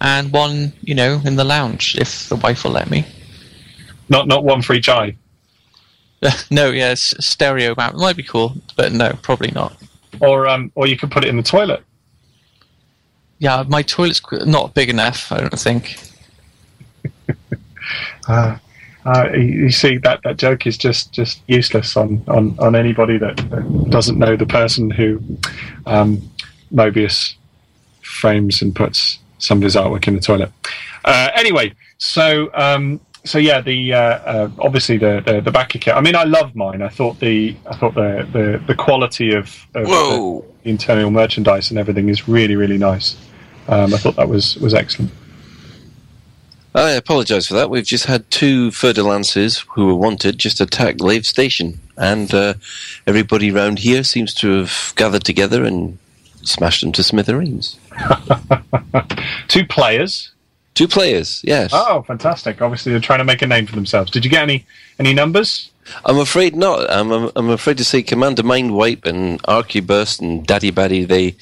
and 0.00 0.32
one, 0.32 0.72
you 0.82 0.94
know, 0.94 1.20
in 1.24 1.34
the 1.34 1.44
lounge 1.44 1.96
if 1.96 2.28
the 2.28 2.36
wife 2.36 2.62
will 2.62 2.70
let 2.70 2.88
me. 2.88 3.04
Not 4.08 4.28
not 4.28 4.44
one 4.44 4.62
for 4.62 4.74
each 4.74 4.88
eye. 4.88 5.16
no, 6.50 6.70
yeah, 6.70 6.94
stereo 6.94 7.74
map 7.76 7.94
might 7.94 8.16
be 8.16 8.22
cool, 8.22 8.54
but 8.76 8.92
no, 8.92 9.18
probably 9.22 9.50
not. 9.50 9.76
Or 10.20 10.46
um, 10.46 10.70
or 10.76 10.86
you 10.86 10.96
could 10.96 11.10
put 11.10 11.24
it 11.24 11.28
in 11.28 11.36
the 11.36 11.42
toilet. 11.42 11.82
Yeah, 13.38 13.64
my 13.68 13.82
toilet's 13.82 14.20
not 14.46 14.74
big 14.74 14.90
enough. 14.90 15.30
I 15.32 15.40
don't 15.40 15.58
think. 15.58 15.96
Uh, 18.28 18.58
uh, 19.06 19.30
you, 19.32 19.40
you 19.40 19.70
see 19.70 19.96
that, 19.96 20.20
that 20.22 20.36
joke 20.36 20.66
is 20.66 20.76
just, 20.76 21.10
just 21.12 21.40
useless 21.46 21.96
on, 21.96 22.22
on, 22.28 22.54
on 22.58 22.76
anybody 22.76 23.16
that, 23.16 23.38
that 23.48 23.86
doesn't 23.88 24.18
know 24.18 24.36
the 24.36 24.44
person 24.44 24.90
who 24.90 25.18
um, 25.86 26.20
Mobius 26.70 27.34
frames 28.02 28.60
and 28.60 28.76
puts 28.76 29.18
some 29.38 29.58
of 29.58 29.62
his 29.62 29.76
artwork 29.76 30.06
in 30.08 30.14
the 30.14 30.20
toilet. 30.20 30.52
Uh, 31.04 31.30
anyway, 31.34 31.72
so 31.96 32.50
um, 32.52 33.00
so 33.24 33.38
yeah, 33.38 33.60
the 33.60 33.92
uh, 33.92 33.98
uh, 33.98 34.50
obviously 34.58 34.96
the, 34.96 35.22
the 35.24 35.40
the 35.40 35.50
backer 35.50 35.78
kit. 35.78 35.94
I 35.94 36.00
mean, 36.00 36.16
I 36.16 36.24
love 36.24 36.54
mine. 36.54 36.82
I 36.82 36.88
thought 36.88 37.20
the 37.20 37.56
I 37.66 37.76
thought 37.76 37.94
the 37.94 38.26
the, 38.32 38.62
the 38.66 38.74
quality 38.74 39.32
of, 39.32 39.66
of 39.74 39.86
the 39.86 40.44
internal 40.64 41.10
merchandise 41.10 41.70
and 41.70 41.78
everything 41.78 42.08
is 42.08 42.28
really 42.28 42.56
really 42.56 42.78
nice. 42.78 43.16
Um, 43.68 43.94
I 43.94 43.98
thought 43.98 44.16
that 44.16 44.28
was 44.28 44.56
was 44.56 44.74
excellent. 44.74 45.10
I 46.74 46.90
apologise 46.92 47.46
for 47.46 47.54
that. 47.54 47.70
We've 47.70 47.84
just 47.84 48.06
had 48.06 48.30
two 48.30 48.70
Fer-de-Lances 48.70 49.64
who 49.70 49.86
were 49.86 49.94
wanted 49.94 50.38
just 50.38 50.60
attack 50.60 51.00
Lave 51.00 51.26
Station, 51.26 51.80
and 51.96 52.32
uh, 52.32 52.54
everybody 53.06 53.50
round 53.50 53.80
here 53.80 54.04
seems 54.04 54.32
to 54.34 54.60
have 54.60 54.92
gathered 54.96 55.24
together 55.24 55.64
and 55.64 55.98
smashed 56.42 56.82
them 56.82 56.92
to 56.92 57.02
smithereens. 57.02 57.78
Two 59.48 59.66
players. 59.66 60.30
Two 60.74 60.86
players, 60.86 61.40
yes. 61.42 61.70
Oh, 61.74 62.02
fantastic! 62.02 62.62
Obviously, 62.62 62.92
they're 62.92 63.00
trying 63.00 63.18
to 63.18 63.24
make 63.24 63.42
a 63.42 63.46
name 63.46 63.66
for 63.66 63.74
themselves. 63.74 64.10
Did 64.12 64.24
you 64.24 64.30
get 64.30 64.42
any 64.42 64.64
any 65.00 65.12
numbers? 65.12 65.70
I'm 66.04 66.18
afraid 66.18 66.54
not. 66.54 66.90
I'm, 66.90 67.10
I'm, 67.10 67.30
I'm 67.36 67.50
afraid 67.50 67.78
to 67.78 67.84
say 67.84 68.02
Commander 68.02 68.42
Mindwipe 68.42 69.06
and 69.06 69.42
Archieburst 69.44 70.20
and 70.20 70.46
Daddy 70.46 70.70
Baddy, 70.70 71.06
they, 71.06 71.36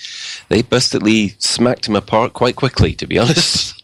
they 0.49 0.62
bustedly 0.62 1.34
smacked 1.38 1.88
him 1.88 1.97
apart 1.97 2.32
quite 2.32 2.57
quickly, 2.57 2.92
to 2.94 3.07
be 3.07 3.18
honest. 3.20 3.82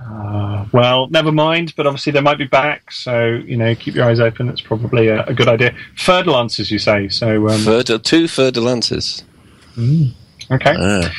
Uh, 0.00 0.64
well, 0.72 1.08
never 1.08 1.32
mind. 1.32 1.74
But 1.76 1.86
obviously, 1.86 2.12
they 2.12 2.20
might 2.20 2.38
be 2.38 2.46
back. 2.46 2.90
So 2.92 3.26
you 3.44 3.56
know, 3.56 3.74
keep 3.74 3.94
your 3.94 4.06
eyes 4.06 4.20
open. 4.20 4.48
It's 4.48 4.60
probably 4.60 5.08
a, 5.08 5.24
a 5.24 5.34
good 5.34 5.48
idea. 5.48 5.74
Lance, 6.06 6.58
as 6.60 6.70
you 6.70 6.78
say. 6.78 7.08
So 7.08 7.48
um, 7.48 7.60
Fer- 7.60 7.82
two 7.82 8.28
Fer-de-Lances. 8.28 9.24
okay. 10.50 10.74
Ah. 10.76 11.12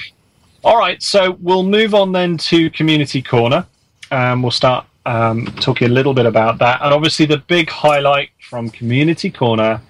All 0.64 0.78
right, 0.78 1.02
so 1.02 1.38
we'll 1.40 1.64
move 1.64 1.94
on 1.96 2.12
then 2.12 2.38
to 2.38 2.70
Community 2.72 3.22
Corner. 3.22 3.66
Um, 4.12 4.42
we'll 4.42 4.52
start 4.52 4.86
um, 5.10 5.47
talking 5.60 5.88
a 5.88 5.91
little 5.91 6.14
bit 6.14 6.28
about 6.28 6.60
that. 6.60 6.82
And 6.84 6.93
obviously, 6.93 7.26
the 7.26 7.39
big 7.39 7.68
highlight 7.68 8.30
from 8.47 8.70
Community 8.70 9.32
Corner 9.32 9.82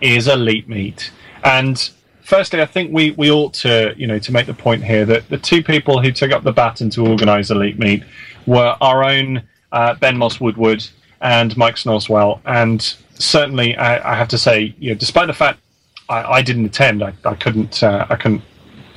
is 0.00 0.26
Elite 0.26 0.68
Meet. 0.68 1.12
And 1.44 1.90
firstly, 2.22 2.60
I 2.60 2.66
think 2.66 2.92
we, 2.92 3.12
we 3.12 3.30
ought 3.30 3.54
to, 3.54 3.94
you 3.96 4.08
know, 4.08 4.18
to 4.18 4.32
make 4.32 4.46
the 4.46 4.54
point 4.54 4.82
here 4.82 5.04
that 5.04 5.28
the 5.28 5.38
two 5.38 5.62
people 5.62 6.02
who 6.02 6.10
took 6.10 6.32
up 6.32 6.42
the 6.42 6.52
baton 6.52 6.90
to 6.90 7.06
organise 7.06 7.50
Elite 7.50 7.78
Meet 7.78 8.02
were 8.46 8.76
our 8.80 9.04
own 9.04 9.44
uh, 9.70 9.94
Ben 9.94 10.16
Moss 10.16 10.40
Woodward 10.40 10.84
and 11.20 11.56
Mike 11.56 11.76
Snoswell. 11.76 12.40
And 12.44 12.82
certainly, 13.14 13.76
I, 13.76 14.12
I 14.12 14.16
have 14.16 14.28
to 14.28 14.38
say, 14.38 14.74
you 14.80 14.90
know, 14.90 14.98
despite 14.98 15.28
the 15.28 15.34
fact 15.34 15.60
I, 16.08 16.24
I 16.38 16.42
didn't 16.42 16.64
attend, 16.64 17.04
I, 17.04 17.12
I 17.24 17.34
couldn't, 17.36 17.80
uh, 17.80 18.06
I 18.10 18.16
couldn't 18.16 18.42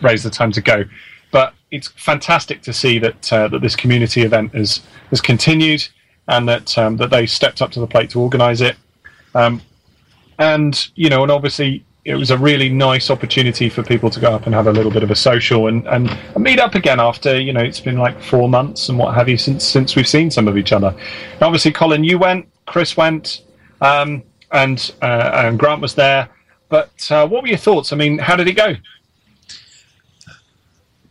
raise 0.02 0.24
the 0.24 0.32
time 0.32 0.52
to 0.54 0.62
go. 0.62 0.86
But 1.32 1.54
it's 1.72 1.90
fantastic 1.90 2.62
to 2.64 2.74
see 2.74 3.00
that 3.00 3.34
uh, 3.34 3.48
that 3.50 3.62
this 3.62 3.76
community 3.76 4.22
event 4.22 4.54
has 4.54 4.82
has 5.10 5.22
continued 5.22 5.88
and 6.28 6.48
that 6.48 6.78
um, 6.78 6.98
that 6.98 7.10
they 7.10 7.26
stepped 7.26 7.62
up 7.62 7.72
to 7.72 7.80
the 7.80 7.88
plate 7.88 8.10
to 8.12 8.22
organise 8.22 8.62
it. 8.62 8.76
Um, 9.36 9.62
and 10.40 10.88
you 10.96 11.10
know, 11.10 11.24
and 11.24 11.32
obviously 11.32 11.84
it 12.08 12.16
was 12.16 12.32
a 12.32 12.38
really 12.38 12.70
nice 12.70 13.10
opportunity 13.10 13.68
for 13.70 13.84
people 13.84 14.10
to 14.10 14.20
go 14.22 14.32
up 14.32 14.46
and 14.46 14.56
have 14.56 14.68
a 14.68 14.72
little 14.72 14.92
bit 14.92 15.04
of 15.04 15.12
a 15.12 15.16
social 15.16 15.68
and, 15.68 15.86
and 15.88 16.18
meet 16.40 16.58
up 16.58 16.74
again 16.74 17.02
after 17.02 17.38
you 17.38 17.52
know 17.52 17.60
it's 17.60 17.82
been 17.82 17.98
like 17.98 18.22
four 18.22 18.48
months 18.48 18.88
and 18.88 18.98
what 18.98 19.14
have 19.14 19.28
you 19.28 19.38
since 19.38 19.66
since 19.66 19.96
we've 19.96 20.08
seen 20.08 20.32
some 20.32 20.48
of 20.48 20.58
each 20.58 20.72
other. 20.72 20.96
And 21.34 21.42
obviously, 21.42 21.72
Colin, 21.74 22.04
you 22.04 22.18
went, 22.18 22.48
Chris 22.66 22.96
went, 22.96 23.44
um, 23.82 24.24
and 24.52 24.94
uh, 25.02 25.32
and 25.46 25.60
Grant 25.60 25.82
was 25.82 25.96
there. 25.96 26.30
But 26.70 27.12
uh, 27.12 27.28
what 27.28 27.44
were 27.44 27.50
your 27.50 27.58
thoughts? 27.58 27.94
I 27.94 27.96
mean, 27.96 28.18
how 28.18 28.36
did 28.36 28.48
it 28.48 28.54
go? 28.54 28.76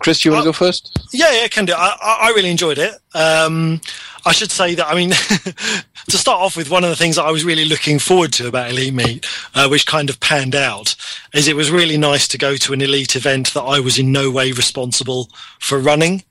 Chris, 0.06 0.20
do 0.20 0.28
you 0.28 0.32
want 0.34 0.44
to 0.44 0.50
Uh, 0.50 0.52
go 0.52 0.56
first? 0.56 0.96
Yeah, 1.12 1.32
yeah, 1.32 1.48
can 1.48 1.64
do. 1.64 1.72
I, 1.76 1.96
I 2.00 2.18
I 2.28 2.32
really 2.36 2.48
enjoyed 2.48 2.78
it. 2.78 2.94
Um, 3.12 3.80
I 4.24 4.30
should 4.30 4.52
say 4.52 4.76
that. 4.76 4.86
I 4.86 4.94
mean, 4.94 5.10
to 6.10 6.16
start 6.16 6.40
off 6.40 6.56
with, 6.56 6.70
one 6.70 6.84
of 6.84 6.90
the 6.90 6.94
things 6.94 7.16
that 7.16 7.24
I 7.24 7.32
was 7.32 7.44
really 7.44 7.64
looking 7.64 7.98
forward 7.98 8.32
to 8.34 8.46
about 8.46 8.70
Elite 8.70 8.94
Meet, 8.94 9.26
uh, 9.56 9.66
which 9.66 9.84
kind 9.84 10.08
of 10.08 10.20
panned 10.20 10.54
out, 10.54 10.94
is 11.34 11.48
it 11.48 11.56
was 11.56 11.72
really 11.72 11.96
nice 11.98 12.28
to 12.28 12.38
go 12.38 12.54
to 12.54 12.72
an 12.72 12.82
elite 12.82 13.16
event 13.16 13.52
that 13.54 13.62
I 13.62 13.80
was 13.80 13.98
in 13.98 14.12
no 14.12 14.30
way 14.30 14.52
responsible 14.52 15.28
for 15.58 15.80
running. 15.80 16.22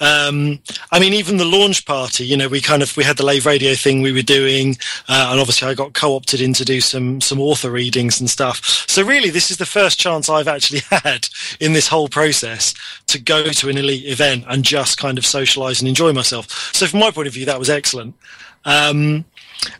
Um, 0.00 0.58
I 0.90 0.98
mean, 0.98 1.12
even 1.12 1.36
the 1.36 1.44
launch 1.44 1.86
party, 1.86 2.24
you 2.24 2.36
know, 2.36 2.48
we 2.48 2.60
kind 2.60 2.82
of 2.82 2.96
we 2.96 3.04
had 3.04 3.16
the 3.16 3.24
live 3.24 3.46
radio 3.46 3.74
thing 3.74 4.02
we 4.02 4.12
were 4.12 4.22
doing, 4.22 4.76
uh, 5.08 5.28
and 5.30 5.40
obviously 5.40 5.68
I 5.68 5.74
got 5.74 5.94
co-opted 5.94 6.40
in 6.40 6.52
to 6.54 6.64
do 6.64 6.80
some 6.80 7.20
some 7.20 7.40
author 7.40 7.70
readings 7.70 8.20
and 8.20 8.28
stuff. 8.28 8.60
So 8.88 9.04
really, 9.04 9.30
this 9.30 9.50
is 9.50 9.58
the 9.58 9.66
first 9.66 9.98
chance 9.98 10.28
I've 10.28 10.48
actually 10.48 10.80
had 10.90 11.28
in 11.60 11.72
this 11.74 11.88
whole 11.88 12.08
process 12.08 12.74
to 13.06 13.20
go 13.20 13.44
to 13.44 13.68
an 13.68 13.78
elite 13.78 14.06
event 14.06 14.44
and 14.48 14.64
just 14.64 14.98
kind 14.98 15.16
of 15.16 15.24
socialise 15.24 15.80
and 15.80 15.88
enjoy 15.88 16.12
myself. 16.12 16.50
So 16.74 16.86
from 16.86 17.00
my 17.00 17.10
point 17.10 17.28
of 17.28 17.34
view, 17.34 17.46
that 17.46 17.58
was 17.58 17.70
excellent. 17.70 18.16
Um, 18.64 19.24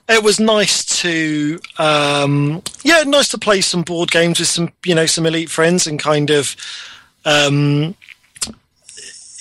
it 0.09 0.23
was 0.23 0.39
nice 0.39 0.85
to 1.03 1.59
um, 1.79 2.63
yeah, 2.85 3.03
nice 3.03 3.29
to 3.31 3.39
play 3.39 3.61
some 3.63 3.83
board 3.83 4.11
games 4.13 4.39
with 4.39 4.49
some 4.49 4.73
you 4.85 4.95
know 4.95 5.07
some 5.07 5.27
elite 5.27 5.51
friends 5.51 5.87
and 5.87 5.99
kind 5.99 6.31
of. 6.31 6.55
Um, 7.27 7.97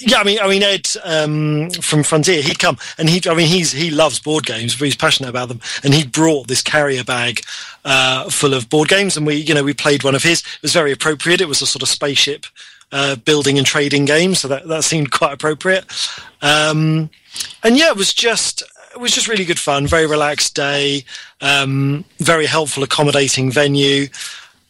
yeah, 0.06 0.20
I 0.20 0.24
mean, 0.24 0.39
I 0.39 0.47
mean, 0.47 0.64
Ed 0.64 0.88
um, 1.04 1.70
from 1.70 2.04
Frontier, 2.04 2.41
he'd 2.41 2.60
come 2.60 2.78
and 2.97 3.10
he, 3.10 3.22
I 3.30 3.34
mean, 3.34 3.47
he's 3.47 3.72
he 3.72 3.89
loves 3.89 4.20
board 4.20 4.45
games, 4.45 4.76
but 4.76 4.86
he's 4.86 4.95
passionate 4.95 5.30
about 5.30 5.49
them, 5.49 5.62
and 5.84 5.93
he 5.93 6.06
brought 6.06 6.47
this 6.47 6.62
carrier 6.62 7.04
bag 7.04 7.41
uh, 7.86 8.30
full 8.30 8.54
of 8.54 8.70
board 8.70 8.89
games, 8.89 9.18
and 9.18 9.26
we, 9.26 9.36
you 9.36 9.54
know, 9.54 9.64
we 9.64 9.74
played 9.74 10.04
one 10.04 10.16
of 10.16 10.24
his. 10.24 10.39
It 10.39 10.62
was 10.62 10.74
very 10.74 10.91
appropriate. 10.91 11.41
It 11.41 11.47
was 11.47 11.62
a 11.62 11.66
sort 11.66 11.84
of 11.84 11.89
spaceship 11.89 12.45
uh, 12.91 13.16
building 13.16 13.58
and 13.58 13.66
trading 13.66 14.06
game, 14.06 14.36
so 14.36 14.47
that 14.47 14.68
that 14.68 14.84
seemed 14.84 15.12
quite 15.12 15.34
appropriate. 15.34 15.86
Um, 16.41 17.10
and 17.64 17.78
yeah, 17.78 17.89
it 17.89 17.97
was 17.97 18.14
just 18.14 18.64
it 18.93 18.99
was 18.99 19.12
just 19.12 19.28
really 19.28 19.45
good 19.45 19.60
fun. 19.60 19.88
Very 19.88 20.06
relaxed 20.06 20.56
day. 20.56 21.04
Um, 21.41 22.06
very 22.20 22.45
helpful, 22.45 22.84
accommodating 22.84 23.51
venue. 23.51 24.08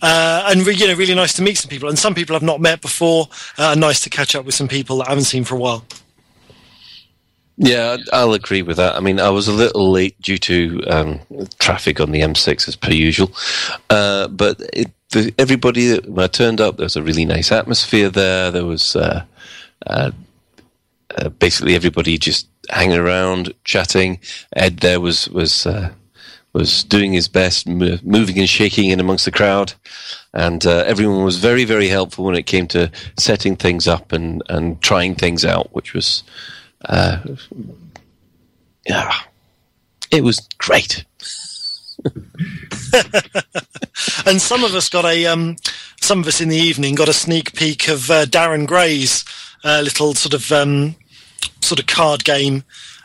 Uh, 0.03 0.43
and 0.47 0.67
re- 0.67 0.75
you 0.75 0.85
know, 0.85 0.95
really 0.95 1.15
nice 1.15 1.31
to 1.33 1.41
meet 1.41 1.57
some 1.57 1.69
people, 1.69 1.87
and 1.87 1.97
some 1.97 2.13
people 2.13 2.35
I've 2.35 2.43
not 2.43 2.59
met 2.59 2.81
before. 2.81 3.29
Uh, 3.57 3.73
nice 3.73 4.01
to 4.01 4.09
catch 4.09 4.35
up 4.35 4.43
with 4.43 4.53
some 4.53 4.67
people 4.67 4.97
that 4.97 5.07
I 5.07 5.11
haven't 5.11 5.23
seen 5.23 5.45
for 5.45 5.55
a 5.55 5.59
while. 5.59 5.85
Yeah, 7.55 7.95
I'll 8.11 8.33
agree 8.33 8.63
with 8.63 8.75
that. 8.77 8.95
I 8.95 8.99
mean, 8.99 9.19
I 9.21 9.29
was 9.29 9.47
a 9.47 9.53
little 9.53 9.89
late 9.91 10.19
due 10.21 10.37
to 10.39 10.83
um, 10.87 11.19
traffic 11.59 12.01
on 12.01 12.11
the 12.11 12.19
M6 12.19 12.67
as 12.67 12.75
per 12.75 12.91
usual, 12.91 13.31
uh, 13.89 14.27
but 14.27 14.59
it, 14.73 14.91
the, 15.11 15.33
everybody 15.39 15.87
that 15.87 16.09
when 16.09 16.25
I 16.25 16.27
turned 16.27 16.59
up, 16.59 16.75
there 16.75 16.85
was 16.85 16.97
a 16.97 17.03
really 17.03 17.23
nice 17.23 17.51
atmosphere 17.53 18.09
there. 18.09 18.51
There 18.51 18.65
was 18.65 18.97
uh, 18.97 19.23
uh, 19.87 20.11
uh, 21.15 21.29
basically 21.29 21.75
everybody 21.75 22.17
just 22.17 22.49
hanging 22.69 22.97
around, 22.97 23.53
chatting. 23.63 24.19
Ed 24.53 24.79
there 24.79 24.99
was 24.99 25.29
was 25.29 25.65
uh, 25.65 25.91
was 26.53 26.83
doing 26.83 27.13
his 27.13 27.27
best, 27.27 27.67
mo- 27.67 27.97
moving 28.03 28.39
and 28.39 28.49
shaking 28.49 28.89
in 28.89 28.99
amongst 28.99 29.25
the 29.25 29.31
crowd, 29.31 29.73
and 30.33 30.65
uh, 30.65 30.83
everyone 30.85 31.23
was 31.23 31.37
very 31.37 31.65
very 31.65 31.87
helpful 31.87 32.25
when 32.25 32.35
it 32.35 32.43
came 32.43 32.67
to 32.67 32.91
setting 33.17 33.55
things 33.55 33.87
up 33.87 34.11
and 34.11 34.43
and 34.49 34.81
trying 34.81 35.15
things 35.15 35.43
out, 35.43 35.73
which 35.73 35.93
was 35.93 36.23
uh, 36.85 37.19
yeah, 38.85 39.11
it 40.11 40.23
was 40.23 40.47
great. 40.57 41.05
and 44.25 44.41
some 44.41 44.63
of 44.63 44.75
us 44.75 44.89
got 44.89 45.05
a 45.05 45.25
um, 45.25 45.55
some 46.01 46.19
of 46.19 46.27
us 46.27 46.41
in 46.41 46.49
the 46.49 46.57
evening 46.57 46.95
got 46.95 47.09
a 47.09 47.13
sneak 47.13 47.53
peek 47.53 47.87
of 47.87 48.11
uh, 48.11 48.25
Darren 48.25 48.67
Gray's 48.67 49.23
uh, 49.63 49.81
little 49.83 50.13
sort 50.13 50.33
of 50.33 50.51
um, 50.51 50.95
sort 51.61 51.79
of 51.79 51.87
card 51.87 52.23
game 52.23 52.63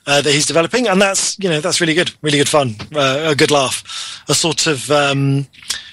uh, 0.09 0.23
that 0.23 0.33
he's 0.33 0.47
developing, 0.47 0.89
and 0.89 1.01
that's 1.01 1.39
you 1.39 1.49
know 1.49 1.61
that's 1.61 1.81
really 1.81 1.95
good, 1.95 2.11
really 2.23 2.39
good 2.39 2.49
fun, 2.49 2.75
uh, 2.97 3.27
a 3.31 3.37
good 3.37 3.51
laugh, 3.51 4.25
a 4.29 4.35
sort 4.35 4.67
of. 4.67 4.91
Um, 4.91 5.47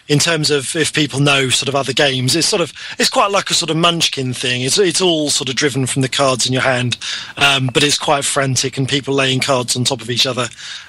in 0.08 0.20
terms 0.20 0.52
of 0.52 0.76
if 0.76 0.94
people 0.94 1.20
know 1.20 1.50
sort 1.50 1.68
of 1.68 1.74
other 1.74 1.92
games, 1.92 2.36
it's 2.36 2.48
sort 2.48 2.62
of 2.62 2.72
it's 3.00 3.10
quite 3.10 3.32
like 3.32 3.50
a 3.50 3.56
sort 3.56 3.72
of 3.72 3.78
Munchkin 3.78 4.34
thing. 4.34 4.62
It's 4.62 4.78
it's 4.78 5.02
all 5.02 5.32
sort 5.32 5.50
of 5.50 5.56
driven 5.56 5.88
from 5.88 6.04
the 6.04 6.10
cards 6.10 6.46
in 6.46 6.54
your 6.54 6.62
hand, 6.62 6.98
um, 7.38 7.72
but 7.74 7.84
it's 7.84 7.98
quite 7.98 8.24
frantic 8.24 8.78
and 8.78 8.88
people 8.88 9.16
laying 9.16 9.40
cards 9.40 9.76
on 9.76 9.84
top 9.84 10.02
of 10.02 10.12
each 10.12 10.28
other, 10.28 10.48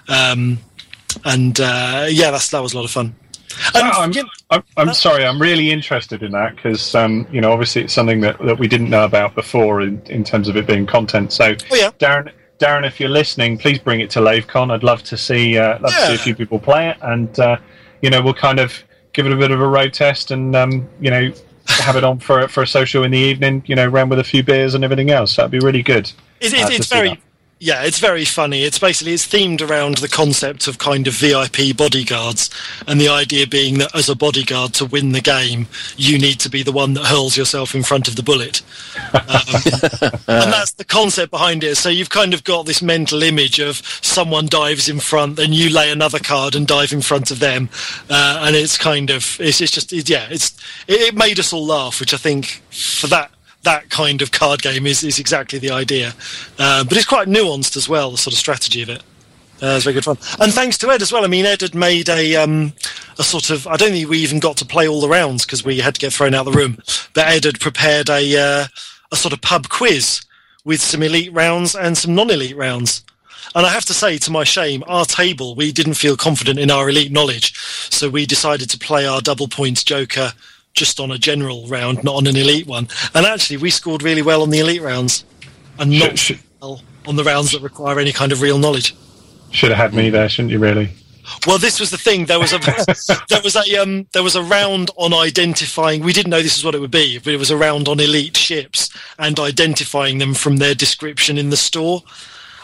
um, 0.09 0.59
and 1.25 1.59
uh, 1.59 2.07
yeah, 2.11 2.31
that's 2.31 2.51
that 2.51 2.63
was 2.63 2.75
a 2.75 2.77
lot 2.77 2.85
of 2.85 2.91
fun. 2.91 3.15
And, 3.75 3.87
I'm, 3.87 4.13
yeah, 4.13 4.23
I'm, 4.51 4.63
I'm 4.77 4.93
sorry, 4.93 5.25
I'm 5.25 5.41
really 5.41 5.71
interested 5.71 6.23
in 6.23 6.33
that 6.33 6.57
because, 6.57 6.95
um, 6.95 7.27
you 7.33 7.41
know, 7.41 7.53
obviously 7.53 7.85
it's 7.85 7.95
something 7.95 8.21
that, 8.21 8.39
that 8.45 8.59
we 8.59 8.69
didn't 8.69 8.91
know 8.91 9.07
about 9.07 9.35
before 9.35 9.81
in, 9.81 10.03
in 10.07 10.25
terms 10.25 10.49
of 10.49 10.59
it 10.59 10.67
being 10.67 10.85
content. 10.85 11.33
So, 11.33 11.55
Oh, 11.71 11.77
yeah. 11.77 11.91
Darren, 11.99 12.31
Darren, 12.59 12.87
if 12.87 12.99
you're 12.99 13.11
listening, 13.11 13.59
please 13.59 13.79
bring 13.79 14.01
it 14.01 14.11
to 14.11 14.21
LaveCon. 14.21 14.71
I'd 14.71 14.83
love 14.83 15.03
to 15.05 15.17
see 15.17 15.59
uh, 15.59 15.79
love 15.81 15.93
to 15.93 16.07
see 16.07 16.15
a 16.15 16.19
few 16.19 16.35
people 16.35 16.59
play 16.59 16.89
it, 16.89 16.97
and 17.03 17.39
uh, 17.39 17.59
you 18.01 18.11
know 18.11 18.23
we'll 18.23 18.35
kind 18.35 18.59
of 18.59 18.83
give 19.13 19.27
it 19.27 19.33
a 19.33 19.37
bit 19.37 19.51
of 19.51 19.61
a 19.61 19.67
road 19.67 19.93
test, 19.93 20.31
and 20.31 20.57
um, 20.57 20.89
you 21.01 21.11
know 21.11 21.33
have 21.69 21.97
it 21.97 22.05
on 22.05 22.19
for 22.19 22.49
for 22.49 22.63
a 22.63 22.67
social 22.67 23.05
in 23.05 23.11
the 23.11 23.19
evening. 23.19 23.63
You 23.67 23.77
know, 23.77 23.87
round 23.87 24.11
with 24.11 24.19
a 24.19 24.25
few 24.25 24.43
beers 24.43 24.75
and 24.75 24.85
everything 24.85 25.11
else. 25.11 25.37
That'd 25.37 25.51
be 25.51 25.59
really 25.59 25.83
good. 25.83 26.11
It, 26.41 26.55
uh, 26.55 26.69
it's 26.71 26.89
very, 26.89 27.11
that. 27.11 27.19
Yeah, 27.59 27.85
it's 27.85 27.99
very 27.99 28.27
funny. 28.27 28.65
It's 28.65 28.79
basically 28.79 29.15
it's 29.15 29.27
themed 29.27 29.67
around 29.67 29.97
the 29.99 30.09
concept 30.09 30.69
of 30.69 30.79
kind 30.79 31.07
of 31.07 31.15
VIP 31.15 31.75
bodyguards, 31.75 32.51
and 32.87 33.01
the 33.01 33.09
idea 33.09 33.47
being 33.47 33.79
that 33.79 33.95
as 33.95 34.11
a 34.11 34.15
bodyguard 34.15 34.75
to 34.75 34.85
win 34.85 35.13
the 35.13 35.23
game, 35.23 35.67
you 35.97 36.19
need 36.19 36.39
to 36.41 36.51
be 36.51 36.63
the 36.63 36.73
one 36.73 36.93
that 36.95 37.07
hurls 37.07 37.35
yourself 37.35 37.75
in 37.75 37.83
front 37.83 38.09
of 38.09 38.17
the 38.17 38.23
bullet, 38.23 38.61
um, 39.15 40.13
and 40.29 40.53
that's 40.53 40.73
the 40.73 40.85
concept 40.85 41.31
behind 41.31 41.65
it. 41.65 41.77
So 41.77 41.89
you've 41.89 42.11
kind 42.11 42.35
of 42.35 42.45
got 42.45 42.67
this 42.67 42.83
mental 42.83 43.23
image 43.23 43.59
of 43.59 43.77
someone 44.03 44.47
dives 44.47 44.87
in 44.87 45.01
front, 45.01 45.37
then 45.37 45.55
you 45.55 45.71
lay 45.71 45.91
another 45.91 46.19
card 46.19 46.55
and 46.55 46.67
dive 46.67 46.93
in 46.93 47.01
front 47.01 47.31
of 47.31 47.39
them, 47.39 47.71
uh, 48.11 48.43
and 48.47 48.55
it's 48.55 48.77
kind 48.77 49.09
of 49.09 49.39
it's, 49.41 49.63
it's 49.63 49.73
just 49.73 49.95
it, 49.95 50.11
yeah, 50.11 50.27
it's 50.31 50.55
it, 50.89 51.01
it 51.01 51.15
made 51.15 51.39
us 51.39 51.55
all 51.55 51.65
laugh, 51.65 52.01
which 52.01 52.13
I 52.13 52.19
think 52.19 52.63
for 52.71 53.07
that 53.07 53.31
that 53.67 53.91
kind 53.91 54.23
of 54.23 54.33
card 54.33 54.63
game 54.63 54.87
is, 54.87 55.05
is 55.05 55.19
exactly 55.19 55.59
the 55.59 55.71
idea. 55.71 56.15
Uh, 56.59 56.85
but 56.85 56.97
it's 56.97 57.07
quite 57.07 57.29
nuanced 57.29 57.77
as 57.77 57.89
well, 57.89 58.13
the 58.13 58.17
sort 58.17 58.33
of 58.33 58.39
strategy 58.39 58.81
of 58.81 58.89
it. 58.89 59.03
Uh, 59.63 59.75
it's 59.77 59.85
very 59.85 59.95
good 59.95 60.05
fun. 60.05 60.19
And 60.41 60.53
thanks 60.53 60.79
to 60.79 60.91
Ed 60.91 61.03
as 61.03 61.13
well. 61.13 61.25
I 61.25 61.29
mean, 61.29 61.47
Ed 61.47 61.63
had 61.63 61.75
made 61.75 62.09
a 62.09 62.37
um, 62.37 62.73
a 63.19 63.23
sort 63.23 63.51
of. 63.51 63.67
I 63.67 63.77
don't 63.77 63.91
think 63.91 64.09
we 64.09 64.19
even 64.19 64.39
got 64.39 64.57
to 64.59 64.67
play 64.67 64.87
all 64.87 65.01
the 65.01 65.09
rounds 65.09 65.47
because 65.47 65.65
we 65.65 65.79
had 65.79 65.95
to 65.95 66.01
get 66.01 66.13
thrown 66.13 66.35
out 66.35 66.47
of 66.47 66.53
the 66.53 66.59
room. 66.59 66.79
But 67.15 67.27
Ed 67.27 67.45
had 67.45 67.61
prepared 67.61 68.11
a 68.11 68.37
uh, 68.37 68.67
a 69.11 69.17
sort 69.17 69.33
of 69.33 69.41
pub 69.41 69.69
quiz 69.69 70.23
with 70.65 70.81
some 70.81 71.03
elite 71.03 71.33
rounds 71.33 71.75
and 71.75 71.97
some 71.97 72.15
non-elite 72.15 72.57
rounds. 72.57 73.03
And 73.55 73.65
I 73.65 73.71
have 73.71 73.87
to 73.87 73.95
say, 73.95 74.19
to 74.19 74.31
my 74.31 74.45
shame, 74.45 74.85
our 74.87 75.07
table 75.07 75.55
we 75.55 75.73
didn't 75.73 75.95
feel 75.95 76.17
confident 76.17 76.59
in 76.59 76.71
our 76.71 76.91
elite 76.91 77.13
knowledge, 77.13 77.57
so 77.91 78.11
we 78.11 78.27
decided 78.27 78.69
to 78.71 78.79
play 78.79 79.07
our 79.07 79.23
double 79.23 79.49
points 79.49 79.83
joker 79.83 80.33
just 80.77 81.01
on 81.01 81.11
a 81.11 81.19
general 81.19 81.67
round, 81.67 82.05
not 82.05 82.15
on 82.15 82.27
an 82.29 82.37
elite 82.37 82.67
one. 82.67 82.87
And 83.15 83.27
actually, 83.27 83.57
we 83.57 83.71
scored 83.71 84.03
really 84.03 84.23
well 84.23 84.43
on 84.43 84.51
the 84.51 84.61
elite 84.61 84.83
rounds, 84.83 85.25
and 85.81 85.99
not 85.99 86.17
Sh- 86.17 86.35
sh- 86.35 86.41
well 86.63 86.83
on 87.07 87.17
the 87.17 87.25
rounds 87.25 87.51
that 87.53 87.63
require 87.63 87.99
any 87.99 88.13
kind 88.13 88.31
of 88.31 88.43
real 88.43 88.59
knowledge. 88.59 88.95
Should 89.51 89.71
have 89.71 89.79
had 89.79 89.95
me 89.95 90.11
there, 90.11 90.29
shouldn't 90.29 90.53
you? 90.53 90.59
Really? 90.59 90.91
Well, 91.47 91.59
this 91.59 91.81
was 91.81 91.91
the 91.91 91.99
thing. 91.99 92.27
There 92.27 92.39
was 92.39 92.53
a 92.53 92.59
there 93.29 93.41
was 93.43 93.57
a 93.57 93.83
um, 93.83 94.07
there 94.13 94.23
was 94.23 94.37
a 94.37 94.43
round 94.43 94.91
on 94.97 95.13
identifying. 95.13 96.03
We 96.05 96.13
didn't 96.13 96.31
know 96.31 96.43
this 96.43 96.57
is 96.57 96.65
what 96.65 96.75
it 96.75 96.81
would 96.81 96.91
be, 96.91 97.19
but 97.19 97.33
it 97.33 97.39
was 97.39 97.51
a 97.51 97.57
round 97.57 97.89
on 97.89 97.99
elite 97.99 98.37
ships 98.37 98.91
and 99.19 99.41
identifying 99.41 100.19
them 100.19 100.35
from 100.35 100.59
their 100.59 100.75
description 100.75 101.39
in 101.39 101.51
the 101.51 101.57
store. 101.57 102.03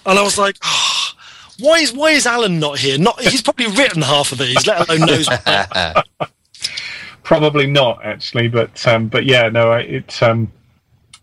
And 0.06 0.18
I 0.18 0.22
was 0.22 0.39
like, 0.39 0.56
"Ah, 0.62 1.14
why 1.59 1.78
is 1.78 1.93
why 1.93 2.10
is 2.10 2.26
Alan 2.26 2.60
not 2.60 2.78
here? 2.78 2.98
Not 2.98 3.20
he's 3.20 3.43
probably 3.43 3.66
written 3.66 4.02
half 4.02 4.32
of 4.32 4.39
these, 4.39 4.66
let 4.66 4.89
alone 4.89 5.06
knows. 5.06 5.28
Probably 7.23 7.66
not 7.66 8.05
actually, 8.05 8.49
but 8.49 8.86
um, 8.86 9.09
but 9.09 9.24
yeah, 9.24 9.49
no, 9.49 9.73
it's 9.73 10.23
um, 10.23 10.53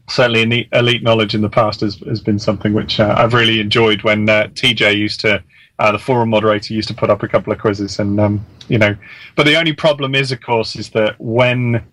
certainly 0.09 0.69
elite, 0.71 1.03
knowledge 1.03 1.35
in 1.35 1.41
the 1.41 1.49
past 1.49 1.81
has, 1.81 1.99
has 1.99 2.21
been 2.21 2.39
something 2.39 2.73
which 2.73 2.99
uh, 2.99 3.15
I've 3.17 3.33
really 3.33 3.59
enjoyed. 3.59 4.03
When 4.03 4.29
uh, 4.29 4.47
TJ 4.53 4.97
used 4.97 5.19
to, 5.21 5.43
uh, 5.77 5.91
the 5.91 5.99
forum 5.99 6.29
moderator 6.29 6.73
used 6.73 6.87
to 6.89 6.93
put 6.93 7.09
up 7.09 7.23
a 7.23 7.27
couple 7.27 7.53
of 7.53 7.59
quizzes, 7.59 7.99
and 7.99 8.19
um, 8.19 8.45
you 8.67 8.77
know, 8.77 8.95
but 9.35 9.45
the 9.45 9.57
only 9.57 9.73
problem 9.73 10.15
is, 10.15 10.31
of 10.31 10.41
course, 10.41 10.75
is 10.75 10.89
that 10.91 11.15
when 11.19 11.83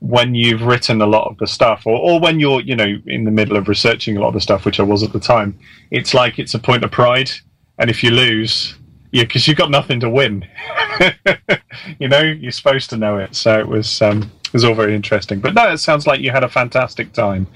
when 0.00 0.34
you've 0.34 0.62
written 0.62 1.00
a 1.00 1.06
lot 1.06 1.30
of 1.30 1.38
the 1.38 1.46
stuff, 1.46 1.86
or, 1.86 1.96
or 1.96 2.20
when 2.20 2.40
you're 2.40 2.60
you 2.60 2.76
know 2.76 2.96
in 3.06 3.24
the 3.24 3.30
middle 3.30 3.56
of 3.56 3.68
researching 3.68 4.16
a 4.16 4.20
lot 4.20 4.28
of 4.28 4.34
the 4.34 4.40
stuff, 4.40 4.64
which 4.64 4.80
I 4.80 4.82
was 4.82 5.02
at 5.02 5.12
the 5.12 5.20
time, 5.20 5.58
it's 5.90 6.14
like 6.14 6.38
it's 6.38 6.54
a 6.54 6.58
point 6.58 6.84
of 6.84 6.90
pride, 6.90 7.30
and 7.78 7.90
if 7.90 8.02
you 8.02 8.10
lose, 8.10 8.76
yeah, 9.12 9.24
because 9.24 9.46
you've 9.46 9.58
got 9.58 9.70
nothing 9.70 10.00
to 10.00 10.10
win. 10.10 10.48
you 11.98 12.08
know, 12.08 12.22
you're 12.22 12.50
supposed 12.50 12.88
to 12.90 12.96
know 12.96 13.18
it. 13.18 13.36
So 13.36 13.58
it 13.58 13.68
was 13.68 14.00
um, 14.00 14.22
it 14.22 14.52
was 14.54 14.64
all 14.64 14.74
very 14.74 14.94
interesting. 14.94 15.38
But 15.38 15.52
no, 15.52 15.70
it 15.70 15.78
sounds 15.78 16.06
like 16.06 16.20
you 16.20 16.30
had 16.30 16.42
a 16.44 16.48
fantastic 16.48 17.12
time, 17.12 17.46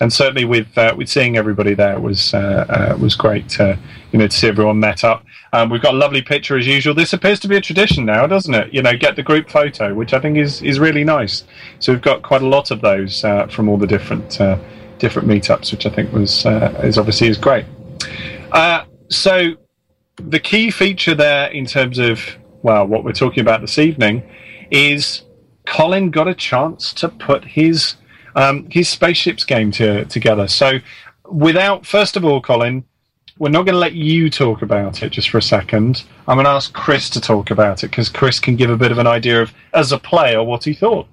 and 0.00 0.12
certainly 0.12 0.44
with 0.44 0.76
uh, 0.76 0.94
with 0.96 1.08
seeing 1.08 1.38
everybody 1.38 1.72
there 1.72 1.98
was 1.98 2.34
uh, 2.34 2.66
uh, 2.68 2.98
was 2.98 3.14
great. 3.14 3.48
To, 3.50 3.78
you 4.12 4.18
know, 4.18 4.26
to 4.26 4.36
see 4.36 4.46
everyone 4.46 4.78
met 4.78 5.04
up. 5.04 5.24
Um, 5.54 5.70
we've 5.70 5.80
got 5.80 5.94
a 5.94 5.96
lovely 5.96 6.20
picture 6.20 6.58
as 6.58 6.66
usual. 6.66 6.94
This 6.94 7.14
appears 7.14 7.40
to 7.40 7.48
be 7.48 7.56
a 7.56 7.62
tradition 7.62 8.04
now, 8.04 8.26
doesn't 8.26 8.52
it? 8.52 8.74
You 8.74 8.82
know, 8.82 8.94
get 8.94 9.16
the 9.16 9.22
group 9.22 9.48
photo, 9.48 9.94
which 9.94 10.12
I 10.12 10.20
think 10.20 10.36
is 10.36 10.60
is 10.60 10.78
really 10.78 11.02
nice. 11.02 11.44
So 11.78 11.92
we've 11.92 12.02
got 12.02 12.22
quite 12.22 12.42
a 12.42 12.48
lot 12.48 12.70
of 12.70 12.82
those 12.82 13.24
uh, 13.24 13.46
from 13.46 13.70
all 13.70 13.78
the 13.78 13.86
different 13.86 14.38
uh, 14.38 14.58
different 14.98 15.28
meetups, 15.28 15.72
which 15.72 15.86
I 15.86 15.90
think 15.90 16.12
was 16.12 16.44
uh, 16.44 16.78
is 16.84 16.98
obviously 16.98 17.28
is 17.28 17.38
great. 17.38 17.64
Uh, 18.52 18.84
so 19.08 19.56
the 20.16 20.40
key 20.40 20.70
feature 20.70 21.14
there 21.14 21.48
in 21.48 21.66
terms 21.66 21.98
of 21.98 22.20
well 22.62 22.86
what 22.86 23.04
we're 23.04 23.12
talking 23.12 23.40
about 23.40 23.60
this 23.60 23.78
evening 23.78 24.22
is 24.70 25.22
Colin 25.66 26.10
got 26.10 26.28
a 26.28 26.34
chance 26.34 26.92
to 26.94 27.08
put 27.08 27.44
his 27.44 27.96
um, 28.34 28.66
his 28.70 28.88
spaceships 28.88 29.44
game 29.44 29.70
to, 29.72 30.04
together. 30.06 30.46
So 30.48 30.78
without 31.28 31.86
first 31.86 32.16
of 32.16 32.24
all, 32.24 32.40
Colin, 32.40 32.84
we're 33.38 33.50
not 33.50 33.64
going 33.64 33.74
to 33.74 33.78
let 33.78 33.94
you 33.94 34.30
talk 34.30 34.62
about 34.62 35.02
it 35.02 35.10
just 35.10 35.30
for 35.30 35.38
a 35.38 35.42
second. 35.42 36.04
I'm 36.26 36.36
going 36.36 36.44
to 36.44 36.50
ask 36.50 36.72
Chris 36.72 37.10
to 37.10 37.20
talk 37.20 37.50
about 37.50 37.84
it 37.84 37.90
because 37.90 38.08
Chris 38.08 38.38
can 38.40 38.56
give 38.56 38.70
a 38.70 38.76
bit 38.76 38.92
of 38.92 38.98
an 38.98 39.06
idea 39.06 39.42
of 39.42 39.52
as 39.74 39.92
a 39.92 39.98
player 39.98 40.42
what 40.42 40.64
he 40.64 40.74
thought. 40.74 41.08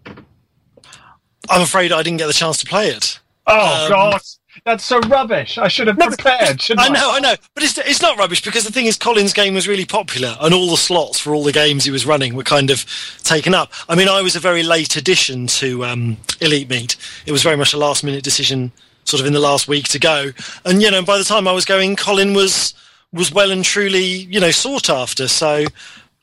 I'm 1.50 1.62
afraid 1.62 1.92
I 1.92 2.04
didn't 2.04 2.18
get 2.20 2.28
the 2.28 2.34
chance 2.34 2.58
to 2.60 2.66
play 2.66 2.90
it. 2.90 3.20
Oh 3.48 3.84
Um, 3.86 3.90
God, 3.92 4.22
that's 4.66 4.84
so 4.84 5.00
rubbish! 5.02 5.58
I 5.58 5.68
should 5.68 5.88
have 5.88 5.98
No, 5.98 6.08
prepared. 6.08 6.62
Shouldn't 6.62 6.88
I 6.88 6.94
know, 6.94 7.12
I 7.12 7.20
know, 7.20 7.36
but 7.54 7.64
it's 7.64 7.78
it's 7.78 8.02
not 8.02 8.18
rubbish 8.18 8.42
because 8.42 8.64
the 8.64 8.72
thing 8.72 8.86
is, 8.86 8.98
Colin's 8.98 9.34
game 9.34 9.54
was 9.54 9.68
really 9.68 9.86
popular, 9.86 10.38
and 10.40 10.54
all 10.54 10.70
the 10.70 10.78
slots 10.78 11.20
for 11.20 11.34
all 11.34 11.44
the 11.44 11.52
games 11.52 11.86
he 11.86 11.92
was 11.92 12.06
running 12.06 12.36
were 12.36 12.44
kind 12.44 12.70
of 12.70 12.86
taken 13.24 13.54
up. 13.54 13.72
I 13.90 13.96
mean, 13.96 14.08
I 14.08 14.22
was 14.22 14.36
a 14.36 14.40
very 14.40 14.64
late 14.64 14.96
addition 14.96 15.48
to 15.48 15.86
um, 15.86 16.18
Elite 16.42 16.70
Meet. 16.70 16.96
It 17.26 17.32
was 17.32 17.44
very 17.44 17.58
much 17.58 17.74
a 17.74 17.78
last 17.78 18.04
minute 18.04 18.24
decision, 18.24 18.72
sort 19.06 19.22
of 19.22 19.28
in 19.28 19.34
the 19.34 19.40
last 19.40 19.68
week 19.68 19.88
to 19.90 20.00
go, 20.00 20.32
and 20.66 20.82
you 20.82 20.92
know, 20.92 21.04
by 21.04 21.18
the 21.18 21.24
time 21.24 21.48
I 21.48 21.52
was 21.52 21.66
going, 21.66 21.96
Colin 21.96 22.34
was 22.34 22.74
was 23.12 23.32
well 23.32 23.52
and 23.52 23.64
truly, 23.64 24.04
you 24.04 24.40
know, 24.40 24.52
sought 24.52 24.90
after. 24.90 25.28
So 25.28 25.66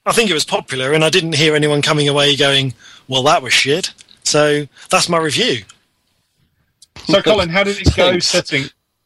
I 0.06 0.12
think 0.12 0.30
it 0.30 0.34
was 0.34 0.44
popular, 0.44 0.92
and 0.92 1.04
I 1.04 1.10
didn't 1.10 1.34
hear 1.34 1.54
anyone 1.54 1.82
coming 1.82 2.08
away 2.08 2.36
going, 2.36 2.74
"Well, 3.08 3.22
that 3.24 3.42
was 3.42 3.52
shit." 3.52 3.92
So 4.24 4.66
that's 4.90 5.08
my 5.08 5.18
review. 5.18 5.64
So, 7.06 7.22
Colin, 7.22 7.48
how 7.48 7.64
did 7.64 7.80
it 7.80 7.94
go 7.96 8.10
Thanks. 8.10 8.26
setting? 8.26 8.64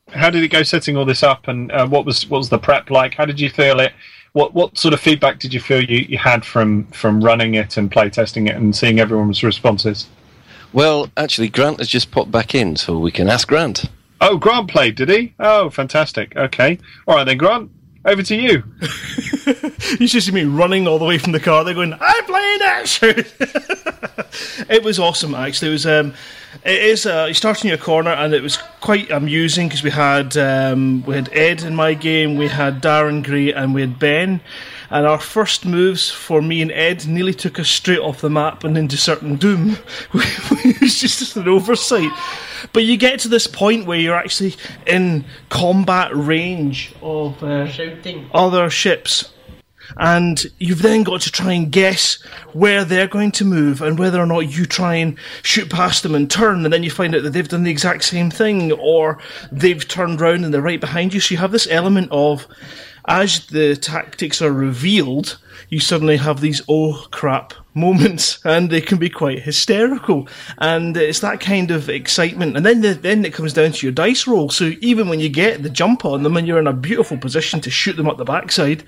How 0.09 0.31
did 0.31 0.43
it 0.43 0.49
go 0.49 0.63
setting 0.63 0.97
all 0.97 1.05
this 1.05 1.23
up, 1.23 1.49
and 1.49 1.73
uh, 1.73 1.87
what 1.87 2.05
was 2.05 2.29
what 2.29 2.39
was 2.39 2.49
the 2.49 2.59
prep 2.59 2.91
like? 2.91 3.15
How 3.15 3.25
did 3.25 3.41
you 3.41 3.51
feel 3.51 3.81
it? 3.81 3.93
What 4.33 4.55
what 4.55 4.77
sort 4.77 4.95
of 4.95 5.01
feedback 5.01 5.39
did 5.39 5.55
you 5.55 5.61
feel 5.61 5.83
you, 5.83 5.99
you 6.09 6.19
had 6.19 6.45
from 6.45 6.85
from 6.89 7.23
running 7.23 7.55
it 7.55 7.77
and 7.77 7.91
play 7.91 8.11
testing 8.11 8.47
it 8.47 8.57
and 8.57 8.75
seeing 8.75 9.01
everyone's 9.01 9.43
responses? 9.43 10.09
Well, 10.73 11.11
actually, 11.17 11.49
Grant 11.49 11.79
has 11.79 11.89
just 11.89 12.11
popped 12.11 12.31
back 12.33 12.55
in, 12.55 12.77
so 12.77 12.99
we 12.99 13.13
can 13.13 13.29
ask 13.29 13.47
Grant. 13.49 13.85
Oh, 14.21 14.37
Grant 14.37 14.69
played, 14.69 14.97
did 14.97 15.09
he? 15.09 15.35
Oh, 15.39 15.71
fantastic. 15.71 16.37
Okay, 16.37 16.79
all 17.07 17.17
right 17.17 17.25
then, 17.25 17.39
Grant. 17.39 17.71
Over 18.05 18.23
to 18.23 18.37
you. 18.37 18.63
You 20.01 20.07
should 20.07 20.23
see 20.23 20.33
me 20.33 20.45
running 20.45 20.89
all 20.89 20.99
the 20.99 21.05
way 21.05 21.19
from 21.19 21.33
the 21.33 21.41
car. 21.41 21.63
They're 21.63 21.75
going, 21.75 21.93
"I'm 21.93 22.25
playing 22.25 22.59
it." 22.63 23.35
it 24.71 24.83
was 24.83 24.99
awesome, 24.99 25.35
actually. 25.35 25.69
It 25.69 25.73
was. 25.73 25.87
Um, 25.87 26.15
it 26.65 26.83
is. 26.83 27.07
Uh, 27.07 27.27
you 27.29 27.35
start 27.35 27.63
in 27.63 27.69
your 27.69 27.79
corner, 27.79 28.11
and 28.11 28.33
it 28.33 28.43
was 28.43 28.57
quite 28.81 29.11
amusing 29.11 29.69
because 29.69 29.83
we 29.83 29.91
had 29.91 30.37
um, 30.37 31.03
we 31.05 31.15
had 31.15 31.29
Ed 31.33 31.63
in 31.63 31.75
my 31.75 31.95
game, 31.95 32.37
we 32.37 32.49
had 32.49 32.83
Darren 32.83 33.23
Gray, 33.23 33.53
and 33.53 33.75
we 33.75 33.83
had 33.83 33.99
Ben. 33.99 34.41
And 34.91 35.07
our 35.07 35.19
first 35.19 35.67
moves 35.67 36.09
for 36.11 36.41
me 36.41 36.63
and 36.63 36.71
Ed 36.71 37.07
nearly 37.07 37.35
took 37.35 37.59
us 37.59 37.69
straight 37.69 37.99
off 37.99 38.21
the 38.21 38.31
map 38.31 38.63
and 38.63 38.79
into 38.79 38.97
certain 38.97 39.35
doom. 39.35 39.77
it 40.15 40.81
was 40.81 41.01
just 41.01 41.37
an 41.37 41.49
oversight. 41.49 42.13
But 42.73 42.85
you 42.85 42.97
get 42.97 43.19
to 43.21 43.29
this 43.29 43.49
point 43.49 43.87
where 43.87 43.99
you're 43.99 44.15
actually 44.15 44.55
in 44.87 45.25
combat 45.49 46.15
range 46.15 46.95
of 47.03 47.43
uh, 47.43 47.67
other 48.33 48.71
ships. 48.71 49.34
And 49.97 50.45
you've 50.59 50.83
then 50.83 51.03
got 51.03 51.21
to 51.23 51.31
try 51.31 51.53
and 51.53 51.71
guess 51.71 52.23
where 52.53 52.85
they're 52.85 53.09
going 53.09 53.33
to 53.33 53.45
move 53.45 53.83
and 53.83 53.99
whether 53.99 54.21
or 54.21 54.27
not 54.27 54.51
you 54.51 54.67
try 54.67 54.95
and 54.97 55.19
shoot 55.43 55.71
past 55.71 56.03
them 56.03 56.15
and 56.15 56.31
turn, 56.31 56.65
and 56.65 56.73
then 56.73 56.83
you 56.83 56.91
find 56.91 57.15
out 57.15 57.23
that 57.23 57.31
they've 57.31 57.49
done 57.49 57.65
the 57.65 57.71
exact 57.71 58.05
same 58.05 58.31
thing, 58.31 58.73
or 58.73 59.19
they've 59.53 59.87
turned 59.87 60.21
round 60.21 60.45
and 60.45 60.53
they're 60.53 60.61
right 60.61 60.81
behind 60.81 61.15
you. 61.15 61.21
So 61.21 61.35
you 61.35 61.39
have 61.39 61.53
this 61.53 61.69
element 61.69 62.09
of, 62.11 62.47
as 63.07 63.47
the 63.47 63.77
tactics 63.77 64.41
are 64.41 64.53
revealed, 64.53 65.39
you 65.69 65.81
suddenly 65.81 66.17
have 66.17 66.41
these 66.41 66.63
oh 66.69 67.07
crap 67.11 67.55
moments, 67.75 68.39
and 68.45 68.71
they 68.71 68.81
can 68.81 68.99
be 68.99 69.11
quite 69.11 69.43
hysterical. 69.43 70.29
And 70.59 70.97
it's 70.97 71.21
that 71.21 71.41
kind 71.41 71.71
of 71.71 71.89
excitement, 71.89 72.57
and 72.57 72.65
then 72.65 72.81
the, 72.81 72.95
then 72.95 73.25
it 73.25 73.35
comes 73.35 73.53
down 73.53 73.73
to 73.73 73.87
your 73.87 73.93
dice 73.93 74.27
roll. 74.27 74.51
So 74.51 74.73
even 74.81 75.09
when 75.09 75.21
you 75.21 75.29
get 75.29 75.63
the 75.63 75.71
jump 75.71 76.05
on 76.05 76.23
them 76.23 76.37
and 76.37 76.47
you're 76.47 76.59
in 76.59 76.67
a 76.67 76.73
beautiful 76.73 77.19
position 77.19 77.61
to 77.61 77.71
shoot 77.71 77.97
them 77.97 78.09
up 78.09 78.17
the 78.17 78.25
backside, 78.25 78.85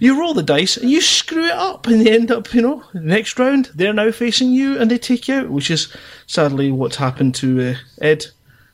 you 0.00 0.18
roll 0.18 0.34
the 0.34 0.42
dice 0.42 0.76
and 0.76 0.90
you 0.90 1.00
screw 1.00 1.44
it 1.44 1.52
up, 1.52 1.86
and 1.86 2.04
they 2.04 2.12
end 2.12 2.30
up, 2.30 2.52
you 2.54 2.62
know, 2.62 2.82
next 2.94 3.38
round 3.38 3.70
they're 3.74 3.92
now 3.92 4.10
facing 4.10 4.50
you 4.50 4.78
and 4.78 4.90
they 4.90 4.98
take 4.98 5.28
you 5.28 5.34
out, 5.34 5.50
which 5.50 5.70
is 5.70 5.94
sadly 6.26 6.72
what's 6.72 6.96
happened 6.96 7.34
to 7.36 7.70
uh, 7.70 7.74
Ed 8.00 8.26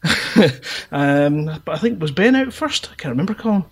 um, 0.92 1.60
but 1.64 1.72
I 1.72 1.76
think 1.76 2.00
was 2.00 2.10
Ben 2.10 2.34
out 2.34 2.52
first. 2.52 2.88
I 2.90 2.94
can't 2.94 3.12
remember, 3.12 3.34
Colin. 3.34 3.64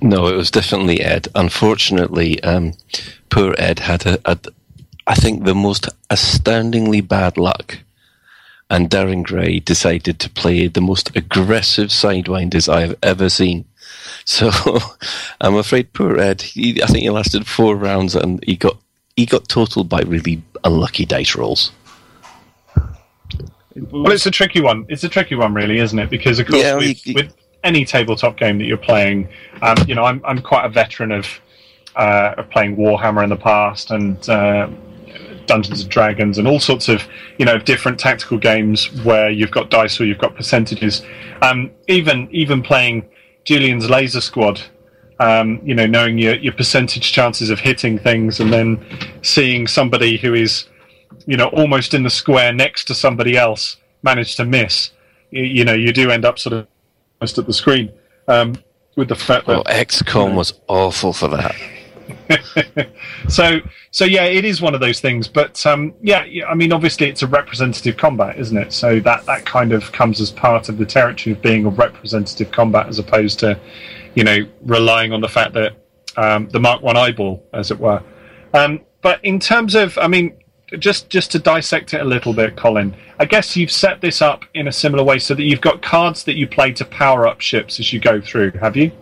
No, 0.00 0.26
it 0.26 0.36
was 0.36 0.50
definitely 0.50 1.00
Ed. 1.00 1.28
Unfortunately, 1.34 2.42
um, 2.42 2.72
poor 3.30 3.54
Ed 3.58 3.80
had 3.80 4.06
a, 4.06 4.18
a, 4.24 4.38
I 5.06 5.14
think, 5.14 5.44
the 5.44 5.54
most 5.54 5.88
astoundingly 6.10 7.00
bad 7.00 7.36
luck. 7.36 7.80
And 8.70 8.88
Darren 8.88 9.22
Gray 9.22 9.60
decided 9.60 10.18
to 10.20 10.30
play 10.30 10.68
the 10.68 10.80
most 10.80 11.14
aggressive 11.14 11.88
sidewinders 11.88 12.72
I've 12.72 12.96
ever 13.02 13.28
seen. 13.28 13.66
So 14.26 14.50
I'm 15.40 15.56
afraid 15.56 15.92
poor 15.92 16.18
Ed. 16.18 16.40
He, 16.40 16.82
I 16.82 16.86
think 16.86 17.00
he 17.00 17.10
lasted 17.10 17.46
four 17.46 17.76
rounds 17.76 18.14
and 18.14 18.42
he 18.42 18.56
got 18.56 18.78
he 19.16 19.26
got 19.26 19.48
totaled 19.48 19.90
by 19.90 20.00
really 20.00 20.42
unlucky 20.64 21.04
dice 21.04 21.36
rolls. 21.36 21.72
Well, 23.90 24.12
it's 24.12 24.26
a 24.26 24.30
tricky 24.30 24.60
one. 24.60 24.86
It's 24.88 25.04
a 25.04 25.08
tricky 25.08 25.34
one, 25.34 25.54
really, 25.54 25.78
isn't 25.78 25.98
it? 25.98 26.10
Because 26.10 26.38
of 26.38 26.46
course, 26.46 26.62
Yeah, 26.62 26.76
with, 26.76 27.06
you- 27.06 27.14
with 27.14 27.34
any 27.64 27.84
tabletop 27.84 28.36
game 28.36 28.58
that 28.58 28.64
you're 28.66 28.76
playing, 28.76 29.28
um, 29.62 29.76
you 29.86 29.94
know, 29.94 30.04
I'm 30.04 30.20
I'm 30.24 30.40
quite 30.42 30.64
a 30.64 30.68
veteran 30.68 31.12
of 31.12 31.26
uh, 31.96 32.34
of 32.38 32.50
playing 32.50 32.76
Warhammer 32.76 33.22
in 33.24 33.30
the 33.30 33.36
past 33.36 33.90
and 33.90 34.28
uh, 34.28 34.68
Dungeons 35.46 35.82
and 35.82 35.90
Dragons 35.90 36.38
and 36.38 36.46
all 36.48 36.60
sorts 36.60 36.88
of 36.88 37.02
you 37.38 37.44
know 37.44 37.58
different 37.58 37.98
tactical 37.98 38.38
games 38.38 38.92
where 39.02 39.30
you've 39.30 39.50
got 39.50 39.70
dice 39.70 40.00
or 40.00 40.04
you've 40.04 40.18
got 40.18 40.34
percentages. 40.36 41.02
Um, 41.42 41.70
even 41.88 42.28
even 42.30 42.62
playing 42.62 43.08
Julian's 43.44 43.90
Laser 43.90 44.20
Squad. 44.20 44.60
Um, 45.20 45.60
you 45.62 45.76
know, 45.76 45.86
knowing 45.86 46.18
your, 46.18 46.34
your 46.34 46.52
percentage 46.52 47.12
chances 47.12 47.48
of 47.48 47.60
hitting 47.60 48.00
things, 48.00 48.40
and 48.40 48.52
then 48.52 48.84
seeing 49.22 49.68
somebody 49.68 50.16
who 50.16 50.34
is 50.34 50.64
you 51.26 51.36
know, 51.36 51.48
almost 51.48 51.94
in 51.94 52.02
the 52.02 52.10
square 52.10 52.52
next 52.52 52.84
to 52.84 52.94
somebody 52.94 53.36
else 53.36 53.76
manage 54.02 54.36
to 54.36 54.44
miss, 54.44 54.90
you, 55.30 55.42
you 55.42 55.64
know, 55.64 55.74
you 55.74 55.92
do 55.92 56.10
end 56.10 56.24
up 56.24 56.38
sort 56.38 56.52
of 56.52 56.66
almost 57.20 57.38
at 57.38 57.46
the 57.46 57.52
screen. 57.52 57.92
Um, 58.28 58.56
with 58.96 59.08
the 59.08 59.16
fact 59.16 59.46
that 59.46 59.64
XCOM 59.66 60.34
was 60.34 60.60
awful 60.68 61.12
for 61.12 61.28
that. 61.28 61.54
so 63.28 63.60
so 63.90 64.04
yeah, 64.04 64.24
it 64.24 64.44
is 64.44 64.60
one 64.60 64.74
of 64.74 64.80
those 64.80 65.00
things. 65.00 65.28
But 65.28 65.64
um, 65.66 65.94
yeah, 66.02 66.24
yeah, 66.24 66.46
I 66.46 66.54
mean, 66.54 66.72
obviously 66.72 67.08
it's 67.08 67.22
a 67.22 67.26
representative 67.26 67.96
combat, 67.96 68.38
isn't 68.38 68.56
it? 68.56 68.72
So 68.72 69.00
that 69.00 69.26
that 69.26 69.44
kind 69.46 69.72
of 69.72 69.90
comes 69.92 70.20
as 70.20 70.30
part 70.30 70.68
of 70.68 70.78
the 70.78 70.86
territory 70.86 71.34
of 71.34 71.42
being 71.42 71.66
a 71.66 71.70
representative 71.70 72.50
combat, 72.50 72.86
as 72.88 72.98
opposed 72.98 73.38
to 73.40 73.58
you 74.14 74.24
know 74.24 74.38
relying 74.62 75.12
on 75.12 75.20
the 75.20 75.28
fact 75.28 75.54
that 75.54 75.72
um, 76.16 76.48
the 76.50 76.60
Mark 76.60 76.82
One 76.82 76.96
eyeball, 76.96 77.44
as 77.52 77.70
it 77.70 77.78
were. 77.78 78.02
Um, 78.52 78.80
but 79.02 79.22
in 79.24 79.38
terms 79.40 79.74
of, 79.74 79.98
I 79.98 80.06
mean, 80.08 80.34
just 80.80 81.10
just 81.10 81.30
to 81.32 81.38
dissect 81.38 81.94
it 81.94 82.00
a 82.00 82.04
little 82.04 82.32
bit, 82.32 82.56
Colin. 82.56 82.94
I 83.18 83.24
guess 83.24 83.56
you've 83.56 83.70
set 83.70 84.00
this 84.00 84.20
up 84.22 84.44
in 84.54 84.68
a 84.68 84.72
similar 84.72 85.04
way 85.04 85.18
so 85.18 85.34
that 85.34 85.42
you've 85.42 85.60
got 85.60 85.82
cards 85.82 86.24
that 86.24 86.34
you 86.34 86.46
play 86.46 86.72
to 86.72 86.84
power 86.84 87.26
up 87.26 87.40
ships 87.40 87.80
as 87.80 87.92
you 87.92 88.00
go 88.00 88.20
through. 88.20 88.52
Have 88.52 88.76
you? 88.76 88.92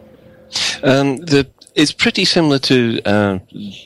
Um, 0.83 1.17
the 1.19 1.49
it's 1.75 1.93
pretty 1.93 2.25
similar 2.25 2.59
to 2.59 3.01
uh, 3.05 3.39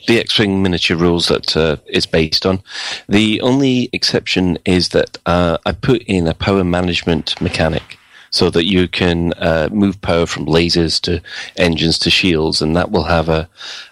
the 0.07 0.19
X-wing 0.19 0.61
miniature 0.61 0.97
rules 0.97 1.27
that 1.29 1.55
uh, 1.55 1.77
it's 1.85 2.05
based 2.05 2.45
on. 2.45 2.61
The 3.07 3.39
only 3.41 3.89
exception 3.93 4.57
is 4.65 4.89
that 4.89 5.17
uh, 5.25 5.57
I 5.65 5.71
put 5.71 6.01
in 6.03 6.27
a 6.27 6.33
power 6.33 6.63
management 6.63 7.39
mechanic 7.41 7.97
so 8.29 8.49
that 8.49 8.65
you 8.65 8.87
can 8.87 9.33
uh, 9.33 9.69
move 9.71 10.01
power 10.01 10.25
from 10.25 10.47
lasers 10.47 10.99
to 11.01 11.21
engines 11.55 11.97
to 11.99 12.09
shields, 12.09 12.61
and 12.61 12.75
that 12.75 12.91
will 12.91 13.05
have 13.05 13.29
a 13.29 13.49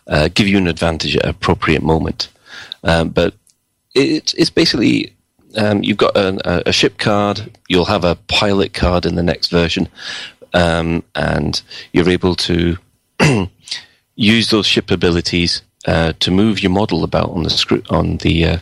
uh, 0.07 0.29
give 0.33 0.47
you 0.47 0.57
an 0.57 0.67
advantage 0.67 1.15
at 1.15 1.25
appropriate 1.25 1.81
moment. 1.81 2.27
Um, 2.83 3.09
but 3.09 3.33
it's 3.95 4.33
it's 4.33 4.49
basically 4.49 5.15
um, 5.57 5.83
you've 5.83 5.97
got 5.97 6.15
an, 6.17 6.39
a, 6.45 6.71
ship 6.71 6.97
card, 6.97 7.57
you'll 7.69 7.85
have 7.85 8.03
a 8.03 8.15
pilot 8.27 8.73
card 8.73 9.05
in 9.05 9.15
the 9.15 9.23
next 9.23 9.47
version, 9.47 9.87
um, 10.53 11.03
and 11.15 11.61
you're 11.93 12.09
able 12.09 12.35
to 12.35 12.77
use 14.15 14.49
those 14.49 14.65
ship 14.65 14.91
abilities 14.91 15.61
uh, 15.87 16.13
to 16.19 16.31
move 16.31 16.61
your 16.61 16.71
model 16.71 17.03
about 17.03 17.29
on 17.29 17.43
the 17.43 17.49
screw 17.49 17.81
on 17.89 18.17
the 18.17 18.45
uh, 18.45 18.57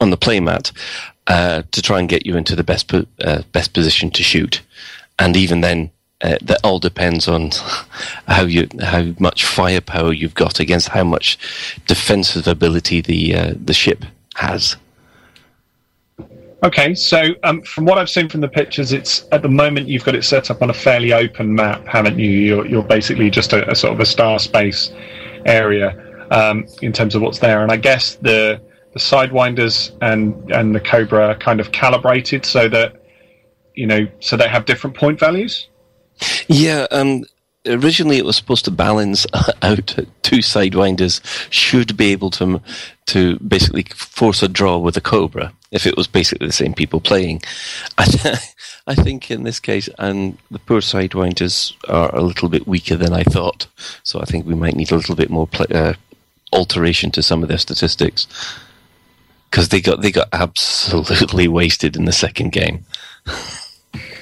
on 0.00 0.10
the 0.10 0.16
playmat 0.16 0.72
uh, 1.26 1.62
to 1.72 1.82
try 1.82 1.98
and 1.98 2.08
get 2.08 2.26
you 2.26 2.36
into 2.36 2.56
the 2.56 2.64
best 2.64 2.88
po- 2.88 3.06
uh, 3.20 3.42
best 3.52 3.72
position 3.72 4.10
to 4.10 4.22
shoot, 4.22 4.62
and 5.18 5.36
even 5.36 5.60
then. 5.60 5.90
Uh, 6.20 6.36
that 6.42 6.58
all 6.64 6.80
depends 6.80 7.28
on 7.28 7.48
how 8.26 8.42
you 8.42 8.66
how 8.80 9.04
much 9.20 9.44
firepower 9.44 10.12
you've 10.12 10.34
got 10.34 10.58
against 10.58 10.88
how 10.88 11.04
much 11.04 11.38
defensive 11.86 12.48
ability 12.48 13.00
the 13.00 13.32
uh, 13.32 13.54
the 13.64 13.72
ship 13.72 14.04
has. 14.38 14.76
Okay, 16.64 16.94
so 16.94 17.34
um, 17.44 17.62
from 17.62 17.84
what 17.84 17.98
I've 17.98 18.10
seen 18.10 18.28
from 18.28 18.40
the 18.40 18.48
pictures, 18.48 18.92
it's 18.92 19.26
at 19.30 19.42
the 19.42 19.48
moment 19.48 19.86
you've 19.86 20.04
got 20.04 20.16
it 20.16 20.24
set 20.24 20.50
up 20.50 20.60
on 20.60 20.70
a 20.70 20.74
fairly 20.74 21.12
open 21.12 21.54
map, 21.54 21.86
haven't 21.86 22.18
you? 22.18 22.28
You're, 22.28 22.66
you're 22.66 22.82
basically 22.82 23.30
just 23.30 23.52
a, 23.52 23.70
a 23.70 23.76
sort 23.76 23.92
of 23.92 24.00
a 24.00 24.06
star 24.06 24.40
space 24.40 24.90
area 25.46 26.26
um, 26.32 26.66
in 26.82 26.92
terms 26.92 27.14
of 27.14 27.22
what's 27.22 27.38
there, 27.38 27.62
and 27.62 27.70
I 27.70 27.76
guess 27.76 28.16
the 28.16 28.60
the 28.92 28.98
sidewinders 28.98 29.96
and 30.02 30.50
and 30.50 30.74
the 30.74 30.80
Cobra 30.80 31.28
are 31.28 31.36
kind 31.36 31.60
of 31.60 31.70
calibrated 31.70 32.44
so 32.44 32.68
that 32.68 33.02
you 33.74 33.86
know 33.86 34.08
so 34.18 34.36
they 34.36 34.48
have 34.48 34.64
different 34.64 34.96
point 34.96 35.20
values. 35.20 35.68
Yeah, 36.48 36.86
um, 36.90 37.24
originally 37.68 38.18
it 38.18 38.24
was 38.24 38.36
supposed 38.36 38.64
to 38.64 38.70
balance 38.70 39.26
out. 39.62 39.96
Two 40.22 40.38
sidewinders 40.38 41.20
should 41.52 41.96
be 41.96 42.12
able 42.12 42.30
to 42.32 42.60
to 43.06 43.38
basically 43.38 43.84
force 43.94 44.42
a 44.42 44.48
draw 44.48 44.76
with 44.78 44.96
a 44.96 45.00
cobra 45.00 45.52
if 45.70 45.86
it 45.86 45.96
was 45.96 46.06
basically 46.06 46.46
the 46.46 46.52
same 46.52 46.74
people 46.74 47.00
playing. 47.00 47.42
I, 47.98 48.38
I 48.86 48.94
think 48.94 49.30
in 49.30 49.44
this 49.44 49.60
case, 49.60 49.88
and 49.98 50.36
the 50.50 50.58
poor 50.58 50.80
sidewinders 50.80 51.74
are 51.88 52.14
a 52.14 52.22
little 52.22 52.48
bit 52.48 52.66
weaker 52.66 52.96
than 52.96 53.12
I 53.12 53.22
thought. 53.22 53.66
So 54.02 54.20
I 54.20 54.24
think 54.24 54.46
we 54.46 54.54
might 54.54 54.76
need 54.76 54.92
a 54.92 54.96
little 54.96 55.16
bit 55.16 55.30
more 55.30 55.46
pla 55.46 55.66
uh, 55.70 55.94
alteration 56.52 57.10
to 57.10 57.22
some 57.22 57.42
of 57.42 57.48
their 57.48 57.58
statistics 57.58 58.26
because 59.50 59.68
they 59.68 59.80
got 59.80 60.02
they 60.02 60.10
got 60.10 60.28
absolutely 60.32 61.48
wasted 61.60 61.96
in 61.96 62.04
the 62.04 62.12
second 62.12 62.52
game. 62.52 62.84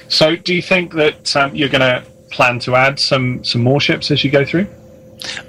So, 0.09 0.35
do 0.35 0.53
you 0.53 0.61
think 0.61 0.93
that 0.93 1.35
um, 1.35 1.53
you're 1.53 1.69
going 1.69 1.81
to 1.81 2.05
plan 2.31 2.59
to 2.59 2.75
add 2.75 2.99
some 2.99 3.43
some 3.43 3.61
more 3.63 3.79
ships 3.79 4.11
as 4.11 4.23
you 4.23 4.31
go 4.31 4.43
through? 4.45 4.67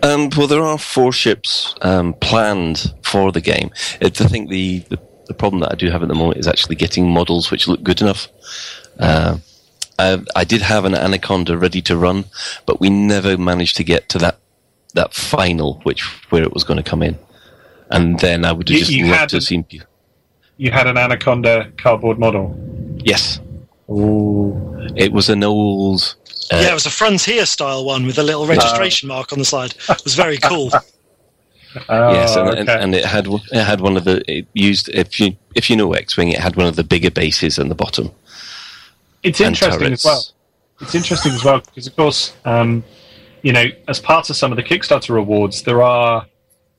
Um, 0.03 0.31
well, 0.37 0.47
there 0.47 0.63
are 0.63 0.79
four 0.79 1.13
ships 1.13 1.75
um, 1.83 2.15
planned 2.15 2.95
for 3.03 3.31
the 3.33 3.41
game. 3.41 3.71
It's, 4.01 4.21
I 4.21 4.27
think 4.27 4.49
the, 4.51 4.79
the 4.89 4.99
the 5.27 5.35
problem 5.35 5.61
that 5.61 5.73
I 5.73 5.75
do 5.75 5.91
have 5.91 6.03
at 6.03 6.09
the 6.09 6.15
moment 6.15 6.39
is 6.39 6.49
actually 6.49 6.77
getting 6.77 7.11
models 7.11 7.51
which 7.51 7.69
look 7.69 7.83
good 7.83 8.01
enough. 8.01 8.29
Uh, 8.99 9.37
I, 9.99 10.23
I 10.35 10.45
did 10.45 10.63
have 10.63 10.85
an 10.87 10.95
Anaconda 10.95 11.59
ready 11.59 11.83
to 11.83 11.97
run, 11.99 12.25
but 12.65 12.81
we 12.81 12.89
never 12.89 13.37
managed 13.37 13.77
to 13.77 13.85
get 13.85 14.09
to 14.11 14.19
that 14.19 14.39
that 14.95 15.13
final, 15.13 15.81
which 15.83 16.03
where 16.31 16.43
it 16.43 16.55
was 16.55 16.65
going 16.65 16.83
to 16.83 16.89
come 16.91 17.03
in. 17.03 17.19
And 17.91 18.19
then 18.21 18.45
I 18.47 18.53
would 18.53 18.69
have 18.69 18.75
You- 18.75 18.81
just 18.85 18.91
you 18.93 19.05
loved 19.07 19.19
had 19.19 19.29
to 19.31 19.37
have 19.37 19.43
seen. 19.45 19.67
You 20.57 20.71
had 20.71 20.87
an 20.87 20.97
Anaconda 20.97 21.71
cardboard 21.77 22.19
model. 22.19 22.57
Yes, 23.05 23.39
Ooh. 23.91 24.89
it 24.97 25.13
was 25.13 25.29
an 25.29 25.45
old. 25.45 26.15
Uh, 26.53 26.61
yeah, 26.63 26.71
it 26.71 26.75
was 26.75 26.87
a 26.87 26.91
Frontier 26.91 27.45
style 27.47 27.85
one 27.85 28.07
with 28.07 28.19
a 28.19 28.23
little 28.23 28.47
registration 28.47 29.09
mark 29.09 29.33
on 29.33 29.39
the 29.39 29.45
side. 29.45 29.75
It 29.89 30.05
was 30.05 30.15
very 30.15 30.39
cool. 30.39 30.71
Oh, 31.91 32.13
yes, 32.13 32.35
and, 32.35 32.49
and, 32.49 32.69
okay. 32.69 32.83
and 32.83 32.95
it 32.95 33.05
had 33.05 33.27
one- 33.27 33.43
it 33.53 33.63
had 33.63 33.83
one 33.83 33.99
of 33.99 34.05
the 34.05 34.23
it 34.27 34.47
used 34.55 34.89
if 34.89 35.21
you 35.21 35.37
if 35.55 35.69
you 35.69 35.77
know 35.77 35.93
X-wing, 35.93 36.31
it 36.31 36.39
had 36.41 36.57
one 36.57 36.67
of 36.67 36.77
the 36.77 36.83
bigger 36.83 37.11
bases 37.11 37.59
in 37.59 37.69
the 37.69 37.75
bottom. 37.75 38.11
it's 39.23 39.39
interesting 39.41 39.89
turrets. 39.89 40.05
as 40.05 40.11
well. 40.11 40.25
It's 40.81 40.95
interesting 40.95 41.33
as 41.33 41.45
well 41.45 41.61
because, 41.61 41.87
of 41.87 41.95
course, 41.95 42.35
um, 42.47 42.83
you 43.43 43.53
know, 43.53 43.67
as 43.87 44.01
part 44.01 44.31
of 44.31 44.37
some 44.37 44.51
of 44.51 44.57
the 44.57 44.63
Kickstarter 44.63 45.19
awards, 45.19 45.63
there 45.63 45.83
are 45.83 46.27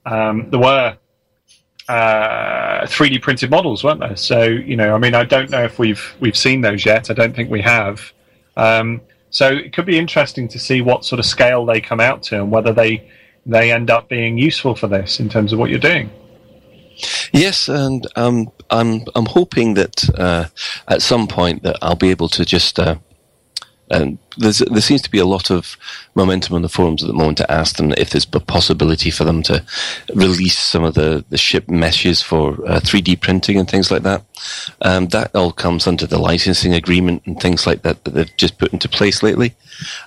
um, 0.08 0.50
there 0.50 0.60
were 0.60 0.98
uh, 1.88 2.86
3D 2.86 3.22
printed 3.22 3.50
models, 3.52 3.84
weren't 3.84 4.00
there? 4.00 4.16
So, 4.16 4.44
you 4.44 4.76
know, 4.76 4.96
I 4.96 4.98
mean, 4.98 5.14
I 5.16 5.24
don't 5.24 5.50
know 5.50 5.64
if 5.64 5.78
we've 5.80 6.16
we've 6.20 6.38
seen 6.38 6.62
those 6.62 6.84
yet. 6.86 7.10
I 7.10 7.14
don't 7.14 7.36
think 7.36 7.50
we 7.52 7.62
have. 7.62 8.12
Um, 8.58 9.02
so 9.30 9.50
it 9.50 9.74
could 9.74 9.86
be 9.86 9.98
interesting 9.98 10.48
to 10.50 10.60
see 10.60 10.82
what 10.82 11.06
sort 11.06 11.20
of 11.20 11.26
scale 11.26 11.66
they 11.66 11.82
come 11.82 12.00
out 12.00 12.24
to 12.24 12.36
and 12.36 12.52
whether 12.52 12.74
they 12.74 13.10
they 13.46 13.72
end 13.72 13.90
up 13.90 14.10
being 14.10 14.38
useful 14.38 14.76
for 14.76 14.88
this 14.88 15.20
in 15.20 15.30
terms 15.30 15.54
of 15.54 15.60
what 15.60 15.70
you're 15.70 15.80
doing. 15.80 16.10
Yes, 17.32 17.70
and 17.70 18.06
um, 18.16 18.52
I'm 18.70 19.04
I'm 19.16 19.26
hoping 19.26 19.76
that 19.76 20.10
uh, 20.18 20.46
at 20.88 21.02
some 21.02 21.28
point 21.28 21.64
that 21.64 21.78
I'll 21.82 21.96
be 21.96 22.10
able 22.10 22.30
to 22.30 22.46
just. 22.46 22.80
Uh, 22.80 22.96
there's, 24.38 24.60
there 24.60 24.82
seems 24.82 25.02
to 25.02 25.12
be 25.12 25.18
a 25.18 25.26
lot 25.26 25.50
of 25.52 25.76
momentum 26.16 26.56
on 26.56 26.62
the 26.62 26.70
forums 26.70 27.04
at 27.04 27.08
the 27.08 27.14
moment 27.14 27.38
to 27.40 27.52
ask 27.52 27.76
them 27.78 27.92
if 27.98 28.12
there's 28.12 28.28
a 28.34 28.40
possibility 28.40 29.10
for 29.12 29.24
them 29.24 29.42
to 29.44 29.64
release 30.14 30.58
some 30.58 30.84
of 30.84 30.94
the, 30.94 31.26
the 31.30 31.38
ship 31.38 31.68
meshes 31.70 32.22
for 32.22 32.54
uh, 32.68 32.80
3D 32.80 33.20
printing 33.20 33.58
and 33.58 33.70
things 33.70 33.90
like 33.92 34.04
that. 34.04 34.24
Um, 34.82 35.08
that 35.08 35.36
all 35.36 35.52
comes 35.52 35.88
under 35.88 36.06
the 36.08 36.20
licensing 36.20 36.74
agreement 36.74 37.24
and 37.26 37.40
things 37.42 37.66
like 37.68 37.82
that 37.82 38.04
that 38.04 38.12
they've 38.12 38.38
just 38.38 38.58
put 38.58 38.72
into 38.72 38.88
place 38.88 39.22
lately. 39.24 39.56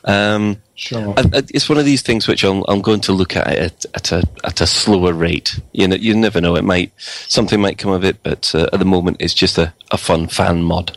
Um, 0.05 0.59
Sure. 0.75 1.15
I- 1.17 1.21
I- 1.39 1.43
it's 1.55 1.69
one 1.69 1.79
of 1.79 1.85
these 1.85 2.03
things 2.03 2.27
which 2.27 2.43
I'm, 2.43 2.65
I'm 2.67 2.81
going 2.81 3.01
to 3.03 3.13
look 3.13 3.37
at 3.37 3.47
it 3.53 3.87
at 3.95 4.11
a 4.11 4.25
at 4.43 4.61
a 4.61 4.67
slower 4.67 5.13
rate. 5.13 5.61
You 5.73 5.87
know, 5.87 5.95
you 5.97 6.13
never 6.15 6.41
know. 6.41 6.57
It 6.57 6.65
might 6.65 6.93
something 6.99 7.61
might 7.61 7.79
come 7.79 7.93
of 7.93 8.05
it, 8.05 8.21
but 8.25 8.53
uh, 8.55 8.69
at 8.73 8.79
the 8.81 8.85
moment, 8.85 9.19
it's 9.21 9.35
just 9.35 9.59
a, 9.59 9.73
a 9.93 9.99
fun 9.99 10.27
fan 10.27 10.63
mod. 10.65 10.97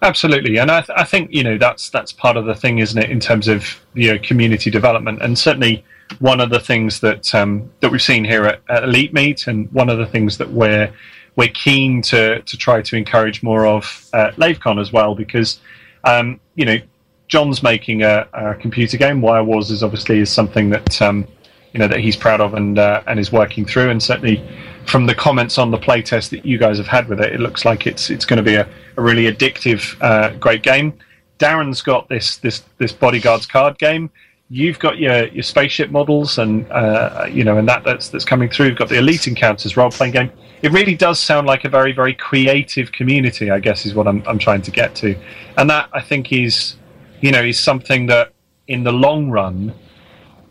Absolutely, 0.00 0.58
and 0.58 0.70
I, 0.70 0.80
th- 0.82 0.96
I 0.96 1.02
think 1.02 1.32
you 1.32 1.42
know 1.42 1.58
that's 1.58 1.90
that's 1.90 2.12
part 2.12 2.36
of 2.36 2.44
the 2.44 2.54
thing, 2.54 2.78
isn't 2.78 2.98
it, 2.98 3.10
in 3.10 3.18
terms 3.18 3.48
of 3.48 3.80
you 3.94 4.12
know 4.12 4.18
community 4.20 4.70
development, 4.70 5.20
and 5.22 5.36
certainly 5.36 5.84
one 6.20 6.40
of 6.40 6.50
the 6.50 6.60
things 6.60 7.00
that 7.00 7.34
um, 7.34 7.70
that 7.80 7.90
we've 7.90 8.02
seen 8.02 8.24
here 8.24 8.44
at, 8.44 8.60
at 8.68 8.84
Elite 8.84 9.12
Meet, 9.12 9.48
and 9.48 9.70
one 9.72 9.88
of 9.88 9.98
the 9.98 10.06
things 10.06 10.38
that 10.38 10.50
we're 10.50 10.92
we're 11.34 11.48
keen 11.48 12.00
to 12.02 12.40
to 12.42 12.56
try 12.56 12.80
to 12.80 12.96
encourage 12.96 13.42
more 13.42 13.66
of 13.66 14.08
at 14.12 14.36
LaveCon 14.36 14.80
as 14.80 14.92
well, 14.92 15.16
because 15.16 15.60
um, 16.04 16.38
you 16.54 16.64
know 16.64 16.78
John's 17.26 17.64
making 17.64 18.02
a, 18.02 18.28
a 18.32 18.54
computer 18.54 18.98
game. 18.98 19.20
Wire 19.20 19.42
Wars 19.42 19.72
is 19.72 19.82
obviously 19.82 20.20
is 20.20 20.30
something 20.30 20.70
that 20.70 21.02
um, 21.02 21.26
you 21.72 21.78
know 21.78 21.88
that 21.88 22.00
he's 22.00 22.16
proud 22.16 22.40
of 22.40 22.54
and 22.54 22.78
uh, 22.78 23.02
and 23.06 23.18
is 23.20 23.30
working 23.32 23.64
through, 23.64 23.90
and 23.90 24.02
certainly 24.02 24.42
from 24.86 25.06
the 25.06 25.14
comments 25.14 25.58
on 25.58 25.70
the 25.70 25.78
playtest 25.78 26.30
that 26.30 26.46
you 26.46 26.56
guys 26.56 26.78
have 26.78 26.86
had 26.86 27.08
with 27.08 27.20
it, 27.20 27.32
it 27.32 27.40
looks 27.40 27.64
like 27.64 27.86
it's 27.86 28.10
it's 28.10 28.24
going 28.24 28.38
to 28.38 28.42
be 28.42 28.54
a, 28.54 28.66
a 28.96 29.02
really 29.02 29.30
addictive, 29.30 29.96
uh, 30.02 30.30
great 30.38 30.62
game. 30.62 30.98
Darren's 31.38 31.82
got 31.82 32.08
this 32.08 32.38
this 32.38 32.64
this 32.78 32.92
bodyguards 32.92 33.46
card 33.46 33.78
game. 33.78 34.10
You've 34.50 34.78
got 34.78 34.96
your, 34.96 35.26
your 35.26 35.42
spaceship 35.42 35.90
models, 35.90 36.38
and 36.38 36.70
uh, 36.72 37.26
you 37.30 37.44
know, 37.44 37.58
and 37.58 37.68
that 37.68 37.84
that's 37.84 38.08
that's 38.08 38.24
coming 38.24 38.48
through. 38.48 38.68
You've 38.68 38.78
got 38.78 38.88
the 38.88 38.98
Elite 38.98 39.26
Encounters 39.26 39.76
role 39.76 39.90
playing 39.90 40.14
game. 40.14 40.32
It 40.62 40.72
really 40.72 40.96
does 40.96 41.20
sound 41.20 41.46
like 41.46 41.64
a 41.64 41.68
very 41.68 41.92
very 41.92 42.14
creative 42.14 42.90
community. 42.92 43.50
I 43.50 43.60
guess 43.60 43.84
is 43.84 43.94
what 43.94 44.08
I'm 44.08 44.22
I'm 44.26 44.38
trying 44.38 44.62
to 44.62 44.70
get 44.70 44.94
to, 44.96 45.14
and 45.58 45.68
that 45.68 45.90
I 45.92 46.00
think 46.00 46.32
is, 46.32 46.76
you 47.20 47.30
know, 47.30 47.42
is 47.42 47.60
something 47.60 48.06
that 48.06 48.32
in 48.68 48.84
the 48.84 48.92
long 48.92 49.30
run, 49.30 49.74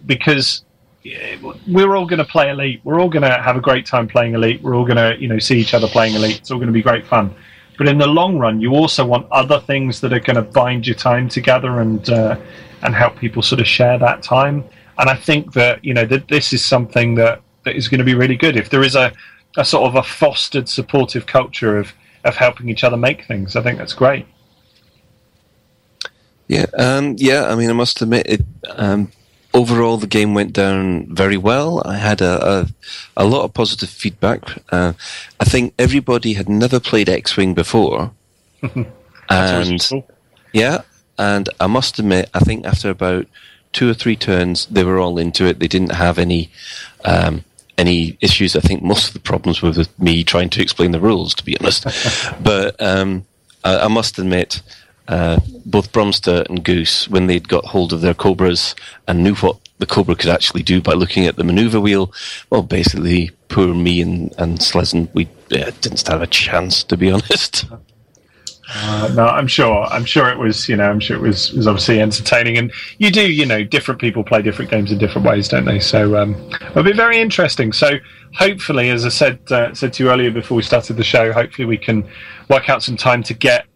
because 0.05 0.63
we're 1.67 1.95
all 1.95 2.05
going 2.05 2.19
to 2.19 2.25
play 2.25 2.49
Elite. 2.49 2.81
We're 2.83 2.99
all 2.99 3.09
going 3.09 3.23
to 3.23 3.41
have 3.41 3.55
a 3.55 3.61
great 3.61 3.85
time 3.85 4.07
playing 4.07 4.33
Elite. 4.33 4.61
We're 4.61 4.75
all 4.75 4.85
going 4.85 4.97
to, 4.97 5.15
you 5.21 5.27
know, 5.27 5.39
see 5.39 5.59
each 5.59 5.73
other 5.73 5.87
playing 5.87 6.15
Elite. 6.15 6.37
It's 6.37 6.51
all 6.51 6.57
going 6.57 6.67
to 6.67 6.73
be 6.73 6.81
great 6.81 7.05
fun. 7.05 7.33
But 7.77 7.87
in 7.87 7.97
the 7.97 8.07
long 8.07 8.39
run, 8.39 8.59
you 8.59 8.73
also 8.73 9.05
want 9.05 9.31
other 9.31 9.59
things 9.59 10.01
that 10.01 10.11
are 10.11 10.19
going 10.19 10.35
to 10.35 10.41
bind 10.41 10.87
your 10.87 10.95
time 10.95 11.29
together 11.29 11.79
and 11.79 12.09
uh, 12.09 12.37
and 12.81 12.95
help 12.95 13.17
people 13.17 13.41
sort 13.41 13.61
of 13.61 13.67
share 13.67 13.97
that 13.99 14.23
time. 14.23 14.63
And 14.97 15.09
I 15.09 15.15
think 15.15 15.53
that 15.53 15.85
you 15.85 15.93
know 15.93 16.05
that 16.05 16.27
this 16.27 16.53
is 16.53 16.65
something 16.65 17.15
that, 17.15 17.41
that 17.63 17.75
is 17.75 17.87
going 17.87 17.99
to 17.99 18.03
be 18.03 18.15
really 18.15 18.35
good. 18.35 18.57
If 18.57 18.69
there 18.69 18.83
is 18.83 18.95
a, 18.95 19.13
a 19.57 19.63
sort 19.63 19.87
of 19.87 19.95
a 19.95 20.03
fostered, 20.03 20.67
supportive 20.67 21.27
culture 21.27 21.77
of 21.77 21.93
of 22.23 22.35
helping 22.35 22.67
each 22.69 22.83
other 22.83 22.97
make 22.97 23.25
things, 23.25 23.55
I 23.55 23.61
think 23.61 23.77
that's 23.77 23.93
great. 23.93 24.25
Yeah, 26.47 26.65
um, 26.77 27.15
yeah. 27.17 27.45
I 27.45 27.55
mean, 27.55 27.69
I 27.69 27.73
must 27.73 28.01
admit, 28.01 28.25
it, 28.25 28.45
um, 28.69 29.11
overall, 29.57 29.97
the 29.97 30.07
game 30.07 30.35
went 30.35 30.53
down 30.53 31.07
very 31.13 31.37
well. 31.37 31.81
I 31.83 31.97
had 31.97 32.21
a, 32.21 32.47
a, 32.47 32.67
a 33.17 33.25
lot 33.25 33.43
of 33.43 33.53
positive 33.53 33.89
feedback. 33.89 34.41
Uh, 34.71 34.93
I 35.39 35.45
think 35.45 35.73
everybody 35.79 36.33
had 36.33 36.47
never 36.47 36.79
played 36.79 37.09
X 37.09 37.35
Wing 37.35 37.55
before. 37.55 38.11
and 39.29 39.81
cool. 39.89 40.07
yeah, 40.53 40.81
and 41.17 41.49
I 41.59 41.67
must 41.67 41.97
admit, 41.97 42.29
I 42.33 42.39
think 42.39 42.65
after 42.65 42.89
about 42.89 43.25
two 43.73 43.89
or 43.89 43.95
three 43.95 44.15
turns, 44.15 44.67
they 44.67 44.83
were 44.83 44.99
all 44.99 45.17
into 45.17 45.45
it. 45.45 45.59
They 45.59 45.67
didn't 45.67 45.91
have 45.91 46.19
any 46.19 46.51
um, 47.03 47.43
any 47.77 48.17
issues. 48.21 48.55
I 48.55 48.59
think 48.59 48.83
most 48.83 49.07
of 49.07 49.13
the 49.13 49.19
problems 49.19 49.61
were 49.61 49.71
with 49.71 49.99
me 49.99 50.23
trying 50.23 50.49
to 50.51 50.61
explain 50.61 50.91
the 50.91 51.01
rules, 51.01 51.33
to 51.35 51.43
be 51.43 51.57
honest. 51.59 51.85
but 52.43 52.79
um, 52.81 53.25
I, 53.63 53.79
I 53.79 53.87
must 53.87 54.19
admit, 54.19 54.61
uh, 55.07 55.39
both 55.65 55.91
Bromster 55.91 56.45
and 56.49 56.63
Goose, 56.63 57.07
when 57.07 57.27
they'd 57.27 57.47
got 57.47 57.65
hold 57.65 57.93
of 57.93 58.01
their 58.01 58.13
Cobras 58.13 58.75
and 59.07 59.23
knew 59.23 59.35
what 59.35 59.57
the 59.79 59.85
Cobra 59.85 60.15
could 60.15 60.29
actually 60.29 60.63
do 60.63 60.81
by 60.81 60.93
looking 60.93 61.25
at 61.25 61.35
the 61.35 61.43
maneuver 61.43 61.79
wheel, 61.79 62.11
well, 62.49 62.63
basically, 62.63 63.31
poor 63.47 63.73
me 63.73 64.01
and, 64.01 64.33
and 64.37 64.59
Slezen, 64.59 65.09
we 65.13 65.27
uh, 65.51 65.71
didn't 65.81 65.97
stand 65.97 66.21
a 66.21 66.27
chance, 66.27 66.83
to 66.85 66.97
be 66.97 67.11
honest. 67.11 67.65
Uh, 68.73 69.13
no, 69.15 69.25
I'm 69.25 69.47
sure. 69.47 69.85
I'm 69.85 70.03
sure 70.03 70.29
it 70.29 70.37
was. 70.37 70.67
You 70.67 70.75
know, 70.75 70.89
I'm 70.89 70.99
sure 70.99 71.15
it 71.15 71.21
was 71.21 71.53
was 71.53 71.67
obviously 71.67 72.01
entertaining. 72.01 72.57
And 72.57 72.71
you 72.97 73.11
do, 73.11 73.31
you 73.31 73.45
know, 73.45 73.63
different 73.63 74.01
people 74.01 74.25
play 74.25 74.41
different 74.41 74.69
games 74.69 74.91
in 74.91 74.97
different 74.97 75.25
ways, 75.25 75.47
don't 75.47 75.63
they? 75.63 75.79
So 75.79 76.17
um, 76.21 76.35
it'll 76.71 76.83
be 76.83 76.91
very 76.91 77.19
interesting. 77.21 77.71
So 77.71 77.91
hopefully, 78.33 78.89
as 78.89 79.05
I 79.05 79.09
said 79.09 79.39
uh, 79.51 79.73
said 79.73 79.93
to 79.93 80.03
you 80.03 80.09
earlier 80.09 80.31
before 80.31 80.57
we 80.57 80.63
started 80.63 80.97
the 80.97 81.03
show, 81.03 81.31
hopefully 81.31 81.65
we 81.65 81.77
can 81.77 82.05
work 82.49 82.69
out 82.69 82.83
some 82.83 82.97
time 82.97 83.23
to 83.23 83.33
get 83.33 83.67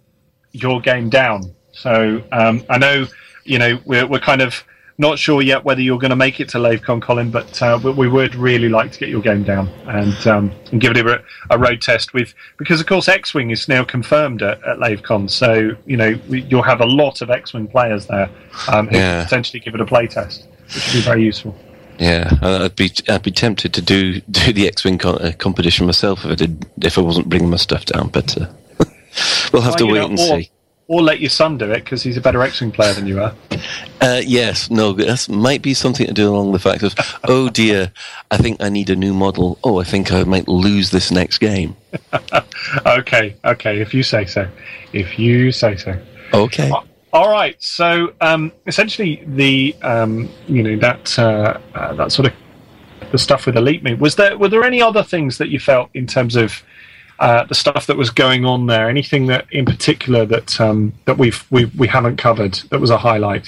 your 0.53 0.82
game 0.82 1.10
down. 1.10 1.44
So 1.72 2.22
um, 2.32 2.64
I 2.69 2.78
know, 2.78 3.06
you 3.45 3.57
know, 3.60 3.80
we're 3.86 4.06
we're 4.07 4.19
kind 4.19 4.41
of 4.41 4.64
not 4.98 5.18
sure 5.18 5.41
yet 5.41 5.64
whether 5.64 5.82
you're 5.82 5.98
going 5.98 6.11
to 6.11 6.15
make 6.15 6.40
it 6.40 6.48
to 6.49 6.60
LaveCon, 6.60 7.02
Colin, 7.02 7.32
but 7.32 7.60
uh, 7.61 7.80
we, 7.84 7.91
we 7.91 8.07
would 8.07 8.36
really 8.36 8.69
like 8.69 8.91
to 8.91 8.99
get 8.99 9.10
your 9.10 9.22
game 9.22 9.41
down 9.44 9.68
and 9.88 10.28
um, 10.28 10.52
and 10.72 10.80
give 10.80 10.95
it 10.95 11.07
a, 11.07 11.23
a 11.49 11.57
road 11.57 11.82
test 11.82 12.14
with 12.14 12.34
because 12.57 12.80
of 12.82 12.86
course 12.88 13.07
X-wing 13.07 13.49
is 13.49 13.68
now 13.68 13.84
confirmed 13.84 14.44
at, 14.44 14.61
at 14.64 14.78
LaveCon, 14.78 15.30
so 15.30 15.72
you 15.86 15.98
know 15.98 16.19
we, 16.30 16.41
you'll 16.44 16.61
have 16.61 16.82
a 16.82 16.86
lot 16.86 17.22
of 17.22 17.32
X-wing 17.32 17.68
players 17.68 18.06
there 18.07 18.30
um, 18.68 18.88
who 18.90 18.98
Yeah. 18.98 19.23
potentially 19.23 19.60
give 19.60 19.73
it 19.73 19.82
a 19.82 19.86
play 19.86 20.06
test, 20.07 20.48
which 20.65 20.86
would 20.88 20.94
be 20.94 21.02
very 21.02 21.23
useful. 21.23 21.56
Yeah, 21.98 22.30
I'd 22.41 22.76
be 22.76 22.91
I'd 23.10 23.23
be 23.23 23.32
tempted 23.32 23.73
to 23.76 23.82
do 23.82 24.22
do 24.22 24.53
the 24.53 24.68
X 24.68 24.84
Wing 24.84 24.98
co- 24.99 25.15
uh, 25.15 25.32
competition 25.34 25.86
myself 25.88 26.26
if 26.26 26.32
I 26.32 26.36
did 26.36 26.65
if 26.82 26.98
I 26.98 27.02
wasn't 27.02 27.30
bringing 27.30 27.49
my 27.49 27.57
stuff 27.57 27.86
down, 27.86 28.10
but 28.10 28.38
uh, 28.40 28.48
we'll 29.52 29.62
have 29.62 29.74
Well, 29.74 29.78
to 29.80 29.86
wait 29.86 29.94
know, 30.00 30.06
and 30.08 30.20
or, 30.20 30.40
see. 30.40 30.52
Or 30.88 31.02
let 31.02 31.22
your 31.22 31.30
son 31.30 31.58
do 31.58 31.72
it 31.72 31.86
because 31.86 32.04
he's 32.04 32.18
a 32.18 32.22
better 32.22 32.42
X-wing 32.42 32.72
player 32.72 32.94
than 32.94 33.08
you 33.08 33.22
are. 33.22 33.34
Uh, 34.02 34.22
yes, 34.26 34.70
no, 34.70 34.92
that 34.94 35.30
might 35.30 35.62
be 35.62 35.74
something 35.74 36.06
to 36.06 36.14
do 36.14 36.30
along 36.30 36.52
the 36.52 36.60
fact 36.60 36.84
of, 36.84 36.94
oh 37.26 37.50
dear, 37.50 37.94
I 38.30 38.38
think 38.38 38.62
I 38.62 38.68
need 38.68 38.90
a 38.90 38.96
new 38.96 39.14
model. 39.14 39.58
Oh, 39.64 39.80
I 39.80 39.86
think 39.86 40.12
I 40.12 40.24
might 40.24 40.50
lose 40.50 40.92
this 40.92 41.10
next 41.10 41.38
game. 41.38 41.78
okay, 42.86 43.38
okay, 43.46 43.80
if 43.80 43.94
you 43.94 44.04
say 44.04 44.26
so. 44.26 44.50
If 44.92 45.18
you 45.18 45.54
say 45.54 45.78
so. 45.78 45.98
Okay. 46.34 46.72
All 47.14 47.30
right. 47.30 47.62
So 47.62 48.14
um, 48.22 48.52
essentially, 48.68 49.24
the 49.28 49.76
um, 49.82 50.30
you 50.48 50.64
know 50.64 50.78
that 50.78 51.20
uh, 51.20 51.60
uh, 51.76 51.94
that 51.96 52.12
sort 52.12 52.28
of 52.28 52.34
the 53.12 53.18
stuff 53.18 53.46
with 53.46 53.58
Elite 53.58 53.84
Meet 53.84 54.00
was 54.00 54.16
there. 54.16 54.38
Were 54.38 54.48
there 54.48 54.64
any 54.64 54.82
other 54.82 55.04
things 55.04 55.38
that 55.38 55.50
you 55.50 55.60
felt 55.60 55.90
in 55.94 56.08
terms 56.08 56.36
of 56.36 56.64
uh, 57.22 57.45
the 57.45 57.56
stuff 57.56 57.85
that 57.85 57.98
was 57.98 58.10
going 58.10 58.45
on 58.45 58.65
there? 58.65 58.89
Anything 58.89 59.27
that 59.27 59.45
in 59.52 59.64
particular 59.64 60.26
that 60.26 60.60
um, 60.60 60.93
that 61.06 61.18
we've 61.18 61.45
we 61.52 61.65
we 61.65 61.88
haven't 61.88 62.18
covered 62.18 62.56
that 62.72 62.81
was 62.81 62.89
a 62.89 62.98
highlight? 62.98 63.48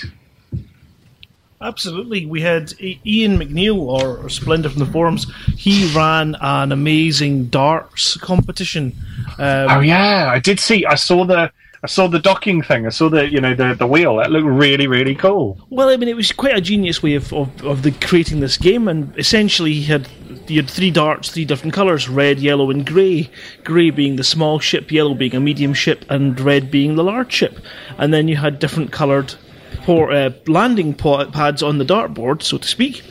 Absolutely. 1.60 2.26
We 2.26 2.42
had 2.42 2.74
Ian 2.82 3.40
McNeil, 3.40 3.78
or, 3.78 4.18
or 4.18 4.30
Splendor 4.30 4.70
from 4.70 4.80
the 4.80 4.86
forums. 4.86 5.32
He 5.58 5.92
ran 5.96 6.36
an 6.42 6.72
amazing 6.74 7.46
darts 7.46 8.18
competition. 8.18 8.94
Um, 9.40 9.68
Oh 9.70 9.80
yeah, 9.80 10.30
I 10.30 10.40
did 10.40 10.60
see. 10.60 10.86
I 10.86 10.96
saw 10.96 11.26
the. 11.26 11.52
I 11.82 11.88
saw 11.88 12.08
the 12.08 12.20
docking 12.20 12.62
thing. 12.62 12.86
I 12.86 12.90
saw 12.90 13.10
the 13.10 13.30
you 13.30 13.42
know 13.42 13.56
the 13.56 13.74
the 13.74 13.88
wheel. 13.88 14.18
That 14.18 14.32
looked 14.32 14.46
really 14.46 14.88
really 14.88 15.16
cool. 15.16 15.58
Well, 15.70 15.90
I 15.90 15.98
mean, 15.98 16.10
it 16.10 16.16
was 16.16 16.32
quite 16.32 16.56
a 16.56 16.62
genius 16.62 17.04
way 17.04 17.16
of, 17.16 17.34
of, 17.34 17.64
of 17.64 17.82
the 17.82 17.92
creating 17.92 18.40
this 18.40 18.58
game, 18.58 18.88
and 18.88 19.18
essentially, 19.18 19.74
he 19.74 19.84
had 19.84 20.08
you 20.48 20.62
had 20.62 20.70
three 20.70 20.92
darts, 20.92 21.30
three 21.32 21.46
different 21.46 21.74
colours: 21.74 22.10
red, 22.10 22.40
yellow, 22.40 22.70
and 22.70 22.86
grey. 22.86 23.30
Grey 23.64 23.90
being 23.90 24.16
the 24.16 24.24
small 24.24 24.60
ship, 24.60 24.92
yellow 24.92 25.14
being 25.14 25.36
a 25.36 25.40
medium 25.40 25.74
ship, 25.74 26.06
and 26.10 26.40
red 26.40 26.70
being 26.70 26.96
the 26.96 27.04
large 27.04 27.32
ship. 27.32 27.60
And 27.98 28.14
then 28.14 28.28
you 28.28 28.38
had 28.38 28.60
different 28.60 28.92
coloured 28.92 29.36
por- 29.84 30.12
uh, 30.12 30.32
landing 30.48 30.94
pads 30.94 31.64
on 31.64 31.78
the 31.78 31.86
dartboard, 31.86 32.42
so 32.42 32.58
to 32.58 32.68
speak. 32.68 33.04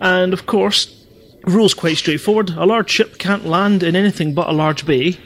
And 0.00 0.32
of 0.32 0.46
course, 0.46 0.94
rules 1.44 1.74
quite 1.74 1.96
straightforward: 1.96 2.50
a 2.50 2.66
large 2.66 2.90
ship 2.90 3.18
can't 3.18 3.46
land 3.46 3.82
in 3.82 3.96
anything 3.96 4.34
but 4.34 4.48
a 4.48 4.52
large 4.52 4.86
bay. 4.86 5.18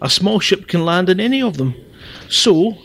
A 0.00 0.10
small 0.10 0.40
ship 0.40 0.66
can 0.66 0.84
land 0.84 1.08
in 1.08 1.20
any 1.20 1.40
of 1.42 1.58
them. 1.58 1.74
So, 2.28 2.78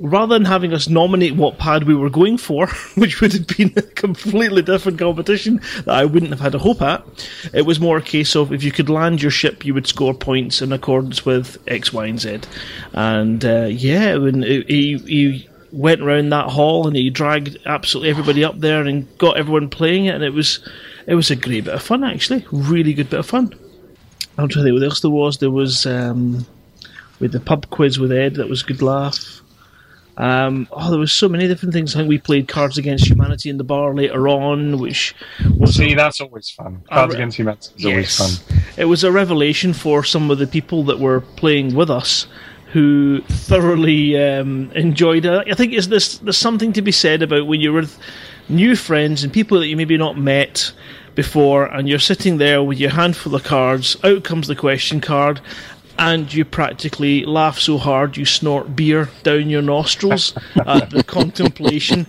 rather 0.00 0.34
than 0.34 0.44
having 0.44 0.72
us 0.72 0.88
nominate 0.88 1.34
what 1.34 1.58
pad 1.58 1.84
we 1.84 1.94
were 1.94 2.10
going 2.10 2.38
for, 2.38 2.66
which 2.94 3.20
would 3.20 3.32
have 3.32 3.46
been 3.46 3.72
a 3.76 3.82
completely 3.82 4.62
different 4.62 4.98
competition 4.98 5.60
that 5.84 5.94
I 5.94 6.04
wouldn't 6.04 6.30
have 6.30 6.40
had 6.40 6.54
a 6.54 6.58
hope 6.58 6.82
at, 6.82 7.04
it 7.52 7.62
was 7.62 7.80
more 7.80 7.98
a 7.98 8.02
case 8.02 8.36
of 8.36 8.52
if 8.52 8.62
you 8.62 8.72
could 8.72 8.88
land 8.88 9.22
your 9.22 9.30
ship, 9.30 9.64
you 9.64 9.74
would 9.74 9.86
score 9.86 10.14
points 10.14 10.62
in 10.62 10.72
accordance 10.72 11.24
with 11.24 11.58
X, 11.66 11.92
Y, 11.92 12.06
and 12.06 12.20
Z. 12.20 12.40
And 12.92 13.44
uh, 13.44 13.66
yeah, 13.66 14.16
when 14.16 14.42
he, 14.42 14.98
he, 14.98 15.48
went 15.70 16.00
around 16.00 16.30
that 16.30 16.48
hall 16.48 16.86
and 16.86 16.96
he 16.96 17.10
dragged 17.10 17.58
absolutely 17.66 18.08
everybody 18.08 18.42
up 18.42 18.58
there 18.58 18.84
and 18.84 19.06
got 19.18 19.36
everyone 19.36 19.68
playing 19.68 20.06
it, 20.06 20.14
and 20.14 20.24
it 20.24 20.32
was 20.32 20.66
it 21.06 21.14
was 21.14 21.30
a 21.30 21.36
great 21.36 21.64
bit 21.64 21.74
of 21.74 21.82
fun 21.82 22.02
actually, 22.02 22.42
really 22.50 22.94
good 22.94 23.10
bit 23.10 23.20
of 23.20 23.26
fun. 23.26 23.52
I'm 24.38 24.48
trying 24.48 24.64
to 24.64 24.70
think 24.70 24.80
what 24.80 24.82
else 24.82 25.00
there 25.00 25.10
was. 25.10 25.36
There 25.36 25.50
was 25.50 25.84
um, 25.84 26.46
with 27.20 27.32
the 27.32 27.40
pub 27.40 27.68
quiz 27.68 27.98
with 27.98 28.12
Ed, 28.12 28.36
that 28.36 28.48
was 28.48 28.62
a 28.62 28.66
good 28.66 28.80
laugh. 28.80 29.42
Um, 30.18 30.66
oh, 30.72 30.90
there 30.90 30.98
was 30.98 31.12
so 31.12 31.28
many 31.28 31.46
different 31.46 31.72
things. 31.72 31.94
I 31.94 32.00
think 32.00 32.08
we 32.08 32.18
played 32.18 32.48
Cards 32.48 32.76
Against 32.76 33.08
Humanity 33.08 33.50
in 33.50 33.56
the 33.56 33.64
bar 33.64 33.94
later 33.94 34.28
on, 34.28 34.78
which 34.78 35.14
was 35.56 35.76
See, 35.76 35.94
that's 35.94 36.20
always 36.20 36.50
fun. 36.50 36.82
Cards 36.90 37.14
re- 37.14 37.20
Against 37.20 37.38
Humanity 37.38 37.70
is 37.76 37.86
always 37.86 38.16
fun. 38.16 38.58
It 38.76 38.86
was 38.86 39.04
a 39.04 39.12
revelation 39.12 39.72
for 39.72 40.02
some 40.02 40.30
of 40.30 40.38
the 40.38 40.46
people 40.48 40.82
that 40.84 40.98
were 40.98 41.20
playing 41.20 41.74
with 41.76 41.88
us 41.88 42.26
who 42.72 43.22
thoroughly 43.28 44.20
um, 44.20 44.70
enjoyed 44.72 45.24
it. 45.24 45.48
I 45.48 45.54
think 45.54 45.72
is 45.72 45.88
this 45.88 46.18
there's 46.18 46.36
something 46.36 46.72
to 46.74 46.82
be 46.82 46.92
said 46.92 47.22
about 47.22 47.46
when 47.46 47.60
you're 47.60 47.72
with 47.72 47.96
new 48.48 48.74
friends 48.74 49.22
and 49.22 49.32
people 49.32 49.60
that 49.60 49.68
you 49.68 49.76
maybe 49.76 49.96
not 49.96 50.18
met 50.18 50.72
before, 51.14 51.66
and 51.66 51.88
you're 51.88 51.98
sitting 51.98 52.38
there 52.38 52.62
with 52.62 52.78
your 52.78 52.90
handful 52.90 53.34
of 53.34 53.42
cards. 53.42 53.96
Out 54.04 54.24
comes 54.24 54.46
the 54.46 54.54
question 54.54 55.00
card. 55.00 55.40
And 55.98 56.32
you 56.32 56.44
practically 56.44 57.24
laugh 57.24 57.58
so 57.58 57.76
hard 57.76 58.16
you 58.16 58.24
snort 58.24 58.76
beer 58.76 59.10
down 59.24 59.50
your 59.50 59.62
nostrils 59.62 60.32
at 60.66 60.90
the 60.90 61.02
contemplation. 61.02 62.06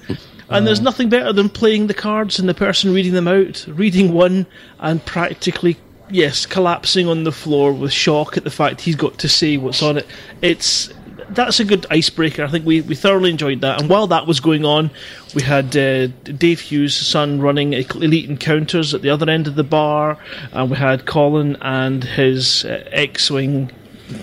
And 0.49 0.65
there's 0.65 0.79
uh. 0.79 0.83
nothing 0.83 1.09
better 1.09 1.33
than 1.33 1.49
playing 1.49 1.87
the 1.87 1.93
cards 1.93 2.39
and 2.39 2.47
the 2.47 2.53
person 2.53 2.93
reading 2.93 3.13
them 3.13 3.27
out, 3.27 3.65
reading 3.67 4.13
one 4.13 4.45
and 4.79 5.03
practically, 5.05 5.77
yes, 6.09 6.45
collapsing 6.45 7.07
on 7.07 7.23
the 7.23 7.31
floor 7.31 7.73
with 7.73 7.91
shock 7.91 8.37
at 8.37 8.43
the 8.43 8.51
fact 8.51 8.81
he's 8.81 8.95
got 8.95 9.17
to 9.19 9.29
say 9.29 9.57
what's 9.57 9.81
on 9.81 9.97
it. 9.97 10.07
It's 10.41 10.89
that's 11.31 11.59
a 11.59 11.65
good 11.65 11.85
icebreaker. 11.89 12.43
I 12.43 12.47
think 12.47 12.65
we, 12.65 12.81
we 12.81 12.95
thoroughly 12.95 13.29
enjoyed 13.29 13.61
that. 13.61 13.81
And 13.81 13.89
while 13.89 14.07
that 14.07 14.27
was 14.27 14.39
going 14.39 14.65
on, 14.65 14.91
we 15.35 15.41
had 15.41 15.75
uh, 15.75 16.07
Dave 16.23 16.59
Hughes' 16.59 16.95
son 16.95 17.39
running 17.39 17.73
Elite 17.73 18.29
Encounters 18.29 18.93
at 18.93 19.01
the 19.01 19.09
other 19.09 19.29
end 19.29 19.47
of 19.47 19.55
the 19.55 19.63
bar, 19.63 20.17
and 20.51 20.69
we 20.69 20.77
had 20.77 21.05
Colin 21.05 21.57
and 21.61 22.03
his 22.03 22.65
uh, 22.65 22.83
X-wing 22.91 23.71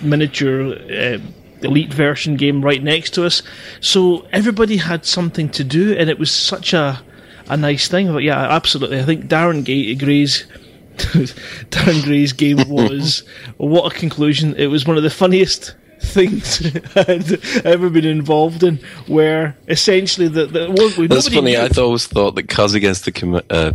miniature. 0.01 0.73
Uh, 0.73 1.19
elite 1.63 1.91
version 1.91 2.35
game 2.35 2.63
right 2.63 2.83
next 2.83 3.15
to 3.15 3.25
us 3.25 3.41
so 3.79 4.23
everybody 4.31 4.77
had 4.77 5.03
something 5.03 5.49
to 5.49 5.63
do 5.63 5.91
and 5.97 6.07
it 6.07 6.19
was 6.19 6.29
such 6.29 6.71
a 6.71 7.01
a 7.49 7.57
nice 7.57 7.87
thing 7.87 8.13
but 8.13 8.21
yeah 8.21 8.37
absolutely 8.37 8.99
i 8.99 9.01
think 9.01 9.25
darren 9.25 9.65
Gay 9.65 9.89
agrees 9.91 10.45
Darren 10.97 12.03
Gray's 12.03 12.33
game 12.33 12.57
was 12.69 13.23
what 13.57 13.93
a 13.93 13.95
conclusion. 13.95 14.55
It 14.55 14.67
was 14.67 14.87
one 14.87 14.97
of 14.97 15.03
the 15.03 15.11
funniest 15.11 15.75
things 16.01 16.61
I'd 16.95 17.65
ever 17.65 17.89
been 17.89 18.05
involved 18.05 18.63
in, 18.63 18.77
where 19.07 19.55
essentially 19.67 20.27
the, 20.27 20.45
the 20.45 20.71
well, 20.75 20.91
we- 20.97 21.07
That's 21.07 21.27
funny. 21.27 21.51
knew- 21.53 21.59
I 21.59 21.69
always 21.77 22.07
thought 22.07 22.35
that 22.35 22.47
Cuz 22.47 22.73
against 22.73 23.05
the 23.05 23.11
com- 23.11 23.41
uh, 23.49 23.71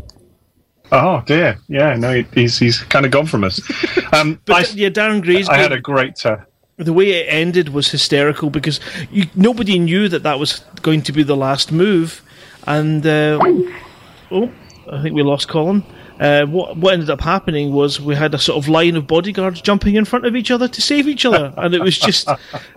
Oh 0.94 1.22
dear, 1.26 1.58
yeah, 1.68 1.96
no, 1.96 2.12
he- 2.14 2.26
he's 2.34 2.58
he's 2.58 2.78
kind 2.80 3.06
of 3.06 3.12
gone 3.12 3.26
from 3.26 3.44
us. 3.44 3.60
Um, 4.12 4.38
But 4.44 4.68
I, 4.70 4.72
yeah, 4.74 4.90
Darren 4.90 5.22
Gray's 5.22 5.48
I 5.48 5.54
game, 5.54 5.62
had 5.62 5.72
a 5.72 5.80
great. 5.80 6.24
Uh, 6.26 6.36
the 6.76 6.92
way 6.92 7.10
it 7.12 7.26
ended 7.30 7.70
was 7.70 7.90
hysterical 7.90 8.50
because 8.50 8.78
you, 9.10 9.24
nobody 9.34 9.78
knew 9.78 10.06
that 10.10 10.22
that 10.24 10.38
was 10.38 10.60
going 10.82 11.00
to 11.02 11.12
be 11.12 11.22
the 11.22 11.36
last 11.36 11.72
move, 11.72 12.20
and 12.66 13.06
uh, 13.06 13.38
oh, 14.30 14.50
I 14.90 15.00
think 15.02 15.14
we 15.14 15.22
lost 15.22 15.48
Colin. 15.48 15.82
Uh, 16.22 16.46
what 16.46 16.76
what 16.76 16.92
ended 16.92 17.10
up 17.10 17.20
happening 17.20 17.72
was 17.72 18.00
we 18.00 18.14
had 18.14 18.32
a 18.32 18.38
sort 18.38 18.56
of 18.56 18.68
line 18.68 18.94
of 18.94 19.08
bodyguards 19.08 19.60
jumping 19.60 19.96
in 19.96 20.04
front 20.04 20.24
of 20.24 20.36
each 20.36 20.52
other 20.52 20.68
to 20.68 20.80
save 20.80 21.08
each 21.08 21.24
other, 21.24 21.52
and 21.58 21.74
it 21.74 21.82
was 21.82 21.98
just 21.98 22.28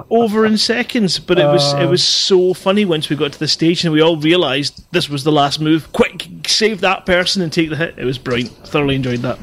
over 0.09 0.47
in 0.47 0.57
seconds. 0.57 1.19
But 1.19 1.37
it 1.37 1.45
was 1.45 1.73
it 1.73 1.85
was 1.85 2.03
so 2.03 2.55
funny 2.55 2.85
once 2.85 3.07
we 3.07 3.15
got 3.15 3.33
to 3.33 3.39
the 3.39 3.47
stage 3.47 3.83
and 3.85 3.93
we 3.93 4.01
all 4.01 4.17
realised 4.17 4.83
this 4.91 5.09
was 5.09 5.23
the 5.23 5.31
last 5.31 5.59
move. 5.59 5.91
Quick, 5.93 6.27
save 6.47 6.81
that 6.81 7.05
person 7.05 7.43
and 7.43 7.53
take 7.53 7.69
the 7.69 7.75
hit. 7.75 7.93
It 7.99 8.05
was 8.05 8.17
brilliant. 8.17 8.51
Thoroughly 8.67 8.95
enjoyed 8.95 9.19
that. 9.19 9.37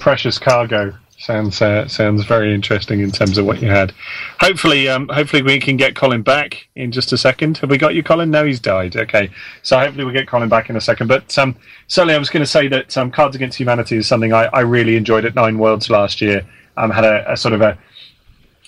precious 0.00 0.38
cargo 0.38 0.92
sounds 1.24 1.62
uh, 1.62 1.88
sounds 1.88 2.24
very 2.24 2.54
interesting 2.54 3.00
in 3.00 3.10
terms 3.10 3.38
of 3.38 3.46
what 3.46 3.62
you 3.62 3.68
had. 3.68 3.92
Hopefully, 4.40 4.88
um, 4.88 5.08
hopefully 5.08 5.42
we 5.42 5.58
can 5.58 5.76
get 5.76 5.96
Colin 5.96 6.22
back 6.22 6.68
in 6.76 6.92
just 6.92 7.12
a 7.12 7.18
second. 7.18 7.58
Have 7.58 7.70
we 7.70 7.78
got 7.78 7.94
you, 7.94 8.02
Colin? 8.02 8.30
No, 8.30 8.44
he's 8.44 8.60
died. 8.60 8.94
Okay, 8.94 9.30
so 9.62 9.78
hopefully 9.78 10.04
we 10.04 10.12
get 10.12 10.28
Colin 10.28 10.48
back 10.48 10.68
in 10.68 10.76
a 10.76 10.80
second. 10.80 11.06
But 11.06 11.36
um, 11.38 11.56
certainly, 11.88 12.14
I 12.14 12.18
was 12.18 12.28
going 12.28 12.42
to 12.42 12.50
say 12.50 12.68
that 12.68 12.96
um, 12.98 13.10
Cards 13.10 13.34
Against 13.34 13.58
Humanity 13.58 13.96
is 13.96 14.06
something 14.06 14.32
I, 14.32 14.44
I 14.46 14.60
really 14.60 14.96
enjoyed 14.96 15.24
at 15.24 15.34
Nine 15.34 15.58
Worlds 15.58 15.88
last 15.88 16.20
year. 16.20 16.46
Um, 16.76 16.90
had 16.90 17.04
a, 17.04 17.32
a 17.32 17.36
sort 17.36 17.54
of 17.54 17.62
a 17.62 17.78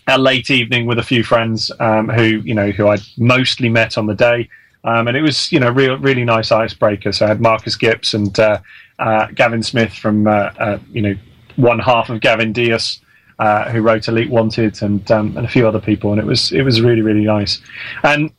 a 0.09 0.17
late 0.17 0.51
evening 0.51 0.87
with 0.87 0.99
a 0.99 1.03
few 1.03 1.25
friends 1.25 1.71
um, 1.81 2.09
who 2.09 2.23
you 2.23 2.55
know 2.55 2.71
who 2.71 2.89
I 2.89 2.99
mostly 3.19 3.69
met 3.69 3.99
on 3.99 4.07
the 4.07 4.15
day, 4.15 4.49
um, 4.85 5.09
and 5.09 5.17
it 5.17 5.23
was 5.23 5.53
you 5.53 5.61
know 5.61 5.71
real 5.71 5.99
really 5.99 6.25
nice 6.25 6.51
icebreaker. 6.51 7.13
So 7.13 7.27
I 7.27 7.29
had 7.29 7.41
Marcus 7.41 7.77
Gibbs 7.77 8.15
and 8.15 8.39
uh, 8.39 8.61
uh, 8.99 9.27
Gavin 9.35 9.63
Smith 9.63 9.93
from 9.93 10.27
uh, 10.27 10.53
uh, 10.59 10.79
you 10.91 11.03
know 11.03 11.15
one 11.57 11.79
half 11.79 12.11
of 12.11 12.21
Gavin 12.21 12.53
Deas. 12.53 13.01
Uh, 13.39 13.71
who 13.71 13.83
wrote 13.83 14.09
Elite 14.09 14.31
Wanted 14.31 14.81
and 14.81 15.11
um, 15.11 15.37
and 15.37 15.45
a 15.45 15.49
few 15.51 15.69
other 15.69 15.79
people, 15.79 16.11
and 16.11 16.19
it 16.19 16.25
was 16.25 16.53
it 16.53 16.63
was 16.63 16.81
really 16.81 17.03
really 17.03 17.27
nice. 17.27 17.61
And 18.03 18.31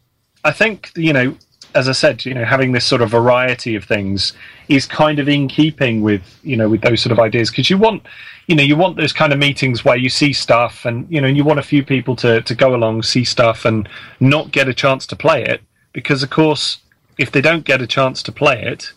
I 0.43 0.49
think 0.49 0.91
you 0.95 1.13
know, 1.13 1.37
as 1.75 1.87
I 1.87 1.91
said, 1.91 2.25
you 2.25 2.33
know, 2.33 2.43
having 2.43 2.71
this 2.71 2.83
sort 2.83 3.03
of 3.03 3.11
variety 3.11 3.75
of 3.75 3.83
things 3.83 4.33
is 4.69 4.85
kind 4.85 5.19
of 5.19 5.29
in 5.29 5.47
keeping 5.47 6.01
with 6.01 6.39
you 6.43 6.57
know 6.57 6.69
with 6.69 6.81
those 6.81 7.01
sort 7.01 7.11
of 7.11 7.19
ideas 7.19 7.49
because 7.49 7.69
you 7.69 7.77
want 7.77 8.03
you 8.47 8.55
know 8.55 8.63
you 8.63 8.75
want 8.75 8.97
those 8.97 9.13
kind 9.13 9.31
of 9.31 9.39
meetings 9.39 9.85
where 9.85 9.97
you 9.97 10.09
see 10.09 10.33
stuff 10.33 10.85
and 10.85 11.05
you 11.09 11.21
know 11.21 11.27
you 11.27 11.43
want 11.43 11.59
a 11.59 11.63
few 11.63 11.83
people 11.83 12.15
to 12.15 12.41
to 12.41 12.55
go 12.55 12.75
along 12.75 13.03
see 13.03 13.23
stuff 13.23 13.65
and 13.65 13.87
not 14.19 14.51
get 14.51 14.67
a 14.67 14.73
chance 14.73 15.05
to 15.05 15.15
play 15.15 15.43
it 15.43 15.61
because 15.93 16.23
of 16.23 16.29
course 16.29 16.79
if 17.17 17.31
they 17.31 17.41
don't 17.41 17.65
get 17.65 17.81
a 17.81 17.87
chance 17.87 18.23
to 18.23 18.31
play 18.31 18.61
it 18.61 18.93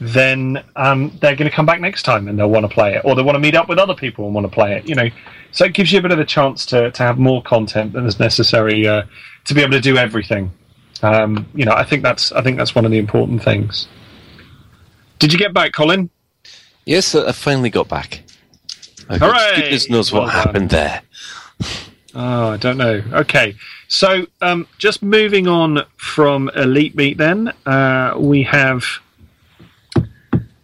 then 0.00 0.64
um, 0.76 1.16
they're 1.20 1.36
going 1.36 1.48
to 1.48 1.54
come 1.54 1.66
back 1.66 1.80
next 1.80 2.04
time 2.04 2.26
and 2.26 2.38
they'll 2.38 2.50
want 2.50 2.64
to 2.64 2.74
play 2.74 2.94
it, 2.94 3.02
or 3.04 3.14
they 3.14 3.22
want 3.22 3.36
to 3.36 3.40
meet 3.40 3.54
up 3.54 3.68
with 3.68 3.78
other 3.78 3.94
people 3.94 4.24
and 4.24 4.34
want 4.34 4.46
to 4.46 4.52
play 4.52 4.74
it. 4.76 4.88
You 4.88 4.94
know, 4.94 5.08
so 5.52 5.66
it 5.66 5.74
gives 5.74 5.92
you 5.92 5.98
a 5.98 6.02
bit 6.02 6.10
of 6.10 6.18
a 6.18 6.24
chance 6.24 6.64
to 6.66 6.90
to 6.90 7.02
have 7.02 7.18
more 7.18 7.42
content 7.42 7.92
than 7.92 8.06
is 8.06 8.18
necessary 8.18 8.86
uh, 8.86 9.02
to 9.44 9.54
be 9.54 9.60
able 9.60 9.72
to 9.72 9.80
do 9.80 9.96
everything. 9.96 10.50
Um, 11.02 11.46
you 11.54 11.64
know, 11.64 11.72
I 11.72 11.84
think 11.84 12.02
that's 12.02 12.32
I 12.32 12.42
think 12.42 12.56
that's 12.56 12.74
one 12.74 12.84
of 12.84 12.90
the 12.90 12.98
important 12.98 13.42
things. 13.42 13.88
Did 15.18 15.32
you 15.32 15.38
get 15.38 15.52
back, 15.52 15.72
Colin? 15.72 16.10
yes, 16.86 17.14
I 17.14 17.32
finally 17.32 17.70
got 17.70 17.88
back. 17.88 18.22
Hooray! 19.08 19.56
Goodness 19.56 19.90
knows 19.90 20.12
what 20.12 20.26
done. 20.26 20.30
happened 20.30 20.70
there. 20.70 21.02
Oh, 22.14 22.48
I 22.50 22.56
don't 22.56 22.76
know. 22.76 23.02
Okay, 23.12 23.54
so 23.88 24.26
um, 24.40 24.66
just 24.78 25.02
moving 25.02 25.46
on 25.46 25.84
from 25.96 26.50
Elite 26.56 26.96
Meet, 26.96 27.18
then 27.18 27.52
uh, 27.66 28.14
we 28.18 28.42
have 28.44 28.84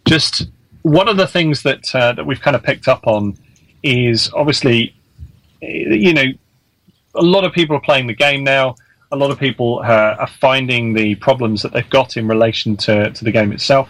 just 0.07 0.47
one 0.81 1.07
of 1.07 1.17
the 1.17 1.27
things 1.27 1.63
that 1.63 1.93
uh, 1.93 2.13
that 2.13 2.25
we've 2.25 2.41
kind 2.41 2.55
of 2.55 2.63
picked 2.63 2.87
up 2.87 3.05
on 3.07 3.37
is 3.83 4.31
obviously, 4.33 4.95
eh, 5.61 5.67
you 5.89 6.13
know, 6.13 6.25
a 7.15 7.21
lot 7.21 7.43
of 7.43 7.53
people 7.53 7.75
are 7.75 7.81
playing 7.81 8.07
the 8.07 8.15
game 8.15 8.43
now. 8.43 8.75
A 9.11 9.15
lot 9.15 9.31
of 9.31 9.39
people 9.39 9.79
uh, 9.79 10.15
are 10.19 10.27
finding 10.27 10.93
the 10.93 11.15
problems 11.15 11.61
that 11.61 11.71
they've 11.71 11.89
got 11.89 12.17
in 12.17 12.27
relation 12.27 12.75
to, 12.77 13.09
to 13.11 13.23
the 13.23 13.31
game 13.31 13.51
itself, 13.51 13.89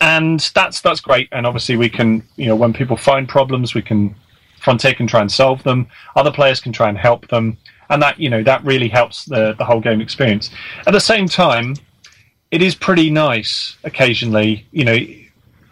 and 0.00 0.40
that's 0.54 0.80
that's 0.80 1.00
great. 1.00 1.28
And 1.32 1.46
obviously, 1.46 1.76
we 1.76 1.88
can, 1.88 2.22
you 2.36 2.46
know, 2.46 2.56
when 2.56 2.72
people 2.72 2.96
find 2.96 3.28
problems, 3.28 3.74
we 3.74 3.82
can 3.82 4.14
Frontier 4.60 4.94
can 4.94 5.06
try 5.06 5.20
and 5.20 5.30
solve 5.30 5.62
them. 5.62 5.86
Other 6.16 6.32
players 6.32 6.60
can 6.60 6.72
try 6.72 6.88
and 6.88 6.98
help 6.98 7.28
them, 7.28 7.56
and 7.88 8.02
that 8.02 8.18
you 8.18 8.30
know 8.30 8.42
that 8.42 8.64
really 8.64 8.88
helps 8.88 9.24
the 9.24 9.54
the 9.54 9.64
whole 9.64 9.80
game 9.80 10.00
experience. 10.00 10.50
At 10.86 10.92
the 10.92 11.00
same 11.00 11.28
time, 11.28 11.76
it 12.50 12.62
is 12.62 12.74
pretty 12.74 13.10
nice 13.10 13.76
occasionally. 13.84 14.66
You 14.72 14.84
know, 14.84 14.98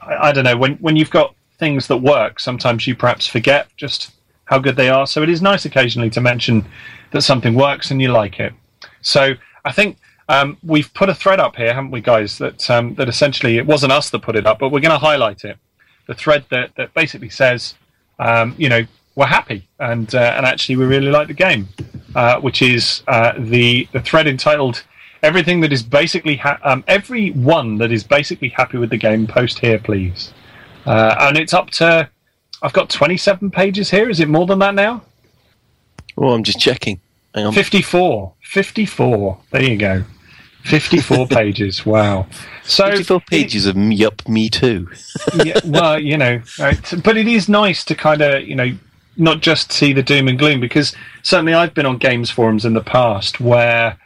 I, 0.07 0.29
I 0.29 0.33
don't 0.33 0.45
know 0.45 0.57
when 0.57 0.75
when 0.77 0.97
you've 0.97 1.11
got 1.11 1.35
things 1.59 1.87
that 1.89 1.99
work. 1.99 2.41
Sometimes 2.41 2.87
you 2.87 2.95
perhaps 2.95 3.27
forget 3.27 3.69
just 3.77 4.11
how 4.47 4.59
good 4.59 4.77
they 4.77 4.89
are. 4.89 5.07
So 5.07 5.23
it 5.23 5.29
is 5.29 5.41
nice 5.41 5.65
occasionally 5.65 6.11
to 6.11 6.21
mention 6.21 6.65
that 7.13 7.23
something 7.23 7.55
works 7.55 7.91
and 7.91 8.01
you 8.01 8.09
like 8.09 8.41
it. 8.41 8.53
So 9.01 9.35
I 9.65 9.73
think. 9.73 9.99
Um, 10.27 10.57
we've 10.65 10.91
put 10.95 11.11
a 11.11 11.15
thread 11.15 11.39
up 11.39 11.55
here, 11.55 11.75
haven't 11.75 11.91
we, 11.91 12.01
guys? 12.01 12.39
That 12.39 12.71
um, 12.71 12.95
that 12.95 13.11
essentially 13.11 13.59
it 13.59 13.67
wasn't 13.67 13.93
us 13.93 14.09
that 14.09 14.21
put 14.21 14.37
it 14.37 14.47
up, 14.47 14.59
but 14.59 14.71
we're 14.71 14.81
going 14.81 14.99
to 14.99 15.07
highlight 15.07 15.45
it. 15.45 15.59
The 16.07 16.15
thread 16.15 16.47
that, 16.49 16.75
that 16.77 16.95
basically 16.95 17.29
says 17.29 17.75
um, 18.19 18.55
you 18.59 18.69
know, 18.69 18.85
we're 19.17 19.27
happy 19.27 19.69
and 19.79 20.13
uh, 20.15 20.35
and 20.37 20.45
actually 20.45 20.77
we 20.77 20.85
really 20.85 21.11
like 21.11 21.29
the 21.29 21.35
game, 21.35 21.69
uh, 22.15 22.41
which 22.41 22.63
is 22.63 23.03
uh, 23.07 23.33
the 23.39 23.89
the 23.93 24.01
thread 24.01 24.27
entitled 24.27 24.83
"Everything 25.25 25.61
that 25.61 25.73
is 25.73 25.83
basically 25.83 26.37
ha- 26.37 26.61
um, 26.63 26.85
every 26.87 27.31
one 27.31 27.79
that 27.79 27.91
is 27.91 28.05
basically 28.05 28.51
happy 28.51 28.79
with 28.79 28.91
the 28.91 28.97
game." 28.97 29.27
Post 29.27 29.59
here, 29.59 29.79
please, 29.79 30.33
uh, 30.87 31.17
and 31.19 31.37
it's 31.37 31.55
up 31.55 31.71
to. 31.71 32.09
I've 32.63 32.73
got 32.73 32.89
27 32.89 33.51
pages 33.51 33.91
here. 33.91 34.09
Is 34.09 34.21
it 34.21 34.29
more 34.29 34.47
than 34.47 34.59
that 34.61 34.75
now? 34.75 35.03
Oh, 36.17 36.31
I'm 36.33 36.45
just 36.45 36.59
checking. 36.59 37.01
Hang 37.35 37.47
on. 37.47 37.53
54. 37.53 38.33
54. 38.41 39.39
There 39.51 39.63
you 39.63 39.77
go. 39.77 40.05
54 40.63 41.27
pages. 41.29 41.85
Wow. 41.85 42.27
So 42.63 42.91
54 42.91 43.21
pages 43.21 43.67
of 43.67 43.77
me 43.77 44.05
up, 44.05 44.27
me 44.29 44.49
too. 44.49 44.89
yeah, 45.45 45.61
well, 45.65 45.99
you 45.99 46.17
know, 46.17 46.41
right. 46.59 46.95
but 47.05 47.17
it 47.17 47.27
is 47.27 47.49
nice 47.49 47.85
to 47.85 47.95
kind 47.95 48.23
of, 48.23 48.49
you 48.49 48.55
know, 48.55 48.73
not 49.17 49.41
just 49.41 49.73
see 49.73 49.93
the 49.93 50.03
doom 50.03 50.29
and 50.29 50.39
gloom 50.39 50.61
because 50.61 50.95
certainly 51.23 51.55
I've 51.55 51.75
been 51.75 51.87
on 51.87 51.99
games 51.99 52.31
forums 52.31 52.65
in 52.65 52.73
the 52.73 52.81
past 52.81 53.41
where 53.41 53.97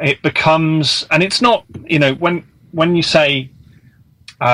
it 0.00 0.22
becomes, 0.22 1.06
and 1.10 1.22
it's 1.22 1.42
not, 1.42 1.64
you 1.84 1.98
know, 1.98 2.14
when 2.14 2.44
when 2.72 2.96
you 2.96 3.02
say, 3.02 3.50
uh, 4.40 4.44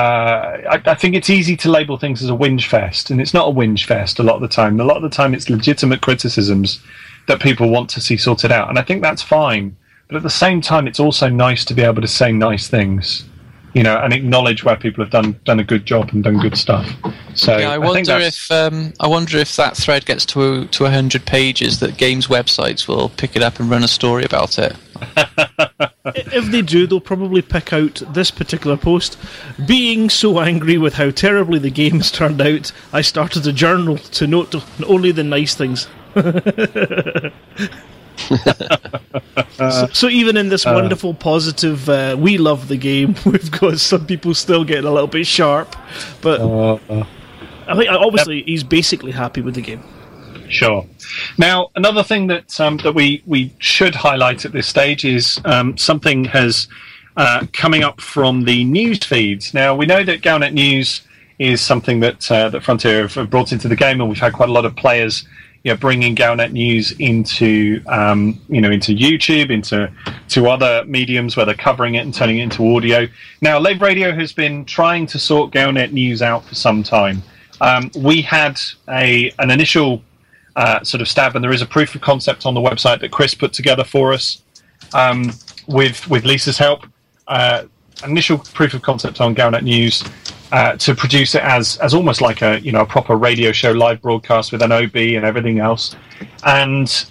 I, 0.69 0.81
I 0.85 0.95
think 0.95 1.15
it's 1.15 1.29
easy 1.29 1.55
to 1.57 1.69
label 1.69 1.97
things 1.97 2.21
as 2.21 2.29
a 2.29 2.33
whinge 2.33 2.67
fest, 2.67 3.09
and 3.09 3.21
it's 3.21 3.33
not 3.33 3.47
a 3.47 3.51
whinge 3.51 3.85
fest 3.85 4.19
a 4.19 4.23
lot 4.23 4.35
of 4.35 4.41
the 4.41 4.47
time. 4.47 4.79
A 4.79 4.83
lot 4.83 4.97
of 4.97 5.03
the 5.03 5.09
time, 5.09 5.33
it's 5.33 5.49
legitimate 5.49 6.01
criticisms 6.01 6.81
that 7.27 7.41
people 7.41 7.69
want 7.69 7.89
to 7.91 8.01
see 8.01 8.17
sorted 8.17 8.51
out, 8.51 8.69
and 8.69 8.77
I 8.77 8.81
think 8.81 9.01
that's 9.01 9.21
fine. 9.21 9.75
But 10.07 10.17
at 10.17 10.23
the 10.23 10.29
same 10.29 10.59
time, 10.59 10.87
it's 10.87 10.99
also 10.99 11.29
nice 11.29 11.63
to 11.65 11.73
be 11.73 11.83
able 11.83 12.01
to 12.01 12.07
say 12.07 12.31
nice 12.31 12.67
things 12.67 13.25
you 13.73 13.83
know, 13.83 13.97
and 13.97 14.13
acknowledge 14.13 14.63
where 14.63 14.75
people 14.75 15.03
have 15.03 15.11
done 15.11 15.39
done 15.45 15.59
a 15.59 15.63
good 15.63 15.85
job 15.85 16.09
and 16.11 16.23
done 16.23 16.39
good 16.39 16.57
stuff. 16.57 16.87
So 17.35 17.57
Yeah, 17.57 17.69
I 17.69 17.73
think 17.73 17.85
wonder 17.85 18.03
that's- 18.05 18.45
if 18.45 18.51
um, 18.51 18.93
I 18.99 19.07
wonder 19.07 19.37
if 19.37 19.55
that 19.57 19.77
thread 19.77 20.05
gets 20.05 20.25
to 20.27 20.65
to 20.65 20.85
hundred 20.85 21.25
pages, 21.25 21.79
that 21.79 21.97
games 21.97 22.27
websites 22.27 22.87
will 22.87 23.09
pick 23.09 23.35
it 23.35 23.43
up 23.43 23.59
and 23.59 23.69
run 23.69 23.83
a 23.83 23.87
story 23.87 24.23
about 24.25 24.57
it. 24.57 24.75
if 26.33 26.45
they 26.51 26.61
do, 26.61 26.85
they'll 26.87 26.99
probably 26.99 27.41
pick 27.41 27.71
out 27.71 28.01
this 28.13 28.31
particular 28.31 28.75
post. 28.75 29.17
Being 29.65 30.09
so 30.09 30.39
angry 30.39 30.77
with 30.77 30.95
how 30.95 31.11
terribly 31.11 31.59
the 31.59 31.69
game 31.69 31.97
has 31.97 32.11
turned 32.11 32.41
out, 32.41 32.71
I 32.91 33.01
started 33.01 33.45
a 33.47 33.53
journal 33.53 33.97
to 33.97 34.27
note 34.27 34.55
only 34.85 35.11
the 35.11 35.23
nice 35.23 35.55
things. 35.55 35.87
so, 39.57 39.87
so 39.93 40.07
even 40.07 40.37
in 40.37 40.49
this 40.49 40.65
wonderful, 40.65 41.13
positive, 41.13 41.87
uh, 41.89 42.15
we 42.19 42.37
love 42.37 42.67
the 42.67 42.77
game. 42.77 43.15
We've 43.25 43.51
got 43.51 43.79
some 43.79 44.05
people 44.05 44.33
still 44.33 44.63
getting 44.63 44.85
a 44.85 44.91
little 44.91 45.07
bit 45.07 45.27
sharp, 45.27 45.75
but 46.21 46.41
I 46.41 47.75
think 47.75 47.89
obviously 47.89 48.43
he's 48.43 48.63
basically 48.63 49.11
happy 49.11 49.41
with 49.41 49.55
the 49.55 49.61
game. 49.61 49.83
Sure. 50.49 50.85
Now, 51.37 51.69
another 51.75 52.03
thing 52.03 52.27
that 52.27 52.59
um, 52.59 52.77
that 52.77 52.93
we 52.93 53.21
we 53.25 53.53
should 53.59 53.95
highlight 53.95 54.45
at 54.45 54.51
this 54.51 54.67
stage 54.67 55.05
is 55.05 55.39
um, 55.45 55.77
something 55.77 56.25
has 56.25 56.67
uh, 57.15 57.45
coming 57.53 57.83
up 57.83 58.01
from 58.01 58.45
the 58.45 58.63
news 58.63 59.03
feeds. 59.03 59.53
Now, 59.53 59.75
we 59.75 59.85
know 59.85 60.03
that 60.03 60.21
Galnet 60.21 60.53
News 60.53 61.01
is 61.37 61.61
something 61.61 61.99
that 61.99 62.29
uh, 62.31 62.49
that 62.49 62.63
Frontier 62.63 63.07
have 63.07 63.29
brought 63.29 63.51
into 63.51 63.67
the 63.67 63.75
game, 63.75 64.01
and 64.01 64.09
we've 64.09 64.19
had 64.19 64.33
quite 64.33 64.49
a 64.49 64.51
lot 64.51 64.65
of 64.65 64.75
players, 64.75 65.27
you 65.63 65.71
know, 65.71 65.77
bringing 65.77 66.15
Galnet 66.15 66.51
News 66.51 66.91
into 66.93 67.81
um, 67.87 68.39
you 68.47 68.61
know 68.61 68.71
into 68.71 68.93
YouTube, 68.95 69.49
into 69.49 69.91
to 70.29 70.47
other 70.47 70.83
mediums 70.85 71.35
where 71.35 71.45
they're 71.45 71.55
covering 71.55 71.95
it 71.95 71.99
and 71.99 72.13
turning 72.13 72.39
it 72.39 72.43
into 72.43 72.75
audio. 72.75 73.07
Now, 73.41 73.59
Lave 73.59 73.81
Radio 73.81 74.13
has 74.13 74.31
been 74.31 74.65
trying 74.65 75.05
to 75.07 75.19
sort 75.19 75.51
Galnet 75.51 75.91
News 75.91 76.21
out 76.21 76.45
for 76.45 76.55
some 76.55 76.83
time. 76.83 77.21
Um, 77.61 77.91
we 77.97 78.21
had 78.21 78.59
a 78.87 79.31
an 79.39 79.51
initial 79.51 80.01
uh, 80.55 80.83
sort 80.83 81.01
of 81.01 81.07
stab, 81.07 81.35
and 81.35 81.43
there 81.43 81.53
is 81.53 81.61
a 81.61 81.65
proof 81.67 81.93
of 81.95 82.01
concept 82.01 82.45
on 82.45 82.53
the 82.53 82.61
website 82.61 83.01
that 83.01 83.11
Chris 83.11 83.33
put 83.33 83.51
together 83.51 83.83
for 83.83 84.13
us 84.13 84.41
um, 84.93 85.31
with 85.67 86.07
with 86.09 86.23
Lisa's 86.23 86.57
help. 86.57 86.85
Uh, 87.27 87.65
initial 88.05 88.37
proof 88.37 88.73
of 88.73 88.81
concept 88.81 89.19
on 89.19 89.35
Galnet 89.35 89.63
News 89.63 90.03
uh, 90.51 90.75
to 90.77 90.95
produce 90.95 91.35
it 91.35 91.43
as 91.43 91.77
as 91.77 91.93
almost 91.93 92.21
like 92.21 92.41
a 92.41 92.59
you 92.61 92.71
know 92.71 92.81
a 92.81 92.85
proper 92.85 93.15
radio 93.15 93.51
show 93.51 93.71
live 93.71 94.01
broadcast 94.01 94.51
with 94.51 94.61
an 94.61 94.71
OB 94.71 94.95
and 94.95 95.25
everything 95.25 95.59
else, 95.59 95.95
and 96.45 97.05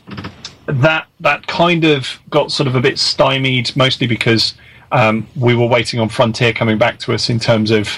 that 0.67 1.07
that 1.21 1.47
kind 1.47 1.85
of 1.85 2.19
got 2.31 2.51
sort 2.53 2.67
of 2.67 2.75
a 2.75 2.81
bit 2.81 2.99
stymied, 2.99 3.75
mostly 3.77 4.07
because 4.07 4.55
um, 4.93 5.27
we 5.37 5.55
were 5.55 5.67
waiting 5.67 6.01
on 6.01 6.09
Frontier 6.09 6.53
coming 6.53 6.79
back 6.79 6.99
to 7.01 7.13
us 7.13 7.31
in 7.31 7.39
terms 7.39 7.71
of 7.71 7.89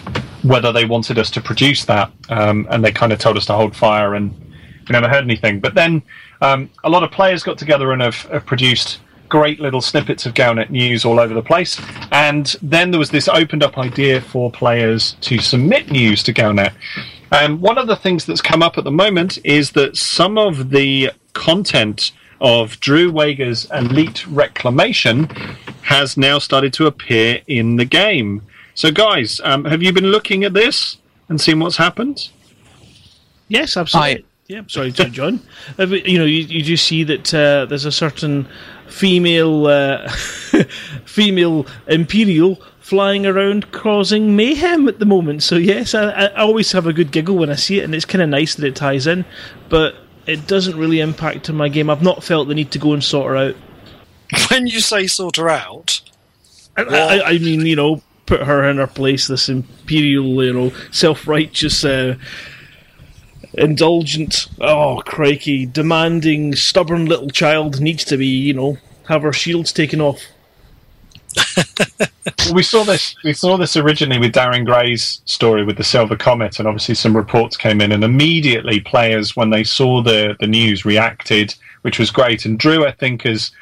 whether 0.42 0.72
they 0.72 0.84
wanted 0.84 1.18
us 1.18 1.30
to 1.30 1.40
produce 1.40 1.84
that, 1.84 2.10
um, 2.28 2.66
and 2.70 2.84
they 2.84 2.92
kind 2.92 3.12
of 3.12 3.18
told 3.18 3.36
us 3.36 3.46
to 3.46 3.52
hold 3.52 3.74
fire, 3.74 4.14
and 4.14 4.30
we 4.88 4.92
never 4.92 5.08
heard 5.08 5.24
anything. 5.24 5.60
But 5.60 5.74
then 5.74 6.02
um, 6.40 6.70
a 6.84 6.90
lot 6.90 7.02
of 7.02 7.10
players 7.10 7.42
got 7.42 7.58
together 7.58 7.92
and 7.92 8.02
have, 8.02 8.22
have 8.22 8.46
produced 8.46 9.00
great 9.30 9.60
little 9.60 9.80
snippets 9.80 10.26
of 10.26 10.34
Galnet 10.34 10.68
news 10.68 11.06
all 11.06 11.18
over 11.18 11.32
the 11.32 11.42
place. 11.42 11.80
And 12.12 12.54
then 12.60 12.90
there 12.90 12.98
was 12.98 13.10
this 13.10 13.28
opened 13.28 13.62
up 13.62 13.78
idea 13.78 14.20
for 14.20 14.50
players 14.50 15.16
to 15.22 15.38
submit 15.38 15.90
news 15.90 16.22
to 16.24 16.34
Galnet. 16.34 16.72
And 17.32 17.60
one 17.62 17.78
of 17.78 17.86
the 17.86 17.96
things 17.96 18.26
that's 18.26 18.42
come 18.42 18.62
up 18.62 18.76
at 18.76 18.84
the 18.84 18.90
moment 18.90 19.38
is 19.44 19.70
that 19.72 19.96
some 19.96 20.36
of 20.36 20.70
the 20.70 21.12
content 21.32 22.12
of 22.40 22.78
Drew 22.80 23.10
Wagar's 23.12 23.66
Elite 23.70 24.26
Reclamation 24.26 25.24
has 25.82 26.16
now 26.16 26.38
started 26.38 26.72
to 26.74 26.86
appear 26.86 27.40
in 27.46 27.76
the 27.76 27.84
game. 27.84 28.42
So, 28.74 28.90
guys, 28.90 29.40
um, 29.44 29.64
have 29.64 29.82
you 29.82 29.92
been 29.92 30.06
looking 30.06 30.44
at 30.44 30.54
this 30.54 30.96
and 31.28 31.40
seeing 31.40 31.60
what's 31.60 31.76
happened? 31.76 32.30
Yes, 33.48 33.76
absolutely. 33.76 34.24
Yeah, 34.50 34.62
sorry, 34.66 34.90
John. 34.90 35.40
You 35.78 36.18
know, 36.18 36.24
you, 36.24 36.42
you 36.42 36.64
do 36.64 36.76
see 36.76 37.04
that 37.04 37.32
uh, 37.32 37.66
there's 37.66 37.84
a 37.84 37.92
certain 37.92 38.48
female 38.90 39.66
uh, 39.66 40.08
female 41.04 41.66
imperial 41.86 42.60
flying 42.80 43.24
around 43.24 43.70
causing 43.70 44.34
mayhem 44.34 44.88
at 44.88 44.98
the 44.98 45.06
moment. 45.06 45.42
So 45.42 45.56
yes, 45.56 45.94
I, 45.94 46.10
I 46.10 46.40
always 46.40 46.72
have 46.72 46.86
a 46.86 46.92
good 46.92 47.12
giggle 47.12 47.36
when 47.36 47.50
I 47.50 47.54
see 47.54 47.78
it, 47.78 47.84
and 47.84 47.94
it's 47.94 48.04
kind 48.04 48.22
of 48.22 48.28
nice 48.28 48.56
that 48.56 48.66
it 48.66 48.76
ties 48.76 49.06
in. 49.06 49.24
But 49.68 49.94
it 50.26 50.46
doesn't 50.46 50.78
really 50.78 51.00
impact 51.00 51.48
on 51.48 51.56
my 51.56 51.68
game. 51.68 51.88
I've 51.88 52.02
not 52.02 52.24
felt 52.24 52.48
the 52.48 52.54
need 52.54 52.72
to 52.72 52.78
go 52.78 52.92
and 52.92 53.02
sort 53.02 53.30
her 53.30 53.36
out. 53.36 53.56
When 54.50 54.66
you 54.66 54.80
say 54.80 55.06
sort 55.08 55.36
her 55.36 55.48
out, 55.48 56.00
I, 56.76 56.82
I, 56.84 57.28
I 57.30 57.38
mean, 57.38 57.66
you 57.66 57.74
know, 57.74 58.02
put 58.26 58.42
her 58.42 58.68
in 58.68 58.76
her 58.76 58.86
place. 58.86 59.26
This 59.26 59.48
imperial, 59.48 60.44
you 60.44 60.52
know, 60.52 60.72
self-righteous. 60.92 61.84
Uh, 61.84 62.16
indulgent, 63.54 64.48
oh 64.60 65.02
crikey, 65.04 65.66
demanding, 65.66 66.54
stubborn 66.54 67.06
little 67.06 67.30
child 67.30 67.80
needs 67.80 68.04
to 68.04 68.16
be, 68.16 68.26
you 68.26 68.54
know, 68.54 68.78
have 69.08 69.22
her 69.22 69.32
shields 69.32 69.72
taken 69.72 70.00
off. 70.00 70.20
well, 71.98 72.54
we 72.54 72.62
saw 72.62 72.82
this. 72.84 73.14
We 73.22 73.32
saw 73.32 73.56
this 73.56 73.76
originally 73.76 74.18
with 74.18 74.32
Darren 74.32 74.64
Gray's 74.64 75.22
story 75.26 75.64
with 75.64 75.76
the 75.76 75.84
Silver 75.84 76.16
Comet, 76.16 76.58
and 76.58 76.66
obviously 76.66 76.94
some 76.94 77.16
reports 77.16 77.56
came 77.56 77.80
in, 77.80 77.92
and 77.92 78.02
immediately 78.02 78.80
players, 78.80 79.36
when 79.36 79.50
they 79.50 79.64
saw 79.64 80.02
the 80.02 80.36
the 80.40 80.46
news, 80.46 80.84
reacted, 80.84 81.54
which 81.82 81.98
was 81.98 82.10
great. 82.10 82.44
And 82.44 82.58
Drew, 82.58 82.84
I 82.84 82.92
think, 82.92 83.22
has 83.22 83.52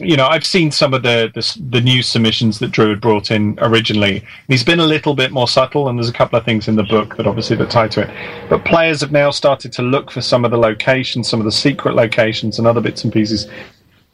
you 0.00 0.16
know, 0.16 0.26
I've 0.26 0.44
seen 0.46 0.70
some 0.70 0.94
of 0.94 1.02
the, 1.02 1.30
the, 1.34 1.60
the 1.70 1.80
news 1.80 2.06
submissions 2.06 2.58
that 2.58 2.70
Drew 2.70 2.90
had 2.90 3.00
brought 3.00 3.30
in 3.30 3.58
originally. 3.60 4.24
He's 4.48 4.64
been 4.64 4.80
a 4.80 4.86
little 4.86 5.14
bit 5.14 5.32
more 5.32 5.48
subtle, 5.48 5.88
and 5.88 5.98
there's 5.98 6.08
a 6.08 6.12
couple 6.12 6.38
of 6.38 6.44
things 6.44 6.68
in 6.68 6.76
the 6.76 6.82
book 6.82 7.16
that 7.16 7.26
obviously 7.26 7.56
that 7.56 7.70
tie 7.70 7.88
to 7.88 8.02
it. 8.02 8.48
But 8.48 8.64
players 8.64 9.00
have 9.00 9.12
now 9.12 9.30
started 9.30 9.72
to 9.72 9.82
look 9.82 10.10
for 10.10 10.20
some 10.20 10.44
of 10.44 10.50
the 10.50 10.58
locations, 10.58 11.28
some 11.28 11.40
of 11.40 11.44
the 11.44 11.52
secret 11.52 11.94
locations, 11.94 12.58
and 12.58 12.66
other 12.66 12.80
bits 12.80 13.04
and 13.04 13.12
pieces. 13.12 13.48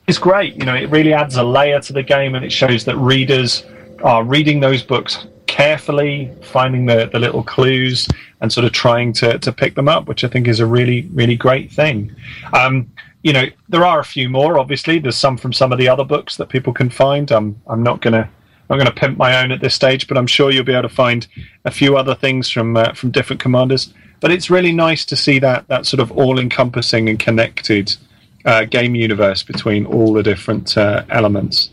It's 0.07 0.19
great. 0.19 0.57
You 0.57 0.67
know, 0.67 0.75
it 0.75 0.91
really 0.91 1.13
adds 1.13 1.37
a 1.37 1.43
layer 1.45 1.81
to 1.81 1.93
the 1.93 2.03
game, 2.03 2.35
and 2.35 2.45
it 2.45 2.53
shows 2.53 2.85
that 2.85 2.97
readers 2.97 3.65
are 4.03 4.23
reading 4.23 4.61
those 4.61 4.83
books 4.83 5.27
carefully, 5.47 6.31
finding 6.43 6.87
the, 6.87 7.09
the 7.13 7.19
little 7.19 7.43
clues, 7.43 8.09
and 8.41 8.53
sort 8.53 8.65
of 8.65 8.73
trying 8.73 9.13
to, 9.15 9.39
to 9.39 9.53
pick 9.53 9.75
them 9.75 9.89
up, 9.89 10.07
which 10.07 10.25
I 10.25 10.29
think 10.29 10.49
is 10.49 10.61
a 10.61 10.67
really, 10.67 11.09
really 11.13 11.37
great 11.37 11.71
thing. 11.71 12.15
Um, 12.53 12.91
you 13.25 13.33
know, 13.33 13.47
there 13.71 13.85
are 13.85 13.99
a 13.99 14.05
few 14.05 14.29
more. 14.29 14.59
Obviously, 14.59 14.99
there's 14.99 15.17
some 15.17 15.39
from 15.39 15.53
some 15.53 15.73
of 15.73 15.79
the 15.79 15.89
other 15.89 16.05
books 16.05 16.37
that 16.37 16.51
people 16.51 16.73
can 16.73 16.91
find. 16.91 17.33
I'm 17.33 17.61
I'm 17.67 17.83
not 17.83 18.03
gonna 18.03 18.31
I'm 18.69 18.79
gonna 18.79 18.93
pimp 18.93 19.17
my 19.17 19.43
own 19.43 19.51
at 19.51 19.61
this 19.61 19.75
stage, 19.75 20.07
but 20.07 20.19
I'm 20.19 20.27
sure 20.27 20.53
you'll 20.53 20.63
be 20.63 20.75
able 20.75 20.89
to 20.89 20.95
find 20.95 21.27
a 21.65 21.71
few 21.71 21.97
other 21.97 22.15
things 22.15 22.51
from 22.51 22.77
uh, 22.77 22.93
from 22.93 23.11
different 23.11 23.41
commanders. 23.41 23.95
But 24.21 24.31
it's 24.31 24.51
really 24.51 24.73
nice 24.73 25.07
to 25.07 25.17
see 25.17 25.39
that 25.39 25.67
that 25.69 25.87
sort 25.87 26.01
of 26.01 26.13
all-encompassing 26.13 27.09
and 27.09 27.19
connected 27.19 27.97
uh, 28.45 28.67
game 28.67 28.95
universe 28.95 29.43
between 29.43 29.87
all 29.87 30.13
the 30.13 30.23
different 30.23 30.77
uh, 30.77 31.05
elements. 31.09 31.71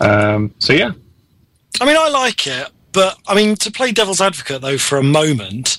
Um, 0.00 0.54
so 0.60 0.72
yeah, 0.72 0.92
I 1.80 1.84
mean, 1.84 1.96
I 1.98 2.10
like 2.10 2.46
it, 2.46 2.70
but 2.92 3.18
I 3.26 3.34
mean, 3.34 3.56
to 3.56 3.72
play 3.72 3.90
devil's 3.90 4.20
advocate 4.20 4.62
though 4.62 4.78
for 4.78 4.98
a 4.98 5.02
moment, 5.02 5.78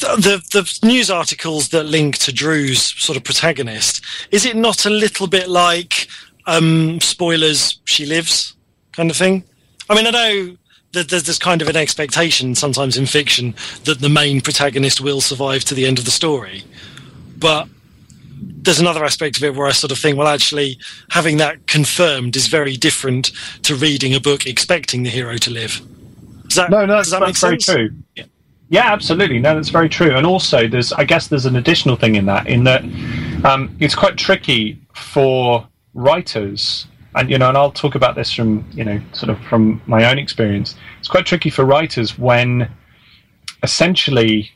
the 0.00 0.42
the 0.52 0.86
news 0.86 1.10
articles 1.10 1.68
that 1.70 1.84
link 1.84 2.18
to 2.18 2.32
Drew's 2.32 2.82
sort 3.00 3.16
of 3.16 3.24
protagonist, 3.24 4.04
is 4.30 4.44
it 4.44 4.56
not 4.56 4.86
a 4.86 4.90
little 4.90 5.26
bit 5.26 5.48
like 5.48 6.08
um, 6.46 7.00
spoilers? 7.00 7.80
She 7.84 8.06
lives 8.06 8.54
kind 8.92 9.10
of 9.10 9.16
thing. 9.16 9.44
I 9.88 9.94
mean, 9.94 10.06
I 10.06 10.10
know 10.10 10.56
that 10.92 11.08
there's, 11.08 11.24
this 11.24 11.38
kind 11.38 11.62
of 11.62 11.68
an 11.68 11.76
expectation 11.76 12.54
sometimes 12.54 12.96
in 12.96 13.06
fiction 13.06 13.54
that 13.84 14.00
the 14.00 14.08
main 14.08 14.40
protagonist 14.40 15.00
will 15.00 15.20
survive 15.20 15.64
to 15.64 15.74
the 15.74 15.86
end 15.86 15.98
of 15.98 16.04
the 16.04 16.10
story, 16.10 16.64
but 17.38 17.68
there's 18.42 18.80
another 18.80 19.04
aspect 19.04 19.36
of 19.36 19.44
it 19.44 19.54
where 19.54 19.66
I 19.66 19.72
sort 19.72 19.92
of 19.92 19.98
think, 19.98 20.18
well, 20.18 20.28
actually, 20.28 20.78
having 21.10 21.36
that 21.38 21.66
confirmed 21.66 22.36
is 22.36 22.46
very 22.46 22.76
different 22.76 23.32
to 23.62 23.74
reading 23.74 24.14
a 24.14 24.20
book 24.20 24.46
expecting 24.46 25.02
the 25.02 25.10
hero 25.10 25.36
to 25.36 25.50
live. 25.50 25.80
Does 26.44 26.56
that, 26.56 26.70
no, 26.70 26.84
no, 26.84 27.02
that 27.02 27.06
that's 27.06 27.20
make 27.20 27.38
very 27.38 27.60
sense? 27.60 27.64
true. 27.66 27.90
Yeah, 28.16 28.24
absolutely. 28.70 29.40
No, 29.40 29.56
that's 29.56 29.68
very 29.68 29.88
true. 29.88 30.16
And 30.16 30.24
also, 30.24 30.68
there's, 30.68 30.92
I 30.92 31.04
guess, 31.04 31.26
there's 31.26 31.44
an 31.44 31.56
additional 31.56 31.96
thing 31.96 32.14
in 32.14 32.26
that, 32.26 32.46
in 32.46 32.64
that 32.64 32.82
um, 33.44 33.76
it's 33.80 33.96
quite 33.96 34.16
tricky 34.16 34.80
for 34.94 35.66
writers, 35.94 36.86
and 37.16 37.28
you 37.28 37.36
know, 37.36 37.48
and 37.48 37.58
I'll 37.58 37.72
talk 37.72 37.96
about 37.96 38.14
this 38.14 38.32
from, 38.32 38.64
you 38.72 38.84
know, 38.84 39.00
sort 39.12 39.30
of 39.30 39.40
from 39.46 39.82
my 39.86 40.08
own 40.08 40.18
experience. 40.18 40.76
It's 41.00 41.08
quite 41.08 41.26
tricky 41.26 41.50
for 41.50 41.64
writers 41.64 42.16
when, 42.16 42.70
essentially, 43.64 44.52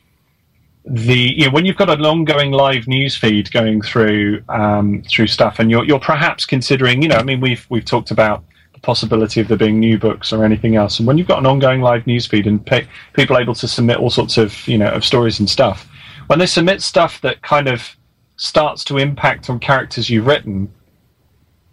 the 0.85 1.33
you 1.35 1.45
know, 1.45 1.51
when 1.51 1.65
you've 1.65 1.75
got 1.75 1.89
an 1.89 2.05
ongoing 2.05 2.51
live 2.51 2.87
news 2.87 3.17
feed 3.17 3.51
going 3.51 3.81
through 3.81 4.41
um, 4.47 5.03
through 5.09 5.27
stuff, 5.27 5.59
and 5.59 5.69
you're 5.69 5.83
you're 5.83 5.99
perhaps 5.99 6.45
considering, 6.45 7.01
you 7.01 7.09
know, 7.09 7.17
I 7.17 7.23
mean, 7.23 7.41
we've 7.41 7.65
we've 7.69 7.83
talked 7.83 8.11
about 8.11 8.45
possibility 8.85 9.41
of 9.41 9.47
there 9.47 9.57
being 9.57 9.79
new 9.79 9.97
books 9.97 10.31
or 10.31 10.45
anything 10.45 10.75
else, 10.75 10.99
and 10.99 11.07
when 11.07 11.17
you've 11.17 11.27
got 11.27 11.39
an 11.39 11.45
ongoing 11.45 11.81
live 11.81 12.05
news 12.07 12.25
feed 12.25 12.47
and 12.47 12.65
pe- 12.65 12.87
people 13.13 13.37
able 13.37 13.55
to 13.55 13.67
submit 13.67 13.97
all 13.97 14.09
sorts 14.09 14.37
of 14.37 14.67
you 14.67 14.77
know 14.77 14.89
of 14.89 15.03
stories 15.03 15.39
and 15.39 15.49
stuff, 15.49 15.87
when 16.27 16.39
they 16.39 16.45
submit 16.45 16.81
stuff 16.81 17.19
that 17.21 17.41
kind 17.41 17.67
of 17.67 17.95
starts 18.37 18.83
to 18.85 18.97
impact 18.97 19.49
on 19.49 19.59
characters 19.59 20.09
you've 20.09 20.27
written, 20.27 20.71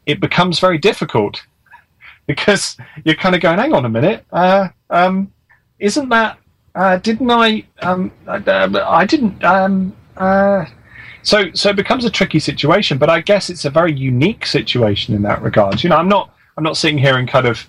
it 0.07 0.21
becomes 0.21 0.59
very 0.59 0.79
difficult 0.79 1.43
because 2.27 2.77
you're 3.05 3.15
kind 3.15 3.35
of 3.35 3.41
going, 3.41 3.59
hang 3.59 3.73
on 3.73 3.85
a 3.85 3.89
minute, 3.89 4.25
uh, 4.33 4.69
um, 4.91 5.33
isn't 5.79 6.09
that 6.09 6.39
uh, 6.75 6.97
didn't 6.99 7.31
I? 7.31 7.65
Um, 7.81 8.11
uh, 8.27 8.41
I 8.87 9.05
didn't. 9.05 9.43
Um, 9.45 9.95
uh, 10.17 10.65
so, 11.23 11.53
so 11.53 11.71
it 11.71 11.77
becomes 11.77 12.05
a 12.05 12.11
tricky 12.11 12.39
situation. 12.39 12.99
But 12.99 13.11
I 13.11 13.21
guess 13.21 13.51
it's 13.51 13.65
a 13.65 13.71
very 13.71 13.93
unique 13.93 14.47
situation 14.47 15.15
in 15.15 15.23
that 15.23 15.43
regard. 15.43 15.83
You 15.83 15.91
know, 15.91 15.97
I'm 15.97 16.09
not. 16.09 16.35
I'm 16.57 16.65
not 16.65 16.77
sitting 16.77 16.99
here 16.99 17.17
and 17.17 17.29
kind 17.29 17.47
of 17.47 17.69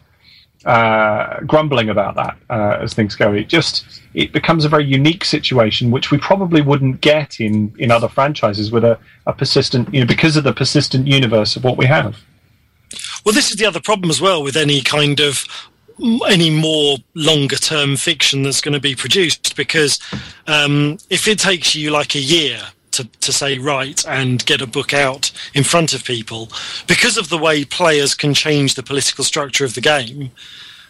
uh, 0.65 1.41
grumbling 1.41 1.89
about 1.89 2.15
that 2.15 2.37
uh, 2.49 2.79
as 2.81 2.93
things 2.93 3.15
go. 3.15 3.33
It 3.33 3.47
just 3.49 4.01
it 4.13 4.31
becomes 4.31 4.65
a 4.65 4.69
very 4.69 4.85
unique 4.85 5.25
situation, 5.25 5.91
which 5.91 6.11
we 6.11 6.17
probably 6.17 6.61
wouldn't 6.61 7.01
get 7.01 7.39
in, 7.39 7.73
in 7.77 7.91
other 7.91 8.07
franchises 8.07 8.71
with 8.71 8.83
a, 8.83 8.97
a 9.25 9.33
persistent, 9.33 9.93
you 9.93 9.99
know, 9.99 10.05
because 10.05 10.37
of 10.37 10.43
the 10.43 10.53
persistent 10.53 11.07
universe 11.07 11.55
of 11.55 11.63
what 11.63 11.77
we 11.77 11.85
have. 11.85 12.17
Well, 13.25 13.33
this 13.33 13.51
is 13.51 13.57
the 13.57 13.65
other 13.65 13.79
problem 13.79 14.09
as 14.09 14.21
well 14.21 14.43
with 14.43 14.55
any 14.55 14.81
kind 14.81 15.19
of 15.19 15.45
any 16.27 16.49
more 16.49 16.97
longer 17.13 17.55
term 17.55 17.95
fiction 17.95 18.43
that's 18.43 18.61
going 18.61 18.73
to 18.73 18.79
be 18.79 18.95
produced 18.95 19.55
because 19.55 19.99
um, 20.47 20.97
if 21.09 21.27
it 21.27 21.39
takes 21.39 21.75
you 21.75 21.91
like 21.91 22.15
a 22.15 22.19
year 22.19 22.61
to, 22.93 23.05
to 23.19 23.33
say 23.33 23.57
right 23.57 24.05
and 24.07 24.45
get 24.45 24.61
a 24.61 24.67
book 24.67 24.93
out 24.93 25.31
in 25.53 25.63
front 25.63 25.93
of 25.93 26.03
people 26.03 26.49
because 26.87 27.17
of 27.17 27.29
the 27.29 27.37
way 27.37 27.65
players 27.65 28.15
can 28.15 28.33
change 28.33 28.75
the 28.75 28.83
political 28.83 29.23
structure 29.23 29.65
of 29.65 29.73
the 29.75 29.81
game 29.81 30.31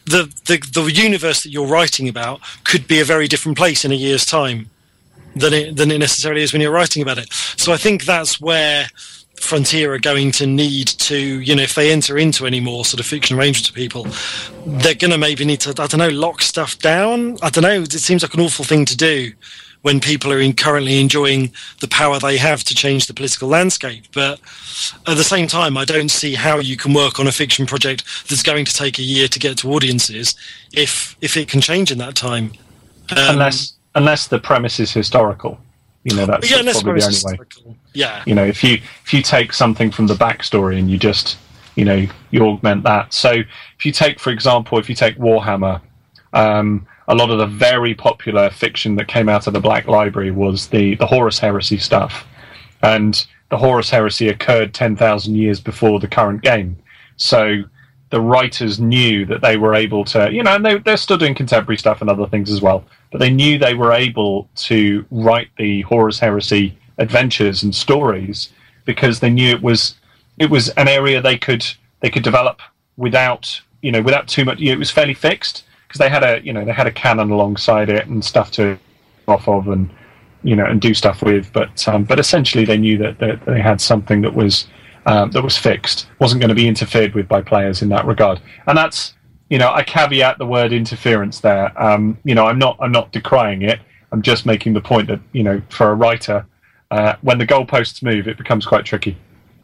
the, 0.05 0.23
the 0.45 0.57
the 0.73 0.91
universe 0.91 1.43
that 1.43 1.51
you're 1.51 1.67
writing 1.67 2.09
about 2.09 2.41
could 2.65 2.87
be 2.87 2.99
a 2.99 3.05
very 3.05 3.27
different 3.27 3.57
place 3.57 3.85
in 3.85 3.91
a 3.91 3.95
year's 3.95 4.25
time 4.25 4.69
than 5.35 5.53
it 5.53 5.75
than 5.77 5.91
it 5.91 5.97
necessarily 5.99 6.43
is 6.43 6.51
when 6.51 6.61
you're 6.61 6.71
writing 6.71 7.01
about 7.01 7.17
it 7.17 7.31
so 7.31 7.71
i 7.71 7.77
think 7.77 8.03
that's 8.03 8.39
where 8.39 8.87
Frontier 9.43 9.93
are 9.93 9.99
going 9.99 10.31
to 10.33 10.47
need 10.47 10.87
to, 10.87 11.17
you 11.17 11.53
know, 11.53 11.63
if 11.63 11.75
they 11.75 11.91
enter 11.91 12.17
into 12.17 12.45
any 12.45 12.61
more 12.61 12.85
sort 12.85 13.01
of 13.01 13.05
fiction 13.05 13.37
arrangements 13.37 13.69
with 13.69 13.75
people, 13.75 14.07
they're 14.65 14.93
going 14.95 15.11
to 15.11 15.17
maybe 15.17 15.43
need 15.43 15.59
to, 15.61 15.71
I 15.71 15.87
don't 15.87 15.97
know, 15.97 16.07
lock 16.07 16.41
stuff 16.41 16.79
down. 16.79 17.37
I 17.41 17.49
don't 17.49 17.63
know. 17.63 17.81
It 17.81 17.91
seems 17.91 18.21
like 18.21 18.33
an 18.33 18.39
awful 18.39 18.63
thing 18.63 18.85
to 18.85 18.95
do 18.95 19.33
when 19.83 19.99
people 19.99 20.31
are 20.31 20.39
in 20.39 20.53
currently 20.53 20.99
enjoying 20.99 21.51
the 21.81 21.87
power 21.87 22.17
they 22.17 22.37
have 22.37 22.63
to 22.63 22.73
change 22.73 23.05
the 23.05 23.13
political 23.13 23.47
landscape. 23.49 24.05
But 24.13 24.39
at 25.05 25.17
the 25.17 25.23
same 25.23 25.45
time, 25.47 25.77
I 25.77 25.85
don't 25.85 26.09
see 26.09 26.33
how 26.33 26.59
you 26.59 26.75
can 26.75 26.93
work 26.93 27.19
on 27.19 27.27
a 27.27 27.31
fiction 27.31 27.65
project 27.65 28.03
that's 28.27 28.43
going 28.43 28.65
to 28.65 28.73
take 28.73 28.97
a 28.97 29.03
year 29.03 29.27
to 29.27 29.39
get 29.39 29.57
to 29.59 29.71
audiences 29.71 30.35
if 30.73 31.15
if 31.21 31.37
it 31.37 31.47
can 31.47 31.61
change 31.61 31.91
in 31.91 31.97
that 31.99 32.15
time. 32.15 32.53
Um, 33.11 33.35
unless 33.35 33.73
unless 33.93 34.27
the 34.27 34.39
premise 34.39 34.79
is 34.79 34.91
historical. 34.91 35.59
You 36.03 36.17
know, 36.17 36.25
that's, 36.25 36.51
yeah, 36.51 36.61
that's 36.61 36.83
probably 36.83 36.99
the 36.99 37.07
only 37.25 37.39
way. 37.39 37.75
Yeah. 37.93 38.23
You 38.25 38.35
know, 38.35 38.43
if 38.45 38.63
you 38.63 38.79
if 39.05 39.13
you 39.13 39.21
take 39.21 39.53
something 39.53 39.91
from 39.91 40.07
the 40.07 40.15
backstory 40.15 40.77
and 40.79 40.89
you 40.89 40.97
just 40.97 41.37
you 41.75 41.85
know 41.85 42.07
you 42.31 42.45
augment 42.45 42.83
that. 42.83 43.13
So 43.13 43.31
if 43.31 43.85
you 43.85 43.91
take, 43.91 44.19
for 44.19 44.29
example, 44.29 44.77
if 44.79 44.89
you 44.89 44.95
take 44.95 45.17
Warhammer, 45.17 45.81
um, 46.33 46.87
a 47.07 47.15
lot 47.15 47.29
of 47.29 47.37
the 47.37 47.45
very 47.45 47.93
popular 47.93 48.49
fiction 48.49 48.95
that 48.95 49.07
came 49.07 49.29
out 49.29 49.47
of 49.47 49.53
the 49.53 49.59
Black 49.59 49.87
Library 49.87 50.31
was 50.31 50.67
the 50.67 50.95
the 50.95 51.07
Horus 51.07 51.39
Heresy 51.39 51.77
stuff, 51.77 52.25
and 52.81 53.25
the 53.49 53.57
Horus 53.57 53.89
Heresy 53.89 54.29
occurred 54.29 54.73
ten 54.73 54.95
thousand 54.95 55.35
years 55.35 55.59
before 55.59 55.99
the 55.99 56.07
current 56.07 56.41
game. 56.41 56.77
So 57.17 57.63
the 58.09 58.21
writers 58.21 58.79
knew 58.79 59.25
that 59.25 59.41
they 59.41 59.57
were 59.57 59.73
able 59.73 60.05
to, 60.05 60.31
you 60.31 60.43
know, 60.43 60.55
and 60.55 60.63
they, 60.63 60.77
they're 60.77 60.97
still 60.97 61.17
doing 61.17 61.33
contemporary 61.33 61.77
stuff 61.77 61.99
and 61.99 62.09
other 62.09 62.27
things 62.27 62.51
as 62.51 62.61
well, 62.61 62.85
but 63.11 63.17
they 63.17 63.31
knew 63.31 63.57
they 63.57 63.73
were 63.73 63.91
able 63.91 64.47
to 64.55 65.03
write 65.09 65.49
the 65.57 65.81
Horus 65.81 66.19
Heresy 66.19 66.77
adventures 66.99 67.63
and 67.63 67.73
stories 67.73 68.49
because 68.85 69.19
they 69.19 69.29
knew 69.31 69.49
it 69.49 69.63
was 69.63 69.95
it 70.37 70.49
was 70.49 70.69
an 70.69 70.87
area 70.87 71.21
they 71.21 71.37
could 71.37 71.65
they 72.01 72.09
could 72.09 72.23
develop 72.23 72.61
without 72.97 73.61
you 73.81 73.91
know 73.91 74.01
without 74.01 74.27
too 74.27 74.45
much. 74.45 74.59
You 74.59 74.67
know, 74.67 74.73
it 74.73 74.79
was 74.79 74.91
fairly 74.91 75.13
fixed 75.13 75.63
because 75.93 76.05
they 76.05 76.09
had 76.09 76.23
a 76.23 76.43
you 76.43 76.51
know 76.51 76.65
they 76.65 76.71
had 76.71 76.87
a 76.87 76.91
canon 76.91 77.29
alongside 77.29 77.87
it 77.87 78.07
and 78.07 78.25
stuff 78.25 78.49
to 78.49 78.79
off 79.27 79.47
of 79.47 79.67
and 79.67 79.91
you 80.41 80.55
know 80.55 80.65
and 80.65 80.81
do 80.81 80.91
stuff 80.93 81.21
with. 81.21 81.53
But 81.53 81.87
um, 81.87 82.03
but 82.03 82.19
essentially 82.19 82.65
they 82.65 82.77
knew 82.77 82.97
that, 82.97 83.19
that 83.19 83.45
they 83.45 83.61
had 83.61 83.79
something 83.79 84.21
that 84.21 84.33
was 84.33 84.67
um, 85.05 85.29
that 85.31 85.43
was 85.43 85.55
fixed, 85.55 86.07
wasn't 86.19 86.41
going 86.41 86.49
to 86.49 86.55
be 86.55 86.67
interfered 86.67 87.13
with 87.13 87.27
by 87.27 87.41
players 87.43 87.83
in 87.83 87.89
that 87.89 88.07
regard, 88.07 88.41
and 88.65 88.75
that's 88.75 89.13
you 89.49 89.59
know 89.59 89.71
I 89.71 89.83
caveat 89.83 90.39
the 90.39 90.47
word 90.47 90.73
interference 90.73 91.41
there. 91.41 91.71
Um, 91.79 92.17
you 92.23 92.33
know 92.33 92.47
I'm 92.47 92.57
not 92.57 92.75
I'm 92.79 92.91
not 92.91 93.11
decrying 93.11 93.61
it. 93.61 93.79
I'm 94.11 94.23
just 94.23 94.47
making 94.47 94.73
the 94.73 94.81
point 94.81 95.07
that 95.09 95.19
you 95.31 95.43
know 95.43 95.61
for 95.69 95.91
a 95.91 95.93
writer 95.93 96.43
uh, 96.89 97.15
when 97.21 97.37
the 97.37 97.45
goalposts 97.45 98.01
move, 98.01 98.27
it 98.27 98.37
becomes 98.37 98.65
quite 98.65 98.83
tricky. 98.83 99.15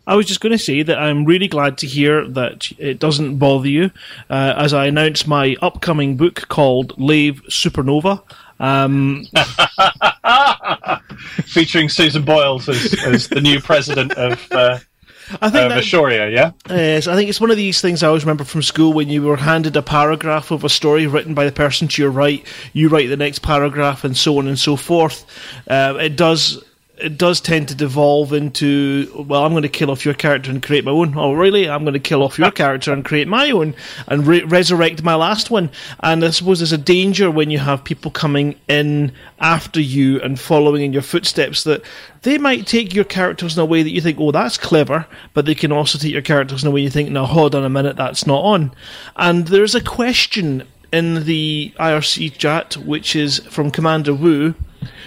I 0.09 0.15
was 0.15 0.25
just 0.25 0.41
going 0.41 0.53
to 0.53 0.57
say 0.57 0.81
that 0.81 0.97
I'm 0.97 1.23
really 1.23 1.47
glad 1.47 1.77
to 1.77 1.87
hear 1.87 2.27
that 2.29 2.71
it 2.79 2.97
doesn't 2.97 3.37
bother 3.37 3.69
you 3.69 3.91
uh, 4.27 4.55
as 4.57 4.73
I 4.73 4.87
announce 4.87 5.27
my 5.27 5.55
upcoming 5.61 6.17
book 6.17 6.47
called 6.47 6.97
Lave 6.97 7.43
Supernova. 7.43 8.23
Um, 8.59 9.25
Featuring 11.45 11.89
Susan 11.89 12.23
Boyles 12.23 12.67
as, 12.67 12.95
as 13.05 13.27
the 13.27 13.39
new 13.39 13.61
president 13.61 14.13
of. 14.13 14.51
Uh, 14.51 14.79
I 15.41 15.51
think 15.51 15.71
uh, 15.71 15.77
Ashoria, 15.77 16.33
yeah. 16.33 16.53
Yes, 16.67 17.05
I 17.05 17.15
think 17.15 17.29
it's 17.29 17.39
one 17.39 17.51
of 17.51 17.57
these 17.57 17.79
things 17.79 18.01
I 18.01 18.07
always 18.07 18.23
remember 18.23 18.43
from 18.43 18.63
school 18.63 18.93
when 18.93 19.09
you 19.09 19.21
were 19.21 19.37
handed 19.37 19.77
a 19.77 19.83
paragraph 19.83 20.49
of 20.49 20.63
a 20.63 20.69
story 20.69 21.05
written 21.05 21.35
by 21.35 21.45
the 21.45 21.51
person 21.51 21.87
to 21.87 22.01
your 22.01 22.09
right, 22.09 22.43
you 22.73 22.89
write 22.89 23.09
the 23.09 23.17
next 23.17 23.43
paragraph, 23.43 24.03
and 24.03 24.17
so 24.17 24.39
on 24.39 24.47
and 24.47 24.57
so 24.57 24.75
forth. 24.75 25.23
Uh, 25.67 25.97
it 25.99 26.15
does 26.15 26.63
it 26.99 27.17
does 27.17 27.39
tend 27.39 27.69
to 27.69 27.75
devolve 27.75 28.33
into 28.33 29.23
well, 29.27 29.45
I'm 29.45 29.51
going 29.51 29.63
to 29.63 29.69
kill 29.69 29.89
off 29.89 30.05
your 30.05 30.13
character 30.13 30.51
and 30.51 30.61
create 30.61 30.83
my 30.83 30.91
own. 30.91 31.17
Oh, 31.17 31.33
really? 31.33 31.69
I'm 31.69 31.83
going 31.83 31.93
to 31.93 31.99
kill 31.99 32.23
off 32.23 32.37
your 32.37 32.51
character 32.63 32.91
and 32.91 33.05
create 33.05 33.27
my 33.27 33.51
own 33.51 33.75
and 34.07 34.27
re- 34.27 34.43
resurrect 34.43 35.03
my 35.03 35.15
last 35.15 35.49
one. 35.49 35.69
And 36.01 36.23
I 36.23 36.29
suppose 36.31 36.59
there's 36.59 36.73
a 36.73 36.77
danger 36.77 37.31
when 37.31 37.49
you 37.49 37.59
have 37.59 37.83
people 37.83 38.11
coming 38.11 38.59
in 38.67 39.13
after 39.39 39.79
you 39.79 40.21
and 40.21 40.39
following 40.39 40.83
in 40.83 40.93
your 40.93 41.01
footsteps 41.01 41.63
that 41.63 41.83
they 42.23 42.37
might 42.37 42.67
take 42.67 42.93
your 42.93 43.05
characters 43.05 43.55
in 43.55 43.61
a 43.61 43.65
way 43.65 43.81
that 43.81 43.91
you 43.91 44.01
think, 44.01 44.17
oh, 44.19 44.31
that's 44.31 44.57
clever, 44.57 45.07
but 45.33 45.45
they 45.45 45.55
can 45.55 45.71
also 45.71 45.97
take 45.97 46.11
your 46.11 46.21
characters 46.21 46.63
in 46.63 46.67
a 46.67 46.71
way 46.71 46.81
you 46.81 46.89
think, 46.89 47.09
now 47.09 47.25
hold 47.25 47.55
on 47.55 47.63
a 47.63 47.69
minute, 47.69 47.95
that's 47.95 48.27
not 48.27 48.43
on. 48.43 48.73
And 49.15 49.47
there's 49.47 49.75
a 49.75 49.81
question 49.81 50.67
in 50.91 51.25
the 51.25 51.73
IRC 51.79 52.37
chat, 52.37 52.75
which 52.77 53.15
is 53.15 53.39
from 53.47 53.71
Commander 53.71 54.13
Wu, 54.13 54.55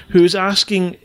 who's 0.08 0.34
asking 0.34 0.96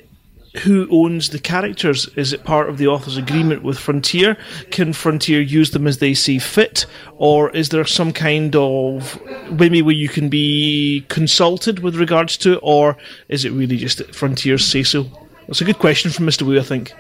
who 0.60 0.88
owns 0.92 1.30
the 1.30 1.40
characters? 1.40 2.08
Is 2.16 2.34
it 2.34 2.44
part 2.44 2.70
of 2.70 2.78
the 2.78 2.88
author's 2.88 3.18
agreement 3.18 3.64
with 3.64 3.78
Frontier? 3.78 4.38
Can 4.72 4.94
Frontier 4.94 5.42
use 5.42 5.72
them 5.72 5.88
as 5.88 5.98
they 6.00 6.14
see 6.14 6.40
fit? 6.40 6.86
Or 7.18 7.50
is 7.52 7.70
there 7.70 7.86
some 7.86 8.14
kind 8.14 8.56
of 8.56 9.20
maybe 9.52 9.82
where 9.82 9.96
you 9.96 10.10
can 10.10 10.30
be 10.30 11.06
consulted 11.10 11.80
with 11.80 11.96
regards 11.96 12.38
to 12.38 12.54
it? 12.54 12.60
Or 12.62 12.98
is 13.30 13.46
it 13.46 13.52
really 13.52 13.78
just 13.78 13.98
that 14.00 14.16
Frontier's 14.16 14.66
say 14.66 14.84
so? 14.84 15.06
That's 15.48 15.62
a 15.62 15.66
good 15.66 15.80
question 15.80 16.12
from 16.12 16.26
Mr. 16.26 16.44
Wu, 16.44 16.60
I 16.60 16.64
think. 16.64 16.94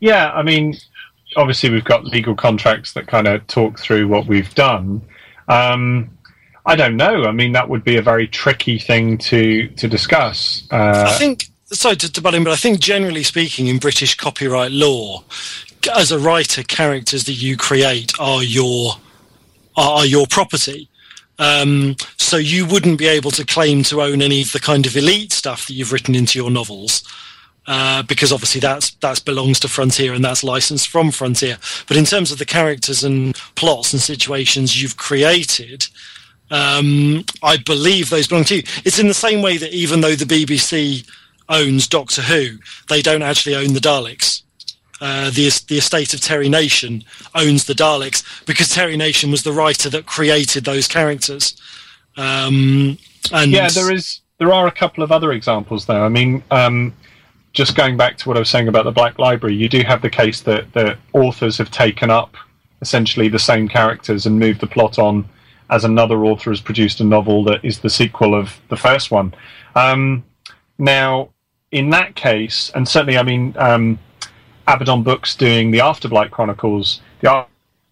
Yeah, 0.00 0.30
I 0.30 0.42
mean, 0.42 0.76
obviously 1.36 1.70
we've 1.70 1.84
got 1.84 2.04
legal 2.04 2.34
contracts 2.34 2.92
that 2.94 3.06
kind 3.06 3.26
of 3.26 3.46
talk 3.46 3.78
through 3.78 4.08
what 4.08 4.26
we've 4.26 4.54
done. 4.54 5.02
Um, 5.48 6.10
I 6.66 6.76
don't 6.76 6.96
know. 6.96 7.24
I 7.24 7.32
mean, 7.32 7.52
that 7.52 7.68
would 7.68 7.84
be 7.84 7.96
a 7.96 8.02
very 8.02 8.28
tricky 8.28 8.78
thing 8.78 9.18
to 9.18 9.68
to 9.68 9.88
discuss. 9.88 10.68
Uh, 10.70 11.06
I 11.08 11.18
think 11.18 11.49
sorry 11.72 11.96
to, 11.96 12.12
to 12.12 12.20
butt 12.20 12.34
in, 12.34 12.44
but 12.44 12.52
I 12.52 12.56
think 12.56 12.80
generally 12.80 13.22
speaking, 13.22 13.66
in 13.66 13.78
British 13.78 14.16
copyright 14.16 14.72
law, 14.72 15.24
as 15.96 16.12
a 16.12 16.18
writer, 16.18 16.62
characters 16.62 17.24
that 17.24 17.32
you 17.34 17.56
create 17.56 18.12
are 18.18 18.42
your 18.42 18.92
are, 19.76 20.04
your 20.04 20.26
property. 20.26 20.88
Um, 21.38 21.96
so 22.18 22.36
you 22.36 22.66
wouldn't 22.66 22.98
be 22.98 23.06
able 23.06 23.30
to 23.30 23.46
claim 23.46 23.82
to 23.84 24.02
own 24.02 24.20
any 24.20 24.42
of 24.42 24.52
the 24.52 24.60
kind 24.60 24.84
of 24.84 24.94
elite 24.96 25.32
stuff 25.32 25.66
that 25.66 25.72
you've 25.72 25.92
written 25.92 26.14
into 26.14 26.38
your 26.38 26.50
novels. 26.50 27.02
Uh, 27.66 28.02
because 28.02 28.32
obviously 28.32 28.60
that's 28.60 28.90
that 28.96 29.24
belongs 29.24 29.60
to 29.60 29.68
Frontier 29.68 30.12
and 30.12 30.24
that's 30.24 30.42
licensed 30.42 30.88
from 30.88 31.10
Frontier. 31.10 31.56
But 31.86 31.96
in 31.96 32.04
terms 32.04 32.32
of 32.32 32.38
the 32.38 32.44
characters 32.44 33.04
and 33.04 33.34
plots 33.54 33.92
and 33.92 34.02
situations 34.02 34.82
you've 34.82 34.96
created, 34.96 35.86
um, 36.50 37.24
I 37.42 37.58
believe 37.58 38.10
those 38.10 38.26
belong 38.26 38.44
to 38.44 38.56
you. 38.56 38.62
It's 38.84 38.98
in 38.98 39.06
the 39.06 39.14
same 39.14 39.40
way 39.40 39.56
that 39.56 39.72
even 39.72 40.00
though 40.00 40.14
the 40.14 40.24
BBC 40.24 41.08
owns 41.50 41.86
Doctor 41.86 42.22
Who, 42.22 42.58
they 42.88 43.02
don't 43.02 43.22
actually 43.22 43.54
own 43.54 43.74
the 43.74 43.80
Daleks. 43.80 44.42
Uh, 45.02 45.30
the 45.30 45.50
the 45.68 45.78
estate 45.78 46.12
of 46.14 46.20
Terry 46.20 46.48
Nation 46.48 47.04
owns 47.34 47.64
the 47.64 47.72
Daleks 47.72 48.44
because 48.46 48.68
Terry 48.68 48.96
Nation 48.96 49.30
was 49.30 49.42
the 49.42 49.52
writer 49.52 49.88
that 49.90 50.06
created 50.06 50.64
those 50.64 50.86
characters. 50.86 51.60
Um, 52.16 52.98
and 53.32 53.50
yeah, 53.50 53.68
there 53.68 53.92
is 53.92 54.20
there 54.38 54.52
are 54.52 54.66
a 54.66 54.72
couple 54.72 55.02
of 55.02 55.10
other 55.10 55.32
examples 55.32 55.86
though. 55.86 56.04
I 56.04 56.08
mean, 56.08 56.42
um, 56.50 56.94
just 57.52 57.76
going 57.76 57.96
back 57.96 58.16
to 58.18 58.28
what 58.28 58.36
I 58.36 58.40
was 58.40 58.50
saying 58.50 58.68
about 58.68 58.84
the 58.84 58.90
Black 58.90 59.18
Library, 59.18 59.54
you 59.54 59.68
do 59.68 59.80
have 59.82 60.02
the 60.02 60.10
case 60.10 60.42
that 60.42 60.72
the 60.72 60.98
authors 61.12 61.58
have 61.58 61.70
taken 61.70 62.10
up 62.10 62.36
essentially 62.82 63.28
the 63.28 63.38
same 63.38 63.68
characters 63.68 64.26
and 64.26 64.38
moved 64.38 64.60
the 64.60 64.66
plot 64.66 64.98
on 64.98 65.28
as 65.70 65.84
another 65.84 66.24
author 66.24 66.50
has 66.50 66.60
produced 66.60 67.00
a 67.00 67.04
novel 67.04 67.44
that 67.44 67.64
is 67.64 67.78
the 67.80 67.90
sequel 67.90 68.34
of 68.34 68.60
the 68.68 68.76
first 68.76 69.10
one. 69.10 69.32
Um, 69.74 70.24
now, 70.78 71.30
in 71.72 71.90
that 71.90 72.14
case, 72.16 72.70
and 72.74 72.86
certainly, 72.88 73.18
I 73.18 73.22
mean, 73.22 73.54
um, 73.58 73.98
Abaddon 74.66 75.02
Books 75.02 75.36
doing 75.36 75.70
the 75.70 75.78
Afterblight 75.78 76.30
Chronicles, 76.30 77.00
the 77.20 77.44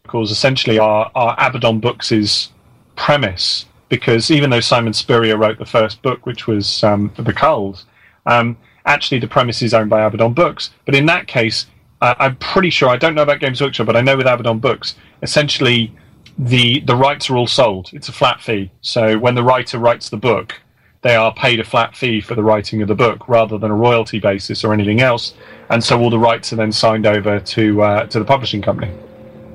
Chronicles 0.04 0.30
essentially 0.30 0.78
are, 0.78 1.10
are 1.14 1.34
Abaddon 1.38 1.80
Books' 1.80 2.50
premise, 2.96 3.66
because 3.88 4.30
even 4.30 4.50
though 4.50 4.60
Simon 4.60 4.92
Spurrier 4.92 5.36
wrote 5.36 5.58
the 5.58 5.66
first 5.66 6.02
book, 6.02 6.26
which 6.26 6.46
was 6.46 6.82
um, 6.82 7.12
The 7.16 7.32
Culled, 7.32 7.84
um, 8.26 8.56
actually 8.84 9.18
the 9.18 9.28
premise 9.28 9.62
is 9.62 9.74
owned 9.74 9.90
by 9.90 10.02
Abaddon 10.02 10.34
Books. 10.34 10.70
But 10.84 10.94
in 10.94 11.06
that 11.06 11.26
case, 11.26 11.66
uh, 12.00 12.14
I'm 12.18 12.36
pretty 12.36 12.70
sure, 12.70 12.88
I 12.88 12.96
don't 12.96 13.14
know 13.14 13.22
about 13.22 13.40
Games 13.40 13.60
Workshop, 13.60 13.86
but 13.86 13.96
I 13.96 14.00
know 14.00 14.16
with 14.16 14.26
Abaddon 14.26 14.58
Books, 14.58 14.96
essentially 15.22 15.92
the 16.38 16.80
the 16.80 16.94
rights 16.94 17.28
are 17.28 17.36
all 17.36 17.48
sold. 17.48 17.90
It's 17.92 18.08
a 18.08 18.12
flat 18.12 18.40
fee. 18.40 18.70
So 18.80 19.18
when 19.18 19.34
the 19.34 19.42
writer 19.42 19.78
writes 19.78 20.08
the 20.08 20.16
book, 20.16 20.60
they 21.02 21.14
are 21.14 21.32
paid 21.34 21.60
a 21.60 21.64
flat 21.64 21.96
fee 21.96 22.20
for 22.20 22.34
the 22.34 22.42
writing 22.42 22.82
of 22.82 22.88
the 22.88 22.94
book 22.94 23.28
rather 23.28 23.58
than 23.58 23.70
a 23.70 23.76
royalty 23.76 24.18
basis 24.18 24.64
or 24.64 24.72
anything 24.72 25.00
else. 25.00 25.34
And 25.70 25.82
so 25.82 26.00
all 26.00 26.10
the 26.10 26.18
rights 26.18 26.52
are 26.52 26.56
then 26.56 26.72
signed 26.72 27.06
over 27.06 27.38
to 27.40 27.82
uh, 27.82 28.06
to 28.06 28.18
the 28.18 28.24
publishing 28.24 28.62
company. 28.62 28.92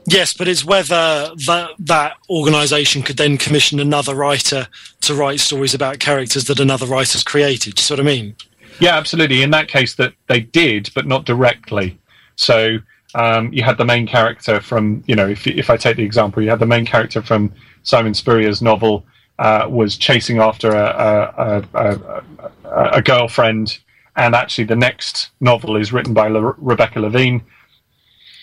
Yes, 0.05 0.33
but 0.33 0.47
it's 0.47 0.65
whether 0.65 1.31
that 1.47 1.71
that 1.79 2.17
organisation 2.29 3.03
could 3.03 3.17
then 3.17 3.37
commission 3.37 3.79
another 3.79 4.15
writer 4.15 4.67
to 5.01 5.15
write 5.15 5.39
stories 5.39 5.73
about 5.73 5.99
characters 5.99 6.45
that 6.45 6.59
another 6.59 6.85
writer's 6.85 7.23
created. 7.23 7.75
Do 7.75 7.79
you 7.79 7.83
see 7.83 7.93
what 7.93 7.99
I 8.01 8.03
mean? 8.03 8.35
Yeah, 8.79 8.97
absolutely. 8.97 9.43
In 9.43 9.51
that 9.51 9.67
case, 9.67 9.95
that 9.95 10.13
they 10.27 10.41
did, 10.41 10.89
but 10.93 11.05
not 11.05 11.25
directly. 11.25 11.97
So 12.35 12.79
um, 13.15 13.53
you 13.53 13.63
had 13.63 13.77
the 13.77 13.85
main 13.85 14.07
character 14.07 14.59
from, 14.59 15.03
you 15.07 15.15
know, 15.15 15.27
if 15.27 15.47
if 15.47 15.69
I 15.69 15.77
take 15.77 15.97
the 15.97 16.03
example, 16.03 16.43
you 16.43 16.49
had 16.49 16.59
the 16.59 16.65
main 16.65 16.85
character 16.85 17.21
from 17.21 17.53
Simon 17.83 18.13
Spurrier's 18.13 18.61
novel 18.61 19.05
uh, 19.39 19.67
was 19.69 19.97
chasing 19.97 20.39
after 20.39 20.71
a 20.71 21.65
a, 21.73 21.77
a, 21.77 22.23
a, 22.65 22.89
a 22.93 23.01
girlfriend, 23.01 23.79
and 24.15 24.35
actually 24.35 24.65
the 24.65 24.75
next 24.75 25.29
novel 25.39 25.75
is 25.75 25.91
written 25.91 26.13
by 26.13 26.27
Le- 26.27 26.55
Rebecca 26.57 26.99
Levene, 26.99 27.41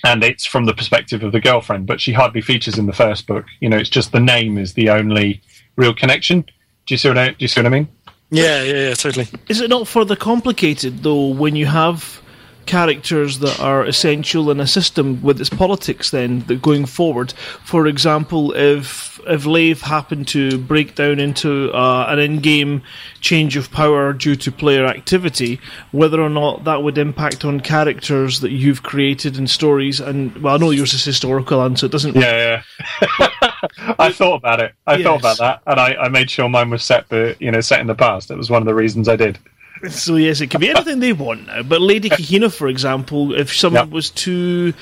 and 0.05 0.25
it's 0.25 0.47
from 0.47 0.65
the 0.65 0.75
perspective 0.75 1.23
of 1.23 1.33
the 1.33 1.41
girlfriend, 1.41 1.87
but 1.87 2.01
she 2.01 2.13
hardly 2.13 2.41
features 2.41 2.79
in 2.79 2.87
the 2.87 2.93
first 2.93 3.27
book. 3.27 3.45
You 3.61 3.69
know, 3.69 3.77
it's 3.77 3.91
just 3.91 4.13
the 4.13 4.21
name 4.21 4.59
is 4.59 4.75
the 4.75 4.91
only 4.91 5.43
real 5.77 5.95
connection. 5.95 6.43
Do 6.87 6.95
you 6.95 6.99
see 6.99 7.09
what 7.09 7.19
I, 7.19 7.29
do 7.29 7.37
you 7.39 7.49
see 7.49 7.61
what 7.61 7.67
I 7.67 7.71
mean? 7.71 7.89
Yeah, 8.31 8.63
yeah, 8.63 8.89
yeah, 8.89 8.95
totally. 8.95 9.27
Is 9.49 9.61
it 9.61 9.69
not 9.69 9.89
further 9.89 10.17
complicated 10.17 11.03
though 11.03 11.29
when 11.29 11.57
you 11.57 11.67
have 11.67 12.21
characters 12.67 13.39
that 13.41 13.61
are 13.61 13.85
essential 13.85 14.51
in 14.51 14.61
a 14.61 14.67
system 14.67 15.23
with 15.23 15.41
its 15.41 15.51
politics 15.51 16.11
then 16.11 16.41
that 16.47 16.63
going 16.63 16.87
forward? 16.87 17.33
For 17.65 17.87
example, 17.87 18.53
if 18.53 19.11
if 19.27 19.47
Lave 19.47 19.83
happened 19.83 20.29
to 20.29 20.59
break 20.59 20.95
down 20.95 21.19
into 21.19 21.71
uh, 21.73 22.07
an 22.09 22.19
in-game 22.19 22.83
change 23.21 23.57
of 23.57 23.71
power 23.71 24.13
due 24.13 24.37
to 24.37 24.53
player 24.53 24.87
activity, 24.87 25.61
whether 25.93 26.21
or 26.21 26.31
not 26.31 26.65
that 26.65 26.83
would 26.83 26.99
impact 26.99 27.45
on 27.45 27.61
characters 27.61 28.41
that 28.41 28.51
you've 28.51 28.83
created 28.83 29.37
in 29.37 29.47
stories, 29.47 30.01
and 30.01 30.37
well, 30.39 30.55
I 30.55 30.59
know 30.59 30.71
yours 30.71 30.95
is 30.95 31.05
historical, 31.05 31.63
and 31.65 31.79
so 31.79 31.87
it 31.87 31.93
doesn't. 31.93 32.17
Yeah, 32.17 32.63
yeah. 32.81 33.31
I 33.99 34.13
thought 34.13 34.37
about 34.37 34.61
it. 34.61 34.73
I 34.87 35.03
thought 35.03 35.21
about 35.21 35.39
that, 35.39 35.63
and 35.67 35.79
I, 35.79 35.95
I 35.95 36.09
made 36.09 36.31
sure 36.31 36.49
mine 36.49 36.71
was 36.71 36.83
set 36.83 37.09
the 37.09 37.37
you 37.41 37.51
know 37.51 37.61
set 37.61 37.81
in 37.81 37.87
the 37.87 37.95
past. 37.95 38.31
It 38.31 38.37
was 38.37 38.51
one 38.51 38.63
of 38.63 38.67
the 38.67 38.75
reasons 38.75 39.09
I 39.09 39.17
did. 39.17 39.39
So 39.89 40.17
yes, 40.17 40.41
it 40.41 40.51
can 40.51 40.61
be 40.61 40.69
anything 40.71 41.01
they 41.01 41.13
want 41.13 41.47
now. 41.47 41.63
But 41.63 41.81
Lady 41.81 42.11
Kahina, 42.11 42.53
for 42.53 42.69
example, 42.69 43.35
if 43.35 43.55
someone 43.55 43.87
Yep. 43.87 43.93
was 43.93 44.11
to 44.11 44.75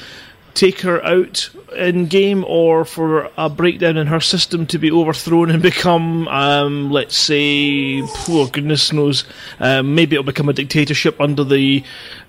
take 0.54 0.80
her 0.80 1.04
out 1.04 1.50
in 1.76 2.06
game, 2.06 2.44
or 2.48 2.84
for 2.84 3.30
a 3.36 3.48
breakdown 3.48 3.96
in 3.96 4.08
her 4.08 4.18
system 4.18 4.66
to 4.66 4.78
be 4.78 4.90
overthrown 4.90 5.50
and 5.50 5.62
become, 5.62 6.26
um, 6.28 6.90
let's 6.90 7.16
say, 7.16 8.02
poor 8.02 8.48
goodness 8.48 8.92
knows, 8.92 9.22
um, 9.60 9.94
maybe 9.94 10.16
it'll 10.16 10.24
become 10.24 10.48
a 10.48 10.52
dictatorship 10.52 11.20
under 11.20 11.44
the 11.44 11.84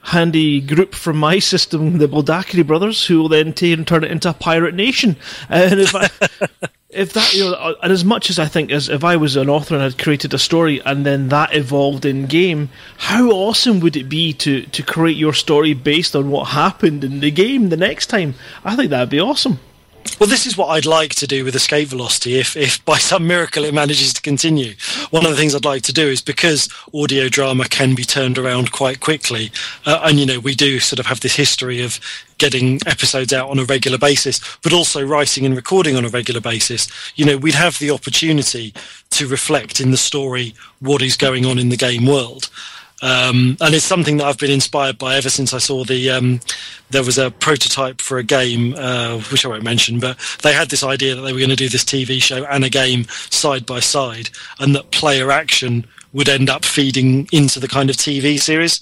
handy 0.10 0.60
group 0.60 0.96
from 0.96 1.18
my 1.18 1.40
system, 1.40 2.00
the 2.00 2.08
Baldacri 2.08 2.66
brothers, 2.66 3.06
who 3.06 3.20
will 3.20 3.30
then 3.30 3.54
take 3.54 3.78
and 3.78 3.88
turn 3.88 4.04
it 4.04 4.12
into 4.12 4.30
a 4.30 4.34
pirate 4.34 4.74
nation. 4.74 5.16
And 5.50 5.80
if 5.80 5.94
I, 5.96 6.10
if 6.90 7.14
that 7.14 7.34
you 7.34 7.52
know, 7.52 7.76
and 7.84 7.92
as 7.92 8.04
much 8.04 8.30
as 8.32 8.40
I 8.40 8.48
think 8.48 8.72
as 8.72 8.90
if 8.90 9.04
I 9.04 9.18
was 9.18 9.36
an 9.36 9.50
author 9.50 9.76
and 9.76 9.84
had 9.84 10.00
created 10.00 10.34
a 10.34 10.40
story 10.40 10.82
and 10.84 11.06
then 11.06 11.30
that 11.30 11.56
evolved 11.56 12.06
in 12.06 12.26
game, 12.26 12.70
how 12.98 13.30
awesome 13.30 13.80
would 13.82 13.96
it 13.96 14.10
be 14.10 14.34
to 14.34 14.64
to 14.64 14.84
create 14.84 15.18
your 15.18 15.34
story 15.34 15.74
based 15.74 16.16
on 16.16 16.32
what 16.32 16.46
happened 16.46 17.04
in 17.04 17.20
the 17.20 17.32
game 17.32 17.70
the 17.70 17.78
next 17.78 18.08
time? 18.08 18.34
I 18.66 18.76
think 18.76 18.90
that'd 18.90 19.10
be 19.10 19.20
awesome. 19.20 19.60
Well, 20.18 20.30
this 20.30 20.46
is 20.46 20.58
what 20.58 20.68
I'd 20.68 20.86
like 20.86 21.16
to 21.16 21.28
do 21.28 21.46
with 21.46 21.56
escape 21.56 21.90
velocity. 21.90 22.40
If, 22.40 22.58
if 22.58 22.84
by 22.86 22.98
some 22.98 23.28
miracle 23.28 23.64
it 23.64 23.74
manages 23.74 24.14
to 24.14 24.22
continue, 24.22 24.74
one 25.12 25.26
of 25.26 25.32
the 25.32 25.38
things 25.38 25.56
I'd 25.56 25.66
like 25.66 25.84
to 25.84 25.94
do 25.94 26.08
is 26.08 26.22
because 26.22 26.70
audio 26.94 27.30
drama 27.30 27.66
can 27.66 27.96
be 27.96 28.04
turned 28.04 28.38
around 28.38 28.72
quite 28.72 29.00
quickly, 29.00 29.52
uh, 29.86 30.02
and 30.04 30.20
you 30.20 30.26
know 30.26 30.40
we 30.40 30.56
do 30.56 30.80
sort 30.80 31.00
of 31.00 31.06
have 31.06 31.20
this 31.22 31.36
history 31.36 31.82
of 31.82 32.00
getting 32.38 32.80
episodes 32.86 33.32
out 33.34 33.50
on 33.50 33.60
a 33.60 33.66
regular 33.66 33.98
basis, 33.98 34.40
but 34.64 34.74
also 34.74 35.06
writing 35.06 35.46
and 35.46 35.56
recording 35.56 35.96
on 35.96 36.06
a 36.06 36.10
regular 36.10 36.42
basis. 36.42 36.88
You 37.16 37.26
know, 37.26 37.38
we'd 37.38 37.56
have 37.56 37.78
the 37.80 37.92
opportunity 37.92 38.74
to 39.12 39.28
reflect 39.28 39.80
in 39.80 39.92
the 39.92 39.98
story 39.98 40.56
what 40.80 41.02
is 41.02 41.16
going 41.18 41.46
on 41.46 41.60
in 41.60 41.70
the 41.70 41.78
game 41.78 42.06
world. 42.06 42.50
Um, 43.02 43.58
and 43.62 43.74
it's 43.74 43.86
something 43.86 44.18
that 44.18 44.26
I've 44.26 44.38
been 44.38 44.52
inspired 44.52 44.98
by 44.98 45.16
ever 45.16 45.30
since 45.30 45.54
I 45.54 45.58
saw 45.58 45.84
the. 45.84 46.10
Um, 46.10 46.42
there 46.90 47.04
was 47.04 47.18
a 47.18 47.32
prototype 47.32 48.02
for 48.02 48.18
a 48.18 48.24
game, 48.24 48.76
uh, 48.76 49.20
which 49.32 49.46
I 49.46 49.50
won't 49.50 49.64
mention, 49.64 50.00
but 50.00 50.18
they 50.42 50.54
had 50.54 50.70
this 50.70 50.84
idea 50.84 51.16
that 51.16 51.22
they 51.22 51.32
were 51.32 51.40
going 51.40 51.50
to 51.50 51.56
do 51.56 51.70
this 51.70 51.84
TV 51.84 52.22
show 52.22 52.46
and 52.46 52.64
a 52.64 52.70
game 52.70 53.06
side 53.30 53.66
by 53.66 53.80
side, 53.80 54.30
and 54.60 54.76
that 54.76 54.92
player 54.92 55.32
action 55.32 55.86
would 56.12 56.28
end 56.28 56.50
up 56.50 56.66
feeding 56.66 57.28
into 57.32 57.60
the 57.60 57.68
kind 57.68 57.90
of 57.90 57.96
TV 57.96 58.40
series. 58.40 58.82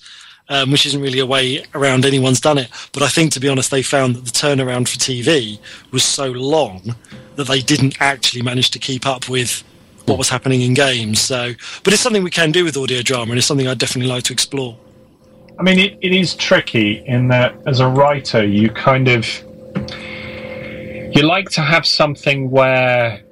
Um, 0.49 0.72
which 0.72 0.85
isn't 0.85 1.02
really 1.02 1.19
a 1.19 1.26
way 1.26 1.65
around 1.76 2.06
anyone's 2.06 2.39
done 2.39 2.57
it. 2.57 2.69
But 2.94 3.03
I 3.03 3.10
think, 3.10 3.34
to 3.34 3.41
be 3.41 3.49
honest, 3.49 3.69
they 3.69 3.84
found 3.84 4.15
that 4.15 4.23
the 4.23 4.31
turnaround 4.31 4.88
for 4.88 4.98
TV 4.98 5.60
was 5.91 6.06
so 6.06 6.27
long 6.27 6.95
that 7.35 7.48
they 7.48 7.60
didn't 7.60 7.99
actually 7.99 8.44
manage 8.44 8.72
to 8.72 8.80
keep 8.80 9.06
up 9.06 9.27
with 9.27 9.65
what 10.07 10.17
was 10.17 10.29
happening 10.29 10.61
in 10.61 10.73
games. 10.73 11.19
So, 11.19 11.53
but 11.84 11.93
it's 11.93 12.01
something 12.01 12.23
we 12.23 12.31
can 12.31 12.51
do 12.51 12.63
with 12.63 12.75
audio 12.77 13.01
drama, 13.01 13.31
and 13.31 13.38
it's 13.38 13.47
something 13.47 13.67
I'd 13.67 13.77
definitely 13.77 14.11
like 14.11 14.23
to 14.23 14.34
explore. 14.34 14.77
I 15.59 15.63
mean, 15.63 15.79
it, 15.79 15.97
it 16.01 16.11
is 16.13 16.35
tricky 16.35 17.03
in 17.05 17.27
that 17.29 17.55
as 17.65 17.79
a 17.79 17.88
writer, 17.88 18.45
you 18.45 18.69
kind 18.69 19.07
of 19.07 19.25
you 21.15 21.23
like 21.23 21.49
to 21.51 21.61
have 21.61 21.85
something 21.85 22.49
where 22.49 23.23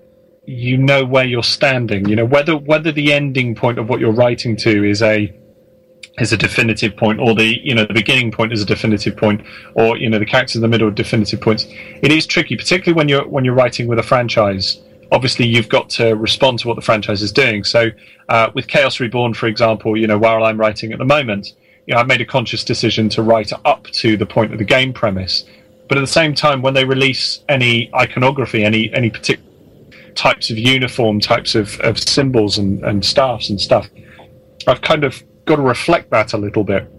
you 0.45 0.77
know 0.77 1.05
where 1.05 1.25
you're 1.25 1.43
standing. 1.43 2.07
You 2.07 2.17
know 2.17 2.25
whether 2.25 2.57
whether 2.57 2.91
the 2.91 3.13
ending 3.13 3.55
point 3.55 3.79
of 3.79 3.89
what 3.89 3.99
you're 3.99 4.13
writing 4.13 4.55
to 4.57 4.83
is 4.83 5.01
a 5.01 5.33
is 6.17 6.31
a 6.31 6.37
definitive 6.37 6.95
point, 6.97 7.19
or 7.19 7.35
the 7.35 7.59
you 7.63 7.75
know 7.75 7.85
the 7.85 7.93
beginning 7.93 8.31
point 8.31 8.51
is 8.53 8.61
a 8.61 8.65
definitive 8.65 9.15
point, 9.15 9.41
or 9.75 9.97
you 9.97 10.09
know 10.09 10.19
the 10.19 10.25
characters 10.25 10.55
in 10.55 10.61
the 10.61 10.67
middle 10.67 10.87
are 10.87 10.91
definitive 10.91 11.39
points. 11.41 11.67
It 12.01 12.11
is 12.11 12.25
tricky, 12.25 12.57
particularly 12.57 12.97
when 12.97 13.07
you're 13.07 13.27
when 13.27 13.45
you're 13.45 13.55
writing 13.55 13.87
with 13.87 13.99
a 13.99 14.03
franchise. 14.03 14.81
Obviously, 15.11 15.45
you've 15.45 15.69
got 15.69 15.89
to 15.91 16.15
respond 16.15 16.59
to 16.59 16.67
what 16.67 16.75
the 16.75 16.81
franchise 16.81 17.21
is 17.21 17.31
doing. 17.31 17.63
So, 17.63 17.89
uh, 18.29 18.49
with 18.53 18.67
Chaos 18.67 18.99
Reborn, 18.99 19.33
for 19.33 19.47
example, 19.47 19.97
you 19.97 20.07
know 20.07 20.17
while 20.17 20.43
I'm 20.43 20.59
writing 20.59 20.91
at 20.91 20.99
the 20.99 21.05
moment, 21.05 21.53
you 21.85 21.93
know 21.93 21.99
I've 21.99 22.07
made 22.07 22.21
a 22.21 22.25
conscious 22.25 22.63
decision 22.63 23.09
to 23.09 23.21
write 23.21 23.51
up 23.65 23.85
to 23.85 24.17
the 24.17 24.25
point 24.25 24.51
of 24.51 24.59
the 24.59 24.65
game 24.65 24.93
premise. 24.93 25.45
But 25.87 25.99
at 25.99 26.01
the 26.01 26.07
same 26.07 26.33
time, 26.33 26.61
when 26.61 26.73
they 26.73 26.85
release 26.85 27.43
any 27.47 27.93
iconography, 27.93 28.63
any 28.63 28.91
any 28.93 29.09
particular 29.09 29.51
types 30.15 30.49
of 30.49 30.57
uniform, 30.57 31.19
types 31.19 31.55
of, 31.55 31.79
of 31.81 31.99
symbols 31.99 32.57
and, 32.57 32.83
and 32.85 33.05
staffs 33.05 33.49
and 33.49 33.59
stuff, 33.59 33.87
I've 34.67 34.81
kind 34.81 35.03
of 35.03 35.21
got 35.45 35.57
to 35.57 35.61
reflect 35.61 36.09
that 36.11 36.33
a 36.33 36.37
little 36.37 36.63
bit. 36.63 36.89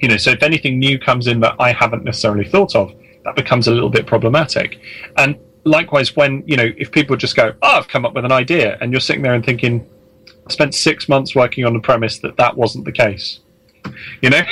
You 0.00 0.08
know, 0.08 0.16
so 0.16 0.30
if 0.30 0.42
anything 0.42 0.78
new 0.78 0.98
comes 0.98 1.26
in 1.26 1.40
that 1.40 1.56
I 1.58 1.72
haven't 1.72 2.04
necessarily 2.04 2.48
thought 2.48 2.74
of, 2.74 2.94
that 3.24 3.36
becomes 3.36 3.68
a 3.68 3.72
little 3.72 3.90
bit 3.90 4.06
problematic. 4.06 4.80
And 5.16 5.38
likewise, 5.68 6.16
when, 6.16 6.42
you 6.46 6.56
know, 6.56 6.70
if 6.76 6.90
people 6.90 7.16
just 7.16 7.36
go, 7.36 7.54
oh, 7.62 7.78
I've 7.78 7.88
come 7.88 8.04
up 8.04 8.14
with 8.14 8.24
an 8.24 8.32
idea, 8.32 8.78
and 8.80 8.92
you're 8.92 9.00
sitting 9.00 9.22
there 9.22 9.34
and 9.34 9.44
thinking, 9.44 9.86
I 10.46 10.52
spent 10.52 10.74
six 10.74 11.08
months 11.08 11.34
working 11.34 11.64
on 11.64 11.74
the 11.74 11.80
premise 11.80 12.18
that 12.20 12.36
that 12.36 12.56
wasn't 12.56 12.84
the 12.84 12.92
case. 12.92 13.40
You 14.20 14.30
know, 14.30 14.42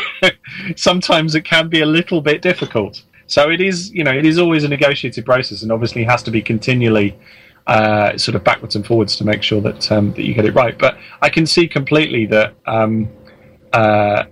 sometimes 0.76 1.34
it 1.34 1.42
can 1.42 1.68
be 1.68 1.80
a 1.80 1.86
little 1.86 2.20
bit 2.20 2.42
difficult. 2.42 3.02
So 3.26 3.50
it 3.50 3.60
is, 3.60 3.90
you 3.92 4.04
know, 4.04 4.10
it 4.10 4.24
is 4.24 4.38
always 4.38 4.64
a 4.64 4.68
negotiated 4.68 5.24
process, 5.24 5.62
and 5.62 5.70
obviously 5.70 6.02
has 6.04 6.22
to 6.24 6.30
be 6.30 6.42
continually 6.42 7.16
uh, 7.66 8.16
sort 8.16 8.34
of 8.34 8.42
backwards 8.42 8.74
and 8.74 8.86
forwards 8.86 9.16
to 9.16 9.24
make 9.24 9.42
sure 9.42 9.60
that 9.60 9.92
um, 9.92 10.12
that 10.14 10.22
you 10.22 10.34
get 10.34 10.46
it 10.46 10.54
right. 10.54 10.76
But 10.78 10.98
I 11.22 11.28
can 11.28 11.46
see 11.46 11.68
completely 11.68 12.24
that 12.26 12.54
um, 12.66 13.08
uh, 13.72 14.24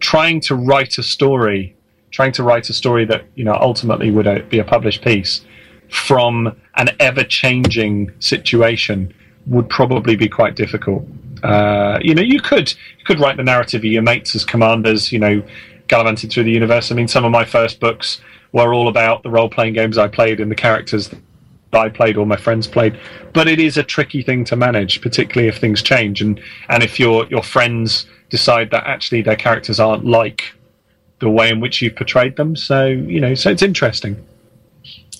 trying 0.00 0.40
to 0.40 0.56
write 0.56 0.98
a 0.98 1.02
story, 1.02 1.76
trying 2.14 2.30
to 2.30 2.44
write 2.44 2.70
a 2.70 2.72
story 2.72 3.04
that 3.04 3.24
you 3.34 3.44
know 3.44 3.56
ultimately 3.60 4.10
would 4.10 4.26
uh, 4.26 4.38
be 4.48 4.60
a 4.60 4.64
published 4.64 5.02
piece 5.02 5.44
from 5.88 6.56
an 6.76 6.88
ever-changing 7.00 8.12
situation 8.20 9.12
would 9.46 9.68
probably 9.68 10.16
be 10.16 10.28
quite 10.28 10.54
difficult. 10.56 11.04
Uh, 11.42 11.98
you 12.00 12.14
know, 12.14 12.22
you 12.22 12.40
could 12.40 12.70
you 12.98 13.04
could 13.04 13.20
write 13.20 13.36
the 13.36 13.42
narrative 13.42 13.80
of 13.80 13.84
your 13.96 14.02
mates 14.02 14.34
as 14.34 14.44
commanders. 14.44 15.12
You 15.12 15.18
know, 15.18 15.42
gallivanting 15.88 16.30
through 16.30 16.44
the 16.44 16.52
universe. 16.52 16.92
I 16.92 16.94
mean, 16.94 17.08
some 17.08 17.24
of 17.24 17.32
my 17.32 17.44
first 17.44 17.80
books 17.80 18.20
were 18.52 18.72
all 18.72 18.88
about 18.88 19.24
the 19.24 19.30
role-playing 19.30 19.74
games 19.74 19.98
I 19.98 20.08
played 20.08 20.38
and 20.40 20.50
the 20.50 20.54
characters 20.54 21.08
that 21.08 21.80
I 21.80 21.88
played 21.88 22.16
or 22.16 22.24
my 22.24 22.36
friends 22.36 22.68
played. 22.68 22.98
But 23.32 23.48
it 23.48 23.58
is 23.58 23.76
a 23.76 23.82
tricky 23.82 24.22
thing 24.22 24.44
to 24.44 24.56
manage, 24.56 25.02
particularly 25.02 25.48
if 25.48 25.58
things 25.58 25.82
change 25.82 26.22
and 26.22 26.40
and 26.68 26.82
if 26.82 27.00
your 27.00 27.26
your 27.26 27.42
friends 27.42 28.06
decide 28.30 28.70
that 28.70 28.84
actually 28.86 29.22
their 29.22 29.36
characters 29.36 29.78
aren't 29.80 30.06
like 30.06 30.54
the 31.24 31.30
way 31.30 31.50
in 31.50 31.58
which 31.60 31.82
you've 31.82 31.96
portrayed 31.96 32.36
them. 32.36 32.54
So 32.54 32.86
you 32.86 33.20
know, 33.20 33.34
so 33.34 33.50
it's 33.50 33.62
interesting. 33.62 34.16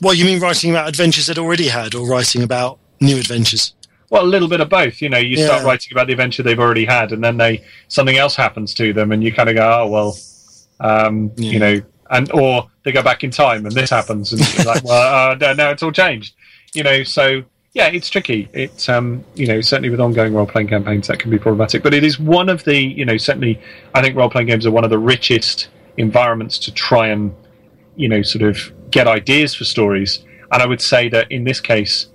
Well, 0.03 0.15
you 0.15 0.25
mean 0.25 0.41
writing 0.41 0.71
about 0.71 0.89
adventures 0.89 1.27
they'd 1.27 1.39
already 1.39 1.69
had, 1.69 1.95
or 1.95 2.07
writing 2.07 2.43
about 2.43 2.79
new 3.01 3.17
adventures? 3.19 3.75
Well, 4.11 4.23
a 4.25 4.27
little 4.27 4.49
bit 4.49 4.61
of 4.61 4.69
both. 4.69 5.01
You 5.01 5.09
know, 5.09 5.19
you 5.19 5.37
start 5.37 5.65
writing 5.65 5.93
about 5.93 6.07
the 6.07 6.13
adventure 6.13 6.43
they've 6.43 6.59
already 6.59 6.85
had, 6.85 7.13
and 7.13 7.23
then 7.25 7.37
they 7.37 7.65
something 7.89 8.17
else 8.17 8.37
happens 8.37 8.75
to 8.75 8.93
them, 8.93 9.13
and 9.13 9.25
you 9.25 9.33
kind 9.33 9.49
of 9.49 9.57
go, 9.57 9.67
"Oh 9.83 9.89
well, 9.89 10.17
um, 10.81 11.33
Yeah. 11.37 11.51
you 11.51 11.59
know, 11.59 11.81
and 12.11 12.31
or 12.33 12.69
they 12.85 12.93
go 12.93 13.03
back 13.03 13.25
in 13.25 13.31
time 13.31 13.65
and 13.67 13.75
this 13.75 13.91
happens, 13.91 14.33
and 14.33 14.41
you're 14.55 14.67
like, 14.67 14.85
well, 14.85 15.31
uh, 15.31 15.35
no, 15.37 15.53
no, 15.55 15.71
it's 15.71 15.83
all 15.83 15.91
changed. 15.93 16.35
You 16.75 16.83
know, 16.83 17.03
so 17.03 17.43
yeah, 17.73 17.87
it's 17.89 18.09
tricky. 18.11 18.49
It's 18.53 18.89
um, 18.89 19.25
you 19.35 19.47
know, 19.47 19.61
certainly 19.61 19.91
with 19.91 20.01
ongoing 20.01 20.35
role 20.35 20.47
playing 20.47 20.69
campaigns 20.69 21.07
that 21.09 21.19
can 21.19 21.31
be 21.31 21.39
problematic, 21.39 21.83
but 21.83 21.95
it 21.95 22.05
is 22.05 22.19
one 22.21 22.49
of 22.49 22.63
the 22.65 22.77
you 22.77 23.05
know, 23.05 23.17
certainly 23.17 23.61
I 23.95 24.03
think 24.03 24.17
role 24.17 24.29
playing 24.31 24.49
games 24.49 24.67
are 24.67 24.71
one 24.71 24.85
of 24.85 24.91
the 24.91 24.99
richest 24.99 25.69
environments 25.97 26.59
to 26.59 26.73
try 26.73 27.09
and 27.09 27.35
you 27.97 28.09
know, 28.09 28.23
sort 28.23 28.43
of 28.43 28.73
get 28.91 29.07
ideas 29.07 29.55
for 29.55 29.65
stories. 29.65 30.25
And 30.53 30.63
I 30.63 30.67
would 30.67 30.81
say 30.81 31.09
that 31.09 31.31
in 31.31 31.45
this 31.45 31.61
case, 31.61 32.09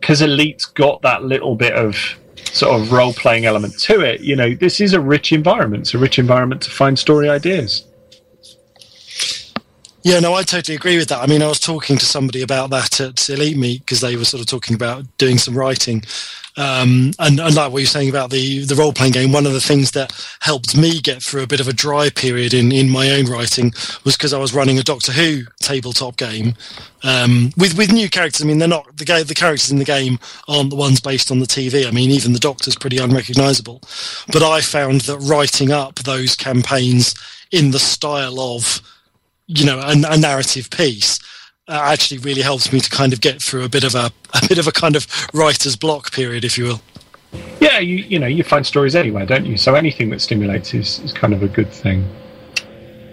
because 0.00 0.22
Elite's 0.22 0.66
got 0.66 1.02
that 1.02 1.24
little 1.24 1.54
bit 1.54 1.74
of 1.74 1.96
sort 2.52 2.80
of 2.80 2.92
role 2.92 3.12
playing 3.12 3.46
element 3.46 3.78
to 3.80 4.00
it, 4.00 4.20
you 4.20 4.36
know, 4.36 4.54
this 4.54 4.80
is 4.80 4.92
a 4.92 5.00
rich 5.00 5.32
environment. 5.32 5.82
It's 5.82 5.94
a 5.94 5.98
rich 5.98 6.18
environment 6.18 6.62
to 6.62 6.70
find 6.70 6.98
story 6.98 7.28
ideas. 7.28 7.84
Yeah, 10.04 10.20
no, 10.20 10.34
I 10.34 10.42
totally 10.42 10.76
agree 10.76 10.98
with 10.98 11.08
that. 11.08 11.22
I 11.22 11.26
mean, 11.26 11.40
I 11.40 11.46
was 11.46 11.58
talking 11.58 11.96
to 11.96 12.04
somebody 12.04 12.42
about 12.42 12.68
that 12.68 13.00
at 13.00 13.26
Elite 13.30 13.56
Meet 13.56 13.80
because 13.80 14.02
they 14.02 14.16
were 14.16 14.26
sort 14.26 14.42
of 14.42 14.46
talking 14.46 14.74
about 14.74 15.04
doing 15.16 15.38
some 15.38 15.56
writing. 15.56 16.02
Um, 16.58 17.12
and, 17.18 17.40
and 17.40 17.54
like 17.54 17.72
what 17.72 17.78
you're 17.78 17.86
saying 17.86 18.10
about 18.10 18.28
the, 18.28 18.66
the 18.66 18.74
role 18.74 18.92
playing 18.92 19.14
game, 19.14 19.32
one 19.32 19.46
of 19.46 19.54
the 19.54 19.62
things 19.62 19.92
that 19.92 20.12
helped 20.40 20.76
me 20.76 21.00
get 21.00 21.22
through 21.22 21.42
a 21.42 21.46
bit 21.46 21.58
of 21.58 21.68
a 21.68 21.72
dry 21.72 22.10
period 22.10 22.52
in, 22.52 22.70
in 22.70 22.90
my 22.90 23.12
own 23.12 23.24
writing 23.24 23.72
was 24.04 24.14
because 24.14 24.34
I 24.34 24.38
was 24.38 24.52
running 24.52 24.78
a 24.78 24.82
Doctor 24.82 25.10
Who 25.10 25.44
tabletop 25.62 26.18
game 26.18 26.52
um, 27.02 27.52
with 27.56 27.76
with 27.78 27.90
new 27.90 28.10
characters. 28.10 28.42
I 28.42 28.44
mean, 28.44 28.58
they're 28.58 28.68
not 28.68 28.94
the 28.98 29.06
ga- 29.06 29.24
the 29.24 29.34
characters 29.34 29.70
in 29.70 29.78
the 29.78 29.86
game 29.86 30.18
aren't 30.46 30.68
the 30.68 30.76
ones 30.76 31.00
based 31.00 31.30
on 31.30 31.38
the 31.38 31.46
TV. 31.46 31.88
I 31.88 31.90
mean, 31.92 32.10
even 32.10 32.34
the 32.34 32.38
Doctor's 32.38 32.76
pretty 32.76 32.98
unrecognisable. 32.98 33.80
But 34.30 34.42
I 34.42 34.60
found 34.60 35.00
that 35.02 35.18
writing 35.18 35.72
up 35.72 35.94
those 36.00 36.36
campaigns 36.36 37.14
in 37.50 37.70
the 37.70 37.78
style 37.78 38.38
of 38.38 38.82
you 39.46 39.66
know 39.66 39.78
a, 39.78 39.94
a 40.08 40.16
narrative 40.16 40.70
piece 40.70 41.18
uh, 41.68 41.80
actually 41.84 42.18
really 42.18 42.42
helps 42.42 42.72
me 42.72 42.80
to 42.80 42.90
kind 42.90 43.12
of 43.12 43.20
get 43.20 43.40
through 43.40 43.64
a 43.64 43.68
bit 43.68 43.84
of 43.84 43.94
a 43.94 44.10
a 44.34 44.48
bit 44.48 44.58
of 44.58 44.66
a 44.66 44.72
kind 44.72 44.96
of 44.96 45.06
writer's 45.32 45.76
block 45.76 46.12
period, 46.12 46.44
if 46.44 46.58
you 46.58 46.64
will. 46.64 46.80
Yeah, 47.60 47.78
you 47.78 47.96
you 47.96 48.18
know, 48.18 48.26
you 48.26 48.44
find 48.44 48.66
stories 48.66 48.94
anywhere, 48.94 49.26
don't 49.26 49.46
you? 49.46 49.56
So 49.56 49.74
anything 49.74 50.10
that 50.10 50.20
stimulates 50.20 50.74
is, 50.74 50.98
is 51.00 51.12
kind 51.12 51.32
of 51.32 51.42
a 51.42 51.48
good 51.48 51.72
thing. 51.72 52.08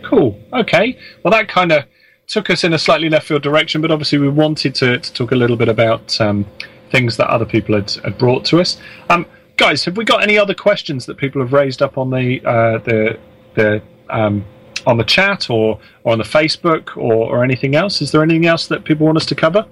Cool. 0.04 0.38
Okay. 0.54 0.98
Well, 1.24 1.32
that 1.32 1.48
kind 1.48 1.72
of 1.72 1.86
took 2.28 2.50
us 2.50 2.64
in 2.64 2.74
a 2.74 2.80
slightly 2.80 3.10
left 3.10 3.28
field 3.28 3.44
direction, 3.44 3.82
but 3.82 3.92
obviously 3.92 4.18
we 4.18 4.30
wanted 4.30 4.76
to, 4.76 5.00
to 5.00 5.14
talk 5.14 5.32
a 5.32 5.36
little 5.36 5.56
bit 5.56 5.70
about 5.70 6.20
um, 6.20 6.46
things 6.92 7.18
that 7.18 7.28
other 7.30 7.46
people 7.46 7.76
had, 7.76 7.90
had 8.04 8.18
brought 8.18 8.44
to 8.46 8.60
us. 8.60 8.78
Um, 9.10 9.26
guys, 9.58 9.86
have 9.86 9.98
we 9.98 10.04
got 10.04 10.24
any 10.24 10.38
other 10.38 10.54
questions 10.54 11.06
that 11.06 11.18
people 11.18 11.42
have 11.42 11.54
raised 11.54 11.82
up 11.82 11.98
on 11.98 12.10
the 12.10 12.42
uh, 12.46 12.80
the 12.80 13.20
the 13.56 13.82
um, 14.10 14.46
on 14.86 14.98
the 14.98 15.04
chat 15.04 15.50
or, 15.50 15.80
or 16.04 16.14
on 16.14 16.18
the 16.18 16.24
Facebook 16.24 16.98
or, 16.98 17.14
or 17.14 17.44
anything 17.44 17.76
else? 17.76 18.02
Is 18.02 18.12
there 18.12 18.24
anything 18.24 18.46
else 18.46 18.68
that 18.68 18.84
people 18.84 19.06
want 19.06 19.18
us 19.18 19.26
to 19.28 19.36
cover? 19.36 19.66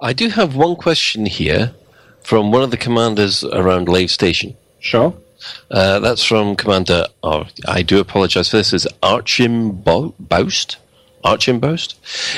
I 0.00 0.12
do 0.12 0.28
have 0.28 0.54
one 0.54 0.76
question 0.76 1.26
here 1.26 1.74
from 2.22 2.52
one 2.52 2.62
of 2.62 2.70
the 2.70 2.76
commanders 2.76 3.42
around 3.42 3.88
Lave 3.88 4.10
Station. 4.10 4.56
Sure. 4.80 5.14
Uh, 5.70 5.98
that's 6.00 6.24
from 6.24 6.56
Commander. 6.56 7.04
Oh, 7.22 7.46
I 7.66 7.82
do 7.82 8.00
apologise 8.00 8.50
for 8.50 8.58
this. 8.58 8.72
Is 8.72 8.88
Archimbost? 9.02 10.76
Archimbost? 11.24 11.94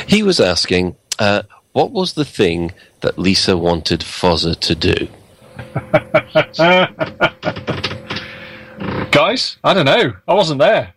He 0.08 0.22
was 0.22 0.40
asking, 0.40 0.96
uh, 1.18 1.42
what 1.72 1.92
was 1.92 2.14
the 2.14 2.24
thing 2.24 2.72
that 3.00 3.18
Lisa 3.18 3.56
wanted 3.56 4.00
Fozzer 4.00 4.58
to 4.60 4.74
do? 4.74 5.08
Guys, 9.10 9.56
I 9.62 9.74
don't 9.74 9.86
know. 9.86 10.14
I 10.26 10.34
wasn't 10.34 10.60
there. 10.60 10.94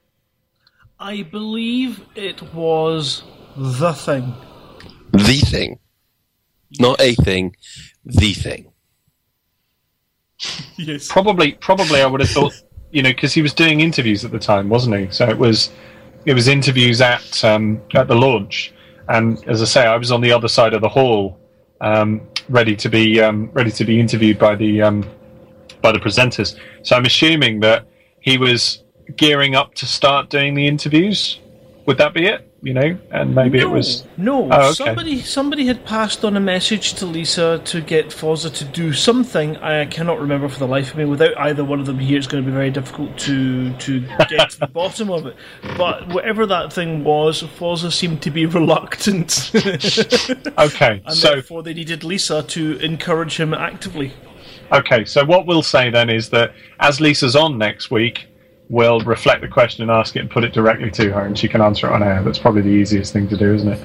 I 1.04 1.24
believe 1.24 2.02
it 2.16 2.42
was 2.54 3.24
the 3.58 3.92
thing. 3.92 4.34
The 5.12 5.42
thing, 5.46 5.80
not 6.80 7.02
a 7.02 7.14
thing. 7.16 7.58
The 8.06 8.34
thing. 8.34 8.72
Yes. 10.78 11.08
Probably, 11.08 11.54
probably, 11.54 12.02
I 12.02 12.08
would 12.08 12.20
have 12.22 12.30
thought, 12.30 12.54
you 12.92 13.04
know, 13.04 13.12
because 13.12 13.34
he 13.34 13.42
was 13.42 13.54
doing 13.54 13.82
interviews 13.82 14.26
at 14.26 14.32
the 14.32 14.40
time, 14.40 14.70
wasn't 14.70 14.96
he? 14.98 15.08
So 15.12 15.30
it 15.30 15.38
was, 15.38 15.72
it 16.26 16.34
was 16.34 16.48
interviews 16.48 17.00
at 17.00 17.44
um, 17.44 17.82
at 17.94 18.08
the 18.08 18.16
launch, 18.16 18.74
and 19.10 19.46
as 19.48 19.62
I 19.62 19.66
say, 19.66 19.86
I 19.86 19.98
was 19.98 20.12
on 20.12 20.22
the 20.22 20.32
other 20.32 20.48
side 20.48 20.74
of 20.74 20.82
the 20.82 20.90
hall, 20.90 21.38
um, 21.80 22.22
ready 22.50 22.76
to 22.78 22.90
be 22.90 23.22
um, 23.22 23.52
ready 23.54 23.72
to 23.72 23.86
be 23.86 24.00
interviewed 24.00 24.40
by 24.40 24.56
the 24.56 24.82
um, 24.82 25.06
by 25.82 25.92
the 25.92 26.00
presenters. 26.00 26.58
So 26.82 26.96
I'm 26.96 27.06
assuming 27.06 27.60
that 27.60 27.86
he 28.20 28.38
was 28.38 28.84
gearing 29.18 29.56
up 29.56 29.76
to 29.76 29.86
start 29.86 30.30
doing 30.30 30.56
the 30.56 30.68
interviews. 30.68 31.40
Would 31.86 31.98
that 31.98 32.14
be 32.14 32.26
it? 32.28 32.50
You 32.62 32.74
know, 32.74 32.98
and 33.12 33.36
maybe 33.36 33.60
no, 33.60 33.66
it 33.66 33.70
was. 33.72 34.08
no. 34.16 34.50
Oh, 34.50 34.68
okay. 34.68 34.72
Somebody 34.72 35.20
somebody 35.20 35.66
had 35.66 35.84
passed 35.84 36.24
on 36.24 36.38
a 36.38 36.40
message 36.40 36.94
to 36.94 37.06
Lisa 37.06 37.62
to 37.66 37.82
get 37.82 38.08
Fozza 38.08 38.54
to 38.56 38.64
do 38.64 38.94
something. 38.94 39.58
I 39.58 39.86
cannot 39.88 40.22
remember 40.22 40.48
for 40.48 40.60
the 40.60 40.68
life 40.68 40.92
of 40.92 40.98
me. 40.98 41.04
Without 41.04 41.38
either 41.38 41.66
one 41.66 41.82
of 41.82 41.88
them 41.88 42.00
here, 42.00 42.18
it's 42.18 42.26
going 42.26 42.42
to 42.42 42.50
be 42.50 42.56
very 42.56 42.72
difficult 42.72 43.18
to 43.20 43.74
to 43.80 44.00
get 44.30 44.52
to 44.52 44.60
the 44.62 44.68
bottom 44.74 45.12
of 45.12 45.26
it. 45.26 45.36
But 45.78 46.08
whatever 46.08 46.46
that 46.46 46.72
thing 46.72 47.04
was, 47.04 47.44
Fozza 47.44 47.92
seemed 47.92 48.22
to 48.22 48.32
be 48.32 48.46
reluctant, 48.46 49.52
Okay, 50.58 51.02
and 51.06 51.14
so 51.14 51.32
therefore 51.32 51.64
they 51.64 51.74
needed 51.74 52.06
Lisa 52.06 52.44
to 52.44 52.78
encourage 52.78 53.36
him 53.36 53.54
actively. 53.54 54.14
Okay, 54.72 55.04
so 55.04 55.26
what 55.26 55.46
we'll 55.46 55.64
say 55.64 55.90
then 55.90 56.10
is 56.10 56.30
that 56.30 56.54
as 56.80 57.02
Lisa's 57.02 57.36
on 57.36 57.58
next 57.58 57.92
week, 57.92 58.28
will 58.70 59.00
reflect 59.02 59.42
the 59.42 59.48
question 59.48 59.84
and 59.84 59.92
ask 59.92 60.16
it 60.16 60.20
and 60.20 60.32
put 60.32 60.44
it 60.44 60.54
directly 60.54 60.92
to 60.92 61.12
her, 61.12 61.26
and 61.26 61.38
she 61.38 61.48
can 61.48 61.62
answer 61.62 61.88
it 61.88 61.94
on 61.94 62.04
air. 62.04 62.24
That's 62.24 62.40
probably 62.40 62.62
the 62.62 62.70
easiest 62.70 63.14
thing 63.14 63.28
to 63.30 63.38
do, 63.38 63.54
isn't 63.54 63.68
it? 63.68 63.80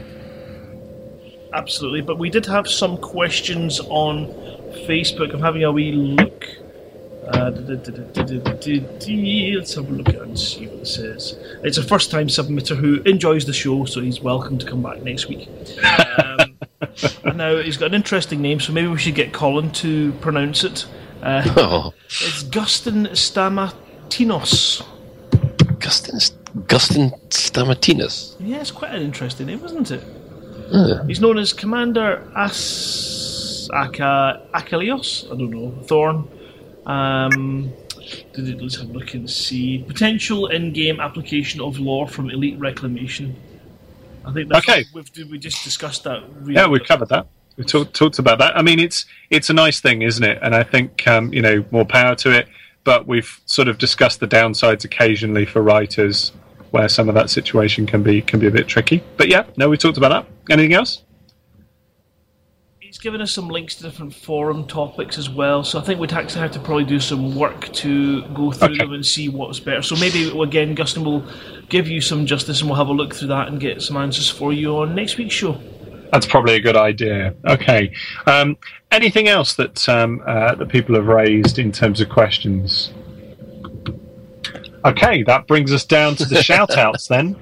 Absolutely. 1.52 2.02
But 2.02 2.18
we 2.18 2.30
did 2.30 2.46
have 2.46 2.68
some 2.68 2.96
questions 2.98 3.80
on 3.80 4.26
Facebook. 4.86 5.34
I'm 5.34 5.40
having 5.40 5.64
a 5.64 5.72
wee 5.72 5.92
look. 5.92 6.46
Uh, 7.26 7.50
Let's 7.54 7.88
have 9.74 9.88
a 9.88 9.92
look 9.92 10.08
and 10.08 10.38
see 10.38 10.66
what 10.66 10.80
this 10.80 10.96
is. 10.96 11.36
It's 11.62 11.76
a 11.76 11.82
first 11.82 12.10
time 12.10 12.28
submitter 12.28 12.74
who 12.74 13.02
enjoys 13.02 13.44
the 13.44 13.52
show, 13.52 13.84
so 13.84 14.00
he's 14.00 14.20
welcome 14.20 14.56
to 14.58 14.66
come 14.66 14.82
back 14.82 15.02
next 15.02 15.26
week. 15.26 15.46
Um, 16.18 16.56
now, 17.36 17.56
he's 17.56 17.76
got 17.76 17.86
an 17.86 17.94
interesting 17.94 18.40
name, 18.40 18.60
so 18.60 18.72
maybe 18.72 18.88
we 18.88 18.98
should 18.98 19.14
get 19.14 19.34
Colin 19.34 19.70
to 19.72 20.12
pronounce 20.14 20.64
it. 20.64 20.86
Uh, 21.22 21.42
oh. 21.56 21.92
It's 22.06 22.44
Gustin 22.44 23.08
Stamat. 23.08 23.74
Stamatinos. 24.08 24.82
Gustin, 25.78 26.32
Gustin 26.66 27.12
Stamatinas. 27.30 28.34
Yeah, 28.40 28.56
it's 28.60 28.70
quite 28.70 28.94
an 28.94 29.02
interesting 29.02 29.46
name, 29.46 29.64
isn't 29.64 29.90
it? 29.90 30.02
Uh, 30.72 31.04
He's 31.04 31.20
known 31.20 31.38
as 31.38 31.52
Commander 31.52 32.30
As 32.36 33.68
Aka. 33.72 34.40
I 34.54 34.60
don't 34.70 35.50
know 35.50 35.70
Thorn. 35.86 36.28
Um, 36.86 37.72
did 38.34 38.48
it- 38.48 38.60
let's 38.62 38.76
have 38.76 38.90
a 38.90 38.92
look 38.92 39.14
and 39.14 39.28
see 39.28 39.84
potential 39.86 40.46
in-game 40.48 41.00
application 41.00 41.60
of 41.60 41.78
lore 41.78 42.08
from 42.08 42.30
Elite 42.30 42.58
Reclamation. 42.58 43.36
I 44.24 44.32
think 44.32 44.48
that's 44.48 44.68
Okay. 44.68 44.84
we've, 44.94 45.10
we 45.30 45.38
just 45.38 45.64
discussed 45.64 46.04
that. 46.04 46.22
Really 46.40 46.54
Yeah, 46.54 46.66
we've 46.66 46.84
covered 46.84 47.08
that. 47.10 47.26
We've 47.56 47.66
talked 47.66 47.94
talked 47.94 48.18
about 48.18 48.38
that. 48.38 48.56
I 48.56 48.62
mean, 48.62 48.78
it's 48.78 49.04
it's 49.30 49.50
a 49.50 49.52
nice 49.52 49.80
thing, 49.80 50.02
isn't 50.02 50.22
it? 50.22 50.38
And 50.42 50.54
I 50.54 50.62
think 50.62 51.06
um, 51.08 51.32
you 51.32 51.42
know 51.42 51.64
more 51.70 51.84
power 51.84 52.14
to 52.16 52.30
it. 52.30 52.46
But 52.88 53.06
we've 53.06 53.38
sort 53.44 53.68
of 53.68 53.76
discussed 53.76 54.18
the 54.20 54.26
downsides 54.26 54.82
occasionally 54.82 55.44
for 55.44 55.60
writers, 55.60 56.32
where 56.70 56.88
some 56.88 57.10
of 57.10 57.14
that 57.16 57.28
situation 57.28 57.84
can 57.84 58.02
be 58.02 58.22
can 58.22 58.40
be 58.40 58.46
a 58.46 58.50
bit 58.50 58.66
tricky. 58.66 59.04
But 59.18 59.28
yeah, 59.28 59.44
no, 59.58 59.68
we 59.68 59.76
talked 59.76 59.98
about 59.98 60.08
that. 60.08 60.50
Anything 60.50 60.72
else? 60.72 61.02
He's 62.80 62.96
given 62.96 63.20
us 63.20 63.30
some 63.30 63.48
links 63.48 63.74
to 63.74 63.82
different 63.82 64.14
forum 64.14 64.66
topics 64.66 65.18
as 65.18 65.28
well, 65.28 65.64
so 65.64 65.78
I 65.78 65.82
think 65.82 66.00
we'd 66.00 66.14
actually 66.14 66.40
have 66.40 66.52
to 66.52 66.60
probably 66.60 66.84
do 66.84 66.98
some 66.98 67.36
work 67.36 67.70
to 67.74 68.22
go 68.28 68.52
through 68.52 68.68
Okay. 68.68 68.78
them 68.78 68.94
and 68.94 69.04
see 69.04 69.28
what's 69.28 69.60
better. 69.60 69.82
So 69.82 69.94
maybe 69.96 70.30
again, 70.40 70.74
Gustin 70.74 71.04
will 71.04 71.24
give 71.68 71.88
you 71.88 72.00
some 72.00 72.24
justice, 72.24 72.60
and 72.62 72.70
we'll 72.70 72.78
have 72.78 72.88
a 72.88 72.94
look 72.94 73.14
through 73.14 73.28
that 73.28 73.48
and 73.48 73.60
get 73.60 73.82
some 73.82 73.98
answers 73.98 74.30
for 74.30 74.50
you 74.50 74.78
on 74.78 74.94
next 74.94 75.18
week's 75.18 75.34
show. 75.34 75.60
That's 76.12 76.26
probably 76.26 76.54
a 76.54 76.60
good 76.60 76.76
idea. 76.76 77.34
Okay. 77.46 77.92
Um, 78.26 78.56
anything 78.90 79.28
else 79.28 79.54
that 79.54 79.88
um, 79.88 80.22
uh, 80.26 80.54
that 80.54 80.68
people 80.68 80.94
have 80.94 81.06
raised 81.06 81.58
in 81.58 81.72
terms 81.72 82.00
of 82.00 82.08
questions? 82.08 82.92
Okay, 84.84 85.22
that 85.24 85.46
brings 85.46 85.72
us 85.72 85.84
down 85.84 86.14
to 86.16 86.24
the 86.24 86.42
shout 86.42 86.76
outs 86.76 87.08
then. 87.08 87.36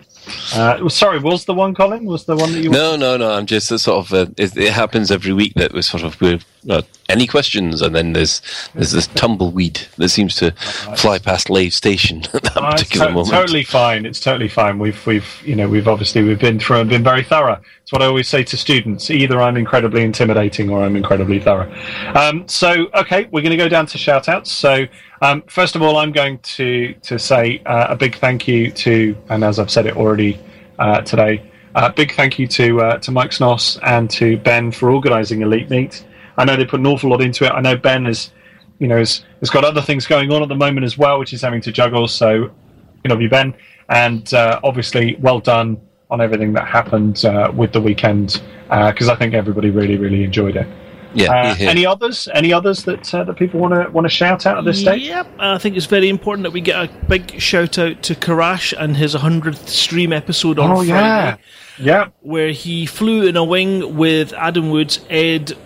Uh, 0.54 0.88
sorry, 0.88 1.20
was 1.20 1.44
the 1.44 1.54
one, 1.54 1.74
Colin? 1.74 2.04
Was 2.04 2.24
the 2.24 2.36
one 2.36 2.52
that 2.52 2.60
you 2.60 2.70
no, 2.70 2.96
no, 2.96 3.16
no. 3.16 3.32
I'm 3.32 3.46
just 3.46 3.68
sort 3.68 4.06
of. 4.06 4.12
Uh, 4.12 4.26
it, 4.36 4.56
it 4.56 4.72
happens 4.72 5.10
every 5.10 5.32
week 5.32 5.54
that 5.54 5.72
we're 5.72 5.82
sort 5.82 6.02
of 6.02 6.20
we're 6.20 6.40
uh, 6.68 6.82
any 7.08 7.26
questions? 7.26 7.82
And 7.82 7.94
then 7.94 8.12
there's 8.12 8.40
there's 8.74 8.92
this 8.92 9.06
tumbleweed 9.08 9.80
that 9.98 10.08
seems 10.08 10.34
to 10.36 10.52
fly 10.96 11.18
past 11.18 11.50
Lave 11.50 11.72
Station 11.74 12.22
at 12.34 12.42
that 12.42 12.56
Uh, 12.56 12.70
it's 12.72 12.82
particular 12.82 13.06
to- 13.08 13.12
moment. 13.12 13.32
totally 13.34 13.62
fine. 13.64 14.06
It's 14.06 14.20
totally 14.20 14.48
fine. 14.48 14.78
We've 14.78 15.06
we've 15.06 15.42
you 15.44 15.54
know 15.56 15.68
we've 15.68 15.88
obviously 15.88 16.22
we've 16.22 16.38
been 16.38 16.58
through 16.58 16.80
and 16.80 16.90
been 16.90 17.04
very 17.04 17.22
thorough. 17.24 17.60
It's 17.82 17.92
what 17.92 18.02
I 18.02 18.06
always 18.06 18.28
say 18.28 18.42
to 18.44 18.56
students: 18.56 19.10
either 19.10 19.40
I'm 19.40 19.56
incredibly 19.56 20.02
intimidating 20.02 20.70
or 20.70 20.82
I'm 20.82 20.96
incredibly 20.96 21.38
thorough. 21.40 21.72
Um, 22.14 22.48
so 22.48 22.86
okay, 22.94 23.26
we're 23.30 23.42
going 23.42 23.50
to 23.50 23.56
go 23.56 23.68
down 23.68 23.86
to 23.86 23.98
shout 23.98 24.28
outs. 24.28 24.50
So 24.50 24.86
um, 25.22 25.42
first 25.48 25.76
of 25.76 25.82
all, 25.82 25.96
I'm 25.98 26.12
going 26.12 26.38
to 26.56 26.94
to 26.94 27.18
say 27.18 27.62
uh, 27.66 27.86
a 27.90 27.96
big 27.96 28.16
thank 28.16 28.48
you 28.48 28.70
to, 28.72 29.16
and 29.28 29.44
as 29.44 29.58
I've 29.58 29.70
said 29.70 29.86
it 29.86 29.96
already 29.96 30.38
uh, 30.78 31.00
today, 31.02 31.42
uh, 31.74 31.88
big 31.90 32.12
thank 32.14 32.38
you 32.38 32.46
to 32.48 32.80
uh, 32.80 32.98
to 32.98 33.10
Mike 33.12 33.30
Snoss 33.30 33.78
and 33.82 34.10
to 34.10 34.36
Ben 34.38 34.72
for 34.72 34.90
organising 34.90 35.42
Elite 35.42 35.70
Meet. 35.70 36.04
I 36.36 36.44
know 36.44 36.56
they 36.56 36.64
put 36.64 36.80
an 36.80 36.86
awful 36.86 37.10
lot 37.10 37.20
into 37.22 37.44
it. 37.44 37.50
I 37.50 37.60
know 37.60 37.76
Ben 37.76 38.06
is 38.06 38.30
you 38.78 38.86
know, 38.88 38.98
has, 38.98 39.24
has 39.40 39.48
got 39.48 39.64
other 39.64 39.80
things 39.80 40.06
going 40.06 40.30
on 40.30 40.42
at 40.42 40.48
the 40.48 40.54
moment 40.54 40.84
as 40.84 40.98
well, 40.98 41.18
which 41.18 41.32
is 41.32 41.40
having 41.40 41.62
to 41.62 41.72
juggle. 41.72 42.06
So, 42.08 42.34
you 42.34 43.08
know, 43.08 43.18
you, 43.18 43.30
Ben. 43.30 43.54
And 43.88 44.32
uh, 44.34 44.60
obviously, 44.62 45.16
well 45.18 45.40
done 45.40 45.80
on 46.10 46.20
everything 46.20 46.52
that 46.52 46.68
happened 46.68 47.24
uh, 47.24 47.50
with 47.56 47.72
the 47.72 47.80
weekend, 47.80 48.42
because 48.68 49.08
I 49.08 49.16
think 49.16 49.32
everybody 49.32 49.70
really, 49.70 49.96
really 49.96 50.24
enjoyed 50.24 50.56
it. 50.56 50.66
yeah, 51.14 51.30
Uh, 51.32 51.44
here, 51.46 51.54
here. 51.54 51.70
any 51.70 51.86
others? 51.86 52.28
Any 52.34 52.52
others 52.52 52.84
that 52.84 53.14
uh, 53.14 53.24
that 53.24 53.36
people 53.36 53.60
want 53.60 53.72
to 53.72 53.90
want 53.90 54.04
to 54.04 54.10
shout 54.10 54.44
out 54.44 54.58
at 54.58 54.64
this 54.66 54.80
stage? 54.80 55.02
Yep, 55.08 55.26
I 55.38 55.56
think 55.56 55.76
it's 55.78 55.86
very 55.86 56.10
important 56.10 56.42
that 56.42 56.50
we 56.52 56.60
get 56.60 56.76
a 56.76 56.92
big 57.08 57.40
shout 57.40 57.78
out 57.78 58.02
to 58.02 58.14
Karash 58.14 58.74
and 58.78 58.98
his 58.98 59.14
100th 59.14 59.68
stream 59.68 60.12
episode 60.12 60.58
on 60.58 60.70
Oh 60.70 60.84
Friday, 60.84 60.90
yeah, 60.90 61.36
yeah. 61.78 62.08
where 62.20 62.50
he 62.50 62.84
flew 62.84 63.26
in 63.26 63.36
a 63.38 63.44
wing 63.44 63.96
with 63.96 64.34
Adam 64.34 64.68
Woods, 64.68 65.00
Ed 65.08 65.56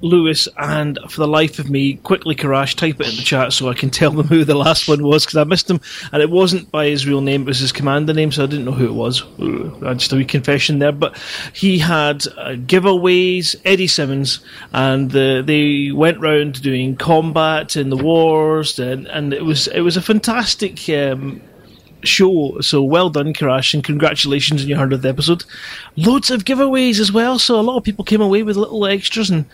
Lewis, 0.00 0.48
and 0.56 0.98
for 1.08 1.20
the 1.20 1.28
life 1.28 1.58
of 1.58 1.70
me, 1.70 1.94
quickly 1.94 2.34
Karash, 2.34 2.74
type 2.74 3.00
it 3.00 3.08
in 3.08 3.16
the 3.16 3.22
chat 3.22 3.52
so 3.52 3.68
I 3.68 3.74
can 3.74 3.90
tell 3.90 4.10
them 4.10 4.26
who 4.26 4.44
the 4.44 4.54
last 4.54 4.88
one 4.88 5.02
was 5.02 5.24
because 5.24 5.36
I 5.36 5.44
missed 5.44 5.70
him, 5.70 5.80
and 6.12 6.22
it 6.22 6.30
wasn't 6.30 6.70
by 6.70 6.86
his 6.86 7.06
real 7.06 7.20
name; 7.20 7.42
it 7.42 7.46
was 7.46 7.58
his 7.58 7.72
commander 7.72 8.12
name, 8.12 8.32
so 8.32 8.44
I 8.44 8.46
didn't 8.46 8.64
know 8.64 8.72
who 8.72 8.86
it 8.86 8.94
was. 8.94 9.22
Just 9.98 10.12
a 10.12 10.16
wee 10.16 10.24
confession 10.24 10.78
there, 10.78 10.92
but 10.92 11.16
he 11.52 11.78
had 11.78 12.26
uh, 12.36 12.54
giveaways, 12.56 13.56
Eddie 13.64 13.86
Simmons, 13.86 14.40
and 14.72 15.14
uh, 15.14 15.42
they 15.42 15.90
went 15.92 16.20
round 16.20 16.62
doing 16.62 16.96
combat 16.96 17.76
in 17.76 17.90
the 17.90 17.96
wars, 17.96 18.78
and, 18.78 19.06
and 19.08 19.32
it 19.32 19.44
was 19.44 19.66
it 19.68 19.80
was 19.80 19.96
a 19.96 20.02
fantastic. 20.02 20.88
Um, 20.88 21.42
show. 22.02 22.60
So 22.60 22.82
well 22.82 23.10
done, 23.10 23.32
Karash, 23.32 23.74
and 23.74 23.84
congratulations 23.84 24.62
on 24.62 24.68
your 24.68 24.78
hundredth 24.78 25.04
episode. 25.04 25.44
Loads 25.96 26.30
of 26.30 26.44
giveaways 26.44 27.00
as 27.00 27.12
well. 27.12 27.38
So 27.38 27.58
a 27.58 27.62
lot 27.62 27.76
of 27.76 27.84
people 27.84 28.04
came 28.04 28.20
away 28.20 28.42
with 28.42 28.56
little 28.56 28.86
extras, 28.86 29.30
and 29.30 29.44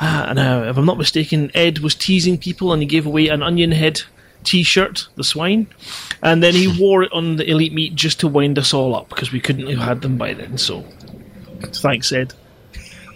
uh, 0.00 0.26
and 0.28 0.38
uh, 0.38 0.66
if 0.68 0.76
I'm 0.76 0.86
not 0.86 0.98
mistaken, 0.98 1.50
Ed 1.54 1.78
was 1.78 1.94
teasing 1.94 2.38
people, 2.38 2.72
and 2.72 2.82
he 2.82 2.86
gave 2.86 3.06
away 3.06 3.28
an 3.28 3.42
onion 3.42 3.72
head. 3.72 4.02
T-shirt, 4.44 5.08
the 5.16 5.24
swine, 5.24 5.68
and 6.22 6.42
then 6.42 6.52
he 6.52 6.68
wore 6.78 7.02
it 7.02 7.12
on 7.14 7.36
the 7.36 7.48
elite 7.48 7.72
meet 7.72 7.94
just 7.94 8.20
to 8.20 8.28
wind 8.28 8.58
us 8.58 8.74
all 8.74 8.94
up 8.94 9.08
because 9.08 9.32
we 9.32 9.40
couldn't 9.40 9.66
have 9.68 9.78
had 9.78 10.02
them 10.02 10.18
by 10.18 10.34
then. 10.34 10.58
So, 10.58 10.84
thanks, 11.62 12.12
Ed. 12.12 12.34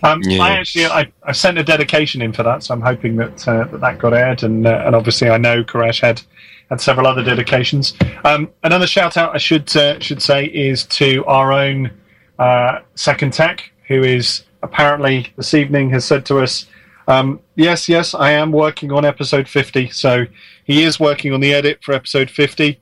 Um, 0.03 0.23
Yeah. 0.23 0.43
I 0.43 0.51
actually 0.53 0.87
I, 0.87 1.13
I 1.23 1.33
sent 1.33 1.59
a 1.59 1.63
dedication 1.63 2.23
in 2.23 2.33
for 2.33 2.43
that, 2.45 2.63
so 2.63 2.73
I'm 2.73 2.81
hoping 2.81 3.17
that 3.17 3.47
uh, 3.47 3.65
that, 3.65 3.81
that 3.81 3.99
got 3.99 4.15
aired, 4.15 4.43
and 4.43 4.67
uh, 4.67 4.85
and 4.87 4.95
obviously 4.95 5.29
I 5.29 5.37
know 5.37 5.63
Karash 5.63 6.01
had 6.01 6.23
had 6.71 6.81
several 6.81 7.07
other 7.07 7.23
dedications. 7.23 7.95
Um, 8.25 8.51
another 8.63 8.87
shout 8.87 9.17
out 9.17 9.35
I 9.35 9.39
should 9.39 9.75
uh, 9.77 9.99
should 10.01 10.23
say 10.23 10.47
is 10.47 10.85
to 10.87 11.25
our 11.27 11.53
own 11.53 11.91
uh, 12.39 12.81
Second 12.95 13.33
Tech, 13.33 13.71
who 13.87 14.03
is 14.03 14.45
apparently 14.63 15.33
this 15.37 15.55
evening 15.55 15.91
has 15.91 16.05
said 16.05 16.27
to 16.27 16.39
us, 16.39 16.67
um, 17.07 17.41
"Yes, 17.57 17.89
yes, 17.89 18.15
I 18.15 18.33
am 18.33 18.53
working 18.53 18.93
on 18.93 19.05
episode 19.05 19.49
50." 19.49 19.91
So 19.91 20.27
he 20.65 20.83
is 20.83 21.01
working 21.01 21.33
on 21.33 21.41
the 21.41 21.55
edit 21.55 21.79
for 21.83 21.95
episode 21.95 22.31
50. 22.31 22.81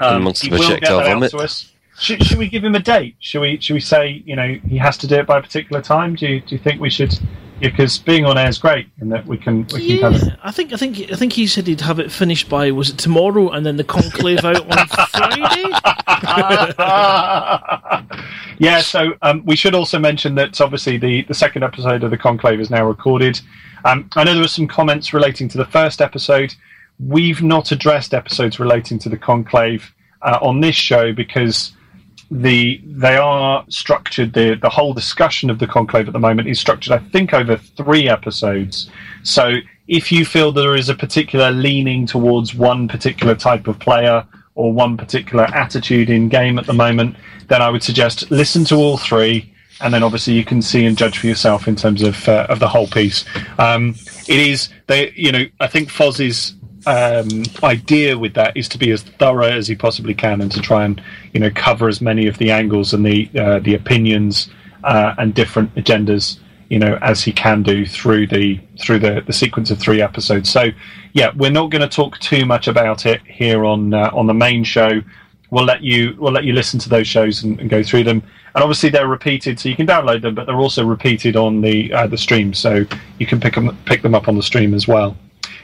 Amongst 0.00 0.44
he 0.44 0.50
will 0.50 0.58
get 0.68 0.80
that 0.82 1.06
out 1.06 1.30
to 1.30 1.38
us. 1.38 1.72
Should, 1.98 2.24
should 2.24 2.38
we 2.38 2.48
give 2.48 2.64
him 2.64 2.74
a 2.74 2.80
date? 2.80 3.16
Should 3.20 3.40
we? 3.40 3.60
Should 3.60 3.74
we 3.74 3.80
say 3.80 4.22
you 4.24 4.36
know 4.36 4.58
he 4.66 4.78
has 4.78 4.96
to 4.98 5.06
do 5.06 5.16
it 5.16 5.26
by 5.26 5.38
a 5.38 5.42
particular 5.42 5.82
time? 5.82 6.14
Do 6.14 6.26
you, 6.26 6.40
do 6.40 6.54
you 6.54 6.58
think 6.58 6.80
we 6.80 6.90
should? 6.90 7.18
Because 7.60 7.98
being 7.98 8.24
on 8.24 8.38
air 8.38 8.48
is 8.48 8.58
great, 8.58 8.88
and 9.00 9.12
that 9.12 9.26
we 9.26 9.36
can 9.36 9.66
we 9.72 9.86
can 9.86 10.00
kind 10.00 10.16
of 10.16 10.22
Yeah, 10.22 10.36
I 10.42 10.50
think 10.50 10.72
I 10.72 10.76
think 10.76 11.12
I 11.12 11.16
think 11.16 11.34
he 11.34 11.46
said 11.46 11.66
he'd 11.66 11.82
have 11.82 11.98
it 11.98 12.10
finished 12.10 12.48
by 12.48 12.70
was 12.70 12.90
it 12.90 12.98
tomorrow, 12.98 13.50
and 13.50 13.66
then 13.66 13.76
the 13.76 13.84
conclave 13.84 14.44
out 14.44 14.70
on 14.70 14.86
Friday. 14.88 15.70
yeah, 18.58 18.80
so 18.80 19.14
um, 19.22 19.44
we 19.44 19.56
should 19.56 19.74
also 19.74 19.98
mention 19.98 20.34
that 20.34 20.60
obviously 20.60 20.98
the, 20.98 21.22
the 21.22 21.34
second 21.34 21.62
episode 21.62 22.04
of 22.04 22.10
the 22.10 22.18
Conclave 22.18 22.60
is 22.60 22.70
now 22.70 22.86
recorded. 22.86 23.40
Um, 23.84 24.10
I 24.16 24.24
know 24.24 24.32
there 24.32 24.42
were 24.42 24.48
some 24.48 24.68
comments 24.68 25.14
relating 25.14 25.48
to 25.48 25.58
the 25.58 25.64
first 25.64 26.00
episode. 26.00 26.54
We've 26.98 27.42
not 27.42 27.72
addressed 27.72 28.12
episodes 28.12 28.60
relating 28.60 28.98
to 29.00 29.08
the 29.08 29.16
Conclave 29.16 29.94
uh, 30.22 30.38
on 30.42 30.60
this 30.60 30.76
show 30.76 31.12
because 31.12 31.72
the 32.30 32.80
they 32.84 33.16
are 33.16 33.64
structured. 33.68 34.32
The 34.32 34.54
the 34.54 34.68
whole 34.68 34.92
discussion 34.92 35.50
of 35.50 35.58
the 35.58 35.66
Conclave 35.66 36.06
at 36.06 36.12
the 36.12 36.20
moment 36.20 36.48
is 36.48 36.60
structured, 36.60 36.92
I 36.92 36.98
think, 36.98 37.34
over 37.34 37.56
three 37.56 38.08
episodes. 38.08 38.90
So 39.22 39.56
if 39.88 40.12
you 40.12 40.24
feel 40.24 40.52
there 40.52 40.76
is 40.76 40.88
a 40.88 40.94
particular 40.94 41.50
leaning 41.50 42.06
towards 42.06 42.54
one 42.54 42.86
particular 42.86 43.34
type 43.34 43.66
of 43.66 43.78
player 43.80 44.24
or 44.54 44.72
one 44.72 44.96
particular 44.96 45.44
attitude 45.44 46.10
in 46.10 46.28
game 46.28 46.58
at 46.58 46.66
the 46.66 46.72
moment, 46.72 47.16
then 47.48 47.62
I 47.62 47.70
would 47.70 47.82
suggest 47.82 48.30
listen 48.30 48.64
to 48.66 48.76
all 48.76 48.96
three, 48.96 49.52
and 49.80 49.92
then 49.92 50.04
obviously 50.04 50.34
you 50.34 50.44
can 50.44 50.62
see 50.62 50.86
and 50.86 50.96
judge 50.96 51.18
for 51.18 51.26
yourself 51.26 51.66
in 51.66 51.74
terms 51.74 52.02
of 52.02 52.28
uh, 52.28 52.46
of 52.48 52.60
the 52.60 52.68
whole 52.68 52.86
piece. 52.86 53.24
Um, 53.58 53.96
it 54.28 54.38
is 54.38 54.68
they, 54.86 55.10
you 55.16 55.32
know, 55.32 55.44
I 55.58 55.66
think 55.66 55.88
Foz's 55.88 56.54
um, 56.86 57.42
idea 57.62 58.18
with 58.18 58.34
that 58.34 58.56
is 58.56 58.68
to 58.68 58.78
be 58.78 58.90
as 58.90 59.02
thorough 59.02 59.50
as 59.50 59.68
he 59.68 59.74
possibly 59.74 60.14
can 60.14 60.40
and 60.40 60.50
to 60.52 60.60
try 60.60 60.84
and 60.84 61.02
you 61.32 61.40
know 61.40 61.50
cover 61.54 61.88
as 61.88 62.00
many 62.00 62.26
of 62.26 62.38
the 62.38 62.50
angles 62.50 62.94
and 62.94 63.04
the 63.04 63.30
uh, 63.38 63.58
the 63.60 63.74
opinions 63.74 64.50
uh, 64.84 65.14
and 65.18 65.34
different 65.34 65.74
agendas 65.74 66.38
you 66.70 66.78
know 66.78 66.98
as 67.02 67.22
he 67.22 67.32
can 67.32 67.62
do 67.62 67.84
through 67.84 68.26
the 68.26 68.58
through 68.80 68.98
the, 68.98 69.22
the 69.26 69.32
sequence 69.32 69.70
of 69.70 69.78
three 69.78 70.00
episodes. 70.00 70.48
So 70.48 70.70
yeah, 71.12 71.32
we're 71.36 71.50
not 71.50 71.70
going 71.70 71.82
to 71.82 71.88
talk 71.88 72.18
too 72.20 72.46
much 72.46 72.68
about 72.68 73.04
it 73.04 73.20
here 73.26 73.64
on 73.64 73.92
uh, 73.92 74.10
on 74.14 74.26
the 74.26 74.34
main 74.34 74.64
show. 74.64 75.02
We'll 75.50 75.64
let 75.64 75.82
you 75.82 76.16
we'll 76.18 76.32
let 76.32 76.44
you 76.44 76.54
listen 76.54 76.80
to 76.80 76.88
those 76.88 77.08
shows 77.08 77.42
and, 77.42 77.60
and 77.60 77.68
go 77.68 77.82
through 77.82 78.04
them. 78.04 78.22
And 78.54 78.64
obviously 78.64 78.88
they're 78.88 79.06
repeated, 79.06 79.60
so 79.60 79.68
you 79.68 79.76
can 79.76 79.86
download 79.86 80.22
them, 80.22 80.34
but 80.34 80.46
they're 80.46 80.56
also 80.56 80.84
repeated 80.84 81.36
on 81.36 81.60
the 81.60 81.92
uh, 81.92 82.06
the 82.06 82.18
stream, 82.18 82.54
so 82.54 82.84
you 83.18 83.26
can 83.26 83.38
pick 83.38 83.54
them 83.54 83.76
pick 83.84 84.02
them 84.02 84.14
up 84.14 84.28
on 84.28 84.36
the 84.36 84.42
stream 84.42 84.74
as 84.74 84.88
well. 84.88 85.16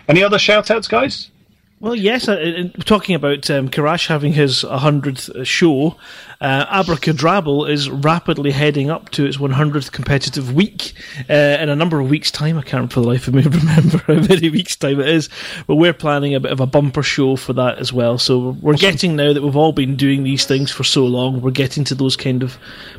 Any 0.08 0.22
other 0.22 0.38
shout 0.38 0.70
outs, 0.70 0.88
guys? 0.88 1.30
Well, 1.78 1.94
yes. 1.94 2.26
Uh, 2.26 2.70
uh, 2.74 2.82
talking 2.84 3.14
about 3.14 3.50
um, 3.50 3.68
Karash 3.68 4.06
having 4.06 4.32
his 4.32 4.62
100th 4.64 5.44
show, 5.44 5.96
uh, 6.40 6.64
Abracadabble 6.70 7.66
is 7.68 7.90
rapidly 7.90 8.52
heading 8.52 8.88
up 8.88 9.10
to 9.10 9.26
its 9.26 9.36
100th 9.36 9.92
competitive 9.92 10.54
week 10.54 10.94
uh, 11.28 11.34
in 11.34 11.68
a 11.68 11.76
number 11.76 12.00
of 12.00 12.08
weeks' 12.08 12.30
time. 12.30 12.56
I 12.56 12.62
can't 12.62 12.90
for 12.90 13.00
the 13.00 13.06
life 13.06 13.28
of 13.28 13.34
me 13.34 13.42
remember 13.44 13.98
how 14.06 14.14
many 14.14 14.48
weeks' 14.48 14.74
time 14.76 15.00
it 15.00 15.08
is, 15.08 15.28
but 15.66 15.74
we're 15.76 15.92
planning 15.92 16.34
a 16.34 16.40
bit 16.40 16.50
of 16.50 16.60
a 16.60 16.66
bumper 16.66 17.02
show 17.02 17.36
for 17.36 17.52
that 17.52 17.78
as 17.78 17.92
well. 17.92 18.16
So 18.16 18.56
we're 18.62 18.74
getting 18.74 19.14
now 19.14 19.34
that 19.34 19.42
we've 19.42 19.54
all 19.56 19.72
been 19.72 19.96
doing 19.96 20.22
these 20.22 20.46
things 20.46 20.70
for 20.70 20.82
so 20.82 21.04
long, 21.04 21.42
we're 21.42 21.50
getting 21.50 21.84
to 21.84 21.94
those 21.94 22.16
kind 22.16 22.42
of 22.42 22.56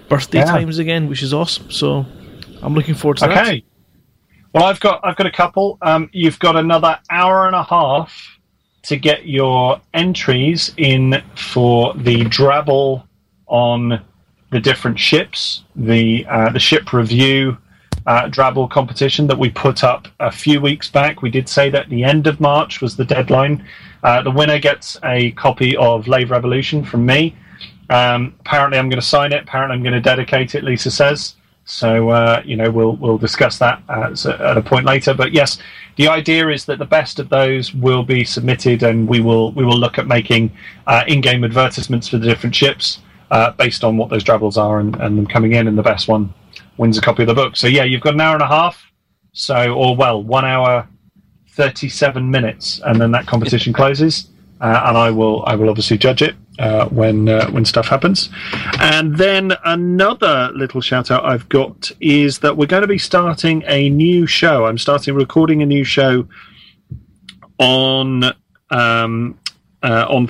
birthday 0.08 0.40
Yeah. 0.40 0.46
times 0.52 0.78
again, 0.78 1.08
which 1.10 1.24
is 1.24 1.34
awesome. 1.34 1.72
So 1.72 2.06
I'm 2.62 2.76
looking 2.76 2.94
forward 2.94 3.18
to 3.18 3.28
that. 3.28 3.48
Okay. 3.48 3.64
Well, 4.54 4.64
I've 4.64 4.80
got 4.80 5.02
I've 5.04 5.16
got 5.16 5.28
a 5.28 5.32
couple. 5.32 5.78
Um, 5.82 6.10
you've 6.14 6.40
got 6.40 6.56
another 6.56 7.00
hour 7.10 7.48
and 7.48 7.56
a 7.56 7.64
half 7.64 8.38
to 8.84 8.98
get 8.98 9.28
your 9.28 9.82
entries 9.94 10.74
in 10.78 11.22
for 11.36 11.94
the 11.96 12.24
Drabble 12.26 13.04
on 13.48 14.02
the 14.52 14.60
different 14.60 15.00
ships, 15.00 15.64
the 15.76 16.26
uh, 16.30 16.50
the 16.50 16.60
ship 16.60 16.94
review 16.94 17.58
uh, 18.08 18.30
Drabble 18.30 18.70
competition 18.70 19.28
that 19.28 19.38
we 19.38 19.50
put 19.50 19.84
up 19.84 20.08
a 20.20 20.32
few 20.32 20.62
weeks 20.62 20.90
back. 20.90 21.22
We 21.22 21.30
did 21.30 21.50
say 21.50 21.70
that 21.70 21.90
the 21.90 22.06
end 22.06 22.26
of 22.26 22.40
March 22.40 22.82
was 22.82 22.96
the 22.96 23.04
deadline. 23.04 23.66
Uh, 24.02 24.22
the 24.22 24.32
winner 24.32 24.60
gets 24.60 24.98
a 25.04 25.32
copy 25.32 25.76
of 25.76 26.08
Lave 26.08 26.32
Revolution 26.32 26.86
from 26.86 27.06
me. 27.06 27.36
Um, 27.90 28.36
apparently, 28.40 28.80
I'm 28.80 28.90
going 28.90 29.02
to 29.02 29.06
sign 29.06 29.34
it. 29.34 29.44
Apparently, 29.44 29.76
I'm 29.76 29.84
going 29.84 29.94
to 29.94 30.02
dedicate 30.02 30.56
it. 30.56 30.64
Lisa 30.64 30.90
says. 30.90 31.36
So 31.70 32.10
uh, 32.10 32.42
you 32.46 32.56
know 32.56 32.72
we'll 32.72 32.96
we'll 32.96 33.18
discuss 33.18 33.58
that 33.60 33.84
at, 33.90 34.26
at 34.26 34.58
a 34.58 34.62
point 34.62 34.86
later. 34.86 35.14
But 35.14 35.34
yes, 35.34 35.58
the 35.98 36.08
idea 36.08 36.48
is 36.48 36.64
that 36.66 36.80
the 36.80 36.86
best 36.86 37.20
of 37.20 37.28
those 37.28 37.74
will 37.74 38.04
be 38.04 38.24
submitted, 38.24 38.84
and 38.84 39.06
we 39.06 39.20
will 39.20 39.52
we 39.52 39.66
will 39.66 39.78
look 39.78 39.98
at 40.00 40.08
making 40.08 40.52
uh, 40.88 41.04
in-game 41.08 41.44
advertisements 41.44 42.08
for 42.08 42.20
the 42.20 42.26
different 42.26 42.56
ships 42.56 43.00
uh, 43.32 43.52
based 43.52 43.84
on 43.84 43.98
what 43.98 44.10
those 44.10 44.24
drabbles 44.24 44.58
are 44.58 44.80
and, 44.80 44.96
and 44.96 45.18
them 45.18 45.28
coming 45.28 45.52
in, 45.54 45.68
and 45.68 45.78
the 45.78 45.84
best 45.84 46.08
one 46.08 46.34
wins 46.78 46.98
a 46.98 47.02
copy 47.02 47.24
of 47.24 47.28
the 47.28 47.34
book. 47.34 47.58
So 47.58 47.68
yeah, 47.68 47.84
you've 47.84 48.02
got 48.02 48.14
an 48.14 48.22
hour 48.22 48.36
and 48.36 48.44
a 48.44 48.48
half. 48.48 48.82
So 49.34 49.74
or 49.74 49.94
well, 49.94 50.24
one 50.24 50.46
hour 50.46 50.88
thirty-seven 51.50 52.32
minutes, 52.32 52.80
and 52.86 53.00
then 53.02 53.12
that 53.12 53.28
competition 53.28 53.74
closes. 53.74 54.30
Uh, 54.60 54.84
and 54.86 54.98
I 54.98 55.12
will, 55.12 55.44
I 55.46 55.54
will 55.56 55.70
obviously 55.70 56.00
judge 56.00 56.24
it. 56.24 56.36
Uh, 56.60 56.88
when 56.90 57.30
uh, 57.30 57.50
when 57.52 57.66
stuff 57.66 57.88
happens. 57.88 58.30
And 58.80 59.18
then 59.18 59.54
another 59.66 60.52
little 60.54 60.82
shout 60.82 61.12
out 61.12 61.26
I've 61.26 61.48
got 61.50 61.92
is 62.00 62.40
that 62.40 62.58
we're 62.58 62.68
going 62.68 62.82
to 62.82 62.88
be 62.88 62.98
starting 62.98 63.64
a 63.68 63.90
new 63.90 64.26
show. 64.26 64.66
I'm 64.66 64.78
starting 64.78 65.16
recording 65.16 65.62
a 65.62 65.66
new 65.66 65.84
show 65.84 66.28
on 67.60 68.24
um, 68.70 69.40
uh, 69.84 70.06
on 70.10 70.30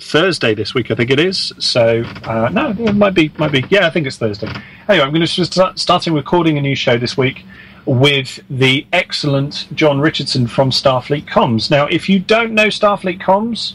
Thursday 0.00 0.54
this 0.54 0.74
week, 0.74 0.90
I 0.90 0.94
think 0.94 1.10
it 1.10 1.20
is. 1.20 1.52
So 1.58 2.02
uh, 2.24 2.50
no, 2.52 2.70
it 2.78 2.94
might 2.94 3.14
be, 3.14 3.32
might 3.38 3.52
be. 3.52 3.64
Yeah, 3.70 3.86
I 3.86 3.90
think 3.90 4.06
it's 4.06 4.18
Thursday. 4.18 4.48
Anyway, 4.88 5.04
I'm 5.04 5.12
going 5.12 5.26
to 5.26 5.44
start 5.44 5.78
starting 5.78 6.12
recording 6.12 6.58
a 6.58 6.60
new 6.60 6.74
show 6.74 6.98
this 6.98 7.16
week 7.16 7.44
with 7.86 8.40
the 8.50 8.86
excellent 8.92 9.68
John 9.74 10.00
Richardson 10.00 10.46
from 10.46 10.70
Starfleet 10.70 11.26
Comms. 11.26 11.70
Now, 11.70 11.86
if 11.86 12.08
you 12.08 12.18
don't 12.18 12.52
know 12.52 12.66
Starfleet 12.66 13.22
Comms, 13.22 13.74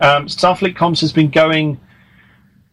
um, 0.00 0.26
Starfleet 0.26 0.76
Comms 0.76 1.00
has 1.00 1.12
been 1.12 1.30
going 1.30 1.80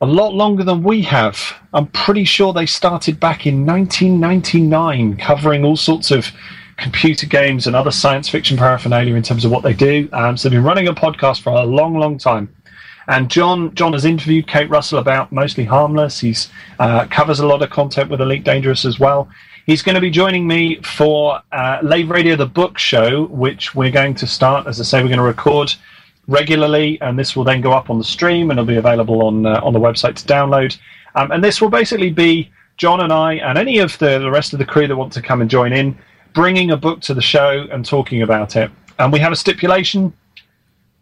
a 0.02 0.06
lot 0.06 0.34
longer 0.34 0.64
than 0.64 0.84
we 0.84 1.02
have. 1.04 1.40
I'm 1.74 1.88
pretty 1.88 2.24
sure 2.24 2.54
they 2.54 2.66
started 2.66 3.20
back 3.20 3.46
in 3.48 3.66
1999, 3.66 5.18
covering 5.18 5.66
all 5.66 5.76
sorts 5.76 6.12
of 6.12 6.32
computer 6.78 7.26
games 7.26 7.66
and 7.66 7.76
other 7.76 7.90
science 7.92 8.30
fiction 8.30 8.56
paraphernalia 8.56 9.16
in 9.16 9.24
terms 9.24 9.44
of 9.44 9.52
what 9.52 9.64
they 9.64 9.74
do. 9.74 10.08
Um, 10.14 10.38
so 10.38 10.48
they've 10.48 10.58
been 10.58 10.64
running 10.64 10.88
a 10.88 10.94
podcast 10.94 11.42
for 11.42 11.50
a 11.50 11.64
long, 11.64 11.98
long 11.98 12.18
time. 12.18 12.54
And 13.08 13.30
John 13.32 13.74
John 13.74 13.94
has 13.94 14.06
interviewed 14.06 14.48
Kate 14.48 14.70
Russell 14.70 15.00
about 15.00 15.32
mostly 15.32 15.64
harmless. 15.64 16.20
He's 16.20 16.50
uh, 16.78 17.08
covers 17.08 17.40
a 17.40 17.48
lot 17.48 17.62
of 17.62 17.70
content 17.70 18.10
with 18.10 18.20
Elite 18.20 18.44
Dangerous 18.44 18.84
as 18.86 19.00
well. 19.00 19.30
He's 19.66 19.82
going 19.82 19.96
to 19.96 20.02
be 20.02 20.10
joining 20.10 20.46
me 20.46 20.82
for 20.82 21.42
uh, 21.52 21.80
Lave 21.82 22.10
Radio, 22.10 22.36
the 22.36 22.46
book 22.46 22.78
show, 22.78 23.26
which 23.28 23.74
we're 23.74 23.92
going 23.92 24.14
to 24.16 24.28
start. 24.28 24.68
As 24.68 24.80
I 24.80 24.84
say, 24.84 25.02
we're 25.02 25.08
going 25.08 25.18
to 25.18 25.24
record 25.24 25.74
regularly, 26.28 27.00
and 27.02 27.18
this 27.18 27.36
will 27.36 27.44
then 27.44 27.62
go 27.62 27.72
up 27.72 27.90
on 27.90 27.98
the 27.98 28.04
stream 28.04 28.50
and 28.50 28.60
it'll 28.60 28.68
be 28.68 28.78
available 28.78 29.24
on 29.24 29.46
uh, 29.46 29.62
on 29.64 29.74
the 29.74 29.80
website 29.80 30.16
to 30.16 30.26
download. 30.26 30.78
Um, 31.16 31.32
and 31.32 31.44
this 31.44 31.62
will 31.62 31.70
basically 31.70 32.12
be 32.12 32.52
John 32.78 33.02
and 33.02 33.12
I 33.12 33.36
and 33.36 33.58
any 33.58 33.80
of 33.80 33.98
the, 33.98 34.20
the 34.20 34.30
rest 34.30 34.54
of 34.54 34.60
the 34.60 34.66
crew 34.66 34.88
that 34.88 34.96
want 34.96 35.14
to 35.14 35.22
come 35.22 35.42
and 35.42 35.50
join 35.50 35.74
in, 35.74 35.98
bringing 36.34 36.72
a 36.72 36.78
book 36.78 37.02
to 37.02 37.14
the 37.14 37.22
show 37.22 37.66
and 37.72 37.86
talking 37.86 38.22
about 38.22 38.56
it. 38.56 38.70
And 39.00 39.12
we 39.12 39.20
have 39.20 39.32
a 39.32 39.36
stipulation 39.36 40.14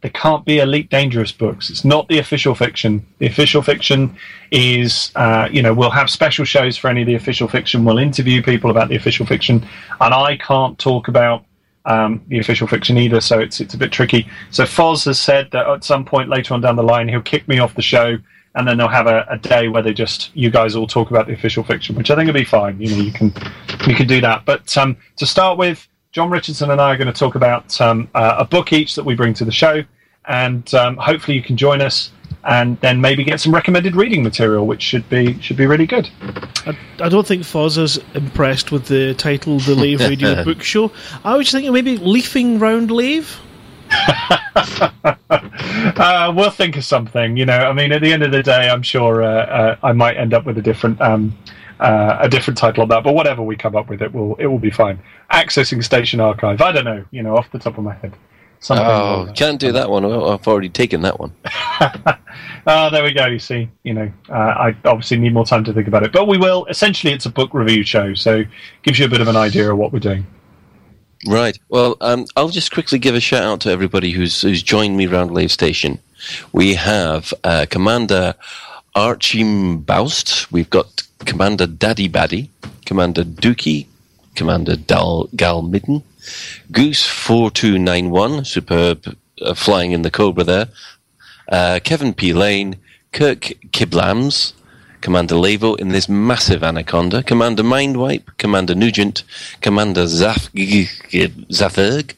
there 0.06 0.12
can't 0.12 0.46
be 0.46 0.60
elite 0.60 0.92
dangerous 0.92 1.32
books. 1.32 1.72
It's 1.72 1.84
not 1.84 2.08
the 2.10 2.20
official 2.20 2.54
fiction. 2.54 3.04
The 3.18 3.26
official 3.26 3.64
fiction 3.64 4.16
is, 4.52 5.12
uh, 5.16 5.50
you 5.52 5.64
know, 5.64 5.74
we'll 5.74 5.90
have 5.90 6.12
special 6.12 6.46
shows 6.46 6.78
for 6.78 6.90
any 6.90 7.02
of 7.02 7.08
the 7.08 7.16
official 7.16 7.48
fiction. 7.48 7.84
We'll 7.84 7.98
interview 7.98 8.44
people 8.44 8.70
about 8.70 8.90
the 8.90 8.96
official 8.96 9.26
fiction, 9.26 9.68
and 10.00 10.14
I 10.14 10.38
can't 10.38 10.78
talk 10.78 11.08
about 11.08 11.44
um, 11.86 12.24
the 12.28 12.40
official 12.40 12.68
fiction 12.68 12.98
either. 12.98 13.22
So 13.22 13.40
it's 13.40 13.60
it's 13.60 13.74
a 13.74 13.78
bit 13.78 13.92
tricky. 13.92 14.28
So 14.52 14.64
Foz 14.64 15.06
has 15.06 15.20
said 15.20 15.50
that 15.52 15.68
at 15.68 15.84
some 15.84 16.06
point 16.06 16.30
later 16.30 16.54
on 16.54 16.62
down 16.62 16.76
the 16.76 16.84
line 16.84 17.08
he'll 17.08 17.22
kick 17.22 17.48
me 17.48 17.60
off 17.60 17.76
the 17.76 17.82
show, 17.82 18.18
and 18.56 18.68
then 18.68 18.78
they'll 18.78 18.88
have 18.88 19.08
a, 19.08 19.26
a 19.30 19.38
day 19.38 19.68
where 19.68 19.82
they 19.82 19.94
just 19.94 20.36
you 20.36 20.50
guys 20.50 20.76
all 20.76 20.88
talk 20.88 21.10
about 21.10 21.28
the 21.28 21.34
official 21.34 21.64
fiction, 21.64 21.96
which 21.96 22.12
I 22.12 22.16
think 22.16 22.28
will 22.28 22.34
be 22.34 22.46
fine. 22.46 22.80
You 22.80 22.90
know, 22.96 23.04
you 23.04 23.12
can 23.12 23.34
you 23.88 23.96
can 23.96 24.08
do 24.08 24.22
that. 24.22 24.46
But 24.46 24.76
um, 24.78 24.98
to 25.18 25.26
start 25.26 25.58
with. 25.58 25.88
John 26.12 26.30
Richardson 26.30 26.72
and 26.72 26.80
I 26.80 26.94
are 26.94 26.96
going 26.96 27.12
to 27.12 27.20
talk 27.20 27.36
about 27.36 27.82
um, 27.82 28.10
uh, 28.16 28.36
a 28.40 28.46
book 28.46 28.72
each 28.72 28.96
that 28.96 29.04
we 29.04 29.16
bring 29.16 29.34
to 29.34 29.44
the 29.44 29.52
show 29.52 29.84
and 30.28 30.74
um, 30.74 30.98
hopefully 30.98 31.38
you 31.38 31.44
can 31.44 31.58
join 31.58 31.82
us 31.82 32.12
and 32.46 32.80
then 32.82 33.02
maybe 33.02 33.24
get 33.24 33.40
some 33.40 33.54
recommended 33.54 33.96
reading 33.96 34.24
material, 34.24 34.68
which 34.68 34.82
should 34.82 35.08
be 35.10 35.40
should 35.42 35.58
be 35.58 35.66
really 35.66 35.88
good. 35.88 36.10
I, 36.66 36.78
I 37.00 37.10
don't 37.10 37.26
think 37.26 37.44
Foz 37.44 37.78
is 37.78 38.00
impressed 38.14 38.72
with 38.72 38.86
the 38.88 39.14
title, 39.16 39.60
the 39.60 39.76
Lave 39.76 40.00
Radio 40.10 40.44
Book 40.44 40.62
Show. 40.62 40.92
I 41.24 41.36
was 41.36 41.52
thinking 41.52 41.74
maybe 41.74 41.98
leafing 41.98 42.60
round 42.60 42.92
Lave. 42.92 43.40
uh, 44.56 46.34
we'll 46.36 46.50
think 46.50 46.78
of 46.78 46.84
something. 46.84 47.38
You 47.38 47.46
know, 47.46 47.58
I 47.58 47.74
mean, 47.74 47.92
at 47.92 48.02
the 48.02 48.12
end 48.12 48.24
of 48.24 48.32
the 48.32 48.44
day, 48.44 48.70
I'm 48.70 48.84
sure 48.84 49.24
uh, 49.24 49.28
uh, 49.28 49.78
I 49.84 49.92
might 49.94 50.18
end 50.18 50.34
up 50.34 50.46
with 50.46 50.58
a 50.58 50.62
different. 50.62 51.02
Um, 51.02 51.38
uh, 51.78 52.20
a 52.22 52.30
different 52.30 52.58
title 52.58 52.84
on 52.84 52.88
that, 52.88 53.04
but 53.04 53.14
whatever 53.14 53.42
we 53.42 53.58
come 53.58 53.76
up 53.76 53.90
with, 53.90 54.02
it 54.02 54.14
will 54.14 54.36
it 54.36 54.46
will 54.46 54.60
be 54.60 54.72
fine. 54.72 54.98
Accessing 55.30 55.84
station 55.84 56.22
archive. 56.22 56.62
I 56.62 56.72
don't 56.72 56.86
know, 56.86 57.04
you 57.12 57.22
know, 57.22 57.36
off 57.36 57.52
the 57.52 57.60
top 57.60 57.78
of 57.78 57.84
my 57.84 57.94
head. 57.96 58.16
Something 58.66 58.88
oh, 58.88 59.32
can't 59.36 59.60
do 59.60 59.72
that 59.74 59.92
one. 59.92 60.04
I've 60.04 60.48
already 60.48 60.70
taken 60.70 61.04
that 61.04 61.20
one. 61.20 61.32
oh, 62.66 62.90
there 62.90 63.04
we 63.04 63.14
go. 63.14 63.28
You 63.28 63.38
see, 63.38 63.70
you 63.84 63.94
know, 63.94 64.12
uh, 64.28 64.34
I 64.34 64.76
obviously 64.86 65.20
need 65.20 65.36
more 65.36 65.46
time 65.46 65.64
to 65.66 65.72
think 65.72 65.88
about 65.88 66.02
it, 66.02 66.12
but 66.12 66.28
we 66.28 66.40
will. 66.40 66.66
Essentially, 66.66 67.14
it's 67.14 67.28
a 67.28 67.30
book 67.30 67.54
review 67.54 67.84
show, 67.84 68.16
so 68.16 68.44
gives 68.82 68.98
you 68.98 69.06
a 69.06 69.08
bit 69.08 69.22
of 69.22 69.28
an 69.28 69.36
idea 69.36 69.72
of 69.72 69.78
what 69.78 69.94
we're 69.94 70.00
doing. 70.00 70.26
Right. 71.28 71.60
Well, 71.70 71.96
um, 72.02 72.26
I'll 72.36 72.50
just 72.50 72.72
quickly 72.72 72.98
give 72.98 73.14
a 73.14 73.20
shout 73.20 73.44
out 73.44 73.62
to 73.62 73.70
everybody 73.70 74.10
who's 74.10 74.42
who's 74.42 74.64
joined 74.64 74.98
me 74.98 75.06
around 75.06 75.30
Lave 75.30 75.52
Station. 75.52 76.00
We 76.52 76.74
have 76.74 77.36
uh, 77.44 77.68
Commander 77.70 78.34
Archie 78.96 79.76
Baust. 79.76 80.52
We've 80.52 80.72
got 80.72 81.04
Commander 81.20 81.68
Daddy 81.68 82.10
Baddy, 82.10 82.50
Commander 82.88 83.24
Dookie, 83.26 83.86
Commander 84.34 84.76
Dal 84.76 85.30
Gal 85.36 85.62
Midden, 85.62 86.02
Goose 86.72 87.06
4291, 87.06 88.46
superb 88.46 89.18
uh, 89.42 89.54
flying 89.54 89.92
in 89.92 90.02
the 90.02 90.12
Cobra 90.12 90.44
there. 90.44 90.68
Uh, 91.50 91.80
Kevin 91.84 92.14
P. 92.14 92.34
Lane, 92.34 92.78
Kirk 93.12 93.54
Kiblams, 93.72 94.54
Commander 95.02 95.36
Lavo 95.36 95.76
in 95.76 95.90
this 95.90 96.10
massive 96.10 96.64
Anaconda, 96.64 97.22
Commander 97.22 97.64
Mindwipe, 97.64 98.24
Commander 98.38 98.74
Nugent, 98.74 99.24
Commander 99.62 100.06
Zaf- 100.06 100.50
Zafurg. 101.50 102.16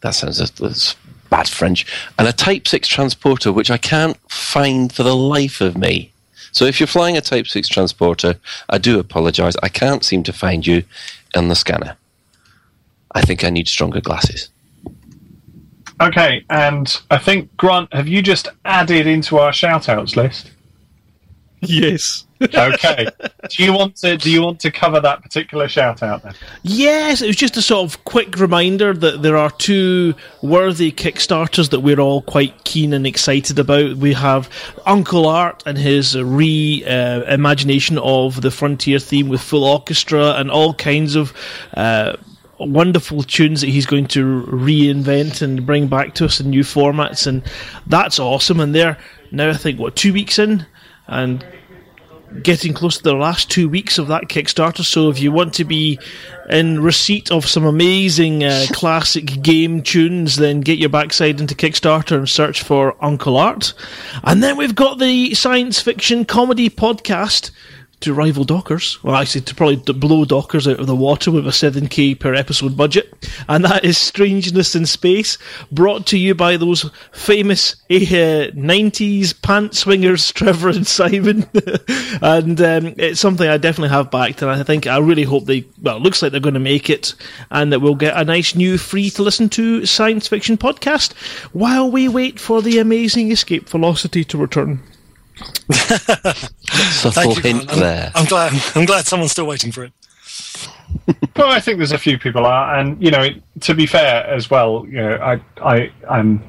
That 0.00 0.10
sounds 0.14 0.38
that's 0.38 0.96
bad 1.28 1.48
French. 1.48 1.84
And 2.18 2.26
a 2.26 2.32
Type 2.32 2.66
6 2.66 2.88
transporter, 2.88 3.52
which 3.52 3.70
I 3.70 3.76
can't 3.76 4.16
find 4.30 4.92
for 4.92 5.02
the 5.02 5.14
life 5.14 5.60
of 5.60 5.76
me. 5.76 6.10
So 6.52 6.64
if 6.64 6.80
you're 6.80 6.86
flying 6.86 7.16
a 7.16 7.20
Type 7.20 7.46
6 7.46 7.68
transporter, 7.68 8.36
I 8.70 8.78
do 8.78 8.98
apologise. 8.98 9.54
I 9.62 9.68
can't 9.68 10.04
seem 10.04 10.22
to 10.24 10.32
find 10.32 10.66
you 10.66 10.84
on 11.36 11.48
the 11.48 11.54
scanner. 11.54 11.96
I 13.12 13.22
think 13.22 13.44
I 13.44 13.50
need 13.50 13.68
stronger 13.68 14.00
glasses. 14.00 14.50
Okay, 16.00 16.44
and 16.48 17.00
I 17.10 17.18
think 17.18 17.56
Grant, 17.56 17.92
have 17.92 18.06
you 18.06 18.22
just 18.22 18.48
added 18.64 19.06
into 19.06 19.38
our 19.38 19.52
shout-outs 19.52 20.16
list? 20.16 20.52
Yes. 21.60 22.24
okay. 22.40 23.08
Do 23.50 23.64
you 23.64 23.72
want 23.72 23.96
to 23.96 24.16
do 24.16 24.30
you 24.30 24.42
want 24.42 24.60
to 24.60 24.70
cover 24.70 25.00
that 25.00 25.22
particular 25.22 25.66
shout 25.66 26.02
out 26.02 26.22
then? 26.22 26.34
Yes, 26.62 27.20
it 27.20 27.26
was 27.26 27.34
just 27.34 27.56
a 27.56 27.62
sort 27.62 27.90
of 27.90 28.04
quick 28.04 28.38
reminder 28.38 28.92
that 28.94 29.22
there 29.22 29.36
are 29.36 29.50
two 29.50 30.14
worthy 30.42 30.92
Kickstarters 30.92 31.70
that 31.70 31.80
we're 31.80 31.98
all 31.98 32.22
quite 32.22 32.64
keen 32.64 32.92
and 32.92 33.06
excited 33.06 33.58
about. 33.58 33.96
We 33.96 34.12
have 34.12 34.48
Uncle 34.86 35.26
Art 35.26 35.64
and 35.66 35.76
his 35.76 36.16
re 36.16 36.84
uh, 36.86 37.22
imagination 37.22 37.98
of 37.98 38.40
the 38.42 38.52
Frontier 38.52 39.00
theme 39.00 39.28
with 39.28 39.40
full 39.40 39.64
orchestra 39.64 40.34
and 40.34 40.50
all 40.50 40.74
kinds 40.74 41.16
of 41.16 41.32
uh, 41.74 42.16
wonderful 42.60 43.22
tunes 43.22 43.60
that 43.60 43.68
he's 43.68 43.86
going 43.86 44.06
to 44.08 44.42
reinvent 44.46 45.42
and 45.42 45.64
bring 45.64 45.88
back 45.88 46.14
to 46.14 46.24
us 46.24 46.40
in 46.40 46.50
new 46.50 46.62
formats, 46.62 47.26
and 47.26 47.42
that's 47.86 48.18
awesome. 48.18 48.60
And 48.60 48.74
they're 48.74 48.98
now, 49.30 49.50
I 49.50 49.54
think, 49.54 49.78
what 49.78 49.96
two 49.96 50.12
weeks 50.12 50.38
in, 50.38 50.66
and 51.06 51.44
getting 52.42 52.74
close 52.74 52.98
to 52.98 53.02
the 53.02 53.14
last 53.14 53.50
two 53.50 53.68
weeks 53.68 53.98
of 53.98 54.08
that 54.08 54.24
Kickstarter. 54.24 54.84
So 54.84 55.08
if 55.08 55.18
you 55.18 55.32
want 55.32 55.54
to 55.54 55.64
be 55.64 55.98
in 56.50 56.82
receipt 56.82 57.30
of 57.30 57.46
some 57.46 57.64
amazing 57.64 58.44
uh, 58.44 58.66
classic 58.72 59.42
game 59.42 59.82
tunes, 59.82 60.36
then 60.36 60.60
get 60.60 60.78
your 60.78 60.88
backside 60.88 61.40
into 61.40 61.54
Kickstarter 61.54 62.16
and 62.18 62.28
search 62.28 62.62
for 62.62 63.02
Uncle 63.02 63.36
Art. 63.36 63.72
And 64.24 64.42
then 64.42 64.56
we've 64.56 64.74
got 64.74 64.98
the 64.98 65.34
science 65.34 65.80
fiction 65.80 66.24
comedy 66.24 66.68
podcast 66.70 67.50
to 68.00 68.14
rival 68.14 68.44
Dockers. 68.44 69.02
Well, 69.02 69.16
actually, 69.16 69.42
to 69.42 69.54
probably 69.54 69.76
blow 69.76 70.24
Dockers 70.24 70.68
out 70.68 70.80
of 70.80 70.86
the 70.86 70.94
water 70.94 71.30
with 71.30 71.46
a 71.46 71.50
7k 71.50 72.18
per 72.18 72.34
episode 72.34 72.76
budget. 72.76 73.28
And 73.48 73.64
that 73.64 73.84
is 73.84 73.98
Strangeness 73.98 74.74
in 74.74 74.86
Space, 74.86 75.38
brought 75.72 76.06
to 76.06 76.18
you 76.18 76.34
by 76.34 76.56
those 76.56 76.90
famous 77.12 77.74
uh, 77.90 78.54
90s 78.54 79.40
pant 79.42 79.74
swingers, 79.74 80.32
Trevor 80.32 80.70
and 80.70 80.86
Simon. 80.86 81.48
and 82.22 82.60
um, 82.60 82.94
it's 82.96 83.20
something 83.20 83.48
I 83.48 83.56
definitely 83.56 83.90
have 83.90 84.10
backed, 84.10 84.42
and 84.42 84.50
I 84.50 84.62
think 84.62 84.86
I 84.86 84.98
really 84.98 85.24
hope 85.24 85.46
they, 85.46 85.64
well, 85.82 85.96
it 85.96 86.02
looks 86.02 86.22
like 86.22 86.32
they're 86.32 86.40
going 86.40 86.54
to 86.54 86.60
make 86.60 86.90
it, 86.90 87.14
and 87.50 87.72
that 87.72 87.80
we'll 87.80 87.94
get 87.94 88.16
a 88.16 88.24
nice 88.24 88.54
new 88.54 88.78
free 88.78 89.10
to 89.10 89.22
listen 89.22 89.48
to 89.50 89.86
science 89.86 90.28
fiction 90.28 90.56
podcast 90.56 91.14
while 91.52 91.90
we 91.90 92.08
wait 92.08 92.38
for 92.38 92.62
the 92.62 92.78
amazing 92.78 93.32
Escape 93.32 93.68
Velocity 93.68 94.24
to 94.24 94.38
return. 94.38 94.82
Subtle 96.70 97.34
you, 97.34 97.40
hint 97.40 97.72
I'm, 97.72 97.78
there. 97.78 98.12
I'm 98.14 98.26
glad. 98.26 98.52
I'm 98.74 98.84
glad 98.84 99.06
someone's 99.06 99.32
still 99.32 99.46
waiting 99.46 99.72
for 99.72 99.84
it. 99.84 99.92
well, 101.36 101.50
I 101.50 101.60
think 101.60 101.78
there's 101.78 101.92
a 101.92 101.98
few 101.98 102.18
people 102.18 102.46
are, 102.46 102.76
and 102.76 103.02
you 103.02 103.10
know, 103.10 103.28
to 103.60 103.74
be 103.74 103.86
fair 103.86 104.26
as 104.26 104.50
well, 104.50 104.86
you 104.86 104.96
know, 104.96 105.16
I, 105.16 105.40
I, 105.62 105.92
I'm 106.08 106.42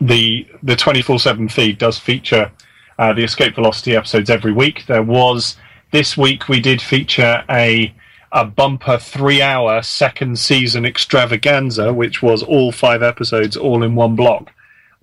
the 0.00 0.46
the 0.62 0.74
24/7 0.74 1.50
feed 1.50 1.78
does 1.78 1.98
feature 1.98 2.50
uh, 2.98 3.12
the 3.12 3.24
Escape 3.24 3.54
Velocity 3.54 3.96
episodes 3.96 4.30
every 4.30 4.52
week. 4.52 4.86
There 4.86 5.02
was 5.02 5.56
this 5.90 6.16
week 6.16 6.48
we 6.48 6.60
did 6.60 6.82
feature 6.82 7.44
a 7.48 7.94
a 8.32 8.44
bumper 8.44 8.98
three 8.98 9.40
hour 9.40 9.82
second 9.82 10.38
season 10.38 10.84
extravaganza, 10.84 11.92
which 11.92 12.22
was 12.22 12.42
all 12.42 12.72
five 12.72 13.02
episodes 13.02 13.56
all 13.56 13.82
in 13.82 13.94
one 13.94 14.16
block 14.16 14.50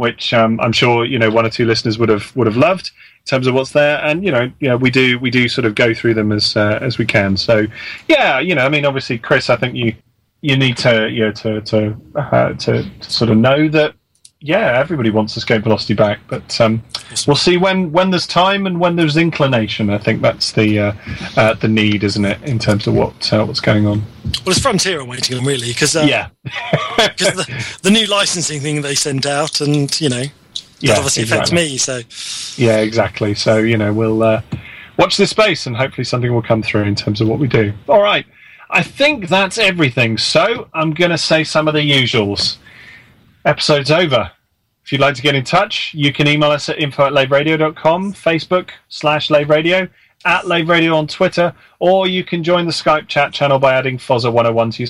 which 0.01 0.33
um, 0.33 0.59
I'm 0.59 0.71
sure 0.71 1.05
you 1.05 1.19
know 1.19 1.29
one 1.29 1.45
or 1.45 1.49
two 1.51 1.67
listeners 1.67 1.99
would 1.99 2.09
have 2.09 2.35
would 2.35 2.47
have 2.47 2.57
loved 2.57 2.89
in 3.21 3.25
terms 3.25 3.47
of 3.47 3.53
what's 3.53 3.71
there. 3.71 4.03
And 4.03 4.23
you 4.23 4.31
know, 4.31 4.51
yeah, 4.59 4.75
we 4.75 4.89
do 4.89 5.19
we 5.19 5.29
do 5.29 5.47
sort 5.47 5.65
of 5.65 5.75
go 5.75 5.93
through 5.93 6.15
them 6.15 6.31
as 6.31 6.55
uh, 6.55 6.79
as 6.81 6.97
we 6.97 7.05
can. 7.05 7.37
So 7.37 7.65
yeah, 8.07 8.39
you 8.39 8.55
know, 8.55 8.65
I 8.65 8.69
mean, 8.69 8.85
obviously, 8.85 9.17
Chris, 9.17 9.49
I 9.49 9.55
think 9.55 9.75
you 9.75 9.93
you 10.41 10.57
need 10.57 10.77
to 10.77 11.09
you 11.09 11.25
know 11.25 11.31
to 11.31 11.61
to 11.61 11.95
uh, 12.15 12.53
to, 12.53 12.83
to 12.83 13.11
sort 13.11 13.29
of 13.29 13.37
know 13.37 13.67
that 13.69 13.95
yeah, 14.43 14.79
everybody 14.79 15.11
wants 15.11 15.37
escape 15.37 15.61
velocity 15.61 15.93
back, 15.93 16.19
but 16.27 16.59
um, 16.59 16.81
we'll 17.27 17.35
see 17.35 17.57
when, 17.57 17.91
when 17.91 18.09
there's 18.09 18.25
time 18.25 18.65
and 18.65 18.79
when 18.79 18.95
there's 18.95 19.15
inclination. 19.15 19.91
I 19.91 19.99
think 19.99 20.23
that's 20.23 20.53
the 20.53 20.79
uh, 20.79 20.93
uh, 21.37 21.53
the 21.53 21.67
need, 21.67 22.03
isn't 22.03 22.25
it, 22.25 22.41
in 22.41 22.57
terms 22.57 22.87
of 22.87 22.95
what 22.95 23.31
uh, 23.31 23.45
what's 23.45 23.59
going 23.59 23.85
on? 23.85 23.99
Well, 24.43 24.47
it's 24.47 24.59
Frontier 24.59 24.99
I'm 24.99 25.07
waiting 25.07 25.37
on, 25.37 25.45
really, 25.45 25.67
because 25.67 25.95
uh, 25.95 26.05
yeah, 26.07 26.29
because 26.43 27.35
the, 27.35 27.77
the 27.83 27.91
new 27.91 28.07
licensing 28.07 28.61
thing 28.61 28.81
they 28.81 28.95
sent 28.95 29.27
out, 29.27 29.61
and 29.61 30.01
you 30.01 30.09
know, 30.09 30.23
Yeah, 30.81 30.95
obviously 30.95 31.23
affects 31.23 31.51
me. 31.51 31.77
So 31.77 32.01
yeah, 32.61 32.77
exactly. 32.77 33.33
So 33.35 33.57
you 33.57 33.77
know, 33.77 33.93
we'll 33.93 34.23
uh, 34.23 34.41
watch 34.97 35.17
this 35.17 35.29
space, 35.29 35.67
and 35.67 35.75
hopefully 35.75 36.05
something 36.05 36.33
will 36.33 36.41
come 36.41 36.63
through 36.63 36.83
in 36.83 36.95
terms 36.95 37.21
of 37.21 37.27
what 37.27 37.39
we 37.39 37.47
do. 37.47 37.73
All 37.87 38.01
right, 38.01 38.25
I 38.69 38.83
think 38.83 39.27
that's 39.27 39.57
everything. 39.57 40.17
So 40.17 40.69
I'm 40.73 40.91
going 40.91 41.11
to 41.11 41.17
say 41.17 41.43
some 41.43 41.67
of 41.67 41.73
the 41.73 41.79
usuals. 41.79 42.57
Episode's 43.45 43.91
over. 43.91 44.31
If 44.83 44.91
you'd 44.91 45.01
like 45.01 45.15
to 45.15 45.21
get 45.21 45.35
in 45.35 45.43
touch, 45.43 45.93
you 45.93 46.11
can 46.11 46.27
email 46.27 46.51
us 46.51 46.67
at 46.69 46.79
info 46.79 47.05
at 47.05 47.13
laveradio.com, 47.13 48.13
Facebook 48.13 48.71
slash 48.89 49.29
laveradio, 49.29 49.89
at 50.25 50.43
laveradio 50.45 50.95
on 50.95 51.07
Twitter, 51.07 51.53
or 51.79 52.07
you 52.07 52.23
can 52.23 52.43
join 52.43 52.65
the 52.65 52.71
Skype 52.71 53.07
chat 53.07 53.31
channel 53.31 53.59
by 53.59 53.73
adding 53.73 53.97
FOZA101 53.97 54.73
to 54.75 54.83
your 54.83 54.89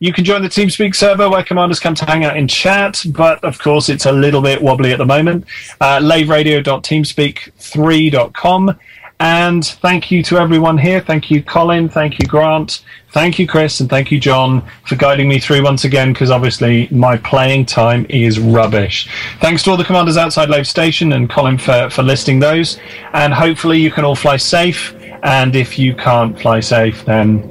you 0.00 0.12
can 0.14 0.24
join 0.24 0.42
the 0.42 0.48
TeamSpeak 0.48 0.96
server 0.96 1.28
where 1.28 1.44
commanders 1.44 1.78
come 1.78 1.94
to 1.94 2.06
hang 2.06 2.24
out 2.24 2.34
in 2.36 2.48
chat, 2.48 3.04
but 3.10 3.44
of 3.44 3.58
course 3.58 3.90
it's 3.90 4.06
a 4.06 4.12
little 4.12 4.40
bit 4.40 4.62
wobbly 4.62 4.92
at 4.92 4.98
the 4.98 5.04
moment. 5.04 5.44
Uh, 5.80 5.98
laveradio.teamspeak3.com. 6.00 8.78
And 9.22 9.66
thank 9.66 10.10
you 10.10 10.22
to 10.22 10.38
everyone 10.38 10.78
here. 10.78 11.02
Thank 11.02 11.30
you, 11.30 11.42
Colin. 11.42 11.90
Thank 11.90 12.18
you, 12.18 12.26
Grant. 12.26 12.82
Thank 13.10 13.38
you, 13.38 13.46
Chris. 13.46 13.78
And 13.80 13.90
thank 13.90 14.10
you, 14.10 14.18
John, 14.18 14.66
for 14.86 14.96
guiding 14.96 15.28
me 15.28 15.38
through 15.38 15.62
once 15.62 15.84
again, 15.84 16.14
because 16.14 16.30
obviously 16.30 16.88
my 16.90 17.18
playing 17.18 17.66
time 17.66 18.06
is 18.08 18.40
rubbish. 18.40 19.10
Thanks 19.40 19.62
to 19.64 19.72
all 19.72 19.76
the 19.76 19.84
commanders 19.84 20.16
outside 20.16 20.48
Lave 20.48 20.66
Station 20.66 21.12
and 21.12 21.28
Colin 21.28 21.58
for, 21.58 21.90
for 21.90 22.02
listing 22.02 22.38
those. 22.38 22.78
And 23.12 23.34
hopefully 23.34 23.78
you 23.78 23.90
can 23.90 24.06
all 24.06 24.16
fly 24.16 24.38
safe. 24.38 24.94
And 25.22 25.54
if 25.54 25.78
you 25.78 25.94
can't 25.94 26.40
fly 26.40 26.60
safe, 26.60 27.04
then 27.04 27.42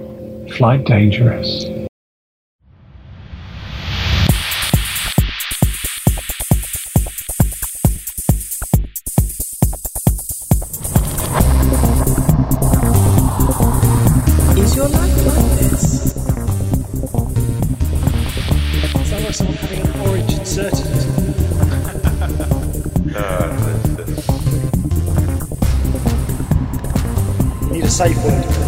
fly 0.57 0.77
dangerous. 0.77 1.78
Need 27.99 28.59